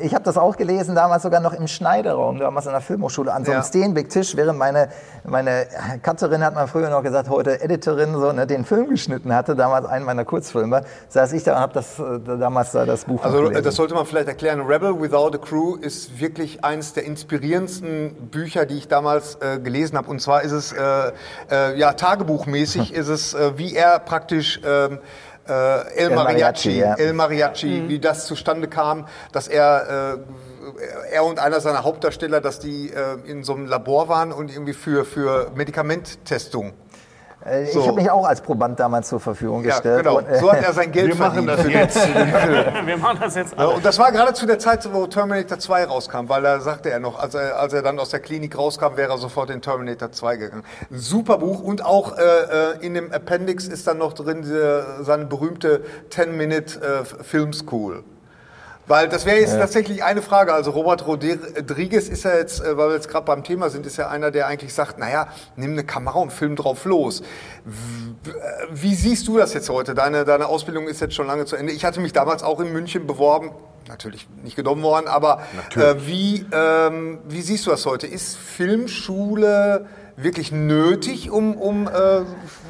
Ich 0.01 0.13
habe 0.13 0.25
das 0.25 0.37
auch 0.37 0.57
gelesen, 0.57 0.97
damals 0.97 1.23
sogar 1.23 1.41
noch 1.41 1.53
im 1.53 1.69
Schneiderraum, 1.69 2.39
damals 2.39 2.67
an 2.67 2.73
der 2.73 2.81
Filmhochschule, 2.81 3.33
an 3.33 3.45
so 3.45 3.53
einem 3.53 3.61
Ja. 3.61 3.65
Steenbeck-Tisch, 3.67 4.37
während 4.37 4.59
meine, 4.59 4.89
meine 5.23 5.67
Cutterin, 6.03 6.43
hat 6.43 6.55
man 6.55 6.67
früher 6.67 6.91
noch 6.91 7.03
gesagt, 7.05 7.29
heute 7.29 7.61
Editorin, 7.61 8.13
so, 8.15 8.33
ne, 8.33 8.45
den 8.45 8.65
Film 8.65 8.89
geschnitten 8.89 9.33
hatte, 9.33 9.55
damals 9.55 9.87
einen 9.87 10.05
meiner 10.05 10.25
Kurzfilme, 10.25 10.83
saß 11.09 11.33
ich 11.35 11.45
da 11.45 11.55
und 11.55 11.61
habe 11.61 11.75
das, 11.75 12.01
äh, 12.01 12.19
damals 12.39 12.73
da 12.73 12.85
das 12.85 13.05
Buch 13.05 13.23
Also 13.23 13.39
äh, 13.39 13.43
gelesen. 13.45 13.65
das 13.65 13.77
sollte 13.77 13.95
man 13.95 14.05
vielleicht 14.05 14.27
erklären. 14.27 14.63
Rebel 14.63 15.01
Without 15.01 15.31
a 15.35 15.39
Crew 15.39 15.77
ist 15.77 16.19
wirklich 16.19 16.65
eines 16.65 16.93
der 16.95 17.05
inspirierendsten 17.05 18.15
Bücher, 18.33 18.67
die 18.67 18.79
ich 18.79 18.89
damals 18.89 19.37
äh, 19.37 19.61
gelesen 19.61 19.97
habe. 19.97 20.11
Und 20.11 20.21
zwar 20.21 20.43
ist 20.43 20.53
es 20.53 20.73
äh, 20.73 21.13
äh, 21.53 21.79
ja 21.79 21.93
tagebuchmäßig, 21.93 22.93
ist 22.95 23.09
es 23.09 23.35
äh, 23.35 23.53
wie 23.59 23.77
er 23.77 24.01
praktisch 24.01 24.61
ähm, 24.67 24.99
äh, 25.49 25.53
El, 25.53 26.11
El 26.11 26.15
Mariachi, 26.15 26.69
Mariachi, 26.69 26.79
ja. 26.79 26.95
El 26.95 27.13
Mariachi, 27.13 27.89
wie 27.89 27.99
das 27.99 28.27
zustande 28.27 28.69
kam, 28.69 29.07
dass 29.33 29.49
er 29.49 30.17
äh, 30.17 31.15
er 31.15 31.25
und 31.25 31.39
einer 31.39 31.61
seiner 31.61 31.85
Hauptdarsteller, 31.85 32.41
dass 32.41 32.59
die 32.59 32.91
äh, 32.91 33.17
in 33.31 33.45
so 33.45 33.55
einem 33.55 33.67
Labor 33.67 34.09
waren 34.09 34.33
und 34.33 34.51
irgendwie 34.51 34.73
für 34.73 35.05
für 35.05 35.51
Medikamenttestung. 35.55 36.73
Äh, 37.45 37.67
so. 37.67 37.81
Ich 37.81 37.87
habe 37.87 38.01
mich 38.01 38.11
auch 38.11 38.25
als 38.27 38.41
Proband 38.41 38.81
damals 38.81 39.09
zur 39.09 39.21
Verfügung 39.21 39.63
Ja, 39.65 39.71
gestellt. 39.73 39.99
genau. 40.05 40.19
Und, 40.19 40.29
äh, 40.29 40.39
So 40.39 40.51
hat 40.51 40.63
er 40.63 40.73
sein 40.73 40.91
Geld 40.93 41.09
Wir 41.09 41.15
machen 41.17 41.45
verdient. 41.47 41.75
das 41.75 41.95
jetzt. 41.95 42.15
Wir 42.87 42.97
machen 42.97 43.19
das 43.21 43.35
jetzt 43.35 43.53
Ja, 43.53 43.59
alle. 43.59 43.69
und 43.75 43.85
das 43.85 43.99
war 43.99 44.11
gerade 44.13 44.33
zu 44.33 44.47
der 44.47 44.59
Zeit, 44.59 44.89
wo 44.93 45.07
Terminator 45.07 45.59
2 45.59 45.85
rauskam, 45.85 46.29
weil 46.29 46.43
da 46.43 46.61
sagte 46.61 46.91
er 46.91 47.01
noch, 47.01 47.19
als 47.19 47.35
er, 47.35 47.59
als 47.59 47.73
er 47.73 47.83
dann 47.83 47.99
aus 47.99 48.11
der 48.11 48.21
Klinik 48.21 48.57
rauskam, 48.57 48.97
wäre 48.97 49.13
er 49.13 49.19
sofort 49.19 49.51
in 49.51 49.61
Terminator 49.61 50.11
2 50.11 50.37
gegangen. 50.37 50.65
Super 50.91 51.39
Buch 51.39 51.61
und 51.61 51.85
auch 51.85 52.17
äh, 52.17 52.23
äh, 52.23 52.79
in 52.81 52.95
dem 52.95 53.13
Appendix 53.13 53.67
ist 53.67 53.87
dann 53.87 53.99
noch 53.99 54.15
drin 54.15 54.43
diese, 54.43 54.85
seine 55.03 55.27
berühmte 55.27 55.83
10-Minute 56.11 56.81
äh, 57.21 57.25
Film 57.25 57.53
School. 57.53 58.05
Weil 58.87 59.09
das 59.09 59.25
wäre 59.25 59.39
jetzt 59.39 59.57
tatsächlich 59.57 60.05
eine 60.05 60.21
Frage. 60.21 60.53
Also 60.53 60.71
Robert 60.73 61.07
Rodriguez 61.07 62.09
ist 62.09 62.25
ja 62.25 62.37
jetzt, 62.37 62.61
äh, 62.61 62.77
weil 62.77 62.89
wir 62.89 62.95
jetzt 62.95 63.09
gerade 63.09 63.25
beim 63.25 63.43
Thema 63.43 63.71
sind, 63.71 63.87
ist 63.87 63.97
ja 63.97 64.09
einer, 64.09 64.31
der 64.31 64.47
eigentlich 64.47 64.75
sagt, 64.75 64.99
naja, 64.99 65.29
nimm 65.57 65.73
eine 65.73 65.85
Kamera 65.85 66.19
und 66.19 66.33
film 66.33 66.57
drauf 66.57 66.85
los. 66.85 67.23
Wie 68.71 68.95
siehst 68.95 69.27
du 69.29 69.39
das 69.39 69.55
jetzt 69.55 69.71
heute? 69.71 69.95
Deine, 69.95 70.25
deine 70.25 70.47
Ausbildung 70.47 70.87
ist 70.87 71.01
jetzt 71.01 71.15
schon 71.15 71.27
lange 71.27 71.47
zu 71.47 71.57
Ende. 71.57 71.73
Ich 71.73 71.85
hatte 71.85 72.01
mich 72.01 72.13
damals 72.13 72.43
auch 72.43 72.61
in 72.61 72.73
München 72.73 73.07
beworben, 73.07 73.53
natürlich 73.89 74.27
nicht 74.43 74.57
genommen 74.57 74.83
worden, 74.83 75.09
aber 75.09 75.43
äh, 75.77 75.95
wie, 76.07 76.47
ähm, 76.53 77.21
wie 77.27 77.43
siehst 77.43 77.67
du 77.67 77.71
das 77.71 77.87
heute? 77.87 78.07
Ist 78.07 78.37
Filmschule 78.37 79.87
wirklich 80.17 80.53
nötig, 80.53 81.31
um, 81.31 81.55
um 81.57 81.89
äh, 81.89 82.23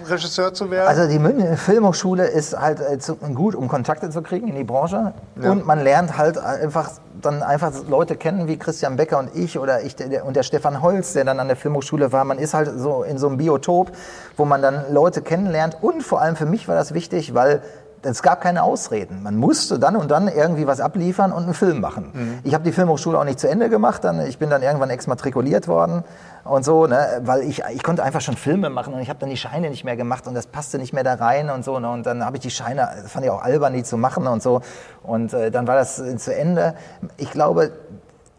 Regisseur 0.08 0.54
zu 0.54 0.70
werden? 0.70 0.88
Also 0.88 1.08
die 1.08 1.18
München 1.18 1.56
Filmhochschule 1.56 2.26
ist 2.26 2.58
halt 2.58 2.80
äh, 2.80 2.98
gut, 3.34 3.54
um 3.54 3.68
Kontakte 3.68 4.10
zu 4.10 4.22
kriegen 4.22 4.48
in 4.48 4.54
die 4.54 4.64
Branche. 4.64 5.12
Und 5.36 5.66
man 5.66 5.82
lernt 5.82 6.16
halt 6.16 6.38
einfach 6.38 6.90
dann 7.20 7.42
einfach 7.42 7.72
Leute 7.88 8.16
kennen 8.16 8.48
wie 8.48 8.58
Christian 8.58 8.96
Becker 8.96 9.18
und 9.18 9.34
ich 9.34 9.58
oder 9.58 9.82
ich 9.82 9.96
der, 9.96 10.08
der- 10.08 10.26
und 10.26 10.36
der 10.36 10.42
Stefan 10.42 10.82
Holz, 10.82 11.12
der 11.12 11.24
dann 11.24 11.40
an 11.40 11.48
der 11.48 11.56
Filmhochschule 11.56 12.12
war. 12.12 12.24
Man 12.24 12.38
ist 12.38 12.54
halt 12.54 12.70
so 12.76 13.02
in 13.02 13.18
so 13.18 13.28
einem 13.28 13.38
Biotop, 13.38 13.92
wo 14.36 14.44
man 14.44 14.60
dann 14.60 14.92
Leute 14.92 15.22
kennenlernt. 15.22 15.78
Und 15.80 16.02
vor 16.02 16.20
allem 16.20 16.36
für 16.36 16.46
mich 16.46 16.68
war 16.68 16.74
das 16.74 16.92
wichtig, 16.92 17.34
weil 17.34 17.62
es 18.04 18.22
gab 18.22 18.40
keine 18.40 18.62
Ausreden. 18.62 19.22
Man 19.22 19.36
musste 19.36 19.78
dann 19.78 19.96
und 19.96 20.10
dann 20.10 20.28
irgendwie 20.28 20.66
was 20.66 20.80
abliefern 20.80 21.32
und 21.32 21.44
einen 21.44 21.54
Film 21.54 21.80
machen. 21.80 22.10
Mhm. 22.12 22.38
Ich 22.44 22.54
habe 22.54 22.64
die 22.64 22.72
Filmhochschule 22.72 23.18
auch 23.18 23.24
nicht 23.24 23.40
zu 23.40 23.48
Ende 23.48 23.68
gemacht. 23.68 24.04
Dann, 24.04 24.20
ich 24.26 24.38
bin 24.38 24.50
dann 24.50 24.62
irgendwann 24.62 24.90
exmatrikuliert 24.90 25.68
worden 25.68 26.04
und 26.44 26.64
so, 26.64 26.86
ne, 26.86 27.20
weil 27.22 27.42
ich, 27.42 27.62
ich 27.72 27.82
konnte 27.82 28.02
einfach 28.02 28.20
schon 28.20 28.36
Filme 28.36 28.70
machen 28.70 28.94
und 28.94 29.00
ich 29.00 29.08
habe 29.08 29.18
dann 29.18 29.30
die 29.30 29.36
Scheine 29.36 29.70
nicht 29.70 29.84
mehr 29.84 29.96
gemacht 29.96 30.26
und 30.26 30.34
das 30.34 30.46
passte 30.46 30.78
nicht 30.78 30.92
mehr 30.92 31.04
da 31.04 31.14
rein 31.14 31.50
und 31.50 31.64
so. 31.64 31.78
Ne, 31.78 31.90
und 31.90 32.06
dann 32.06 32.24
habe 32.24 32.36
ich 32.36 32.42
die 32.42 32.50
Scheine, 32.50 32.88
das 33.02 33.10
fand 33.10 33.24
ich 33.24 33.30
auch 33.30 33.42
albern, 33.42 33.72
die 33.72 33.82
zu 33.82 33.96
machen 33.96 34.26
und 34.26 34.42
so. 34.42 34.60
Und 35.02 35.32
äh, 35.32 35.50
dann 35.50 35.66
war 35.66 35.76
das 35.76 35.98
äh, 35.98 36.16
zu 36.16 36.34
Ende. 36.34 36.74
Ich 37.16 37.30
glaube, 37.30 37.72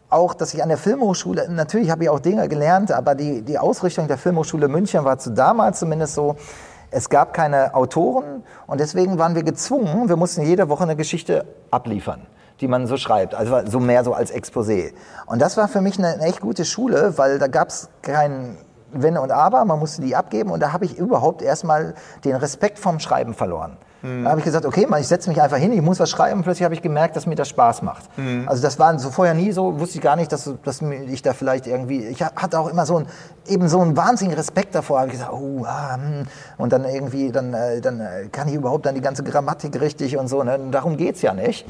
auch, 0.10 0.34
dass 0.34 0.54
ich 0.54 0.62
an 0.62 0.70
der 0.70 0.78
Filmhochschule, 0.78 1.50
natürlich 1.50 1.90
habe 1.90 2.04
ich 2.04 2.10
auch 2.10 2.20
Dinge 2.20 2.48
gelernt, 2.48 2.92
aber 2.92 3.16
die, 3.16 3.42
die 3.42 3.58
Ausrichtung 3.58 4.08
der 4.08 4.18
Filmhochschule 4.18 4.68
München 4.68 5.04
war 5.04 5.18
zu 5.18 5.32
damals 5.32 5.80
zumindest 5.80 6.14
so, 6.14 6.38
es 6.96 7.10
gab 7.10 7.34
keine 7.34 7.76
Autoren 7.76 8.44
und 8.68 8.80
deswegen 8.80 9.20
waren 9.20 9.36
wir 9.36 9.44
gezwungen, 9.44 10.08
wir 10.08 10.16
mussten 10.16 10.44
jede 10.44 10.70
Woche 10.70 10.84
eine 10.84 10.96
Geschichte 10.96 11.46
abliefern, 11.70 12.26
die 12.62 12.70
man 12.70 12.88
so 12.88 12.96
schreibt, 12.96 13.36
also 13.36 13.60
so 13.66 13.82
mehr 13.82 14.06
so 14.06 14.14
als 14.14 14.34
Exposé. 14.34 14.94
Und 15.26 15.42
das 15.42 15.58
war 15.58 15.68
für 15.68 15.82
mich 15.82 16.00
eine, 16.00 16.20
echt 16.22 16.40
gute 16.40 16.64
Schule, 16.64 17.18
weil 17.18 17.38
da 17.38 17.48
gab 17.48 17.68
es 17.68 17.90
kein 18.02 18.58
Wenn 18.94 19.18
und 19.18 19.32
Aber, 19.32 19.66
man 19.66 19.78
musste 19.78 20.02
die 20.02 20.16
abgeben 20.16 20.52
und 20.52 20.62
da 20.62 20.72
habe 20.72 20.86
ich 20.86 20.98
überhaupt 20.98 21.42
erstmal 21.42 21.96
den 22.24 22.38
Respekt 22.38 22.80
vom 22.80 23.02
Schreiben 23.02 23.34
verloren. 23.34 23.76
Da 24.24 24.30
habe 24.30 24.40
ich 24.40 24.46
gesagt, 24.46 24.66
okay, 24.66 24.86
man, 24.88 25.02
ich 25.02 25.08
setze 25.08 25.30
mich 25.30 25.42
einfach 25.42 25.58
hin, 25.58 25.72
ich 25.74 25.82
muss 25.82 26.00
was 26.00 26.10
schreiben. 26.10 26.38
Und 26.38 26.44
plötzlich 26.44 26.64
habe 26.64 26.74
ich 26.76 26.82
gemerkt, 26.82 27.16
dass 27.16 27.26
mir 27.26 27.36
das 27.36 27.50
Spaß 27.50 27.82
macht. 27.82 28.04
Also 28.46 28.62
das 28.62 28.78
war 28.80 28.98
so 29.00 29.10
vorher 29.10 29.34
nie 29.34 29.52
so, 29.52 29.80
wusste 29.80 29.98
ich 29.98 30.02
gar 30.02 30.16
nicht, 30.16 30.32
dass, 30.32 30.50
dass 30.64 30.82
mir- 30.82 31.04
ich 31.04 31.22
da 31.22 31.34
vielleicht 31.34 31.68
irgendwie, 31.68 32.06
ich 32.06 32.22
hatte 32.24 32.60
auch 32.60 32.68
immer 32.70 32.86
so 32.86 32.98
ein, 33.00 33.08
eben 33.48 33.68
so 33.70 33.80
einen 33.80 33.96
wahnsinnigen 33.98 34.38
Respekt 34.38 34.74
davor. 34.76 35.00
Habe 35.00 35.08
ich 35.08 35.14
gesagt, 35.14 35.32
oh, 35.34 35.64
ah, 35.66 35.96
hm. 35.96 36.26
und 36.58 36.74
dann 36.74 36.86
irgendwie, 36.86 37.32
dann, 37.32 37.54
äh, 37.54 37.82
dann 37.82 38.00
äh, 38.00 38.28
kann 38.32 38.48
ich 38.48 38.56
überhaupt 38.56 38.86
dann 38.86 38.96
die 38.96 39.02
ganze 39.02 39.24
Grammatik 39.24 39.80
richtig 39.82 40.18
und 40.18 40.28
so. 40.28 40.44
Ne? 40.44 40.60
Darum 40.72 40.98
geht's 40.98 41.22
ja 41.22 41.34
nicht. 41.34 41.66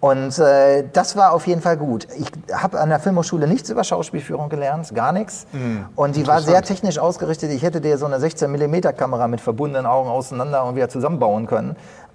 Und 0.00 0.38
äh, 0.38 0.84
das 0.92 1.16
war 1.16 1.32
auf 1.32 1.46
jeden 1.46 1.60
Fall 1.60 1.76
gut. 1.76 2.06
Ich 2.18 2.30
habe 2.54 2.80
an 2.80 2.88
der 2.88 2.98
Filmhochschule 2.98 3.46
nichts 3.46 3.70
über 3.70 3.84
Schauspielführung 3.84 4.48
gelernt, 4.48 4.94
gar 4.94 5.12
nichts. 5.12 5.46
Und 5.96 6.16
die 6.16 6.26
war 6.26 6.40
sehr 6.40 6.62
technisch 6.62 6.98
ausgerichtet. 6.98 7.50
Ich 7.50 7.62
hätte 7.62 7.80
dir 7.80 7.98
so 7.98 8.06
eine 8.06 8.18
16 8.20 8.50
mm 8.50 8.94
Kamera 8.96 9.28
mit 9.28 9.40
verbundenen 9.40 9.86
Augen 9.86 10.08
auseinander 10.08 10.64
und 10.64 10.76
wieder 10.76 10.88
zusammenbauen 10.88 11.46
können. 11.46 11.61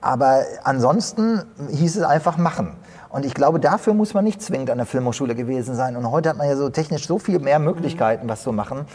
Aber 0.02 0.44
ansonsten 0.64 1.44
hieß 1.70 1.98
es 1.98 2.04
einfach 2.04 2.38
machen. 2.38 2.76
Und 3.10 3.26
ich 3.26 3.34
glaube, 3.34 3.60
dafür 3.60 3.94
muss 3.94 4.14
man 4.14 4.24
nicht 4.24 4.42
zwingend 4.42 4.70
an 4.70 4.78
der 4.78 4.86
Filmhochschule 4.86 5.34
gewesen 5.34 5.76
sein. 5.76 5.96
Und 5.96 6.12
heute 6.12 6.30
hat 6.30 6.38
man 6.38 6.48
ja 6.48 6.56
so 6.56 6.70
technisch 6.70 7.08
so 7.08 7.20
viel 7.20 7.40
mehr 7.40 7.60
Möglichkeiten, 7.60 8.30
was 8.30 8.44
zu 8.44 8.52
machen. 8.52 8.86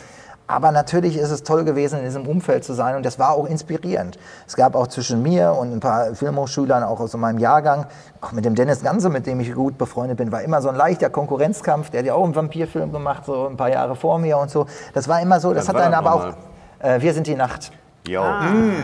Aber 0.46 0.70
natürlich 0.70 1.16
ist 1.16 1.30
es 1.30 1.44
toll 1.44 1.64
gewesen, 1.64 2.00
in 2.00 2.05
diesem 2.05 2.26
Umfeld 2.26 2.64
zu 2.64 2.74
sein 2.74 2.96
und 2.96 3.07
das 3.07 3.18
war 3.18 3.32
auch 3.32 3.46
inspirierend. 3.46 4.18
Es 4.46 4.55
gab 4.55 4.74
auch 4.74 4.86
zwischen 4.86 5.22
mir 5.22 5.53
und 5.53 5.72
ein 5.72 5.80
paar 5.80 6.14
Filmhochschülern, 6.14 6.82
auch 6.82 7.00
aus 7.00 7.14
meinem 7.14 7.38
Jahrgang, 7.38 7.86
auch 8.20 8.32
mit 8.32 8.44
dem 8.44 8.55
Dennis 8.55 8.82
Ganse, 8.82 9.09
mit 9.09 9.26
dem 9.26 9.40
ich 9.40 9.55
gut 9.55 9.78
befreundet 9.78 10.18
bin, 10.18 10.30
war 10.30 10.42
immer 10.42 10.61
so 10.61 10.68
ein 10.68 10.74
leichter 10.74 11.11
Konkurrenzkampf. 11.11 11.90
Der 11.90 12.00
hat 12.00 12.07
ja 12.07 12.14
auch 12.14 12.24
einen 12.24 12.34
Vampirfilm 12.34 12.92
gemacht, 12.92 13.24
so 13.24 13.46
ein 13.46 13.57
paar 13.57 13.70
Jahre 13.70 13.96
vor 13.96 14.18
mir 14.18 14.36
und 14.36 14.50
so. 14.50 14.66
Das 14.92 15.09
war 15.09 15.22
immer 15.22 15.40
so, 15.40 15.55
das 15.55 15.68
Was 15.68 15.74
hat 15.74 15.80
einen 15.80 15.92
das 15.92 15.98
aber 16.00 16.14
auch... 16.14 16.34
Äh, 16.80 17.00
wir 17.00 17.14
sind 17.14 17.28
die 17.28 17.36
Nacht. 17.36 17.72
Ja, 18.09 18.42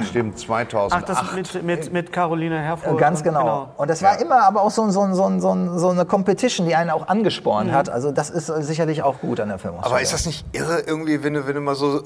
stimmt, 0.08 0.38
2008. 0.38 0.92
Ach, 0.92 1.02
das 1.04 1.32
mit, 1.34 1.62
mit, 1.64 1.92
mit 1.92 2.12
Caroline 2.12 2.60
Herfurth. 2.60 2.94
Äh, 2.96 3.00
Ganz 3.00 3.18
und- 3.18 3.24
genau. 3.24 3.68
Und 3.76 3.90
das 3.90 4.00
war 4.00 4.20
immer 4.20 4.42
aber 4.44 4.62
auch 4.62 4.70
so, 4.70 4.88
so, 4.90 5.12
so, 5.12 5.40
so, 5.40 5.50
ein- 5.54 5.76
so 5.78 5.88
eine 5.88 6.04
Competition, 6.04 6.66
die 6.66 6.76
einen 6.76 6.90
auch 6.90 7.08
angespornt 7.08 7.72
hat. 7.72 7.88
Also 7.90 8.12
das 8.12 8.30
ist 8.30 8.48
äh, 8.48 8.62
sicherlich 8.62 9.02
auch 9.02 9.18
gut 9.20 9.40
an 9.40 9.48
der 9.48 9.58
Filmhochschule. 9.58 9.90
Aber 9.92 10.00
ist 10.00 10.12
das 10.12 10.24
nicht 10.24 10.44
irre 10.52 10.80
irgendwie, 10.86 11.24
wenn 11.24 11.34
du, 11.34 11.48
wenn 11.48 11.56
du 11.56 11.60
mal 11.60 11.74
so 11.74 11.98
äh, 11.98 12.02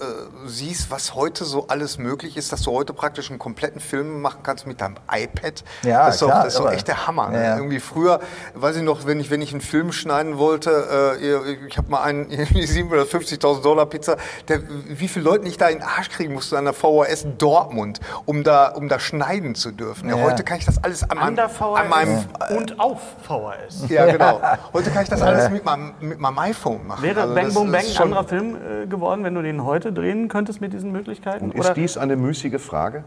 siehst, 0.47 0.91
was 0.91 1.15
heute 1.15 1.45
so 1.45 1.67
alles 1.69 1.99
möglich 1.99 2.39
ist, 2.39 2.51
dass 2.51 2.63
du 2.63 2.73
heute 2.73 2.95
praktisch 2.95 3.29
einen 3.29 3.39
kompletten 3.39 3.81
Film 3.83 4.23
machen 4.23 4.41
kannst 4.43 4.67
mit 4.67 4.81
deinem 4.81 4.97
iPad? 5.13 5.65
Ja, 5.83 6.07
das 6.07 6.15
ist, 6.15 6.23
doch, 6.23 6.29
klar, 6.29 6.45
das 6.45 6.55
ist 6.55 6.61
doch 6.61 6.73
echt 6.73 6.89
der 6.89 7.07
Hammer. 7.07 7.29
Ne? 7.29 7.37
Ja, 7.37 7.43
ja. 7.43 7.57
Irgendwie 7.59 7.81
früher, 7.81 8.21
weiß 8.55 8.77
ich 8.77 8.83
noch, 8.83 9.05
wenn 9.07 9.21
ich, 9.21 9.31
wenn 9.31 9.43
ich 9.43 9.53
einen 9.53 9.61
Film 9.61 9.93
schneiden 9.93 10.39
wollte, 10.39 11.19
äh, 11.21 11.67
ich 11.67 11.77
habe 11.77 11.91
mal 11.91 12.03
einen 12.03 12.31
irgendwie 12.31 12.67
7 12.67 12.91
oder 12.91 13.03
50.000 13.03 13.61
Dollar 13.63 13.85
Pizza, 13.85 14.17
der, 14.49 14.61
wie 14.89 15.09
viele 15.09 15.27
Leute 15.27 15.47
ich 15.47 15.59
da 15.59 15.69
in 15.69 15.79
den 15.81 15.87
Arsch 15.87 16.09
kriegen 16.09 16.33
musste 16.33 16.57
an 16.57 16.65
der 16.65 16.73
VHS 17.05 17.27
Dortmund, 17.39 18.01
um 18.27 18.43
da, 18.43 18.69
um 18.69 18.89
da 18.89 18.99
schneiden 18.99 19.55
zu 19.55 19.71
dürfen. 19.73 20.09
Ja, 20.09 20.17
Ja. 20.17 20.23
heute 20.25 20.43
kann 20.45 20.59
ich 20.59 20.65
das 20.67 20.83
alles 20.83 21.03
an, 21.09 21.19
An 21.19 21.35
meinem, 21.35 21.49
VHS 21.49 21.81
an 21.81 21.89
meinem 21.89 22.25
und 22.57 22.81
auf 22.81 23.01
VHS. 23.23 23.89
ja, 23.89 24.07
genau. 24.11 24.41
Heute 24.73 24.91
kann 24.91 25.03
ich 25.03 25.09
das 25.09 25.23
alles 25.23 25.51
mit 25.51 25.65
meinem, 25.65 25.93
mit 26.01 26.19
meinem 26.21 26.39
iPhone 26.39 26.87
machen. 26.87 27.03
Wäre 27.03 27.23
Also 27.23 27.35
Bang 27.35 27.53
Boom 27.55 27.73
Bang 27.73 27.85
ein 27.85 28.03
anderer 28.03 28.25
Film 28.25 28.57
äh, 28.57 28.87
geworden, 28.87 29.25
wenn 29.25 29.35
du 29.35 29.43
den 29.43 29.65
heute 29.65 29.93
drehen 29.93 30.29
könntest 30.29 30.61
mit 30.61 30.73
diesen 30.73 30.93
Möglichkeiten? 30.93 31.51
Und 31.51 31.55
ist 31.55 31.75
dies 31.75 31.97
eine 31.99 32.17
müßige 32.17 32.61
Frage? 32.61 33.05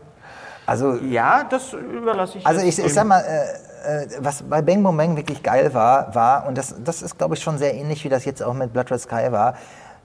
also 0.67 0.95
ja, 0.95 1.43
das 1.43 1.73
überlasse 1.73 2.39
ich 2.39 2.47
Also 2.47 2.65
ich, 2.65 2.79
ich 2.79 2.93
sag 2.93 3.05
mal, 3.05 3.21
äh, 3.21 4.03
äh, 4.03 4.07
was 4.19 4.41
bei 4.43 4.61
Bang 4.63 4.81
Boom 4.81 4.97
Bang 4.97 5.15
wirklich 5.15 5.43
geil 5.43 5.73
war, 5.75 6.13
war, 6.15 6.47
und 6.47 6.57
das, 6.57 6.75
das 6.83 7.01
ist, 7.03 7.17
glaube 7.19 7.35
ich, 7.35 7.43
schon 7.43 7.57
sehr 7.59 7.75
ähnlich, 7.75 8.03
wie 8.03 8.09
das 8.09 8.25
jetzt 8.25 8.41
auch 8.41 8.53
mit 8.53 8.73
Blood 8.73 8.91
Red 8.91 9.01
Sky 9.01 9.31
war, 9.31 9.55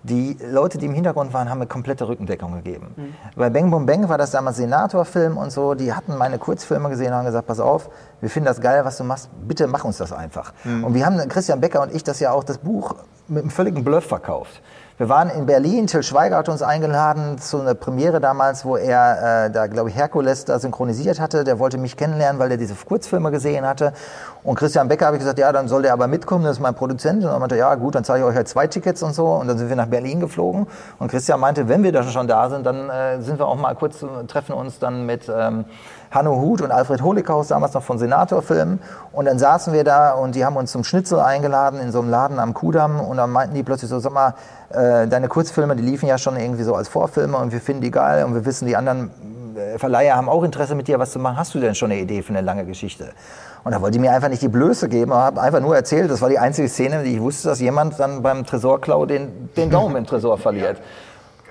die 0.03 0.36
Leute, 0.51 0.78
die 0.78 0.86
im 0.86 0.94
Hintergrund 0.94 1.32
waren, 1.34 1.51
haben 1.51 1.59
mir 1.59 1.66
komplette 1.66 2.09
Rückendeckung 2.09 2.55
gegeben. 2.55 2.94
Mhm. 2.96 3.14
Bei 3.36 3.51
Bang 3.51 3.70
Boom 3.70 3.86
Bang 3.86 4.09
war 4.09 4.18
das 4.18 4.30
damals 4.30 4.57
Senatorfilm 4.57 5.36
und 5.36 5.51
so, 5.51 5.74
die 5.74 5.92
hatten 5.92 6.16
meine 6.16 6.38
Kurzfilme 6.38 6.88
gesehen 6.88 7.09
und 7.09 7.14
haben 7.14 7.26
gesagt, 7.26 7.46
pass 7.46 7.61
auf, 7.61 7.90
wir 8.20 8.30
finden 8.30 8.46
das 8.46 8.61
geil, 8.61 8.84
was 8.84 8.96
du 8.96 9.05
machst, 9.05 9.28
bitte 9.46 9.66
mach 9.66 9.84
uns 9.84 9.98
das 9.98 10.12
einfach. 10.12 10.53
Mhm. 10.64 10.84
Und 10.84 10.94
wir 10.94 11.05
haben, 11.05 11.18
Christian 11.28 11.61
Becker 11.61 11.82
und 11.82 11.94
ich, 11.94 12.03
das 12.03 12.20
ja 12.20 12.32
auch 12.32 12.44
das 12.44 12.59
Buch 12.59 12.94
mit 13.28 13.42
einem 13.42 13.51
völligen 13.51 13.84
Bluff 13.84 14.07
verkauft. 14.07 14.62
Wir 15.01 15.09
waren 15.09 15.30
in 15.30 15.46
Berlin, 15.46 15.86
Till 15.86 16.03
Schweiger 16.03 16.36
hat 16.36 16.51
uns 16.51 16.61
eingeladen 16.61 17.38
zu 17.38 17.59
einer 17.59 17.72
Premiere 17.72 18.20
damals, 18.20 18.66
wo 18.66 18.76
er 18.76 19.46
äh, 19.46 19.51
da, 19.51 19.66
glaube 19.66 19.88
ich, 19.88 19.96
Herkules 19.96 20.44
da 20.44 20.59
synchronisiert 20.59 21.20
hatte. 21.20 21.42
Der 21.42 21.59
wollte 21.59 21.78
mich 21.78 21.96
kennenlernen, 21.96 22.38
weil 22.38 22.51
er 22.51 22.59
diese 22.59 22.74
Kurzfilme 22.74 23.30
gesehen 23.30 23.66
hatte. 23.66 23.94
Und 24.43 24.55
Christian 24.55 24.88
Becker 24.88 25.07
habe 25.07 25.16
ich 25.16 25.20
gesagt, 25.20 25.38
ja, 25.38 25.53
dann 25.53 25.68
soll 25.68 25.82
der 25.82 25.93
aber 25.93 26.07
mitkommen, 26.07 26.45
das 26.45 26.57
ist 26.57 26.61
mein 26.61 26.74
Produzent. 26.74 27.22
Und 27.24 27.30
er 27.30 27.38
meinte, 27.38 27.57
ja 27.57 27.74
gut, 27.74 27.95
dann 27.95 28.05
zeige 28.05 28.24
ich 28.24 28.30
euch 28.30 28.36
halt 28.36 28.49
zwei 28.49 28.66
Tickets 28.66 29.03
und 29.03 29.14
so. 29.14 29.26
Und 29.26 29.49
dann 29.49 29.59
sind 29.59 29.68
wir 29.68 29.76
nach 29.76 29.86
Berlin 29.86 30.20
geflogen. 30.20 30.66
Und 30.99 31.11
Christian 31.11 31.41
meinte, 31.41 31.68
wenn 31.68 31.82
wir 31.82 31.93
da 31.93 32.03
schon 32.05 32.26
da 32.26 32.49
sind, 32.49 32.64
dann 32.64 32.88
äh, 32.88 33.20
sind 33.20 33.38
wir 33.38 33.47
auch 33.47 33.57
mal 33.57 33.74
kurz, 33.74 34.03
äh, 34.03 34.07
treffen 34.26 34.55
uns 34.55 34.78
dann 34.78 35.05
mit 35.05 35.30
ähm, 35.34 35.66
Hanno 36.11 36.41
Huth 36.41 36.62
und 36.62 36.72
Alfred 36.72 37.03
Holikhaus, 37.03 37.49
damals 37.49 37.74
noch 37.74 37.82
von 37.82 37.99
Senatorfilmen. 37.99 38.80
Und 39.12 39.26
dann 39.26 39.38
saßen 39.38 39.72
wir 39.72 39.84
da 39.84 40.12
und 40.12 40.34
die 40.34 40.45
haben 40.45 40.57
uns 40.57 40.72
zum 40.72 40.84
Schnitzel 40.84 41.20
eingeladen 41.20 41.78
in 41.78 41.93
so 41.93 42.01
einem 42.01 42.11
Laden 42.11 42.38
am 42.38 42.55
Kudamm. 42.55 42.99
Und 43.01 43.18
dann 43.18 43.30
meinten 43.30 43.55
die 43.55 43.62
plötzlich 43.62 43.91
so, 43.91 43.99
sag 43.99 44.12
mal, 44.12 44.34
äh, 44.70 45.07
deine 45.07 45.28
Kurzfilme, 45.28 45.76
die 45.76 45.82
liefen 45.82 46.09
ja 46.09 46.16
schon 46.16 46.36
irgendwie 46.36 46.62
so 46.62 46.74
als 46.74 46.88
Vorfilme 46.88 47.36
und 47.36 47.53
wir 47.53 47.61
finden 47.61 47.82
die 47.82 47.91
geil 47.91 48.24
und 48.24 48.34
wir 48.34 48.45
wissen, 48.45 48.66
die 48.66 48.76
anderen 48.76 49.11
Verleiher 49.78 50.16
haben 50.16 50.28
auch 50.28 50.42
Interesse 50.42 50.74
mit 50.74 50.88
dir 50.88 50.98
was 50.98 51.12
zu 51.12 51.18
machen. 51.18 51.36
Hast 51.36 51.55
du 51.55 51.61
denn 51.61 51.74
schon 51.74 51.90
eine 51.90 52.01
Idee 52.01 52.22
für 52.22 52.30
eine 52.30 52.40
lange 52.40 52.64
Geschichte? 52.64 53.11
Und 53.64 53.72
da 53.72 53.80
wollte 53.80 53.96
ich 53.96 54.01
mir 54.01 54.12
einfach 54.12 54.28
nicht 54.28 54.42
die 54.42 54.48
Blöße 54.48 54.88
geben, 54.88 55.12
aber 55.12 55.22
habe 55.22 55.40
einfach 55.40 55.61
nur 55.61 55.76
erzählt, 55.76 56.11
das 56.11 56.22
war 56.22 56.28
die 56.28 56.38
einzige 56.38 56.68
Szene, 56.68 57.03
die 57.03 57.14
ich 57.14 57.20
wusste, 57.20 57.48
dass 57.48 57.61
jemand 57.61 57.98
dann 58.01 58.22
beim 58.22 58.46
Tresorklau 58.46 59.05
den, 59.07 59.51
den 59.57 59.70
Daumen 59.70 59.96
im 59.96 60.07
Tresor 60.07 60.38
verliert. 60.38 60.78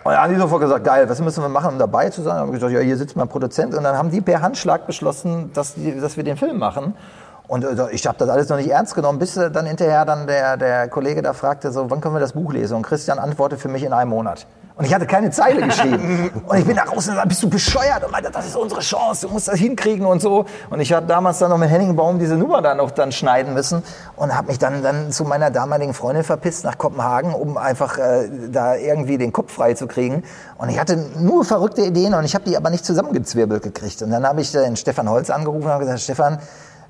Und 0.03 0.13
dann 0.13 0.23
haben 0.23 0.33
die 0.33 0.39
sofort 0.39 0.61
gesagt, 0.61 0.85
geil, 0.85 1.07
was 1.09 1.21
müssen 1.21 1.43
wir 1.43 1.49
machen, 1.49 1.73
um 1.73 1.77
dabei 1.77 2.09
zu 2.09 2.21
sein? 2.21 2.35
Dann 2.35 2.41
habe 2.47 2.51
ich 2.51 2.55
gesagt, 2.55 2.73
ja, 2.73 2.79
hier 2.79 2.97
sitzt 2.97 3.15
mein 3.15 3.27
Produzent. 3.27 3.75
Und 3.75 3.83
dann 3.83 3.97
haben 3.97 4.09
die 4.09 4.21
per 4.21 4.41
Handschlag 4.41 4.87
beschlossen, 4.87 5.51
dass, 5.53 5.75
die, 5.75 5.99
dass 5.99 6.17
wir 6.17 6.23
den 6.23 6.37
Film 6.37 6.57
machen. 6.57 6.95
Und 7.47 7.63
äh, 7.65 7.91
ich 7.91 8.07
habe 8.07 8.17
das 8.17 8.29
alles 8.29 8.47
noch 8.49 8.57
nicht 8.57 8.69
ernst 8.69 8.95
genommen, 8.95 9.19
bis 9.19 9.35
äh, 9.35 9.51
dann 9.51 9.65
hinterher 9.65 10.05
dann 10.05 10.25
der, 10.25 10.55
der 10.55 10.87
Kollege 10.87 11.21
da 11.21 11.33
fragte, 11.33 11.71
so, 11.71 11.89
wann 11.89 11.99
können 11.99 12.15
wir 12.15 12.19
das 12.19 12.33
Buch 12.33 12.53
lesen? 12.53 12.75
Und 12.75 12.83
Christian 12.83 13.19
antwortete 13.19 13.61
für 13.61 13.69
mich 13.69 13.83
in 13.83 13.91
einem 13.91 14.11
Monat. 14.11 14.47
Und 14.80 14.86
ich 14.86 14.93
hatte 14.93 15.05
keine 15.05 15.30
Zeile 15.30 15.61
geschrieben. 15.61 16.32
und 16.47 16.57
ich 16.57 16.65
bin 16.65 16.77
nach 16.77 16.88
außen 16.88 17.09
und 17.09 17.15
gesagt, 17.15 17.27
bist 17.27 17.43
du 17.43 17.49
bescheuert? 17.49 18.01
Und 18.05 18.13
meinte, 18.13 18.32
das 18.32 18.47
ist 18.47 18.55
unsere 18.55 18.80
Chance, 18.80 19.27
du 19.27 19.34
musst 19.34 19.49
das 19.49 19.59
hinkriegen 19.59 20.05
und 20.05 20.21
so. 20.21 20.45
Und 20.69 20.80
ich 20.80 20.93
hatte 20.93 21.05
damals 21.05 21.39
dann 21.39 21.49
noch 21.49 21.57
mit 21.57 21.69
Henning 21.69 21.97
Baum 21.97 22.17
diese 22.17 22.38
Nummer 22.38 22.61
dann 22.61 22.77
noch 22.77 22.91
dann 22.91 23.11
schneiden 23.11 23.53
müssen 23.53 23.84
und 24.15 24.34
habe 24.34 24.47
mich 24.47 24.57
dann, 24.57 24.82
dann 24.82 25.11
zu 25.11 25.25
meiner 25.25 25.51
damaligen 25.51 25.93
Freundin 25.93 26.23
verpisst 26.23 26.63
nach 26.63 26.77
Kopenhagen, 26.77 27.34
um 27.34 27.57
einfach 27.57 27.97
äh, 27.97 28.30
da 28.53 28.75
irgendwie 28.77 29.17
den 29.17 29.34
Kopf 29.34 29.51
frei 29.51 29.73
zu 29.73 29.86
kriegen. 29.86 30.23
Und 30.57 30.69
ich 30.69 30.80
hatte 30.80 30.95
nur 31.17 31.43
verrückte 31.43 31.82
Ideen 31.82 32.13
und 32.13 32.23
ich 32.23 32.34
habe 32.34 32.45
die 32.45 32.55
aber 32.55 32.69
nicht 32.69 32.86
zusammengezwirbelt 32.86 33.61
gekriegt. 33.61 34.01
Und 34.01 34.11
dann 34.11 34.25
habe 34.25 34.39
ich 34.39 34.53
den 34.53 34.77
Stefan 34.77 35.09
Holz 35.09 35.30
angerufen 35.30 35.65
und 35.65 35.71
habe 35.71 35.84
gesagt, 35.84 35.99
Stefan, 35.99 36.39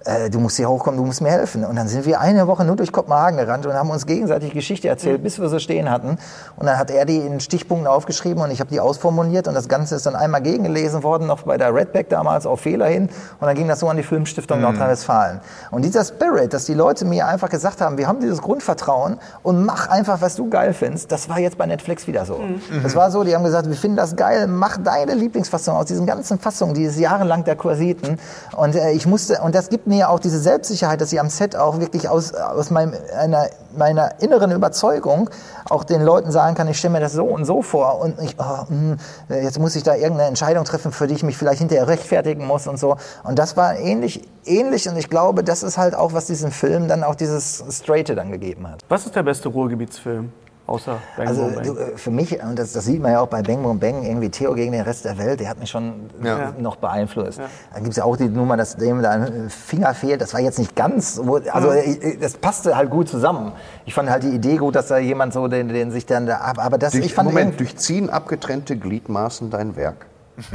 äh, 0.06 0.30
du 0.30 0.40
musst 0.40 0.58
hier 0.58 0.70
hochkommen, 0.70 0.98
du 0.98 1.06
musst 1.06 1.22
mir 1.22 1.32
helfen. 1.32 1.66
Und 1.66 1.76
dann 1.76 1.88
sind 1.88 2.06
wir 2.06 2.20
eine 2.20 2.48
Woche 2.48 2.64
nur 2.64 2.76
durch 2.76 2.92
Kopenhagen 2.92 3.38
gerannt 3.38 3.66
und 3.66 3.74
haben 3.74 3.90
uns 3.90 4.06
gegenseitig 4.06 4.54
Geschichte 4.54 4.88
erzählt, 4.88 5.24
bis 5.24 5.40
wir 5.40 5.50
so 5.50 5.60
stehen 5.60 5.90
hatten. 5.90 6.18
Und 6.56 6.66
dann 6.66 6.78
hat 6.78 6.92
er 6.92 7.06
die 7.06 7.18
in 7.18 7.40
Stichpunkten 7.40 7.88
aufgeschrieben 7.88 8.42
und 8.42 8.52
ich 8.52 8.60
habe 8.60 8.70
die 8.70 8.80
ausformuliert 8.80 9.48
und 9.48 9.54
das 9.54 9.68
Ganze 9.68 9.96
ist 9.96 10.06
dann 10.06 10.16
einmal 10.16 10.42
gegengelesen 10.42 11.04
worden, 11.04 11.28
noch 11.28 11.44
bei 11.44 11.58
der 11.58 11.74
Redback 11.74 12.10
damals 12.10 12.46
auf 12.46 12.62
Fehler 12.62 12.88
hin. 12.88 13.10
Und 13.40 13.48
dann 13.48 13.56
ging 13.56 13.68
das 13.68 13.80
so 13.80 13.90
an 13.90 13.98
die 13.98 14.04
Filmstiftung 14.04 14.62
Nordrhein-Westfalen. 14.62 15.42
Und 15.72 15.84
dieser 15.84 16.04
Spirit, 16.06 16.54
dass 16.54 16.66
die 16.66 16.74
Leute 16.74 17.06
mir 17.06 17.28
einfach 17.28 17.50
gesagt 17.50 17.82
haben, 17.82 17.98
wir 17.98 18.08
haben 18.08 18.20
dieses 18.20 18.42
Grundvertrauen 18.42 19.20
und 19.44 19.66
mach 19.66 19.90
einfach, 19.90 20.22
was 20.22 20.36
du 20.36 20.50
geil 20.50 20.74
findest, 20.74 21.12
das 21.12 21.30
war 21.30 21.40
jetzt 21.40 21.58
bei 21.58 21.66
Netflix 21.66 22.08
wieder 22.08 22.26
so. 22.26 22.40
Das 22.84 22.96
war 22.96 23.12
so, 23.12 23.24
die 23.24 23.36
haben 23.36 23.44
gesagt, 23.44 23.68
wir 23.68 23.76
finden 23.76 23.98
das 23.98 24.16
geil, 24.16 24.48
mach 24.48 24.78
deine 24.78 25.14
Lieblingsfassung 25.14 25.76
aus 25.76 25.86
diesen 25.86 26.06
ganzen 26.06 26.40
Fassungen, 26.40 26.74
dieses 26.74 26.98
jahrelang 27.00 27.44
der 27.44 27.56
Quasiten. 27.56 28.18
Und 28.56 28.76
äh, 28.76 28.92
ich 28.92 29.06
musste, 29.06 29.42
und 29.42 29.56
das 29.56 29.70
gibt 29.70 29.88
mir 29.90 30.10
auch 30.10 30.20
diese 30.20 30.40
Selbstsicherheit, 30.40 31.02
dass 31.02 31.12
ich 31.12 31.20
am 31.20 31.30
Set 31.30 31.56
auch 31.56 31.80
wirklich 31.80 32.08
aus, 32.08 32.34
aus 32.34 32.70
meinem, 32.70 32.94
einer, 33.18 33.48
meiner 33.76 34.22
inneren 34.22 34.52
Überzeugung 34.52 35.30
auch 35.70 35.84
den 35.84 36.02
Leuten 36.02 36.32
sagen 36.32 36.56
kann, 36.56 36.68
ich 36.70 36.78
stelle 36.78 36.94
mir 36.94 37.00
das 37.02 37.14
so 37.14 37.26
und 37.26 37.44
so 37.46 37.62
vor 37.62 38.00
und 38.00 38.22
ich, 38.22 38.38
oh, 38.40 38.66
mh, 38.70 38.98
jetzt 39.30 39.60
muss 39.60 39.76
ich 39.76 39.84
da 39.84 39.96
irgendeine 39.96 40.30
Entscheidung 40.30 40.64
treffen, 40.64 40.92
für 40.92 41.08
die 41.08 41.16
ich 41.16 41.24
mich 41.24 41.38
vielleicht 41.38 41.60
hinterher 41.60 41.88
rechtfertigen 41.88 42.46
muss 42.46 42.68
und 42.68 42.80
so. 42.80 42.96
Und 43.24 43.38
das 43.38 43.58
war 43.58 43.78
ähnlich, 43.78 44.28
ähnlich 44.46 44.88
und 44.88 44.96
ich 44.96 45.10
glaube, 45.10 45.44
das 45.44 45.64
ist 45.64 45.78
halt 45.78 45.96
auch, 45.96 46.14
was 46.14 46.26
diesen 46.26 46.52
Film 46.52 46.88
dann 46.88 47.04
auch 47.04 47.16
dieses 47.16 47.64
Straighte 47.70 48.16
dann 48.16 48.32
gegeben 48.32 48.68
hat. 48.70 48.86
Was 48.88 49.06
ist 49.06 49.16
der 49.16 49.24
beste 49.24 49.50
Ruhrgebietsfilm? 49.50 50.32
Außer 50.70 50.98
Bang 51.18 51.28
Also 51.28 51.42
Boom 51.42 51.56
Bang. 51.56 51.64
du, 51.64 51.74
äh, 51.78 51.98
für 51.98 52.12
mich, 52.12 52.42
und 52.44 52.60
das, 52.60 52.74
das 52.74 52.86
sieht 52.86 53.02
man 53.02 53.12
ja 53.12 53.22
auch 53.22 53.28
bei 53.28 53.42
Bang 53.42 53.64
Boom 53.64 53.80
Bang, 53.80 54.04
irgendwie 54.04 54.30
Theo 54.30 54.54
gegen 54.54 54.72
den 54.72 54.82
Rest 54.82 55.04
der 55.04 55.18
Welt, 55.18 55.40
der 55.40 55.50
hat 55.50 55.60
mich 55.60 55.70
schon 55.72 56.10
Ja. 56.24 56.54
noch 56.60 56.76
beeinflusst. 56.76 57.40
Dann 57.74 57.82
gibt 57.84 57.90
es 57.92 57.96
ja 57.98 58.04
auch 58.04 58.16
die 58.16 58.30
Nummer, 58.30 58.56
dass 58.56 58.76
dem 58.78 59.02
da 59.02 59.10
ein 59.12 59.50
Finger 59.50 59.94
fehlt. 59.96 60.22
Das 60.22 60.34
war 60.34 60.42
jetzt 60.42 60.60
nicht 60.60 60.76
ganz, 60.76 61.20
wo- 61.24 61.40
also 61.52 61.72
äh, 61.72 62.18
das 62.18 62.34
passte 62.38 62.78
halt 62.78 62.92
gut 62.92 63.10
zusammen. 63.10 63.54
Ich 63.86 63.94
fand 63.96 64.10
halt 64.12 64.22
die 64.24 64.30
Idee 64.30 64.58
gut, 64.58 64.76
dass 64.76 64.88
da 64.88 65.00
jemand 65.00 65.34
so, 65.34 65.48
den, 65.48 65.70
den 65.70 65.90
sich 65.92 66.06
dann, 66.06 66.28
da, 66.28 66.38
aber 66.42 66.62
aber 66.62 66.78
das, 66.78 66.92
Durch, 66.92 67.06
ich 67.06 67.14
fand 67.16 67.30
Moment, 67.30 67.60
durchziehen 67.60 68.10
abgetrennte 68.12 68.78
Gliedmaßen 68.78 69.50
dein 69.50 69.76
Werk. 69.76 70.06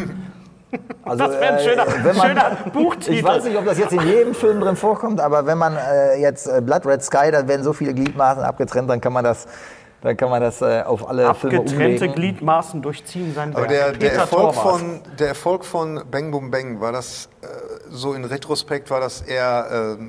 Also, 1.05 1.19
Das 1.28 1.41
wäre 1.41 1.55
ein 1.55 1.61
schöner, 1.61 1.85
wenn 2.03 2.16
man- 2.16 2.27
schöner 2.28 2.57
Buchtitel. 2.73 3.12
Ich 3.12 3.23
weiß 3.23 3.45
nicht, 3.45 3.57
ob 3.57 3.65
das 3.65 3.78
jetzt 3.78 3.93
in 3.93 4.01
jedem 4.01 4.35
Film 4.35 4.59
drin 4.61 4.74
vorkommt, 4.74 5.20
aber 5.20 5.47
wenn 5.47 5.57
man 5.57 5.77
äh, 5.77 6.20
jetzt 6.20 6.49
äh, 6.49 6.61
Blood 6.61 6.85
Red 6.85 7.01
Sky, 7.05 7.31
da 7.31 7.47
werden 7.47 7.62
so 7.62 7.73
viele 7.73 7.95
Gliedmaßen 7.95 8.43
abgetrennt, 8.43 8.91
dann 8.91 9.01
kann 9.01 9.12
man 9.12 9.23
das, 9.23 9.47
dann 10.05 10.18
kann 10.18 10.28
man 10.28 10.43
das 10.43 10.60
äh, 10.60 10.82
auf 10.82 11.09
alle 11.09 11.35
Filme 11.35 11.59
Abgetrennte 11.60 12.05
umlegen. 12.05 12.14
Gliedmaßen 12.14 12.82
durchziehen 12.82 13.32
sein 13.35 13.56
Aber 13.56 13.66
der, 13.66 13.93
der, 13.93 14.12
Erfolg 14.12 14.55
von, 14.55 15.01
der 15.18 15.28
Erfolg 15.28 15.64
von 15.64 16.02
Bang 16.10 16.31
Boom 16.31 16.51
Bang, 16.51 16.78
war 16.78 16.93
das 16.93 17.31
äh, 17.40 17.47
so 17.89 18.12
in 18.12 18.26
Retrospekt, 18.26 18.90
war 18.90 19.01
das 19.01 19.22
eher 19.22 19.97
äh, 19.98 20.02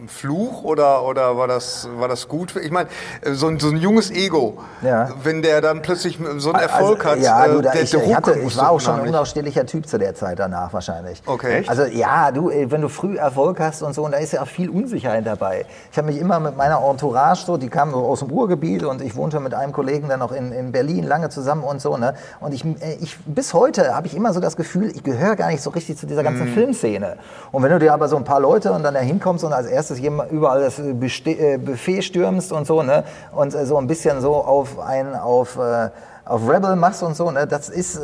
ein 0.00 0.08
Fluch 0.08 0.62
oder, 0.62 1.04
oder 1.04 1.36
war, 1.36 1.48
das, 1.48 1.88
war 1.96 2.08
das 2.08 2.28
gut? 2.28 2.56
Ich 2.56 2.70
meine, 2.70 2.88
äh, 3.22 3.32
so 3.32 3.48
ein, 3.48 3.58
so 3.58 3.68
ein 3.68 3.76
junges 3.76 4.10
Ego, 4.10 4.58
Ja. 4.82 5.10
wenn 5.22 5.42
der 5.42 5.60
dann 5.60 5.82
plötzlich 5.82 6.18
so 6.38 6.52
einen 6.52 6.62
Erfolg 6.62 7.04
also, 7.04 7.16
hat, 7.16 7.24
Ja, 7.24 7.46
äh, 7.46 7.52
du, 7.52 7.60
da, 7.60 7.72
der 7.72 7.82
ich, 7.82 7.94
ich, 7.94 8.14
hatte, 8.14 8.38
ich 8.38 8.56
war 8.56 8.70
auch 8.70 8.80
schon 8.80 9.00
ein 9.00 9.08
unausstehlicher 9.08 9.66
Typ 9.66 9.86
zu 9.86 9.98
der 9.98 10.14
Zeit 10.14 10.38
danach 10.38 10.72
wahrscheinlich. 10.72 11.22
Okay. 11.26 11.58
Echt? 11.60 11.68
Also 11.68 11.84
ja, 11.84 12.30
du, 12.30 12.50
äh, 12.50 12.70
wenn 12.70 12.80
du 12.80 12.88
früh 12.88 13.16
Erfolg 13.16 13.60
hast 13.60 13.82
und 13.82 13.94
so, 13.94 14.04
und 14.04 14.12
da 14.12 14.18
ist 14.18 14.32
ja 14.32 14.42
auch 14.42 14.48
viel 14.48 14.70
Unsicherheit 14.70 15.26
dabei. 15.26 15.66
Ich 15.92 15.98
habe 15.98 16.08
mich 16.08 16.18
immer 16.18 16.40
mit 16.40 16.56
meiner 16.56 16.80
Entourage 16.82 17.44
so, 17.44 17.56
die 17.56 17.68
kamen 17.68 17.92
so 17.92 17.98
aus 17.98 18.20
dem 18.20 18.30
Ruhrgebiet 18.30 18.84
und 18.84 19.02
ich 19.02 19.16
wohnte 19.16 19.40
mit 19.40 19.54
einem 19.54 19.72
Kollegen 19.72 20.08
dann 20.08 20.20
noch 20.20 20.32
in, 20.32 20.52
in 20.52 20.72
Berlin 20.72 21.04
lange 21.04 21.28
zusammen 21.28 21.62
und 21.62 21.80
so. 21.80 21.96
Ne? 21.96 22.14
Und 22.40 22.54
ich, 22.54 22.64
äh, 22.64 22.96
ich 23.00 23.18
bis 23.26 23.54
heute 23.54 23.94
habe 23.94 24.06
ich 24.06 24.16
immer 24.16 24.32
so 24.32 24.40
das 24.40 24.56
Gefühl, 24.56 24.90
ich 24.94 25.04
gehöre 25.04 25.36
gar 25.36 25.48
nicht 25.48 25.62
so 25.62 25.70
richtig 25.70 25.98
zu 25.98 26.06
dieser 26.06 26.22
ganzen 26.22 26.48
Filmszene. 26.48 27.16
Und 27.52 27.62
wenn 27.62 27.70
du 27.70 27.78
dir 27.78 27.92
aber 27.92 28.08
so 28.08 28.16
ein 28.16 28.24
paar 28.24 28.40
Leute 28.40 28.72
und 28.72 28.82
dann 28.82 28.94
da 28.94 29.00
hinkommst 29.00 29.44
und 29.44 29.52
als 29.52 29.66
erstes 29.66 29.89
jemand 29.98 30.30
überall 30.30 30.60
das 30.60 30.78
äh, 30.78 30.92
Beste 30.92 31.30
äh, 31.30 31.58
Buffet 31.58 32.02
stürmst 32.02 32.52
und 32.52 32.66
so, 32.66 32.82
ne? 32.82 33.04
Und 33.32 33.54
äh, 33.54 33.66
so 33.66 33.76
ein 33.76 33.86
bisschen 33.86 34.20
so 34.20 34.34
auf 34.34 34.78
ein, 34.78 35.14
auf, 35.14 35.56
äh, 35.56 35.90
auf 36.30 36.48
Rebel 36.48 36.76
machst 36.76 37.02
und 37.02 37.16
so, 37.16 37.30
ne? 37.30 37.46
Das 37.46 37.68
ist, 37.68 37.96
äh, 37.96 38.00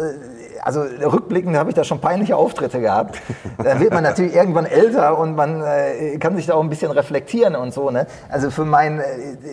also 0.62 0.80
rückblickend 0.82 1.56
habe 1.56 1.70
ich 1.70 1.76
da 1.76 1.84
schon 1.84 2.00
peinliche 2.00 2.36
Auftritte 2.36 2.80
gehabt. 2.80 3.20
Dann 3.62 3.78
wird 3.80 3.92
man 3.92 4.02
natürlich 4.02 4.34
irgendwann 4.34 4.66
älter 4.66 5.16
und 5.18 5.36
man 5.36 5.62
äh, 5.62 6.18
kann 6.18 6.34
sich 6.36 6.46
da 6.46 6.54
auch 6.54 6.62
ein 6.62 6.68
bisschen 6.68 6.90
reflektieren 6.90 7.54
und 7.54 7.72
so, 7.72 7.90
ne? 7.90 8.06
Also 8.28 8.50
für 8.50 8.64
mein, 8.64 8.98
äh, 8.98 9.04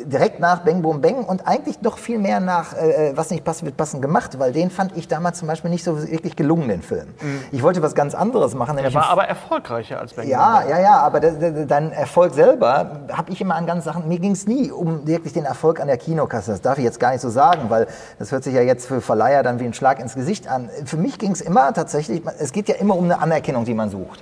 direkt 0.05 0.39
nach 0.39 0.59
Bang 0.59 0.81
Boom 0.81 1.01
Bang 1.01 1.23
und 1.23 1.47
eigentlich 1.47 1.79
doch 1.79 1.97
viel 1.99 2.17
mehr 2.19 2.39
nach 2.39 2.73
äh, 2.73 3.11
Was 3.15 3.29
nicht 3.29 3.43
passt, 3.45 3.63
wird 3.63 3.77
passend 3.77 4.01
gemacht, 4.01 4.39
weil 4.39 4.51
den 4.51 4.71
fand 4.71 4.97
ich 4.97 5.07
damals 5.07 5.37
zum 5.39 5.47
Beispiel 5.47 5.69
nicht 5.69 5.83
so 5.83 6.01
wirklich 6.09 6.35
gelungen, 6.35 6.67
den 6.67 6.81
Film. 6.81 7.09
Ich 7.51 7.61
wollte 7.61 7.81
was 7.83 7.93
ganz 7.95 8.15
anderes 8.15 8.55
machen, 8.55 8.77
Der 8.77 8.93
war 8.93 9.09
aber 9.09 9.25
erfolgreicher 9.27 9.99
als 9.99 10.13
Bang 10.13 10.25
Boom 10.25 10.31
ja, 10.31 10.59
Bang. 10.61 10.69
ja, 10.69 10.79
ja, 10.81 10.97
aber 10.99 11.19
de- 11.19 11.37
de- 11.51 11.65
dein 11.67 11.91
Erfolg 11.91 12.33
selber 12.33 13.01
habe 13.11 13.31
ich 13.31 13.39
immer 13.39 13.55
an 13.55 13.65
ganz 13.67 13.83
Sachen. 13.85 14.07
Mir 14.07 14.17
ging 14.19 14.31
es 14.31 14.47
nie 14.47 14.71
um 14.71 15.05
wirklich 15.05 15.33
den 15.33 15.45
Erfolg 15.45 15.79
an 15.79 15.87
der 15.87 15.97
Kinokasse. 15.97 16.51
Das 16.51 16.61
darf 16.61 16.77
ich 16.79 16.83
jetzt 16.83 16.99
gar 16.99 17.11
nicht 17.11 17.21
so 17.21 17.29
sagen, 17.29 17.69
weil 17.69 17.85
das 18.17 18.31
hört 18.31 18.43
sich 18.43 18.53
ja 18.55 18.62
jetzt 18.63 18.87
für 18.87 19.01
Verleiher 19.01 19.43
dann 19.43 19.59
wie 19.59 19.65
ein 19.65 19.73
Schlag 19.73 19.99
ins 19.99 20.15
Gesicht 20.15 20.47
an. 20.47 20.69
Für 20.85 20.97
mich 20.97 21.19
ging 21.19 21.31
es 21.31 21.41
immer 21.41 21.73
tatsächlich, 21.73 22.21
es 22.39 22.51
geht 22.51 22.67
ja 22.67 22.75
immer 22.75 22.97
um 22.97 23.05
eine 23.05 23.19
Anerkennung, 23.19 23.65
die 23.65 23.73
man 23.73 23.89
sucht. 23.89 24.21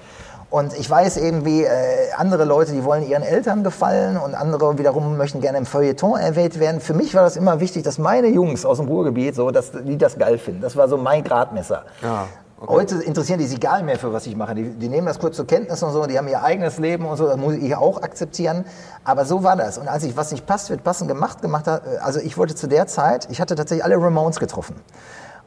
Und 0.51 0.77
ich 0.77 0.89
weiß 0.89 1.15
eben, 1.15 1.45
wie 1.45 1.63
äh, 1.63 1.69
andere 2.17 2.43
Leute, 2.43 2.73
die 2.73 2.83
wollen 2.83 3.07
ihren 3.07 3.23
Eltern 3.23 3.63
gefallen 3.63 4.17
und 4.17 4.35
andere 4.35 4.77
wiederum 4.77 5.15
möchten 5.15 5.39
gerne 5.39 5.57
im 5.57 5.65
Feuilleton 5.65 6.19
erwähnt 6.19 6.59
werden. 6.59 6.81
Für 6.81 6.93
mich 6.93 7.15
war 7.15 7.23
das 7.23 7.37
immer 7.37 7.61
wichtig, 7.61 7.83
dass 7.83 7.97
meine 7.97 8.27
Jungs 8.27 8.65
aus 8.65 8.77
dem 8.77 8.87
Ruhrgebiet 8.87 9.33
so, 9.33 9.49
dass 9.51 9.71
die 9.71 9.97
das 9.97 10.17
geil 10.19 10.37
finden. 10.37 10.59
Das 10.59 10.75
war 10.75 10.89
so 10.89 10.97
mein 10.97 11.23
Gradmesser. 11.23 11.83
Ja, 12.01 12.27
Heute 12.67 13.01
interessieren 13.01 13.39
die 13.39 13.47
sich 13.47 13.59
gar 13.59 13.77
nicht 13.77 13.87
mehr 13.87 13.97
für 13.97 14.13
was 14.13 14.27
ich 14.27 14.35
mache. 14.35 14.53
Die, 14.53 14.69
die 14.69 14.87
nehmen 14.87 15.07
das 15.07 15.17
kurz 15.17 15.35
zur 15.35 15.47
Kenntnis 15.47 15.81
und 15.81 15.93
so, 15.93 16.05
die 16.05 16.15
haben 16.19 16.27
ihr 16.27 16.43
eigenes 16.43 16.77
Leben 16.77 17.07
und 17.07 17.17
so, 17.17 17.25
das 17.25 17.37
muss 17.37 17.55
ich 17.55 17.75
auch 17.75 18.03
akzeptieren. 18.03 18.65
Aber 19.03 19.25
so 19.25 19.41
war 19.41 19.55
das. 19.55 19.79
Und 19.79 19.87
als 19.87 20.03
ich 20.03 20.15
was 20.15 20.31
nicht 20.31 20.45
passt, 20.45 20.69
wird 20.69 20.83
passend 20.83 21.07
gemacht 21.07 21.41
gemacht 21.41 21.65
habe, 21.65 22.03
also 22.03 22.19
ich 22.19 22.37
wollte 22.37 22.53
zu 22.53 22.67
der 22.67 22.85
Zeit, 22.85 23.27
ich 23.31 23.41
hatte 23.41 23.55
tatsächlich 23.55 23.83
alle 23.83 23.95
Ramones 23.95 24.39
getroffen. 24.39 24.75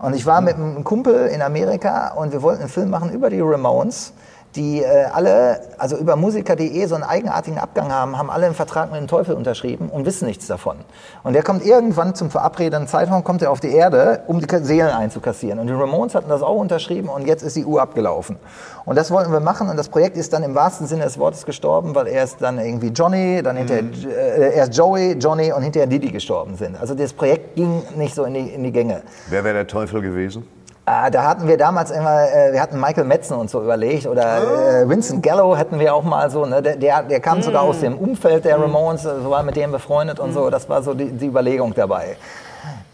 Und 0.00 0.14
ich 0.16 0.26
war 0.26 0.40
mit 0.40 0.56
einem 0.56 0.82
Kumpel 0.82 1.28
in 1.28 1.40
Amerika 1.40 2.14
und 2.14 2.32
wir 2.32 2.42
wollten 2.42 2.62
einen 2.62 2.68
Film 2.68 2.90
machen 2.90 3.12
über 3.12 3.30
die 3.30 3.40
Ramones, 3.40 4.12
die 4.56 4.82
äh, 4.82 5.04
alle, 5.12 5.60
also 5.78 5.96
über 5.96 6.16
musiker.de 6.16 6.86
so 6.86 6.94
einen 6.94 7.04
eigenartigen 7.04 7.58
Abgang 7.58 7.92
haben, 7.92 8.16
haben 8.16 8.30
alle 8.30 8.46
einen 8.46 8.54
Vertrag 8.54 8.90
mit 8.92 9.00
dem 9.00 9.08
Teufel 9.08 9.34
unterschrieben 9.34 9.88
und 9.88 10.06
wissen 10.06 10.26
nichts 10.26 10.46
davon. 10.46 10.76
Und 11.24 11.32
der 11.32 11.42
kommt 11.42 11.64
irgendwann 11.64 12.14
zum 12.14 12.30
verabredeten 12.30 12.86
Zeitraum, 12.86 13.24
kommt 13.24 13.42
er 13.42 13.50
auf 13.50 13.60
die 13.60 13.72
Erde, 13.72 14.22
um 14.26 14.40
die 14.40 14.46
Seelen 14.62 14.90
einzukassieren. 14.90 15.58
Und 15.58 15.66
die 15.66 15.72
Ramones 15.72 16.14
hatten 16.14 16.28
das 16.28 16.42
auch 16.42 16.56
unterschrieben 16.56 17.08
und 17.08 17.26
jetzt 17.26 17.42
ist 17.42 17.56
die 17.56 17.64
Uhr 17.64 17.82
abgelaufen. 17.82 18.36
Und 18.84 18.96
das 18.96 19.10
wollten 19.10 19.32
wir 19.32 19.40
machen 19.40 19.68
und 19.68 19.76
das 19.76 19.88
Projekt 19.88 20.16
ist 20.16 20.32
dann 20.32 20.42
im 20.42 20.54
wahrsten 20.54 20.86
Sinne 20.86 21.04
des 21.04 21.18
Wortes 21.18 21.44
gestorben, 21.44 21.94
weil 21.94 22.06
erst 22.06 22.40
dann 22.40 22.58
irgendwie 22.58 22.88
Johnny, 22.88 23.42
dann 23.42 23.56
hinterher 23.56 23.84
äh, 23.84 24.56
erst 24.56 24.76
Joey, 24.76 25.12
Johnny 25.12 25.52
und 25.52 25.62
hinterher 25.62 25.88
Didi 25.88 26.10
gestorben 26.10 26.56
sind. 26.56 26.80
Also 26.80 26.94
das 26.94 27.12
Projekt 27.12 27.56
ging 27.56 27.82
nicht 27.96 28.14
so 28.14 28.24
in 28.24 28.34
die, 28.34 28.40
in 28.40 28.62
die 28.62 28.72
Gänge. 28.72 29.02
Wer 29.28 29.42
wäre 29.42 29.54
der 29.54 29.66
Teufel 29.66 30.00
gewesen? 30.00 30.46
Ah, 30.86 31.08
da 31.08 31.24
hatten 31.24 31.48
wir 31.48 31.56
damals 31.56 31.90
immer, 31.90 32.30
äh, 32.30 32.52
wir 32.52 32.60
hatten 32.60 32.78
Michael 32.78 33.04
Metzen 33.04 33.38
uns 33.38 33.52
so 33.52 33.62
überlegt 33.62 34.06
oder 34.06 34.82
äh, 34.82 34.86
Vincent 34.86 35.22
Gallo 35.22 35.56
hatten 35.56 35.78
wir 35.80 35.94
auch 35.94 36.02
mal 36.02 36.30
so, 36.30 36.44
ne? 36.44 36.60
der, 36.60 36.76
der, 36.76 37.02
der 37.04 37.20
kam 37.20 37.40
sogar 37.40 37.62
aus 37.62 37.80
dem 37.80 37.96
Umfeld 37.96 38.44
der 38.44 38.60
Ramones, 38.60 39.06
äh, 39.06 39.22
so 39.22 39.30
war 39.30 39.42
mit 39.42 39.56
dem 39.56 39.72
befreundet 39.72 40.20
und 40.20 40.34
so, 40.34 40.50
das 40.50 40.68
war 40.68 40.82
so 40.82 40.92
die, 40.92 41.10
die 41.10 41.26
Überlegung 41.26 41.72
dabei. 41.74 42.18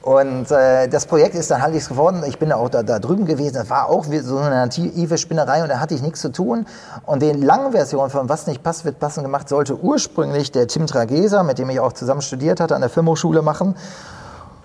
Und 0.02 0.52
äh, 0.52 0.86
das 0.88 1.04
Projekt 1.04 1.34
ist 1.34 1.50
dann 1.50 1.60
halt 1.62 1.74
nichts 1.74 1.88
geworden. 1.88 2.22
Ich 2.26 2.38
bin 2.38 2.52
auch 2.52 2.70
da, 2.70 2.82
da 2.82 2.98
drüben 2.98 3.26
gewesen. 3.26 3.54
Das 3.54 3.68
war 3.68 3.90
auch 3.90 4.08
wie 4.08 4.20
so 4.20 4.38
eine 4.38 4.66
naive 4.66 5.18
Spinnerei 5.18 5.62
und 5.62 5.68
da 5.68 5.78
hatte 5.78 5.94
ich 5.94 6.00
nichts 6.00 6.20
zu 6.20 6.32
tun. 6.32 6.64
Und 7.04 7.20
die 7.22 7.32
lange 7.32 7.72
Version 7.72 8.08
von 8.08 8.28
Was 8.28 8.46
nicht 8.46 8.62
passt, 8.62 8.86
wird 8.86 8.98
passend 8.98 9.24
gemacht, 9.24 9.48
sollte 9.48 9.76
ursprünglich 9.76 10.52
der 10.52 10.68
Tim 10.68 10.86
Trageser, 10.86 11.42
mit 11.42 11.58
dem 11.58 11.68
ich 11.68 11.80
auch 11.80 11.92
zusammen 11.92 12.22
studiert 12.22 12.60
hatte, 12.60 12.74
an 12.74 12.80
der 12.80 12.88
Filmhochschule 12.88 13.42
machen. 13.42 13.74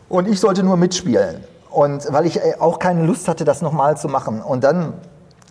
Und 0.07 0.27
ich 0.30 0.39
sollte 0.39 0.64
nur 0.64 0.77
mitspielen. 0.77 1.43
Und 1.76 2.07
weil 2.14 2.26
ich 2.26 2.38
äh, 2.38 2.56
auch 2.57 2.80
keine 2.80 3.06
Lust 3.06 3.27
hatte, 3.27 3.43
das 3.43 3.61
nochmal 3.61 3.97
zu 3.97 4.07
machen. 4.07 4.41
Und 4.41 4.64
dann 4.64 4.93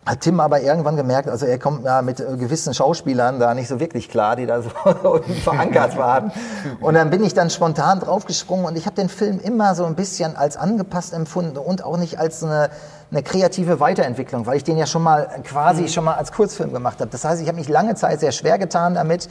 hat 0.07 0.23
Tim 0.23 0.41
aber 0.41 0.63
irgendwann 0.63 0.97
gemerkt, 0.97 1.29
also 1.29 1.45
er 1.45 1.59
kommt 1.59 1.85
ja 1.85 2.01
mit 2.01 2.19
äh, 2.19 2.37
gewissen 2.39 2.73
Schauspielern 2.73 3.39
da 3.39 3.53
nicht 3.53 3.69
so 3.69 3.79
wirklich 3.79 4.09
klar, 4.09 4.35
die 4.35 4.47
da 4.47 4.63
so 4.63 4.71
verankert 5.45 5.97
waren. 5.99 6.33
Und 6.81 6.95
dann 6.95 7.11
bin 7.11 7.23
ich 7.25 7.35
dann 7.35 7.51
spontan 7.51 8.01
draufgesprungen 8.01 8.65
und 8.65 8.77
ich 8.77 8.87
habe 8.87 8.97
den 8.97 9.11
Film 9.11 9.39
immer 9.39 9.75
so 9.75 9.85
ein 9.85 9.97
bisschen 9.97 10.35
als 10.35 10.57
angepasst 10.57 11.13
empfunden 11.13 11.59
und 11.59 11.85
auch 11.85 11.99
nicht 11.99 12.19
als 12.19 12.43
eine, 12.43 12.71
eine 13.11 13.23
kreative 13.23 13.79
Weiterentwicklung, 13.79 14.47
weil 14.47 14.57
ich 14.57 14.65
den 14.65 14.79
ja 14.79 14.87
schon 14.87 15.03
mal 15.03 15.29
quasi 15.45 15.89
schon 15.89 16.05
mal 16.05 16.15
als 16.15 16.33
Kurzfilm 16.33 16.73
gemacht 16.73 17.01
habe. 17.01 17.11
Das 17.11 17.27
heißt, 17.27 17.43
ich 17.43 17.49
habe 17.49 17.59
mich 17.59 17.69
lange 17.69 17.97
Zeit 17.97 18.21
sehr 18.21 18.33
schwer 18.33 18.57
getan 18.57 18.95
damit. 18.95 19.29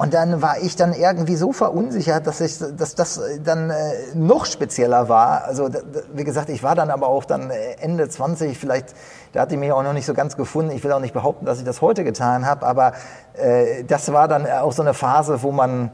Und 0.00 0.14
dann 0.14 0.40
war 0.40 0.56
ich 0.62 0.76
dann 0.76 0.94
irgendwie 0.94 1.36
so 1.36 1.52
verunsichert, 1.52 2.26
dass, 2.26 2.40
ich, 2.40 2.58
dass 2.58 2.94
das 2.94 3.20
dann 3.44 3.68
äh, 3.68 3.74
noch 4.14 4.46
spezieller 4.46 5.10
war. 5.10 5.44
Also 5.44 5.68
wie 6.14 6.24
gesagt, 6.24 6.48
ich 6.48 6.62
war 6.62 6.74
dann 6.74 6.88
aber 6.88 7.06
auch 7.06 7.26
dann 7.26 7.50
äh, 7.50 7.74
Ende 7.82 8.08
20, 8.08 8.56
vielleicht, 8.56 8.94
da 9.34 9.42
hatte 9.42 9.56
ich 9.56 9.60
mich 9.60 9.72
auch 9.72 9.82
noch 9.82 9.92
nicht 9.92 10.06
so 10.06 10.14
ganz 10.14 10.38
gefunden. 10.38 10.70
Ich 10.70 10.82
will 10.84 10.92
auch 10.92 11.00
nicht 11.00 11.12
behaupten, 11.12 11.44
dass 11.44 11.58
ich 11.58 11.64
das 11.64 11.82
heute 11.82 12.02
getan 12.02 12.46
habe, 12.46 12.64
aber 12.64 12.94
äh, 13.34 13.84
das 13.84 14.10
war 14.10 14.26
dann 14.26 14.46
auch 14.46 14.72
so 14.72 14.80
eine 14.80 14.94
Phase, 14.94 15.42
wo 15.42 15.52
man, 15.52 15.90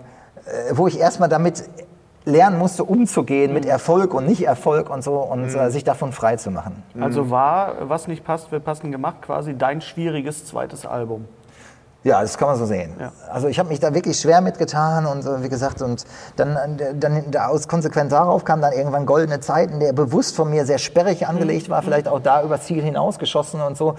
äh, 0.46 0.76
wo 0.76 0.86
ich 0.86 1.00
erstmal 1.00 1.28
damit 1.28 1.64
lernen 2.24 2.58
musste, 2.58 2.84
umzugehen 2.84 3.52
mit 3.52 3.66
Erfolg 3.66 4.14
und 4.14 4.26
Nicht-Erfolg 4.26 4.88
und 4.88 5.02
so 5.02 5.14
und 5.14 5.52
äh, 5.52 5.68
sich 5.72 5.82
davon 5.82 6.12
frei 6.12 6.36
zu 6.36 6.52
machen. 6.52 6.84
Also 7.00 7.30
war, 7.30 7.88
was 7.88 8.06
nicht 8.06 8.22
passt, 8.22 8.52
wird 8.52 8.64
passend 8.64 8.92
gemacht, 8.92 9.22
quasi 9.22 9.58
dein 9.58 9.80
schwieriges 9.80 10.46
zweites 10.46 10.86
Album. 10.86 11.24
Ja, 12.06 12.22
das 12.22 12.38
kann 12.38 12.46
man 12.46 12.56
so 12.56 12.66
sehen. 12.66 12.94
Ja. 13.00 13.10
Also 13.28 13.48
ich 13.48 13.58
habe 13.58 13.68
mich 13.68 13.80
da 13.80 13.92
wirklich 13.92 14.20
schwer 14.20 14.40
mitgetan 14.40 15.06
und 15.06 15.26
äh, 15.26 15.42
wie 15.42 15.48
gesagt, 15.48 15.82
und 15.82 16.04
dann, 16.36 16.78
äh, 16.78 16.94
dann 16.94 17.32
da 17.32 17.48
aus 17.48 17.66
konsequent 17.66 18.12
darauf 18.12 18.44
kam 18.44 18.60
dann 18.60 18.72
irgendwann 18.72 19.06
Goldene 19.06 19.40
Zeiten, 19.40 19.80
der 19.80 19.92
bewusst 19.92 20.36
von 20.36 20.48
mir 20.48 20.66
sehr 20.66 20.78
sperrig 20.78 21.26
angelegt 21.26 21.68
war, 21.68 21.82
vielleicht 21.82 22.06
auch 22.06 22.20
da 22.20 22.44
übers 22.44 22.62
Ziel 22.62 22.84
hinausgeschossen 22.84 23.60
und 23.60 23.76
so. 23.76 23.96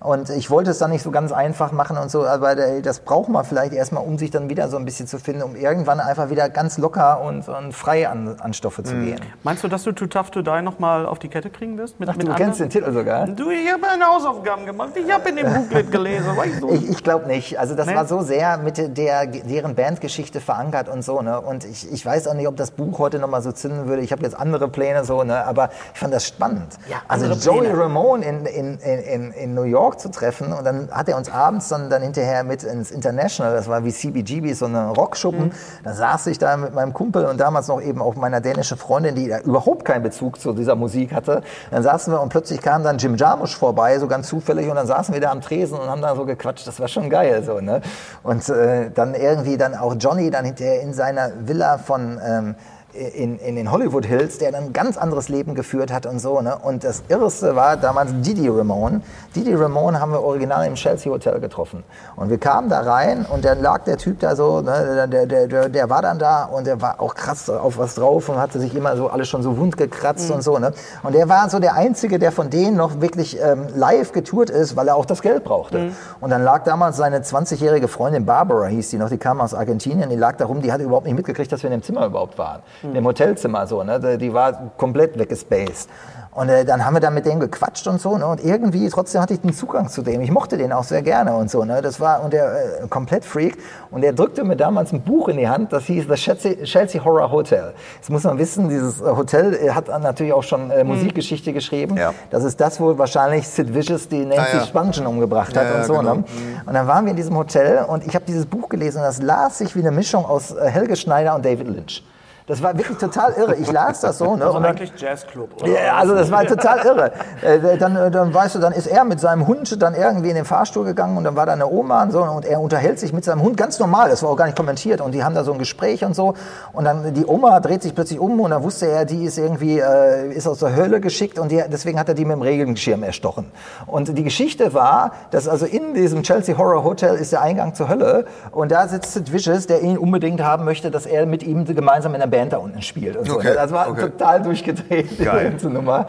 Und 0.00 0.30
ich 0.30 0.50
wollte 0.50 0.70
es 0.70 0.78
dann 0.78 0.90
nicht 0.90 1.02
so 1.02 1.10
ganz 1.10 1.30
einfach 1.30 1.72
machen 1.72 1.98
und 1.98 2.10
so, 2.10 2.26
aber 2.26 2.54
das 2.80 3.00
braucht 3.00 3.28
man 3.28 3.44
vielleicht 3.44 3.74
erstmal, 3.74 4.02
um 4.02 4.16
sich 4.16 4.30
dann 4.30 4.48
wieder 4.48 4.68
so 4.68 4.78
ein 4.78 4.86
bisschen 4.86 5.06
zu 5.06 5.18
finden, 5.18 5.42
um 5.42 5.56
irgendwann 5.56 6.00
einfach 6.00 6.30
wieder 6.30 6.48
ganz 6.48 6.78
locker 6.78 7.20
und, 7.20 7.46
und 7.48 7.72
frei 7.74 8.08
an, 8.08 8.36
an 8.40 8.54
Stoffe 8.54 8.82
zu 8.82 8.94
gehen. 8.94 9.20
Meinst 9.42 9.62
du, 9.62 9.68
dass 9.68 9.82
du 9.84 9.92
Too 9.92 10.06
Tough 10.06 10.30
to 10.30 10.40
Die 10.40 10.62
nochmal 10.62 11.04
auf 11.04 11.18
die 11.18 11.28
Kette 11.28 11.50
kriegen 11.50 11.76
wirst? 11.76 12.00
Mit, 12.00 12.08
Ach, 12.08 12.16
mit 12.16 12.26
du 12.26 12.32
kennst 12.34 12.60
den 12.60 12.64
anderen? 12.64 12.84
Titel 12.84 12.92
sogar? 12.94 13.26
Du, 13.26 13.50
ich 13.50 13.70
habe 13.70 13.82
meine 13.82 14.06
Hausaufgaben 14.06 14.64
gemacht. 14.64 14.90
Ich 14.94 15.12
habe 15.12 15.28
in 15.28 15.36
dem 15.36 15.52
Booklet 15.52 15.92
gelesen. 15.92 16.34
Weißt 16.34 16.62
du? 16.62 16.70
Ich, 16.70 16.88
ich 16.88 17.04
glaube 17.04 17.26
nicht. 17.26 17.58
Also 17.58 17.74
das 17.74 17.86
Nee? 17.86 17.94
war 17.94 18.06
so 18.06 18.22
sehr 18.22 18.56
mit 18.56 18.78
der, 18.96 19.26
deren 19.26 19.74
Bandgeschichte 19.74 20.40
verankert 20.40 20.88
und 20.88 21.02
so. 21.02 21.20
Ne? 21.20 21.38
Und 21.40 21.64
ich, 21.64 21.92
ich 21.92 22.06
weiß 22.06 22.26
auch 22.28 22.34
nicht, 22.34 22.48
ob 22.48 22.56
das 22.56 22.70
Buch 22.70 22.98
heute 22.98 23.18
noch 23.18 23.28
mal 23.28 23.42
so 23.42 23.52
zünden 23.52 23.86
würde. 23.86 24.00
Ich 24.02 24.12
habe 24.12 24.22
jetzt 24.22 24.34
andere 24.38 24.68
Pläne 24.68 25.04
so, 25.04 25.24
ne? 25.24 25.44
aber 25.44 25.68
ich 25.92 26.00
fand 26.00 26.14
das 26.14 26.26
spannend. 26.26 26.78
Ja, 26.88 27.02
also 27.06 27.26
Joey. 27.26 27.70
Ramone 27.70 28.24
in, 28.24 28.46
in, 28.46 28.78
in, 28.78 28.98
in, 29.00 29.32
in 29.32 29.54
New 29.54 29.64
York 29.64 29.89
zu 29.96 30.10
treffen 30.10 30.52
und 30.52 30.64
dann 30.64 30.90
hat 30.90 31.08
er 31.08 31.16
uns 31.16 31.30
abends 31.30 31.68
dann, 31.68 31.90
dann 31.90 32.02
hinterher 32.02 32.44
mit 32.44 32.62
ins 32.62 32.90
International, 32.90 33.52
das 33.54 33.68
war 33.68 33.84
wie 33.84 33.92
CBGB, 33.92 34.52
so 34.52 34.66
eine 34.66 34.88
Rockschuppen. 34.88 35.46
Mhm. 35.46 35.52
Da 35.84 35.94
saß 35.94 36.26
ich 36.28 36.38
da 36.38 36.56
mit 36.56 36.74
meinem 36.74 36.92
Kumpel 36.92 37.26
und 37.26 37.40
damals 37.40 37.68
noch 37.68 37.80
eben 37.80 38.02
auch 38.02 38.14
meiner 38.14 38.40
dänischen 38.40 38.78
Freundin, 38.78 39.14
die 39.14 39.28
da 39.28 39.38
überhaupt 39.40 39.84
keinen 39.84 40.02
Bezug 40.02 40.40
zu 40.40 40.52
dieser 40.52 40.76
Musik 40.76 41.12
hatte. 41.12 41.42
Dann 41.70 41.82
saßen 41.82 42.12
wir 42.12 42.20
und 42.20 42.28
plötzlich 42.28 42.60
kam 42.60 42.82
dann 42.82 42.98
Jim 42.98 43.16
Jarmusch 43.16 43.56
vorbei, 43.56 43.98
so 43.98 44.06
ganz 44.06 44.28
zufällig 44.28 44.68
und 44.68 44.76
dann 44.76 44.86
saßen 44.86 45.14
wir 45.14 45.20
da 45.20 45.30
am 45.30 45.40
Tresen 45.40 45.78
und 45.78 45.88
haben 45.88 46.02
da 46.02 46.14
so 46.14 46.24
gequatscht. 46.24 46.66
Das 46.66 46.80
war 46.80 46.88
schon 46.88 47.10
geil 47.10 47.42
so, 47.44 47.60
ne? 47.60 47.80
Und 48.22 48.48
äh, 48.48 48.90
dann 48.90 49.14
irgendwie 49.14 49.56
dann 49.56 49.74
auch 49.74 49.94
Johnny 49.98 50.30
dann 50.30 50.44
hinterher 50.44 50.82
in 50.82 50.92
seiner 50.92 51.30
Villa 51.46 51.78
von 51.78 52.20
ähm, 52.24 52.54
in, 52.92 53.38
in 53.38 53.56
den 53.56 53.70
Hollywood 53.70 54.04
Hills, 54.04 54.38
der 54.38 54.52
dann 54.52 54.64
ein 54.64 54.72
ganz 54.72 54.96
anderes 54.96 55.28
Leben 55.28 55.54
geführt 55.54 55.92
hat 55.92 56.06
und 56.06 56.18
so. 56.18 56.40
Ne? 56.40 56.56
Und 56.56 56.84
das 56.84 57.02
Irreste 57.08 57.54
war 57.54 57.76
damals 57.76 58.10
Didi 58.20 58.48
Ramone. 58.48 59.02
Didi 59.34 59.54
Ramone 59.54 60.00
haben 60.00 60.12
wir 60.12 60.22
original 60.22 60.66
im 60.66 60.74
Chelsea 60.74 61.12
Hotel 61.12 61.40
getroffen. 61.40 61.84
Und 62.16 62.30
wir 62.30 62.38
kamen 62.38 62.68
da 62.68 62.80
rein 62.80 63.26
und 63.30 63.44
dann 63.44 63.62
lag 63.62 63.84
der 63.84 63.96
Typ 63.96 64.20
da 64.20 64.34
so, 64.34 64.60
ne? 64.60 65.08
der, 65.10 65.26
der, 65.26 65.46
der, 65.46 65.68
der 65.68 65.90
war 65.90 66.02
dann 66.02 66.18
da 66.18 66.44
und 66.44 66.66
der 66.66 66.80
war 66.80 67.00
auch 67.00 67.14
krass 67.14 67.48
auf 67.48 67.78
was 67.78 67.94
drauf 67.94 68.28
und 68.28 68.38
hatte 68.38 68.58
sich 68.58 68.74
immer 68.74 68.96
so 68.96 69.08
alles 69.08 69.28
schon 69.28 69.42
so 69.42 69.56
wund 69.56 69.76
gekratzt 69.76 70.30
und 70.30 70.42
so. 70.42 70.58
Ne? 70.58 70.72
Und 71.02 71.14
der 71.14 71.28
war 71.28 71.48
so 71.48 71.58
der 71.58 71.74
Einzige, 71.74 72.18
der 72.18 72.32
von 72.32 72.50
denen 72.50 72.76
noch 72.76 73.00
wirklich 73.00 73.40
ähm, 73.40 73.66
live 73.74 74.12
getourt 74.12 74.50
ist, 74.50 74.76
weil 74.76 74.88
er 74.88 74.96
auch 74.96 75.06
das 75.06 75.22
Geld 75.22 75.44
brauchte. 75.44 75.92
Und 76.20 76.30
dann 76.30 76.42
lag 76.42 76.64
damals 76.64 76.96
seine 76.96 77.20
20-jährige 77.20 77.88
Freundin 77.88 78.26
Barbara, 78.26 78.66
hieß 78.66 78.90
die 78.90 78.98
noch, 78.98 79.08
die 79.08 79.18
kam 79.18 79.40
aus 79.40 79.54
Argentinien, 79.54 80.10
die 80.10 80.16
lag 80.16 80.36
da 80.36 80.46
rum, 80.46 80.60
die 80.60 80.72
hatte 80.72 80.82
überhaupt 80.82 81.06
nicht 81.06 81.16
mitgekriegt, 81.16 81.50
dass 81.52 81.62
wir 81.62 81.70
in 81.70 81.78
dem 81.78 81.82
Zimmer 81.82 82.06
überhaupt 82.06 82.36
waren. 82.38 82.62
In 82.82 82.94
dem 82.94 83.04
Hotelzimmer 83.06 83.66
so, 83.66 83.82
ne? 83.82 83.98
Die- 84.18 84.32
war 84.32 84.72
komplett 84.76 85.18
weggespaced. 85.18 85.88
Und 86.32 86.48
äh, 86.48 86.64
dann 86.64 86.84
haben 86.86 86.94
wir 86.94 87.00
da 87.00 87.10
mit 87.10 87.26
dem 87.26 87.40
gequatscht 87.40 87.88
und 87.88 88.00
so, 88.00 88.16
ne? 88.16 88.24
Und 88.24 88.44
irgendwie 88.44 88.88
trotzdem 88.88 89.20
hatte 89.20 89.34
ich 89.34 89.40
den 89.40 89.52
Zugang 89.52 89.88
zu 89.88 90.00
dem. 90.02 90.20
Ich 90.20 90.30
mochte 90.30 90.56
den 90.56 90.72
auch 90.72 90.84
sehr 90.84 91.02
gerne 91.02 91.34
und 91.34 91.50
so, 91.50 91.64
ne? 91.64 91.82
Das 91.82 91.98
war 91.98 92.22
und 92.22 92.32
der 92.32 92.44
äh, 92.84 92.86
komplett 92.88 93.24
Freak. 93.24 93.58
Und 93.90 94.02
der 94.02 94.12
drückte 94.12 94.44
mir 94.44 94.54
damals 94.54 94.92
ein 94.92 95.02
Buch 95.02 95.26
in 95.28 95.38
die 95.38 95.48
Hand, 95.48 95.72
das 95.72 95.86
hieß 95.86 96.04
The 96.08 96.14
Chelsea, 96.14 96.54
Chelsea 96.62 97.04
Horror 97.04 97.32
Hotel. 97.32 97.74
Jetzt 97.96 98.10
muss 98.10 98.22
man 98.22 98.38
wissen, 98.38 98.68
dieses 98.68 99.00
äh, 99.00 99.04
Hotel 99.06 99.54
äh, 99.54 99.70
hat 99.70 99.88
natürlich 99.88 100.32
auch 100.32 100.44
schon 100.44 100.70
äh, 100.70 100.84
Musikgeschichte 100.84 101.52
geschrieben. 101.52 101.96
Ja. 101.96 102.14
Das 102.30 102.44
ist 102.44 102.60
das, 102.60 102.80
wo 102.80 102.96
wahrscheinlich 102.96 103.48
Sid 103.48 103.74
Vicious 103.74 104.06
die 104.06 104.24
Nancy 104.24 104.38
Ah, 104.54 104.58
ja. 104.58 104.66
Spungen 104.66 105.06
umgebracht 105.08 105.56
hat 105.56 105.64
Ja, 105.64 105.74
und 105.78 105.84
so. 105.84 105.94
genau. 105.94 106.14
Ne? 106.14 106.24
Und 106.64 106.74
dann 106.74 106.86
waren 106.86 107.06
wir 107.06 107.10
in 107.10 107.16
diesem 107.16 107.36
Hotel 107.36 107.84
und 107.88 108.06
ich 108.06 108.14
habe 108.14 108.24
dieses 108.24 108.46
Buch 108.46 108.68
gelesen 108.68 108.98
und 108.98 109.04
das 109.04 109.20
las 109.20 109.58
sich 109.58 109.74
wie 109.74 109.80
eine 109.80 109.90
Mischung 109.90 110.24
aus 110.24 110.52
äh, 110.52 110.68
Helge 110.70 110.94
Schneider 110.94 111.34
und 111.34 111.44
David 111.44 111.66
Lynch. 111.66 112.04
Das 112.46 112.62
war 112.62 112.76
wirklich 112.76 112.98
total 112.98 113.32
irre. 113.34 113.56
Ich 113.56 113.70
las 113.70 114.00
das 114.00 114.18
so. 114.18 114.36
Ne? 114.36 114.44
Also 114.44 114.58
eigentlich 114.58 114.92
Jazzclub, 114.96 115.62
oder? 115.62 115.70
ja, 115.70 115.96
also 115.96 116.14
das 116.14 116.30
war 116.30 116.44
total 116.44 116.78
irre. 116.84 117.12
Äh, 117.42 117.78
dann, 117.78 117.96
äh, 117.96 118.10
dann 118.10 118.32
weißt 118.34 118.56
du, 118.56 118.58
dann 118.58 118.72
ist 118.72 118.86
er 118.86 119.04
mit 119.04 119.20
seinem 119.20 119.46
Hund 119.46 119.80
dann 119.80 119.94
irgendwie 119.94 120.30
in 120.30 120.34
den 120.34 120.44
Fahrstuhl 120.44 120.84
gegangen 120.84 121.16
und 121.16 121.24
dann 121.24 121.36
war 121.36 121.46
da 121.46 121.52
eine 121.52 121.68
Oma 121.68 122.02
und 122.02 122.12
so 122.12 122.22
und 122.22 122.44
er 122.44 122.60
unterhält 122.60 122.98
sich 122.98 123.12
mit 123.12 123.24
seinem 123.24 123.42
Hund 123.42 123.56
ganz 123.56 123.78
normal. 123.78 124.10
Das 124.10 124.22
war 124.22 124.30
auch 124.30 124.36
gar 124.36 124.46
nicht 124.46 124.56
kommentiert 124.56 125.00
und 125.00 125.12
die 125.12 125.22
haben 125.22 125.34
da 125.34 125.44
so 125.44 125.52
ein 125.52 125.58
Gespräch 125.58 126.04
und 126.04 126.14
so 126.14 126.34
und 126.72 126.84
dann 126.84 127.14
die 127.14 127.24
Oma 127.24 127.60
dreht 127.60 127.82
sich 127.82 127.94
plötzlich 127.94 128.18
um 128.18 128.40
und 128.40 128.50
dann 128.50 128.62
wusste 128.62 128.86
er, 128.86 129.04
die 129.04 129.24
ist 129.24 129.38
irgendwie 129.38 129.78
äh, 129.78 130.32
ist 130.32 130.46
aus 130.46 130.58
der 130.58 130.74
Hölle 130.74 131.00
geschickt 131.00 131.38
und 131.38 131.50
die, 131.52 131.62
deswegen 131.70 131.98
hat 131.98 132.08
er 132.08 132.14
die 132.14 132.24
mit 132.24 132.36
dem 132.36 132.42
Regenschirm 132.42 133.02
erstochen. 133.02 133.46
Und 133.86 134.16
die 134.16 134.24
Geschichte 134.24 134.74
war, 134.74 135.12
dass 135.30 135.48
also 135.48 135.66
in 135.66 135.94
diesem 135.94 136.22
Chelsea 136.22 136.56
Horror 136.56 136.84
Hotel 136.84 137.14
ist 137.14 137.32
der 137.32 137.42
Eingang 137.42 137.74
zur 137.74 137.88
Hölle 137.88 138.24
und 138.50 138.72
da 138.72 138.88
sitzt 138.88 139.12
Sid 139.12 139.32
Vicious, 139.32 139.66
der 139.66 139.82
ihn 139.82 139.98
unbedingt 139.98 140.42
haben 140.42 140.64
möchte, 140.64 140.90
dass 140.90 141.06
er 141.06 141.26
mit 141.26 141.42
ihm 141.42 141.64
gemeinsam 141.64 142.14
in 142.14 142.20
der 142.20 142.26
Band 142.26 142.39
da 142.48 142.56
unten 142.56 142.80
spielt. 142.80 143.16
Und 143.16 143.26
so. 143.26 143.34
Okay, 143.34 143.52
Das 143.54 143.70
war 143.70 143.90
okay. 143.90 144.02
total 144.02 144.40
durchgedreht, 144.42 145.18
die 145.18 145.24
Geil. 145.24 145.50
ganze 145.50 145.68
Nummer. 145.68 146.06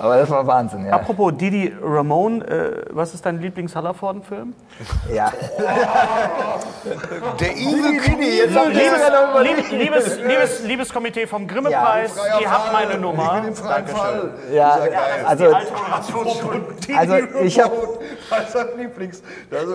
Aber 0.00 0.16
das 0.16 0.30
war 0.30 0.46
Wahnsinn, 0.46 0.86
ja. 0.86 0.94
Apropos 0.94 1.30
Didi 1.36 1.74
Ramone, 1.82 2.42
äh, 2.46 2.84
was 2.90 3.12
ist 3.12 3.26
dein 3.26 3.38
Lieblings-Hallervorden-Film? 3.38 4.54
ja. 5.14 5.30
Der 7.38 7.52
Evil 7.52 8.00
Kitty, 8.00 8.38
jetzt 8.38 8.54
Liebes, 8.54 8.98
Ja, 8.98 9.40
liebes, 9.42 10.18
liebes, 10.18 10.62
liebes 10.64 10.92
Komitee 10.92 11.26
vom 11.26 11.46
Grimme-Preis, 11.46 12.12
Freier 12.12 12.40
ihr 12.40 12.50
habt 12.50 12.72
meine 12.72 12.98
Nummer. 12.98 13.24
Ich 13.24 13.40
bin 13.40 13.48
im 13.48 13.54
freien 13.54 13.86
Fall. 13.88 14.30
Ja, 14.54 14.78
also 15.26 15.44
Die 16.86 16.94
Also 16.94 17.14
ich 17.42 17.60
habe 17.60 17.74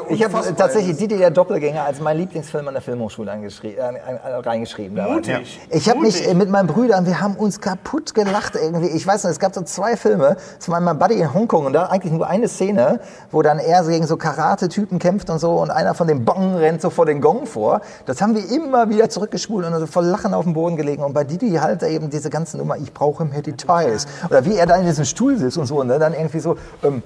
ich 0.09 0.23
hab 0.23 0.31
unfassbar. 0.31 0.57
tatsächlich 0.57 0.97
Didi 0.97 1.17
der 1.19 1.29
Doppelgänger 1.29 1.83
als 1.83 1.99
mein 1.99 2.17
Lieblingsfilm 2.17 2.67
an 2.67 2.73
der 2.73 2.81
Filmhochschule 2.81 3.29
reingeschrieben. 3.29 5.03
Mutig. 5.03 5.59
Ich 5.69 5.87
habe 5.87 5.99
mich 5.99 6.27
äh, 6.27 6.33
mit 6.33 6.49
meinen 6.49 6.67
Brüdern, 6.67 7.05
wir 7.05 7.21
haben 7.21 7.35
uns 7.35 7.61
kaputt 7.61 8.15
gelacht 8.15 8.55
irgendwie. 8.55 8.87
Ich 8.87 9.05
weiß 9.05 9.23
nicht, 9.25 9.33
es 9.33 9.39
gab 9.39 9.53
so 9.53 9.61
zwei 9.61 9.95
Filme. 9.95 10.14
Das 10.17 10.69
war 10.69 10.79
mein 10.79 10.97
Buddy 10.97 11.15
in 11.15 11.33
Hongkong 11.33 11.65
und 11.65 11.73
da 11.73 11.85
eigentlich 11.87 12.13
nur 12.13 12.27
eine 12.27 12.47
Szene, 12.47 12.99
wo 13.31 13.41
dann 13.41 13.59
er 13.59 13.83
gegen 13.83 14.07
so 14.07 14.17
Karate-Typen 14.17 14.99
kämpft 14.99 15.29
und 15.29 15.39
so 15.39 15.53
und 15.55 15.71
einer 15.71 15.93
von 15.93 16.07
den 16.07 16.25
Bong 16.25 16.55
rennt 16.55 16.81
so 16.81 16.89
vor 16.89 17.05
den 17.05 17.21
Gong 17.21 17.45
vor. 17.45 17.81
Das 18.05 18.21
haben 18.21 18.35
wir 18.35 18.49
immer 18.51 18.89
wieder 18.89 19.09
zurückgespult 19.09 19.65
und 19.65 19.79
so 19.79 19.87
voll 19.87 20.05
Lachen 20.05 20.33
auf 20.33 20.45
dem 20.45 20.53
Boden 20.53 20.75
gelegen. 20.75 21.03
Und 21.03 21.13
bei 21.13 21.23
Didi 21.23 21.51
halt 21.55 21.83
eben 21.83 22.09
diese 22.09 22.29
ganze 22.29 22.57
Nummer, 22.57 22.77
ich 22.77 22.93
brauche 22.93 23.25
mehr 23.25 23.41
Details. 23.41 24.07
Oder 24.29 24.45
wie 24.45 24.55
er 24.55 24.65
da 24.65 24.75
in 24.75 24.85
diesem 24.85 25.05
Stuhl 25.05 25.37
sitzt 25.37 25.57
und 25.57 25.65
so, 25.65 25.83
ne? 25.83 25.99
dann 25.99 26.13
irgendwie 26.13 26.39
so, 26.39 26.57
ähm, 26.83 27.03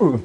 äh, 0.00 0.18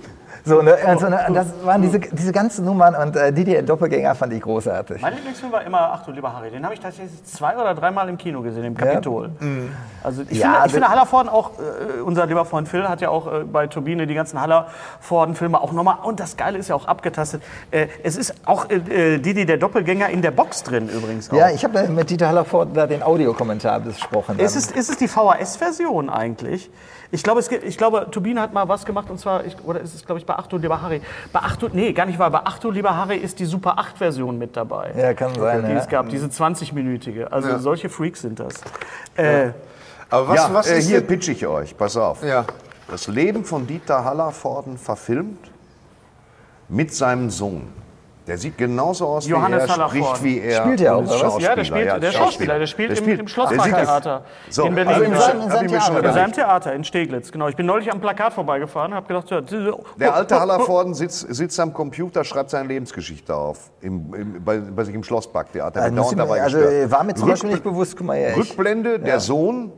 so, 0.47 0.61
ne? 0.61 0.75
Also, 0.85 1.09
ne? 1.09 1.19
Das 1.33 1.47
waren 1.63 1.81
diese, 1.81 1.99
diese 1.99 2.31
ganzen 2.31 2.65
Nummern 2.65 2.95
und 2.95 3.15
äh, 3.15 3.31
Didi 3.33 3.51
der 3.51 3.63
Doppelgänger 3.63 4.15
fand 4.15 4.33
ich 4.33 4.41
großartig. 4.41 5.01
Mein 5.01 5.13
Lieblingsfilm 5.15 5.51
war 5.51 5.63
immer 5.63 5.91
Ach 5.93 6.03
du 6.05 6.11
lieber 6.11 6.33
Harry. 6.33 6.49
Den 6.51 6.63
habe 6.63 6.73
ich 6.73 6.79
tatsächlich 6.79 7.23
zwei 7.25 7.55
oder 7.57 7.73
dreimal 7.75 8.07
im 8.09 8.17
Kino 8.17 8.41
gesehen, 8.41 8.63
im 8.63 8.75
Kapitol. 8.75 9.29
Also 10.03 10.23
ich, 10.29 10.37
Ja, 10.39 10.45
finde, 10.45 10.57
ich 10.57 10.63
das- 10.63 10.71
finde 10.73 10.87
Hallervorden 10.89 11.29
auch, 11.29 11.51
äh, 11.59 12.01
unser 12.01 12.25
lieber 12.25 12.45
Freund 12.45 12.67
Phil 12.67 12.87
hat 12.87 13.01
ja 13.01 13.09
auch 13.09 13.27
äh, 13.27 13.43
bei 13.43 13.67
Turbine 13.67 14.07
die 14.07 14.13
ganzen 14.15 14.39
Hallervorden-Filme 14.41 15.59
auch 15.61 15.71
nochmal, 15.71 15.97
und 16.03 16.19
das 16.19 16.37
Geile 16.37 16.57
ist 16.57 16.69
ja 16.69 16.75
auch 16.75 16.87
abgetastet, 16.87 17.41
äh, 17.71 17.87
es 18.03 18.15
ist 18.17 18.33
auch 18.45 18.69
äh, 18.69 18.75
äh, 19.15 19.17
Didi 19.19 19.45
der 19.45 19.57
Doppelgänger 19.57 20.09
in 20.09 20.21
der 20.21 20.31
Box 20.31 20.63
drin 20.63 20.87
übrigens 20.89 21.29
auch. 21.29 21.35
Ja, 21.37 21.49
ich 21.49 21.63
habe 21.63 21.87
mit 21.89 22.09
Dieter 22.09 22.27
Hallervord 22.29 22.69
da 22.75 22.87
den 22.87 23.03
Audiokommentar 23.03 23.79
besprochen. 23.81 24.39
Ist 24.39 24.55
es, 24.55 24.71
ist 24.71 24.89
es 24.89 24.97
die 24.97 25.07
VHS-Version 25.07 26.09
eigentlich? 26.09 26.69
Ich 27.11 27.23
glaube, 27.23 27.39
es 27.39 27.47
gibt, 27.47 27.63
ich 27.63 27.77
glaube, 27.77 28.07
Turbine 28.11 28.41
hat 28.41 28.53
mal 28.53 28.67
was 28.67 28.85
gemacht 28.85 29.09
und 29.09 29.17
zwar, 29.19 29.45
ich, 29.45 29.55
oder 29.63 29.79
ist 29.79 29.95
es, 29.95 30.05
glaube 30.05 30.19
ich, 30.19 30.25
bei 30.25 30.35
Achtung, 30.35 30.61
lieber 30.61 30.81
Harry. 30.81 31.01
Bei 31.31 31.39
Achtung, 31.39 31.69
nee, 31.73 31.93
gar 31.93 32.05
nicht 32.05 32.19
wahr. 32.19 32.29
Bei 32.29 32.39
Achtung, 32.39 32.73
lieber 32.73 32.95
Harry 32.95 33.17
ist 33.17 33.39
die 33.39 33.45
Super 33.45 33.77
8-Version 33.79 34.37
mit 34.37 34.57
dabei. 34.57 34.91
Ja, 34.97 35.13
kann 35.13 35.33
sein, 35.35 35.65
Die 35.65 35.71
ja. 35.71 35.77
es 35.77 35.87
gab, 35.87 36.09
diese 36.09 36.27
20-minütige. 36.27 37.25
Also 37.25 37.49
Ja. 37.49 37.59
solche 37.59 37.89
Freaks 37.89 38.21
sind 38.21 38.39
das. 38.39 38.55
Äh, 39.15 39.51
Aber 40.09 40.27
was, 40.29 40.35
ja, 40.35 40.53
was 40.53 40.67
äh, 40.67 40.79
ist 40.79 40.87
hier 40.89 41.01
pitch 41.01 41.29
ich 41.29 41.47
euch, 41.47 41.77
pass 41.77 41.95
auf. 41.95 42.23
Ja. 42.23 42.45
Das 42.89 43.07
Leben 43.07 43.43
von 43.45 43.65
Dieter 43.67 44.03
Hallervorden 44.03 44.77
verfilmt 44.77 45.51
mit 46.69 46.93
seinem 46.93 47.29
Sohn. 47.29 47.69
Der 48.27 48.37
sieht 48.37 48.57
genauso 48.57 49.07
aus 49.07 49.25
Johannes 49.25 49.63
wie 49.63 49.67
er, 49.67 49.73
Hallervorden. 49.77 50.03
spricht 50.17 50.23
wie 50.23 50.39
er. 50.41 50.61
Spielt 50.61 50.81
er 50.81 50.95
auch, 50.97 51.01
oder 51.03 51.39
ja, 51.39 51.55
der 51.55 51.63
spielt, 51.63 52.03
der 52.03 52.11
Schauspieler, 52.11 52.59
der 52.59 52.67
spielt, 52.67 52.99
im, 52.99 53.07
im 53.09 53.17
Der 53.19 53.27
Schlossparktheater 53.27 54.23
sieht- 54.49 54.65
in 54.65 54.75
Berlin. 54.75 54.93
also 54.93 55.03
in 55.05 55.15
seinem- 55.17 55.41
in 55.43 55.49
seinem 55.49 55.67
Theater. 55.69 56.03
in 56.07 56.13
seinem 56.13 56.31
Theater 56.33 56.73
in 56.73 56.83
Steglitz, 56.83 57.31
genau. 57.31 57.47
Ich 57.47 57.55
bin 57.55 57.65
neulich 57.65 57.89
am 57.89 58.01
Plakat 58.01 58.33
vorbeigefahren, 58.33 58.93
habe 58.93 59.07
gedacht, 59.07 59.29
ja, 59.31 59.39
Der 59.97 60.13
alte 60.13 60.39
Hallervorden 60.39 60.93
sitzt, 60.93 61.33
sitzt 61.33 61.57
am 61.61 61.73
Computer, 61.73 62.25
schreibt 62.25 62.49
seine 62.49 62.67
Lebensgeschichte 62.67 63.33
auf. 63.33 63.69
Im, 63.79 64.13
im, 64.13 64.43
bei, 64.43 64.57
bei 64.57 64.83
sich 64.83 64.93
im 64.93 65.03
Schlossparktheater. 65.03 65.81
Also, 65.81 66.15
dabei 66.15 66.41
also 66.41 66.57
gestört. 66.57 66.91
war 66.91 67.03
mir 67.05 67.15
zum 67.15 67.29
Beispiel 67.29 67.49
nicht 67.51 67.63
bewusst, 67.63 67.95
guck 67.95 68.07
mal 68.07 68.17
her. 68.17 68.31
Ich, 68.31 68.37
Rückblende, 68.37 68.99
der 68.99 69.21
Sohn, 69.21 69.71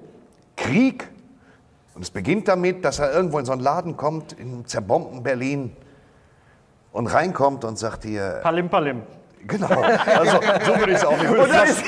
Krieg. 0.58 1.08
Und 1.94 2.02
es 2.02 2.10
beginnt 2.10 2.48
damit, 2.48 2.84
dass 2.84 2.98
er 2.98 3.14
irgendwo 3.14 3.38
in 3.38 3.46
so 3.46 3.52
einen 3.52 3.62
Laden 3.62 3.96
kommt, 3.96 4.34
in 4.34 4.66
zerbombten 4.66 5.22
Berlin, 5.22 5.76
und 6.92 7.08
reinkommt 7.08 7.64
und 7.66 7.78
sagt 7.78 8.04
hier, 8.04 8.40
Palim 8.42 8.70
Palim. 8.70 9.04
Genau, 9.48 9.68
also 9.68 10.40
so 10.66 10.80
würde 10.80 10.92
ich 10.92 10.98
es 10.98 11.06
auch 11.06 11.18
nicht. 11.18 11.30
Und 11.30 11.50
dann 11.50 11.68
ist, 11.68 11.82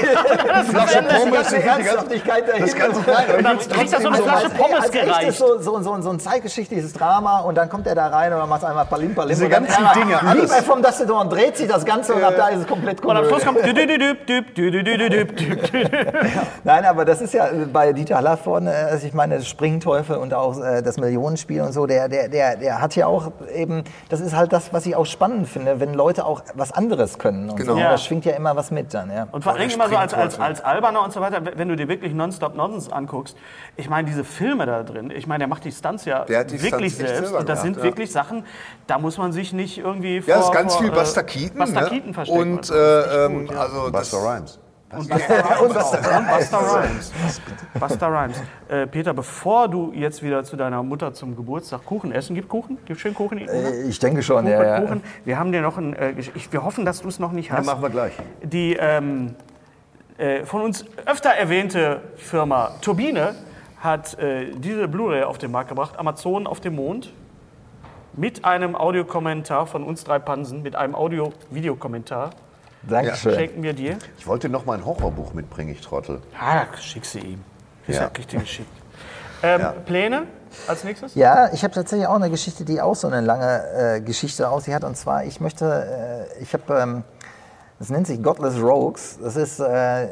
das 0.48 0.68
Flasche 0.68 1.04
Pommes, 1.04 1.50
die 1.50 1.60
ganze 1.60 1.62
Ernsthaftigkeit 1.62 2.48
dahinter. 2.48 2.94
So 2.94 3.02
klein, 3.02 3.36
und 3.38 3.44
dann 3.44 3.60
kriegt 3.60 3.94
er 3.94 4.02
so 4.02 4.08
eine 4.08 4.18
Flasche 4.18 4.50
Pommes 4.50 4.82
als, 4.82 4.92
gereicht. 4.92 5.30
ist 5.30 5.38
so, 5.38 5.60
so, 5.60 5.82
so, 5.82 6.02
so 6.02 6.10
ein 6.12 6.20
zeitgeschichtliches 6.20 6.94
Drama 6.94 7.42
und 7.42 7.56
dann 7.56 7.70
kommt 7.70 7.88
er 7.88 7.96
da 7.96 8.08
rein 8.08 8.32
und 8.34 8.40
dann 8.40 8.50
macht 8.50 8.64
es 8.64 8.70
einmal 8.70 8.86
Palim 8.86 9.14
Palim. 9.14 9.30
Diese 9.30 9.50
ganzen 9.50 9.84
Dinge, 9.94 10.22
alles. 10.22 10.50
Lieber 10.50 10.64
vom 10.64 10.82
Dastedor 10.82 11.22
und 11.22 11.32
dreht 11.32 11.58
sich 11.58 11.68
das 11.68 11.84
Ganze 11.86 12.14
und 12.14 12.24
ab 12.24 12.36
da 12.38 12.48
ist 12.50 12.62
es 12.62 12.68
komplett 12.68 13.04
cool. 13.04 13.12
Und 13.12 13.18
am 13.18 13.26
Schluss 13.26 13.46
kommt 13.46 13.60
Nein, 16.64 16.86
aber 16.86 17.06
das 17.06 17.22
ist 17.22 17.34
ja 17.34 17.50
bei 17.72 17.92
Dieter 17.94 18.16
Haller 18.16 18.38
vorne, 18.38 18.74
also 18.74 19.06
ich 19.06 19.14
meine, 19.14 19.42
Springteufel 19.42 20.16
und 20.16 20.34
auch 20.34 20.58
das 20.60 20.98
Millionenspiel 20.98 21.62
und 21.62 21.74
so, 21.74 21.86
der, 21.86 22.08
der, 22.08 22.30
der, 22.30 22.56
der 22.56 22.82
hat 22.82 22.96
ja 22.96 23.08
auch 23.08 23.32
eben, 23.54 23.84
das 24.10 24.22
ist 24.22 24.36
halt 24.36 24.54
das, 24.54 24.74
was 24.74 24.86
ich 24.86 24.96
auch 24.96 25.06
spannend 25.06 25.48
finde, 25.48 25.80
wenn 25.80 25.94
Leute 25.94 26.26
auch 26.26 26.42
was 26.54 26.72
anderes 26.72 27.20
können. 27.20 27.41
Und 27.50 27.58
Genau. 27.58 27.74
so. 27.74 27.80
Ja. 27.80 27.90
Da 27.92 27.98
schwingt 27.98 28.26
ja 28.26 28.34
immer 28.34 28.56
was 28.56 28.72
mit 28.72 28.94
dann, 28.94 29.12
ja. 29.12 29.28
Und 29.32 29.44
vor 29.44 29.54
allem 29.54 29.70
immer 29.70 29.90
so 29.90 29.98
als, 29.98 30.14
als, 30.14 30.40
als 30.40 30.62
Alberner 30.62 31.04
und 31.04 31.14
so 31.14 31.22
weiter, 31.22 31.42
wenn 31.56 31.68
du 31.68 31.76
dir 31.76 31.88
wirklich 31.88 32.14
Nonstop 32.14 32.56
Nonsense 32.56 32.94
anguckst. 32.94 33.38
Ich 33.78 33.90
meine, 33.90 34.08
diese 34.08 34.24
Filme 34.24 34.66
da 34.66 34.84
drin, 34.84 35.12
ich 35.12 35.28
meine, 35.28 35.40
der 35.40 35.48
macht 35.48 35.66
die 35.66 35.72
Stunts 35.72 36.06
ja 36.06 36.26
Der 36.26 36.40
hat 36.40 36.52
die 36.52 36.62
wirklich 36.62 36.94
Stunts 36.94 37.12
selbst. 37.12 37.34
Und 37.34 37.50
das 37.50 37.62
gemacht, 37.62 37.62
sind 37.62 37.78
ja. 37.78 37.84
wirklich 37.84 38.12
Sachen, 38.12 38.46
da 38.88 38.98
muss 38.98 39.18
man 39.18 39.32
sich 39.32 39.54
nicht 39.54 39.78
irgendwie 39.78 40.22
vor. 40.22 40.30
Ja, 40.30 40.38
das 40.38 40.46
ist 40.48 40.54
ganz 40.54 40.74
vor, 40.74 40.82
viel 40.84 40.92
äh, 40.92 40.96
Buster 40.96 41.24
Keaton. 41.24 41.60
Buster 41.60 41.82
ne? 41.82 41.88
Keaton 41.88 42.14
verstecken. 42.14 42.42
Und, 42.42 42.60
echt 42.60 42.72
äh, 42.72 43.26
ähm, 43.26 43.48
gut, 43.48 43.56
ja. 43.56 43.62
also 43.62 43.90
das, 43.90 44.12
Buster 44.12 44.18
Rhymes. 44.18 44.60
Und 44.98 45.10
Buster 45.10 45.44
Rhymes. 45.62 45.74
Buster 46.38 46.60
Rhymes. 46.60 47.12
Buster 47.80 48.08
Rhymes. 48.08 48.44
Äh, 48.68 48.88
Peter, 48.88 49.14
bevor 49.14 49.68
du 49.68 49.92
jetzt 49.94 50.22
wieder 50.22 50.44
zu 50.44 50.56
deiner 50.58 50.84
Mutter 50.84 51.14
zum 51.14 51.36
Geburtstag 51.36 51.86
Kuchen 51.86 52.12
essen, 52.12 52.36
gibt 52.36 52.50
Kuchen? 52.50 52.78
Gibt 52.86 53.00
schön 53.00 53.14
Kuchen? 53.14 53.38
Äh, 53.38 53.84
Ich 53.84 54.00
denke 54.00 54.22
schon, 54.22 54.44
Kuchen, 54.44 54.52
ja, 54.52 54.64
ja. 54.64 54.82
Kuchen. 54.82 55.02
Wir 55.26 55.40
haben 55.40 55.52
dir 55.52 55.62
noch 55.62 55.78
ein. 55.78 55.94
Äh, 55.96 56.12
ich, 56.36 56.52
wir 56.52 56.64
hoffen, 56.64 56.86
dass 56.86 57.02
du 57.02 57.08
es 57.08 57.20
noch 57.20 57.32
nicht 57.32 57.50
Dann 57.52 57.60
hast. 57.60 57.66
machen 57.68 57.82
wir 57.82 57.90
gleich. 57.90 58.14
Die 58.44 58.76
ähm, 58.80 59.36
äh, 60.18 60.46
von 60.46 60.62
uns 60.62 60.86
öfter 61.06 61.30
erwähnte 61.30 62.02
Firma 62.18 62.72
Turbine 62.82 63.36
hat 63.80 64.20
äh, 64.20 64.52
diese 64.56 64.88
Blu-ray 64.88 65.24
auf 65.24 65.38
den 65.38 65.52
Markt 65.52 65.70
gebracht, 65.70 65.98
Amazon 65.98 66.46
auf 66.48 66.60
dem 66.60 66.76
Mond, 66.76 67.12
mit 68.14 68.44
einem 68.46 68.76
Audiokommentar 68.76 69.66
von 69.68 69.84
uns 69.84 70.04
drei 70.04 70.20
Pansen, 70.20 70.62
mit 70.62 70.76
einem 70.76 70.96
Audio-Videokommentar. 70.96 72.32
Dankeschön. 72.84 73.36
Schenken 73.36 73.64
wir 73.64 73.74
dir. 73.74 73.98
Ich 74.18 74.26
wollte 74.28 74.50
noch 74.50 74.66
mal 74.66 74.78
ein 74.78 74.86
Horrorbuch 74.86 75.34
mitbringen, 75.34 75.72
ich 75.72 75.82
Trottel. 75.82 76.22
Ah, 76.40 76.66
schick 76.80 77.06
sie 77.06 77.20
ihm. 77.20 77.44
Ist 77.88 77.96
Ja. 77.98 78.04
ja 78.04 78.08
richtig 78.18 78.40
geschickt. 78.40 78.70
Ähm, 79.44 79.62
Ja. 79.62 79.72
Pläne 79.72 80.24
als 80.68 80.84
nächstes? 80.84 81.16
Ja, 81.16 81.52
ich 81.54 81.64
habe 81.64 81.74
tatsächlich 81.74 82.08
auch 82.08 82.16
eine 82.16 82.30
Geschichte, 82.30 82.64
die 82.66 82.82
auch 82.82 82.96
so 82.96 83.08
eine 83.08 83.22
lange 83.22 83.64
äh, 83.76 84.02
Geschichte 84.02 84.50
aus 84.50 84.66
sich 84.66 84.74
hat. 84.74 84.84
Und 84.84 84.96
zwar, 84.98 85.24
ich 85.26 85.40
möchte, 85.42 86.28
äh, 86.38 86.42
ich 86.44 86.54
habe, 86.54 86.80
ähm, 86.80 87.04
das 87.80 87.90
nennt 87.90 88.08
sich 88.08 88.22
Godless 88.22 88.60
Rogues. 88.62 89.18
Das 89.22 89.36
ist 89.36 89.60
äh, 89.60 90.10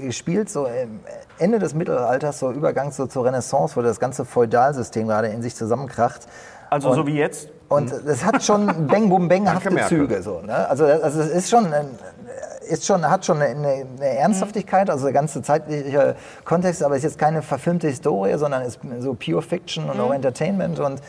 gespielt 0.00 0.48
so 0.50 0.66
im 0.66 1.00
Ende 1.38 1.58
des 1.58 1.74
Mittelalters, 1.74 2.38
so 2.38 2.50
Übergang 2.52 2.92
so 2.92 3.06
zur 3.06 3.24
Renaissance, 3.24 3.74
wo 3.76 3.82
das 3.82 3.98
ganze 3.98 4.24
Feudalsystem 4.24 5.06
gerade 5.08 5.28
in 5.28 5.42
sich 5.42 5.54
zusammenkracht. 5.56 6.22
Also 6.70 6.90
Und- 6.90 6.94
so 6.96 7.06
wie 7.06 7.16
jetzt? 7.16 7.48
Und 7.68 7.92
es 7.92 8.24
hat 8.24 8.42
schon 8.42 8.86
Bang 8.86 9.08
Bum 9.08 9.28
Bang-hafte 9.28 9.70
Merkel. 9.70 9.98
Züge. 10.08 10.22
So, 10.22 10.40
ne? 10.40 10.68
also, 10.68 10.84
also 10.86 11.20
es 11.20 11.28
ist 11.30 11.50
schon, 11.50 11.72
ein- 11.72 11.98
ist 12.68 12.84
schon, 12.86 13.08
hat 13.08 13.24
schon 13.24 13.40
eine, 13.42 13.50
eine 13.50 13.86
eine 13.98 14.08
Ernsthaftigkeit, 14.18 14.90
also 14.90 15.04
der 15.04 15.12
ganze 15.12 15.42
zeitliche 15.42 16.16
Kontext, 16.44 16.82
aber 16.82 16.94
es 16.94 16.98
ist 16.98 17.12
jetzt 17.12 17.18
keine 17.18 17.42
verfilmte 17.42 17.88
Historie, 17.88 18.36
sondern 18.38 18.62
ist 18.62 18.78
so 19.00 19.14
pure 19.14 19.42
Fiction 19.42 19.88
und 19.88 20.00
auch 20.00 20.12
Entertainment. 20.12 20.78
Und 20.80 21.00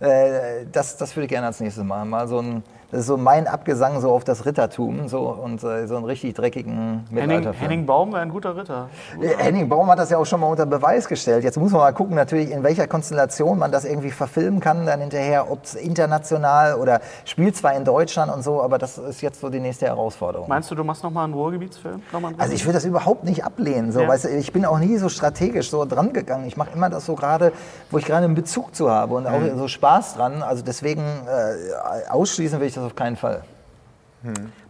äh, 0.00 0.66
das, 0.72 0.96
das 0.96 1.14
würde 1.16 1.24
ich 1.24 1.30
gerne 1.30 1.46
als 1.48 1.60
nächstes 1.60 1.84
machen. 1.84 2.10
Mal 2.10 2.26
so 2.28 2.40
ein, 2.40 2.62
das 2.90 3.00
ist 3.00 3.06
so 3.06 3.16
mein 3.16 3.46
Abgesang 3.46 4.00
so 4.00 4.10
auf 4.12 4.24
das 4.24 4.46
Rittertum 4.46 5.08
so, 5.08 5.20
und 5.28 5.62
äh, 5.64 5.86
so 5.86 5.96
einen 5.96 6.04
richtig 6.04 6.34
dreckigen 6.34 6.74
Henning, 6.74 7.04
Mittelalterfilm. 7.10 7.54
Henning 7.70 7.86
Baum 7.86 8.12
wäre 8.12 8.22
ein 8.22 8.28
guter 8.30 8.56
Ritter. 8.56 8.88
Äh, 9.20 9.28
Henning 9.42 9.68
Baum 9.68 9.88
hat 9.90 9.98
das 9.98 10.10
ja 10.10 10.18
auch 10.18 10.24
schon 10.26 10.40
mal 10.40 10.46
unter 10.48 10.66
Beweis 10.66 11.08
gestellt. 11.08 11.44
Jetzt 11.44 11.58
muss 11.58 11.72
man 11.72 11.80
mal 11.80 11.92
gucken, 11.92 12.14
natürlich, 12.14 12.50
in 12.50 12.62
welcher 12.62 12.86
Konstellation 12.86 13.58
man 13.58 13.72
das 13.72 13.84
irgendwie 13.84 14.10
verfilmen 14.10 14.60
kann, 14.60 14.86
dann 14.86 15.00
hinterher, 15.00 15.50
ob 15.50 15.64
es 15.64 15.74
international 15.74 16.74
oder 16.74 17.00
spielt 17.24 17.56
zwar 17.56 17.74
in 17.74 17.84
Deutschland 17.84 18.32
und 18.32 18.42
so, 18.42 18.62
aber 18.62 18.78
das 18.78 18.98
ist 18.98 19.20
jetzt 19.22 19.40
so 19.40 19.50
die 19.50 19.60
nächste 19.60 19.86
Herausforderung. 19.86 20.48
Meinst 20.48 20.70
du, 20.70 20.74
du 20.74 20.84
machst 20.84 21.02
nochmal 21.02 21.24
einen 21.24 21.34
Ruhrgebietsfilm? 21.34 22.02
Nochmal 22.12 22.32
einen 22.32 22.40
Also 22.40 22.52
ich 22.54 22.64
würde 22.64 22.74
das 22.74 22.84
überhaupt 22.84 23.24
nicht 23.24 23.44
ablehnen. 23.44 23.92
So, 23.92 24.00
Ja. 24.02 24.08
weißt 24.08 24.24
du, 24.24 24.28
ich 24.30 24.52
bin 24.52 24.64
auch 24.64 24.78
nie 24.78 24.96
so 24.98 25.08
strategisch 25.08 25.70
so 25.70 25.84
dran 25.84 26.12
gegangen. 26.12 26.46
Ich 26.46 26.56
mache 26.56 26.70
immer 26.74 26.90
das 26.90 27.06
so 27.06 27.14
gerade, 27.14 27.52
wo 27.90 27.98
ich 27.98 28.04
gerade 28.04 28.24
einen 28.24 28.34
Bezug 28.34 28.74
zu 28.74 28.90
habe 28.90 29.14
und 29.14 29.26
auch 29.26 29.40
Mhm. 29.40 29.58
so 29.58 29.68
Spaß 29.68 30.14
dran. 30.14 30.42
Also 30.42 30.62
deswegen 30.62 31.02
äh, 31.02 32.08
ausschließen 32.10 32.60
will 32.60 32.68
ich 32.68 32.74
das 32.74 32.83
auf 32.84 32.94
keinen 32.94 33.16
Fall. 33.16 33.44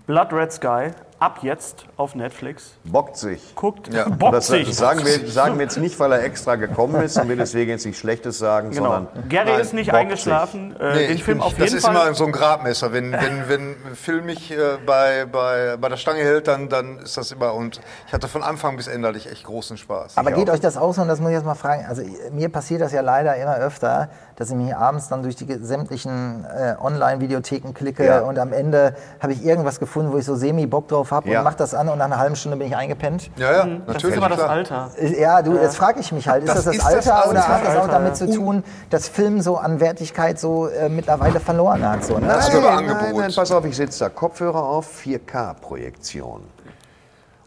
Blood 0.06 0.32
Red 0.32 0.52
Sky, 0.52 0.90
ab 1.20 1.38
jetzt 1.42 1.86
auf 1.96 2.14
Netflix. 2.14 2.72
Bockt 2.84 3.16
sich. 3.16 3.54
Guckt, 3.54 3.92
Ja. 3.92 4.08
bockt 4.08 4.34
Das 4.34 4.48
sich. 4.48 4.74
sagen 4.76 5.04
wir, 5.06 5.26
sagen 5.30 5.54
wir 5.58 5.62
jetzt 5.64 5.78
nicht, 5.78 5.98
weil 5.98 6.12
er 6.12 6.22
extra 6.24 6.56
gekommen 6.56 7.00
ist 7.02 7.16
und 7.18 7.28
wir 7.28 7.36
deswegen 7.36 7.70
jetzt 7.70 7.86
nichts 7.86 8.00
Schlechtes 8.00 8.38
sagen, 8.38 8.70
Genau. 8.70 8.92
sondern 8.92 9.28
Gary 9.28 9.50
Nein, 9.52 9.60
ist 9.60 9.72
nicht 9.72 9.92
eingeschlafen. 9.94 10.76
Äh, 10.78 10.94
Nee, 10.94 11.06
den 11.06 11.16
ich 11.16 11.24
Film 11.24 11.38
bin, 11.38 11.46
auf 11.46 11.52
das 11.54 11.60
jeden 11.66 11.76
ist 11.78 11.86
Fall. 11.86 11.94
immer 12.06 12.14
so 12.14 12.26
ein 12.26 12.32
Gradmesser. 12.32 12.92
Wenn, 12.92 13.12
wenn, 13.12 13.48
wenn 13.48 13.70
ein 13.70 13.94
Film 13.96 14.26
mich 14.26 14.50
äh, 14.50 14.56
bei, 14.84 15.24
bei, 15.30 15.76
bei 15.78 15.88
der 15.88 15.96
Stange 15.96 16.20
hält, 16.20 16.46
dann, 16.48 16.68
dann 16.68 16.98
ist 16.98 17.16
das 17.16 17.32
immer. 17.32 17.54
Und 17.54 17.80
ich 18.06 18.12
hatte 18.12 18.28
von 18.28 18.42
Anfang 18.42 18.76
bis 18.76 18.86
Ende 18.86 19.08
hatte 19.08 19.18
ich 19.18 19.30
echt 19.30 19.44
großen 19.44 19.76
Spaß. 19.78 20.16
Aber 20.18 20.32
geht 20.32 20.50
euch 20.50 20.60
das 20.60 20.76
aus 20.76 20.98
und 20.98 21.08
das 21.08 21.20
muss 21.20 21.30
ich 21.30 21.36
jetzt 21.36 21.46
mal 21.46 21.54
fragen. 21.54 21.86
Also 21.88 22.02
mir 22.32 22.48
passiert 22.50 22.80
das 22.82 22.92
ja 22.92 23.00
leider 23.00 23.34
immer 23.36 23.56
öfter, 23.56 24.08
dass 24.36 24.50
ich 24.50 24.56
mich 24.56 24.74
abends 24.76 25.08
dann 25.08 25.22
durch 25.22 25.36
die 25.36 25.46
sämtlichen 25.60 26.44
äh, 26.44 26.74
Online-Videotheken 26.82 27.72
klicke 27.72 28.04
Ja. 28.04 28.20
und 28.22 28.38
am 28.38 28.52
Ende 28.52 28.94
habe 29.20 29.32
ich 29.32 29.44
irgendwas 29.44 29.78
gefunden, 29.80 30.12
wo 30.12 30.18
ich 30.18 30.24
so 30.24 30.34
semi-Bock 30.34 30.88
drauf 30.88 31.03
habe 31.10 31.28
Ja. 31.28 31.38
und 31.38 31.44
mache 31.44 31.56
das 31.56 31.74
an 31.74 31.88
und 31.88 31.98
nach 31.98 32.04
einer 32.06 32.18
halben 32.18 32.36
Stunde 32.36 32.56
bin 32.58 32.66
ich 32.68 32.76
eingepennt. 32.76 33.30
ja, 33.36 33.52
ja, 33.52 33.64
Mhm. 33.64 33.82
das 33.86 33.96
ist 33.96 34.02
natürlich. 34.02 34.16
immer 34.16 34.28
das. 34.28 34.40
Alter. 34.40 34.90
Ja, 35.18 35.42
du, 35.42 35.56
jetzt 35.56 35.76
frage 35.76 36.00
ich 36.00 36.12
mich 36.12 36.28
halt, 36.28 36.44
ist 36.44 36.48
das 36.54 36.64
Das 36.64 36.74
ist 36.74 36.82
das 36.82 36.86
Alter 36.86 37.16
Alter. 37.16 37.30
oder 37.30 37.48
hat 37.48 37.64
das 37.66 37.76
auch 37.76 37.82
Alter, 37.82 37.92
damit 37.92 38.18
ja. 38.18 38.26
zu 38.26 38.34
tun, 38.34 38.64
dass 38.90 39.08
Film 39.08 39.40
so 39.40 39.56
an 39.56 39.80
Wertigkeit 39.80 40.38
so 40.38 40.68
äh, 40.68 40.88
mittlerweile 40.88 41.40
verloren 41.40 41.88
hat? 41.88 42.04
So, 42.04 42.18
ne? 42.18 42.26
Das 42.28 42.46
Also, 42.46 42.58
Überangebot. 42.58 43.02
Nein, 43.02 43.16
nein, 43.16 43.32
pass 43.34 43.50
auf, 43.52 43.64
ich 43.64 43.76
sitze 43.76 44.00
da, 44.04 44.08
Kopfhörer 44.10 44.62
auf, 44.62 44.86
4K-Projektion. 45.04 46.42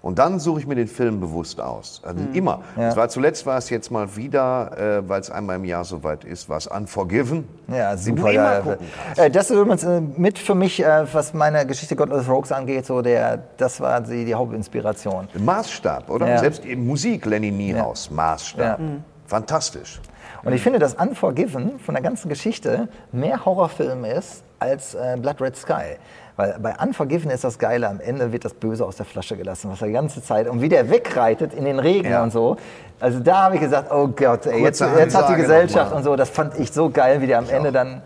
Und 0.01 0.19
dann 0.19 0.39
suche 0.39 0.59
ich 0.59 0.67
mir 0.67 0.75
den 0.75 0.87
Film 0.87 1.19
bewusst 1.19 1.59
aus. 1.59 2.01
Also 2.05 2.23
immer. 2.33 2.61
Es 2.77 2.95
war 2.95 3.09
zuletzt 3.09 3.45
war 3.45 3.57
es 3.57 3.69
jetzt 3.69 3.91
mal 3.91 4.15
wieder, 4.15 4.99
äh, 4.99 5.09
weil 5.09 5.19
es 5.19 5.29
einmal 5.31 5.57
im 5.57 5.65
Jahr 5.65 5.83
soweit 5.83 6.23
ist, 6.23 6.47
war 6.49 6.57
es 6.57 6.67
Unforgiven. 6.67 7.47
Ja, 7.67 7.97
super 7.97 8.33
kannst. 8.33 9.19
Äh, 9.19 9.29
Das 9.31 9.49
ist 9.49 9.55
übrigens 9.57 9.83
äh, 9.83 9.99
mit 9.99 10.37
für 10.39 10.55
mich, 10.55 10.83
äh, 10.83 11.05
was 11.11 11.33
meine 11.33 11.65
Geschichte 11.65 11.95
Godless 11.95 12.29
Rogues 12.29 12.51
angeht, 12.51 12.85
so 12.85 13.01
der, 13.01 13.39
das 13.57 13.81
war 13.81 13.99
die, 14.01 14.23
die 14.23 14.35
Hauptinspiration. 14.35 15.27
Maßstab, 15.37 16.09
oder? 16.09 16.27
Ja. 16.27 16.37
Selbst 16.37 16.63
in 16.63 16.85
Musik, 16.85 17.25
Lenny 17.25 17.51
Niehaus, 17.51 18.09
Maßstab. 18.11 18.79
Ja. 18.79 18.85
Fantastisch. 19.25 19.99
Und 20.43 20.53
ich 20.53 20.61
finde, 20.61 20.79
dass 20.79 20.93
Unforgiven 20.93 21.79
von 21.79 21.95
der 21.95 22.03
ganzen 22.03 22.29
Geschichte 22.29 22.87
mehr 23.11 23.43
Horrorfilm 23.43 24.05
ist 24.05 24.43
als 24.59 24.95
äh, 24.95 25.17
Blood 25.19 25.41
Red 25.41 25.57
Sky. 25.57 25.97
Weil 26.37 26.55
bei 26.61 26.75
Unforgiven 26.81 27.31
ist 27.31 27.43
das 27.43 27.57
Geile, 27.59 27.89
am 27.89 27.99
Ende 27.99 28.31
wird 28.31 28.45
das 28.45 28.53
Böse 28.53 28.85
aus 28.85 28.95
der 28.95 29.05
Flasche 29.07 29.35
gelassen, 29.35 29.69
was 29.71 29.81
er 29.81 29.87
die 29.87 29.93
ganze 29.93 30.21
Zeit 30.23 30.47
und 30.47 30.61
wie 30.61 30.69
der 30.69 30.89
wegreitet 30.89 31.53
in 31.53 31.65
den 31.65 31.79
Regen 31.79 32.09
Ja. 32.11 32.21
und 32.23 32.31
so. 32.31 32.57
Also 32.99 33.19
da 33.19 33.43
habe 33.43 33.55
ich 33.55 33.61
gesagt, 33.61 33.91
oh 33.91 34.07
Gott, 34.07 34.45
ey, 34.45 34.61
jetzt, 34.63 34.79
jetzt 34.79 35.15
hat 35.15 35.29
die 35.29 35.35
Gesellschaft 35.35 35.85
nochmal. 35.85 35.97
und 35.97 36.03
so, 36.03 36.15
das 36.15 36.29
fand 36.29 36.57
ich 36.59 36.71
so 36.71 36.89
geil, 36.91 37.21
wie 37.21 37.27
der 37.27 37.39
am 37.39 37.49
Ende 37.49 37.71
dann. 37.71 38.01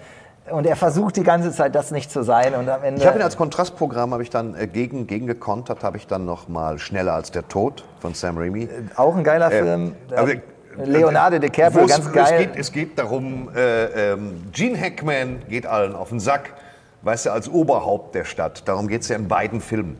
Und 0.49 0.65
er 0.65 0.75
versucht 0.75 1.17
die 1.17 1.23
ganze 1.23 1.51
Zeit, 1.51 1.75
das 1.75 1.91
nicht 1.91 2.09
zu 2.11 2.23
sein 2.23 2.55
und 2.55 2.67
am 2.67 2.83
Ende. 2.83 2.99
Ich 3.01 3.07
habe 3.07 3.19
ihn 3.19 3.21
als 3.21 3.37
Kontrastprogramm, 3.37 4.11
habe 4.13 4.23
ich 4.23 4.29
dann 4.29 4.55
äh, 4.55 4.65
gegen, 4.67 5.07
gegen 5.07 5.27
gekontert, 5.27 5.83
habe 5.83 5.97
ich 5.97 6.07
dann 6.07 6.25
noch 6.25 6.47
mal 6.47 6.79
Schneller 6.79 7.13
als 7.13 7.31
der 7.31 7.47
Tod 7.47 7.83
von 7.99 8.13
Sam 8.13 8.37
Raimi. 8.37 8.67
auch 8.95 9.15
ein 9.15 9.23
geiler 9.23 9.51
Äh, 9.51 9.61
Film. 9.61 9.95
Äh, 10.09 10.37
Leonardo 10.85 11.37
DiCaprio, 11.37 11.81
wo 11.81 11.85
es- 11.85 11.91
ganz 11.91 12.05
Es 12.07 12.11
geil. 12.13 12.45
geht, 12.47 12.55
es 12.57 12.71
geht 12.71 12.97
darum, 12.97 13.49
äh, 13.55 14.11
ähm, 14.13 14.41
Gene 14.53 14.79
Hackman 14.79 15.41
geht 15.49 15.65
allen 15.67 15.95
auf 15.95 16.09
den 16.09 16.19
Sack, 16.19 16.53
weißt 17.01 17.25
du, 17.27 17.31
als 17.31 17.49
Oberhaupt 17.49 18.15
der 18.15 18.25
Stadt. 18.25 18.67
Darum 18.67 18.87
geht 18.87 19.01
es 19.01 19.09
ja 19.09 19.15
in 19.15 19.27
beiden 19.27 19.61
Filmen. 19.61 19.97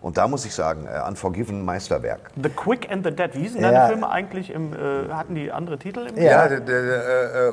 Und 0.00 0.16
da 0.16 0.28
muss 0.28 0.44
ich 0.46 0.54
sagen, 0.54 0.86
äh, 0.86 1.06
Unforgiven 1.08 1.64
Meisterwerk. 1.64 2.30
The 2.40 2.48
Quick 2.50 2.88
and 2.90 3.04
the 3.04 3.10
Dead. 3.10 3.34
Wie 3.34 3.40
hießen 3.40 3.60
Ja. 3.60 3.70
deine 3.72 3.88
Filme 3.88 4.08
eigentlich? 4.08 4.50
Im, 4.50 4.72
äh, 4.72 5.08
hatten 5.12 5.34
die 5.34 5.50
andere 5.50 5.76
Titel? 5.76 6.06
Im 6.06 6.16
Ja, 6.16 6.22
Ja. 6.22 6.48
der, 6.48 6.60
der, 6.60 6.82
der, 6.82 7.04
äh, 7.34 7.48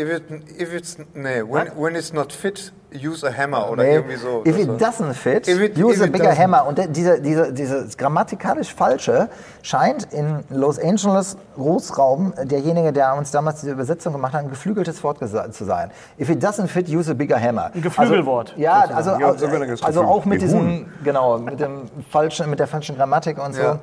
äh, 0.00 0.02
if, 0.02 0.12
it, 0.16 0.60
if 0.60 0.74
it's, 0.74 0.98
nee, 1.14 1.40
when, 1.42 1.68
when 1.76 1.94
it's 1.94 2.12
not 2.12 2.32
fit, 2.32 2.72
use 2.92 3.24
a 3.26 3.30
hammer 3.32 3.70
oder 3.70 3.82
Nee, 3.82 3.94
irgendwie 3.96 4.16
so. 4.16 4.42
If 4.46 4.58
it 4.58 4.68
doesn't 4.80 5.12
fit, 5.14 5.46
If 5.46 5.60
it- 5.60 5.76
use 5.78 5.96
if 5.96 6.02
a 6.02 6.06
bigger 6.06 6.34
hammer. 6.36 6.66
Und 6.66 6.80
diese, 6.96 7.20
diese, 7.20 7.52
dieses 7.52 7.96
grammatikalisch 7.96 8.74
Falsche 8.74 9.28
scheint 9.62 10.12
in 10.12 10.44
Los 10.50 10.78
Angeles 10.78 11.36
Großraum 11.56 12.32
derjenige, 12.44 12.92
der 12.92 13.14
uns 13.14 13.30
damals 13.30 13.60
diese 13.60 13.72
Übersetzung 13.72 14.12
gemacht 14.12 14.32
hat, 14.32 14.40
ein 14.44 14.50
geflügeltes 14.50 15.02
Wort 15.04 15.18
zu 15.18 15.64
sein. 15.64 15.90
If 16.18 16.30
it 16.30 16.42
doesn't 16.42 16.68
fit, 16.68 16.88
use 16.88 17.10
a 17.10 17.14
bigger 17.14 17.38
hammer. 17.40 17.70
Ein 17.74 17.82
Geflügelwort, 17.82 18.50
Also, 18.50 18.60
ja, 18.62 18.80
also, 18.94 19.10
Ja, 19.10 19.28
also, 19.28 19.84
also 19.84 20.02
auch 20.02 20.24
mit 20.24 20.40
diesem, 20.40 20.86
genau, 21.04 21.38
mit 21.38 21.60
dem 21.60 21.82
falschen, 22.10 22.48
mit 22.48 22.58
der 22.58 22.66
falschen 22.66 22.96
Grammatik 22.96 23.42
und 23.44 23.54
so. 23.54 23.62
Ja. 23.62 23.78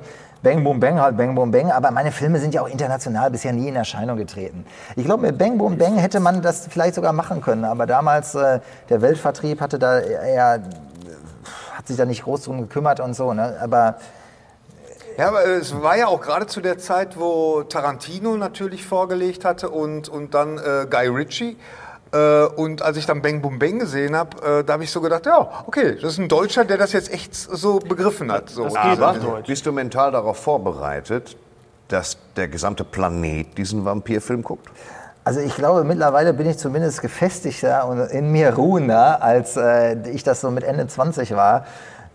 Bang, 0.46 0.62
boom, 0.62 0.78
bang, 0.78 1.00
halt, 1.00 1.16
bang, 1.16 1.34
boom, 1.34 1.50
bang. 1.50 1.72
Aber 1.72 1.90
meine 1.90 2.12
Filme 2.12 2.38
sind 2.38 2.54
ja 2.54 2.62
auch 2.62 2.68
international 2.68 3.32
bisher 3.32 3.52
nie 3.52 3.66
in 3.66 3.74
Erscheinung 3.74 4.16
getreten. 4.16 4.64
Ich 4.94 5.04
glaube, 5.04 5.22
mit 5.22 5.38
Bang, 5.38 5.58
boom, 5.58 5.76
bang 5.76 5.96
hätte 5.96 6.20
man 6.20 6.40
das 6.40 6.68
vielleicht 6.68 6.94
sogar 6.94 7.12
machen 7.12 7.40
können. 7.40 7.64
Aber 7.64 7.84
damals, 7.84 8.36
äh, 8.36 8.60
der 8.88 9.02
Weltvertrieb 9.02 9.60
hatte 9.60 9.80
da 9.80 9.98
eher 9.98 10.62
hat 11.72 11.88
sich 11.88 11.96
da 11.96 12.04
nicht 12.04 12.22
groß 12.22 12.44
drum 12.44 12.60
gekümmert 12.60 13.00
und 13.00 13.14
so. 13.14 13.34
Ne? 13.34 13.56
Aber 13.60 13.96
Ja, 15.18 15.26
aber 15.26 15.44
es 15.46 15.82
war 15.82 15.96
ja 15.96 16.06
auch 16.06 16.20
gerade 16.20 16.46
zu 16.46 16.60
der 16.60 16.78
Zeit, 16.78 17.18
wo 17.18 17.64
Tarantino 17.64 18.36
natürlich 18.36 18.86
vorgelegt 18.86 19.44
hatte 19.44 19.68
und, 19.70 20.08
und 20.08 20.32
dann 20.34 20.58
äh, 20.58 20.86
Guy 20.88 21.08
Ritchie. 21.08 21.56
Äh, 22.12 22.44
und 22.44 22.82
als 22.82 22.96
ich 22.96 23.06
dann 23.06 23.22
Bang 23.22 23.42
Boom 23.42 23.58
Bang 23.58 23.78
gesehen 23.78 24.14
habe, 24.14 24.60
äh, 24.60 24.64
da 24.64 24.74
habe 24.74 24.84
ich 24.84 24.90
so 24.90 25.00
gedacht, 25.00 25.26
ja, 25.26 25.64
okay, 25.66 25.96
das 26.00 26.12
ist 26.12 26.18
ein 26.18 26.28
Deutscher, 26.28 26.64
der 26.64 26.78
das 26.78 26.92
jetzt 26.92 27.12
echt 27.12 27.34
so 27.34 27.78
begriffen 27.78 28.30
hat. 28.30 28.50
So. 28.50 28.66
Aber 28.76 29.42
bist 29.46 29.66
du 29.66 29.72
mental 29.72 30.12
darauf 30.12 30.38
vorbereitet, 30.38 31.36
dass 31.88 32.16
der 32.36 32.48
gesamte 32.48 32.84
Planet 32.84 33.58
diesen 33.58 33.84
Vampirfilm 33.84 34.42
guckt? 34.42 34.68
Also 35.24 35.40
ich 35.40 35.56
glaube, 35.56 35.82
mittlerweile 35.82 36.32
bin 36.32 36.48
ich 36.48 36.56
zumindest 36.56 37.02
gefestigter 37.02 37.88
und 37.88 37.98
in 37.98 38.30
mir 38.30 38.54
ruhender, 38.54 39.22
als 39.22 39.56
äh, 39.56 40.08
ich 40.10 40.22
das 40.22 40.40
so 40.40 40.52
mit 40.52 40.62
Ende 40.62 40.86
20 40.86 41.34
war. 41.34 41.66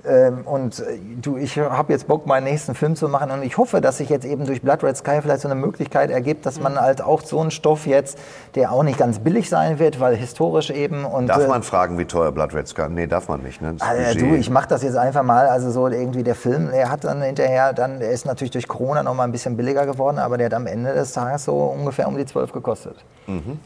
Ähm, 0.06 0.42
und 0.46 0.80
äh, 0.80 0.98
du, 1.22 1.38
ich 1.38 1.58
habe 1.60 1.94
jetzt 1.94 2.08
Bock, 2.08 2.26
meinen 2.26 2.46
nächsten 2.46 2.76
Film 2.76 2.96
zu 2.96 3.08
machen 3.08 3.32
und 3.32 3.44
ich 3.44 3.58
hoffe, 3.58 3.82
dass 3.82 3.98
sich 3.98 4.10
jetzt 4.10 4.26
eben 4.26 4.46
durch 4.46 4.62
Blood 4.62 4.84
Red 4.84 4.98
Sky 4.98 5.20
vielleicht 5.22 5.42
so 5.42 5.48
eine 5.48 5.60
Möglichkeit 5.60 6.10
ergibt, 6.10 6.46
dass 6.46 6.60
man 6.60 6.80
halt 6.80 7.02
auch 7.02 7.22
so 7.22 7.40
einen 7.40 7.52
Stoff 7.52 7.86
jetzt, 7.86 8.18
der 8.56 8.72
auch 8.72 8.84
nicht 8.84 8.98
ganz 8.98 9.20
billig 9.20 9.50
sein 9.50 9.80
wird, 9.80 10.00
weil 10.00 10.16
historisch 10.16 10.70
eben 10.72 11.06
und 11.06 11.28
Darf 11.28 11.44
äh, 11.44 11.48
man 11.48 11.64
fragen, 11.64 11.98
wie 12.00 12.06
teuer 12.06 12.32
Blood 12.32 12.54
Red 12.54 12.68
Sky? 12.68 12.88
Nee, 12.90 13.08
darf 13.08 13.28
man 13.28 13.42
nicht. 13.42 13.62
Ne? 13.62 13.76
Also, 13.80 14.04
Budget. 14.14 14.22
du, 14.22 14.36
ich 14.36 14.50
mache 14.50 14.68
das 14.68 14.84
jetzt 14.84 14.98
einfach 14.98 15.24
mal. 15.24 15.48
Also 15.48 15.72
so 15.72 15.88
irgendwie 15.88 16.24
der 16.24 16.36
Film, 16.36 16.72
der 16.72 16.90
hat 16.90 17.04
dann 17.04 17.22
hinterher, 17.22 17.74
dann, 17.74 18.00
der 18.00 18.12
ist 18.12 18.26
natürlich 18.26 18.52
durch 18.52 18.68
Corona 18.68 19.04
noch 19.04 19.14
mal 19.14 19.24
ein 19.26 19.32
bisschen 19.32 19.56
billiger 19.56 19.86
geworden, 19.86 20.18
aber 20.18 20.38
der 20.38 20.48
hat 20.48 20.54
am 20.54 20.68
Ende 20.68 20.94
des 20.94 21.14
Tages 21.14 21.46
so 21.46 21.56
ungefähr 21.58 22.08
um 22.08 22.18
die 22.18 22.26
12 22.26 22.52
gekostet. 22.52 22.96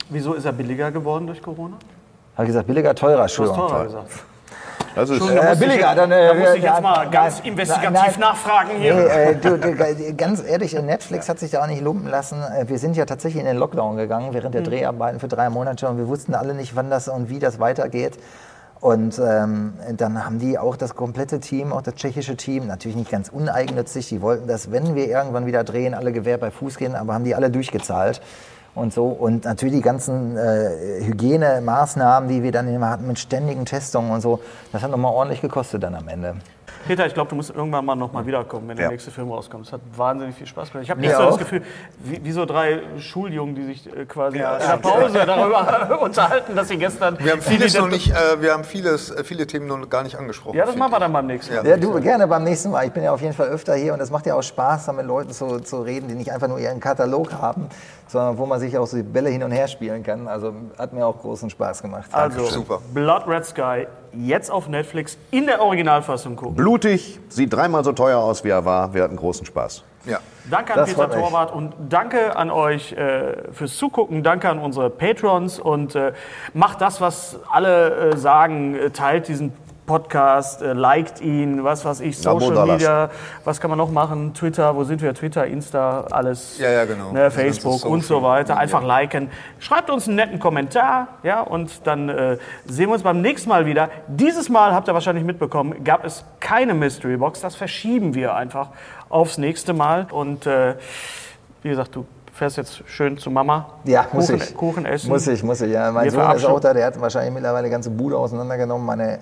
Wieso 0.09 0.33
ist 0.33 0.45
er 0.45 0.51
billiger 0.51 0.91
geworden 0.91 1.27
durch 1.27 1.41
Corona? 1.41 1.77
Habe 2.35 2.43
ich 2.43 2.47
gesagt, 2.49 2.67
billiger, 2.67 2.93
teurer, 2.93 3.15
Du 3.15 3.23
hast 3.23 3.31
Entschuldigung. 3.31 3.67
teurer 3.69 3.85
gesagt. 3.85 4.09
Das 4.95 5.09
ist, 5.09 5.21
Äh, 5.21 5.53
ich 5.53 5.59
billiger, 5.59 5.95
dann, 5.95 6.11
äh, 6.11 6.27
Da 6.27 6.33
muss 6.33 6.53
ich 6.55 6.63
jetzt 6.63 6.81
mal 6.81 7.09
ganz 7.09 7.39
nein, 7.39 7.47
investigativ 7.51 7.93
nein. 7.93 8.19
nachfragen 8.19 8.71
hier. 8.77 8.93
Nee, 8.95 9.01
äh, 9.01 9.35
du, 9.35 9.57
du, 9.57 9.75
ganz 10.17 10.43
ehrlich, 10.43 10.73
Netflix 10.73 11.29
hat 11.29 11.39
sich 11.39 11.51
da 11.51 11.63
auch 11.63 11.67
nicht 11.67 11.81
lumpen 11.81 12.07
lassen. 12.07 12.41
Äh, 12.41 12.67
Wir 12.67 12.79
sind 12.79 12.95
ja 12.95 13.05
tatsächlich 13.05 13.41
in 13.41 13.47
den 13.47 13.57
Lockdown 13.57 13.97
gegangen 13.97 14.33
während 14.33 14.55
der 14.55 14.61
Dreharbeiten 14.61 15.19
für 15.19 15.27
drei 15.27 15.49
Monate 15.49 15.87
und 15.87 15.97
wir 15.97 16.07
wussten 16.07 16.33
alle 16.33 16.53
nicht, 16.53 16.75
wann 16.75 16.89
das 16.89 17.07
und 17.07 17.29
wie 17.29 17.39
das 17.39 17.59
weitergeht. 17.59 18.17
Und 18.81 19.19
ähm, 19.19 19.73
dann 19.97 20.25
haben 20.25 20.37
die 20.37 20.59
auch 20.59 20.75
das 20.75 20.95
komplette 20.95 21.39
Team, 21.39 21.73
auch 21.73 21.81
das 21.81 21.95
tschechische 21.95 22.35
Team, 22.35 22.67
natürlich 22.67 22.95
nicht 22.95 23.09
ganz 23.09 23.29
uneigennützig, 23.29 24.09
die 24.09 24.21
wollten, 24.21 24.47
dass 24.47 24.71
wenn 24.71 24.95
wir 24.95 25.07
irgendwann 25.07 25.45
wieder 25.45 25.63
drehen, 25.63 25.93
alle 25.93 26.11
Gewehr 26.11 26.37
bei 26.37 26.51
Fuß 26.51 26.77
gehen, 26.77 26.93
aber 26.93 27.13
haben 27.13 27.23
die 27.23 27.33
alle 27.35 27.49
durchgezahlt 27.49 28.21
und 28.75 28.93
so. 28.93 29.07
Und 29.07 29.45
natürlich 29.45 29.75
die 29.75 29.81
ganzen 29.81 30.37
äh, 30.37 31.03
Hygienemaßnahmen, 31.05 32.29
die 32.29 32.43
wir 32.43 32.51
dann 32.51 32.67
immer 32.67 32.89
hatten 32.89 33.07
mit 33.07 33.19
ständigen 33.19 33.65
Testungen 33.65 34.11
und 34.11 34.21
so, 34.21 34.39
das 34.71 34.83
hat 34.83 34.91
nochmal 34.91 35.11
ordentlich 35.13 35.41
gekostet 35.41 35.83
dann 35.83 35.95
am 35.95 36.07
Ende. 36.07 36.35
Peter, 36.87 37.07
ich 37.07 37.15
glaube, 37.15 37.29
du 37.29 37.35
musst 37.35 37.49
irgendwann 37.49 37.83
mal 37.83 37.95
noch 37.95 38.11
mal 38.13 38.27
wiederkommen, 38.27 38.67
wenn 38.67 38.77
der 38.77 38.85
Ja. 38.85 38.91
nächste 38.91 39.09
Film 39.09 39.31
rauskommt. 39.31 39.65
Es 39.65 39.73
hat 39.73 39.81
wahnsinnig 39.95 40.35
viel 40.35 40.45
Spaß 40.45 40.71
gemacht. 40.71 40.83
Ich 40.83 40.91
habe 40.91 41.01
nicht 41.01 41.13
so 41.15 41.17
das 41.23 41.33
auch. 41.33 41.39
Gefühl, 41.39 41.63
wie, 42.03 42.23
wie 42.23 42.31
so 42.31 42.45
drei 42.45 42.81
Schuljungen, 42.99 43.55
die 43.55 43.63
sich 43.63 43.87
äh, 43.87 44.05
quasi 44.05 44.37
in 44.37 44.43
der 44.43 44.77
Pause 44.77 45.23
darüber 45.25 45.99
unterhalten, 46.03 46.55
dass 46.55 46.67
sie 46.67 46.77
gestern 46.77 47.17
Wir 47.19 47.31
haben 47.31 47.41
viele 47.41 47.57
vieles 47.61 47.79
noch 47.79 47.87
nicht, 47.87 48.11
äh, 48.11 48.39
wir 48.39 48.53
haben 48.53 48.63
vieles, 48.63 49.09
äh, 49.09 49.23
viele 49.23 49.47
Themen 49.47 49.65
noch 49.65 49.89
gar 49.89 50.03
nicht 50.03 50.15
angesprochen. 50.15 50.57
Ja, 50.57 50.65
das 50.67 50.75
machen 50.75 50.91
wir 50.91 50.99
dann 50.99 51.11
beim 51.13 51.25
nächsten 51.25 51.55
Mal. 51.55 51.65
Ja, 51.65 51.75
du, 51.77 51.99
gerne 52.01 52.27
beim 52.27 52.43
nächsten 52.43 52.69
Mal. 52.69 52.85
Ich 52.85 52.91
bin 52.91 53.03
ja 53.03 53.11
auf 53.13 53.21
jeden 53.21 53.33
Fall 53.33 53.47
öfter 53.47 53.73
hier 53.73 53.93
und 53.93 53.99
es 53.99 54.11
macht 54.11 54.27
ja 54.27 54.35
auch 54.35 54.43
Spaß, 54.43 54.85
da 54.85 54.93
mit 54.93 55.07
Leuten 55.07 55.31
zu, 55.31 55.61
zu 55.61 55.81
reden, 55.81 56.07
die 56.07 56.13
nicht 56.13 56.31
einfach 56.31 56.47
nur 56.47 56.59
ihren 56.59 56.79
Katalog 56.79 57.33
haben, 57.33 57.67
sondern 58.07 58.37
wo 58.37 58.45
man 58.45 58.59
sich 58.59 58.77
auch 58.77 58.85
so 58.87 58.97
die 58.97 59.03
Bälle 59.03 59.29
hin 59.29 59.43
und 59.43 59.51
her 59.51 59.67
spielen 59.67 60.03
kann. 60.03 60.27
Also 60.27 60.53
hat 60.77 60.93
mir 60.93 61.05
auch 61.05 61.19
großen 61.19 61.49
Spaß 61.49 61.81
gemacht. 61.81 62.09
Also, 62.11 62.45
Super. 62.45 62.79
Blood 62.93 63.27
Red 63.27 63.45
Sky, 63.45 63.87
jetzt 64.13 64.51
auf 64.51 64.67
Netflix 64.67 65.17
in 65.31 65.45
der 65.47 65.61
Originalfassung 65.61 66.35
gucken. 66.35 66.55
blutig, 66.55 67.19
sieht 67.29 67.53
dreimal 67.53 67.83
so 67.83 67.91
teuer 67.91 68.19
aus, 68.19 68.43
wie 68.43 68.49
er 68.49 68.65
war. 68.65 68.93
Wir 68.93 69.03
hatten 69.03 69.15
großen 69.15 69.45
Spaß. 69.45 69.83
Ja. 70.05 70.19
Danke 70.51 70.73
an 70.73 70.79
Das 70.79 70.93
Peter. 70.93 71.09
Torwart 71.09 71.51
und 71.51 71.73
danke 71.89 72.35
an 72.35 72.51
euch 72.51 72.93
äh, 72.93 73.51
fürs 73.51 73.75
Zugucken. 73.75 74.21
Danke 74.21 74.49
an 74.49 74.59
unsere 74.59 74.91
Patrons 74.91 75.59
und 75.59 75.95
äh, 75.95 76.13
macht 76.53 76.79
das, 76.81 77.01
was 77.01 77.39
alle 77.51 78.11
äh, 78.11 78.17
sagen. 78.17 78.75
Äh, 78.75 78.91
teilt 78.91 79.27
diesen 79.27 79.51
Podcast, 79.85 80.61
äh, 80.61 80.73
liked 80.73 81.21
ihn, 81.21 81.63
was 81.63 81.85
weiß 81.85 81.99
ich, 82.01 82.17
Social. 82.17 82.65
Media. 82.65 83.09
Was 83.43 83.61
kann 83.61 83.69
man 83.69 83.77
noch 83.77 83.91
machen? 83.91 84.33
Twitter, 84.33 84.75
wo 84.75 84.83
sind 84.83 85.01
wir? 85.01 85.13
Twitter, 85.13 85.45
Insta, 85.45 86.05
alles. 86.11 86.57
Ja, 86.59 86.71
ja, 86.71 86.85
genau. 86.85 87.11
Ne, 87.11 87.29
Facebook 87.29 87.85
und 87.85 88.03
so 88.03 88.23
weiter. 88.23 88.57
Einfach 88.57 88.83
liken. 88.83 89.29
Schreibt 89.59 89.89
uns 89.89 90.07
einen 90.07 90.15
netten 90.15 90.39
Kommentar, 90.39 91.07
ja, 91.23 91.41
und 91.41 91.85
dann 91.85 92.09
äh, 92.09 92.37
sehen 92.65 92.89
wir 92.89 92.93
uns 92.93 93.03
beim 93.03 93.21
nächsten 93.21 93.49
Mal 93.49 93.65
wieder. 93.65 93.89
Dieses 94.07 94.49
Mal 94.49 94.73
habt 94.73 94.87
ihr 94.87 94.93
wahrscheinlich 94.93 95.23
mitbekommen, 95.23 95.83
gab 95.83 96.03
es 96.03 96.25
keine 96.39 96.73
Mystery 96.73 97.17
Box. 97.17 97.41
Das 97.41 97.55
verschieben 97.55 98.15
wir 98.15 98.35
einfach 98.35 98.69
aufs 99.09 99.37
nächste 99.37 99.73
Mal. 99.73 100.07
Und 100.09 100.47
äh, 100.47 100.75
wie 101.61 101.69
gesagt, 101.69 101.95
du 101.95 102.05
fährst 102.35 102.57
jetzt 102.57 102.83
schön 102.87 103.17
zu 103.17 103.31
Mama. 103.31 103.65
Ja, 103.85 104.05
muss 104.11 104.27
Kuchen, 104.27 104.41
ich. 104.41 104.55
Kuchen 104.55 104.85
essen. 104.85 105.07
Muss 105.09 105.25
ich, 105.27 105.41
muss 105.41 105.61
ich. 105.61 105.71
Ja, 105.71 105.91
mein 105.91 106.03
Wir 106.05 106.11
Sohn 106.11 106.35
ist 106.35 106.45
auch 106.45 106.59
da, 106.59 106.73
der 106.73 106.85
hat 106.85 106.99
wahrscheinlich 106.99 107.33
mittlerweile 107.33 107.65
die 107.67 107.71
ganze 107.71 107.89
Bude 107.89 108.17
auseinandergenommen. 108.17 108.85
Meine 108.85 109.19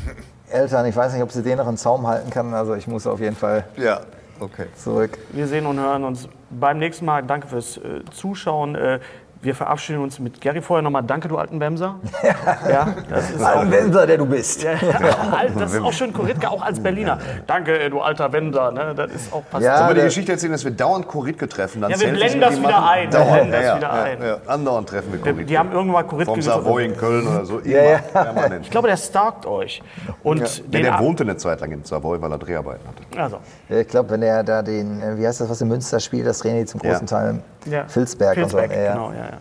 Eltern, 0.50 0.84
ich 0.86 0.96
weiß 0.96 1.12
nicht, 1.12 1.22
ob 1.22 1.30
sie 1.30 1.42
den 1.42 1.58
noch 1.58 1.68
in 1.68 1.76
Zaum 1.76 2.06
halten 2.06 2.28
kann. 2.30 2.52
Also 2.54 2.74
ich 2.74 2.88
muss 2.88 3.06
auf 3.06 3.20
jeden 3.20 3.36
Fall 3.36 3.64
Ja, 3.76 4.00
okay. 4.40 4.66
zurück. 4.76 5.16
Wir 5.30 5.46
sehen 5.46 5.64
und 5.66 5.78
hören 5.78 6.02
uns 6.04 6.28
beim 6.50 6.78
nächsten 6.78 7.04
Mal. 7.04 7.22
Danke 7.22 7.46
fürs 7.46 7.76
äh, 7.76 8.02
Zuschauen. 8.12 8.74
Äh, 8.74 8.98
wir 9.46 9.54
verabschieden 9.54 10.02
uns 10.02 10.18
mit 10.18 10.40
Gary 10.40 10.60
vorher 10.60 10.82
nochmal. 10.82 11.02
Danke, 11.04 11.28
du 11.28 11.38
alten 11.38 11.58
Bemser. 11.58 11.94
ja, 12.68 12.88
das 13.08 13.30
ist 13.30 13.40
auch 13.42 13.56
Ein 13.60 13.70
Wendler, 13.70 14.06
der 14.06 14.18
du 14.18 14.26
bist. 14.26 14.62
Ja, 14.64 14.72
alt, 15.36 15.52
das 15.58 15.72
ist 15.72 15.80
auch 15.82 15.92
schön 15.92 16.12
Koritke, 16.12 16.50
auch 16.50 16.60
als 16.62 16.80
Berliner. 16.80 17.18
Danke, 17.46 17.88
du 17.88 18.00
alter 18.00 18.32
Wender. 18.32 18.72
Ne? 18.72 18.92
Das 18.96 19.12
ist 19.12 19.32
auch 19.32 19.42
passiert. 19.50 19.70
Ja, 19.72 19.76
Sollen 19.78 19.88
wir 19.90 19.94
die 19.94 20.00
der- 20.00 20.04
Geschichte 20.06 20.32
erzählen, 20.32 20.52
dass 20.52 20.64
wir 20.64 20.72
dauernd 20.72 21.06
Koritke 21.06 21.48
treffen? 21.48 21.80
Dann 21.80 21.92
Ja, 21.92 22.00
wir 22.00 22.12
blenden 22.12 22.40
das 22.40 22.58
wieder 22.58 22.68
machen? 22.70 22.88
ein. 22.88 23.02
Wir 23.04 23.10
Dauernd, 23.18 23.30
blenden 23.32 23.52
das 23.52 23.62
ja, 23.64 23.76
wieder 23.76 23.86
ja, 23.86 24.02
ein. 24.02 24.22
Ja. 24.22 24.36
Andauernd 24.52 24.88
treffen 24.88 25.12
wir 25.12 25.20
Koritke. 25.20 25.44
Die 25.44 25.58
haben 25.58 25.70
irgendwann 25.72 25.92
mal 25.92 26.02
Koritke 26.02 26.32
Vom. 26.32 26.42
Savoy 26.42 26.84
in 26.86 26.96
Köln 26.96 27.26
oder 27.28 27.44
so. 27.46 27.58
Immer, 27.60 27.74
Ja, 27.76 27.82
ja. 27.84 27.98
permanent. 27.98 28.64
Ich 28.64 28.70
glaube, 28.70 28.88
der 28.88 28.96
stalkt 28.96 29.46
euch. 29.46 29.80
Und 30.24 30.40
Ja, 30.40 30.46
den 30.66 30.82
der 30.82 30.98
wohnte 30.98 31.22
eine 31.22 31.36
Zeit 31.36 31.60
lang 31.60 31.70
in 31.70 31.84
Savoy, 31.84 32.20
weil 32.20 32.32
er 32.32 32.38
Dreharbeiten 32.38 32.82
hatte. 32.88 33.22
also, 33.22 33.38
Ja, 33.68 33.76
Ich 33.78 33.88
glaube, 33.88 34.10
wenn 34.10 34.22
er 34.22 34.42
da 34.42 34.62
den, 34.62 35.00
äh, 35.00 35.16
wie 35.16 35.26
heißt 35.26 35.40
das, 35.40 35.48
was 35.48 35.60
in 35.60 35.68
Münster 35.68 36.00
spielt, 36.00 36.26
das 36.26 36.40
drehen 36.40 36.56
die 36.56 36.64
zum 36.64 36.80
großen 36.80 37.06
Ja. 37.06 37.16
Teil 37.16 37.38
ja. 37.66 37.84
Filzberg, 37.86 38.34
Filzberg, 38.34 38.64
und 38.64 38.70
so. 38.70 38.74
Ja, 38.76 38.82
ja. 38.82 38.92
genau, 38.94 39.10
ja, 39.10 39.16
ja. 39.16 39.35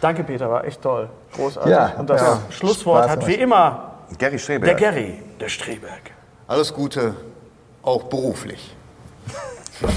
Danke, 0.00 0.24
Peter, 0.24 0.48
war 0.50 0.64
echt 0.64 0.80
toll. 0.80 1.08
Großartig. 1.34 1.72
Ja, 1.72 1.92
Und 1.98 2.08
das 2.08 2.20
ja. 2.20 2.38
Schlusswort 2.50 3.04
Spaß 3.04 3.16
hat 3.16 3.26
wie 3.26 3.34
immer 3.34 3.92
Gary 4.18 4.32
der 4.32 4.38
Streberg. 4.38 4.78
Gary, 4.78 5.22
der 5.40 5.48
Streberg. 5.48 6.10
Alles 6.46 6.72
Gute, 6.72 7.14
auch 7.82 8.04
beruflich. 8.04 8.74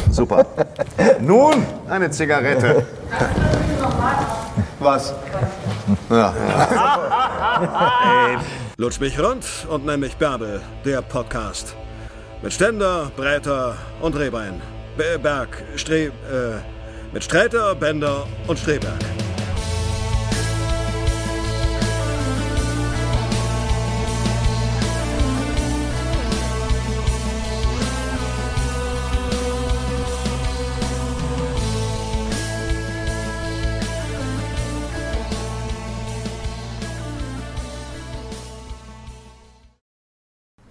Super. 0.09 0.45
Nun 1.19 1.65
eine 1.89 2.09
Zigarette. 2.11 2.85
Was? 4.79 5.13
Ja. 6.09 6.33
Lutsch 8.77 8.99
mich 8.99 9.19
rund 9.19 9.45
und 9.69 9.85
nenn 9.85 9.99
mich 9.99 10.15
Bärbel, 10.17 10.61
der 10.85 11.01
Podcast. 11.01 11.75
Mit 12.41 12.53
Ständer, 12.53 13.11
Breiter 13.15 13.75
und 14.01 14.15
Rehbein. 14.17 14.61
Be- 14.97 15.19
Berg, 15.21 15.63
Stre... 15.75 16.05
Äh, 16.05 16.11
mit 17.13 17.23
Sträter, 17.23 17.75
Bender 17.75 18.25
und 18.47 18.57
Streberg. 18.57 18.93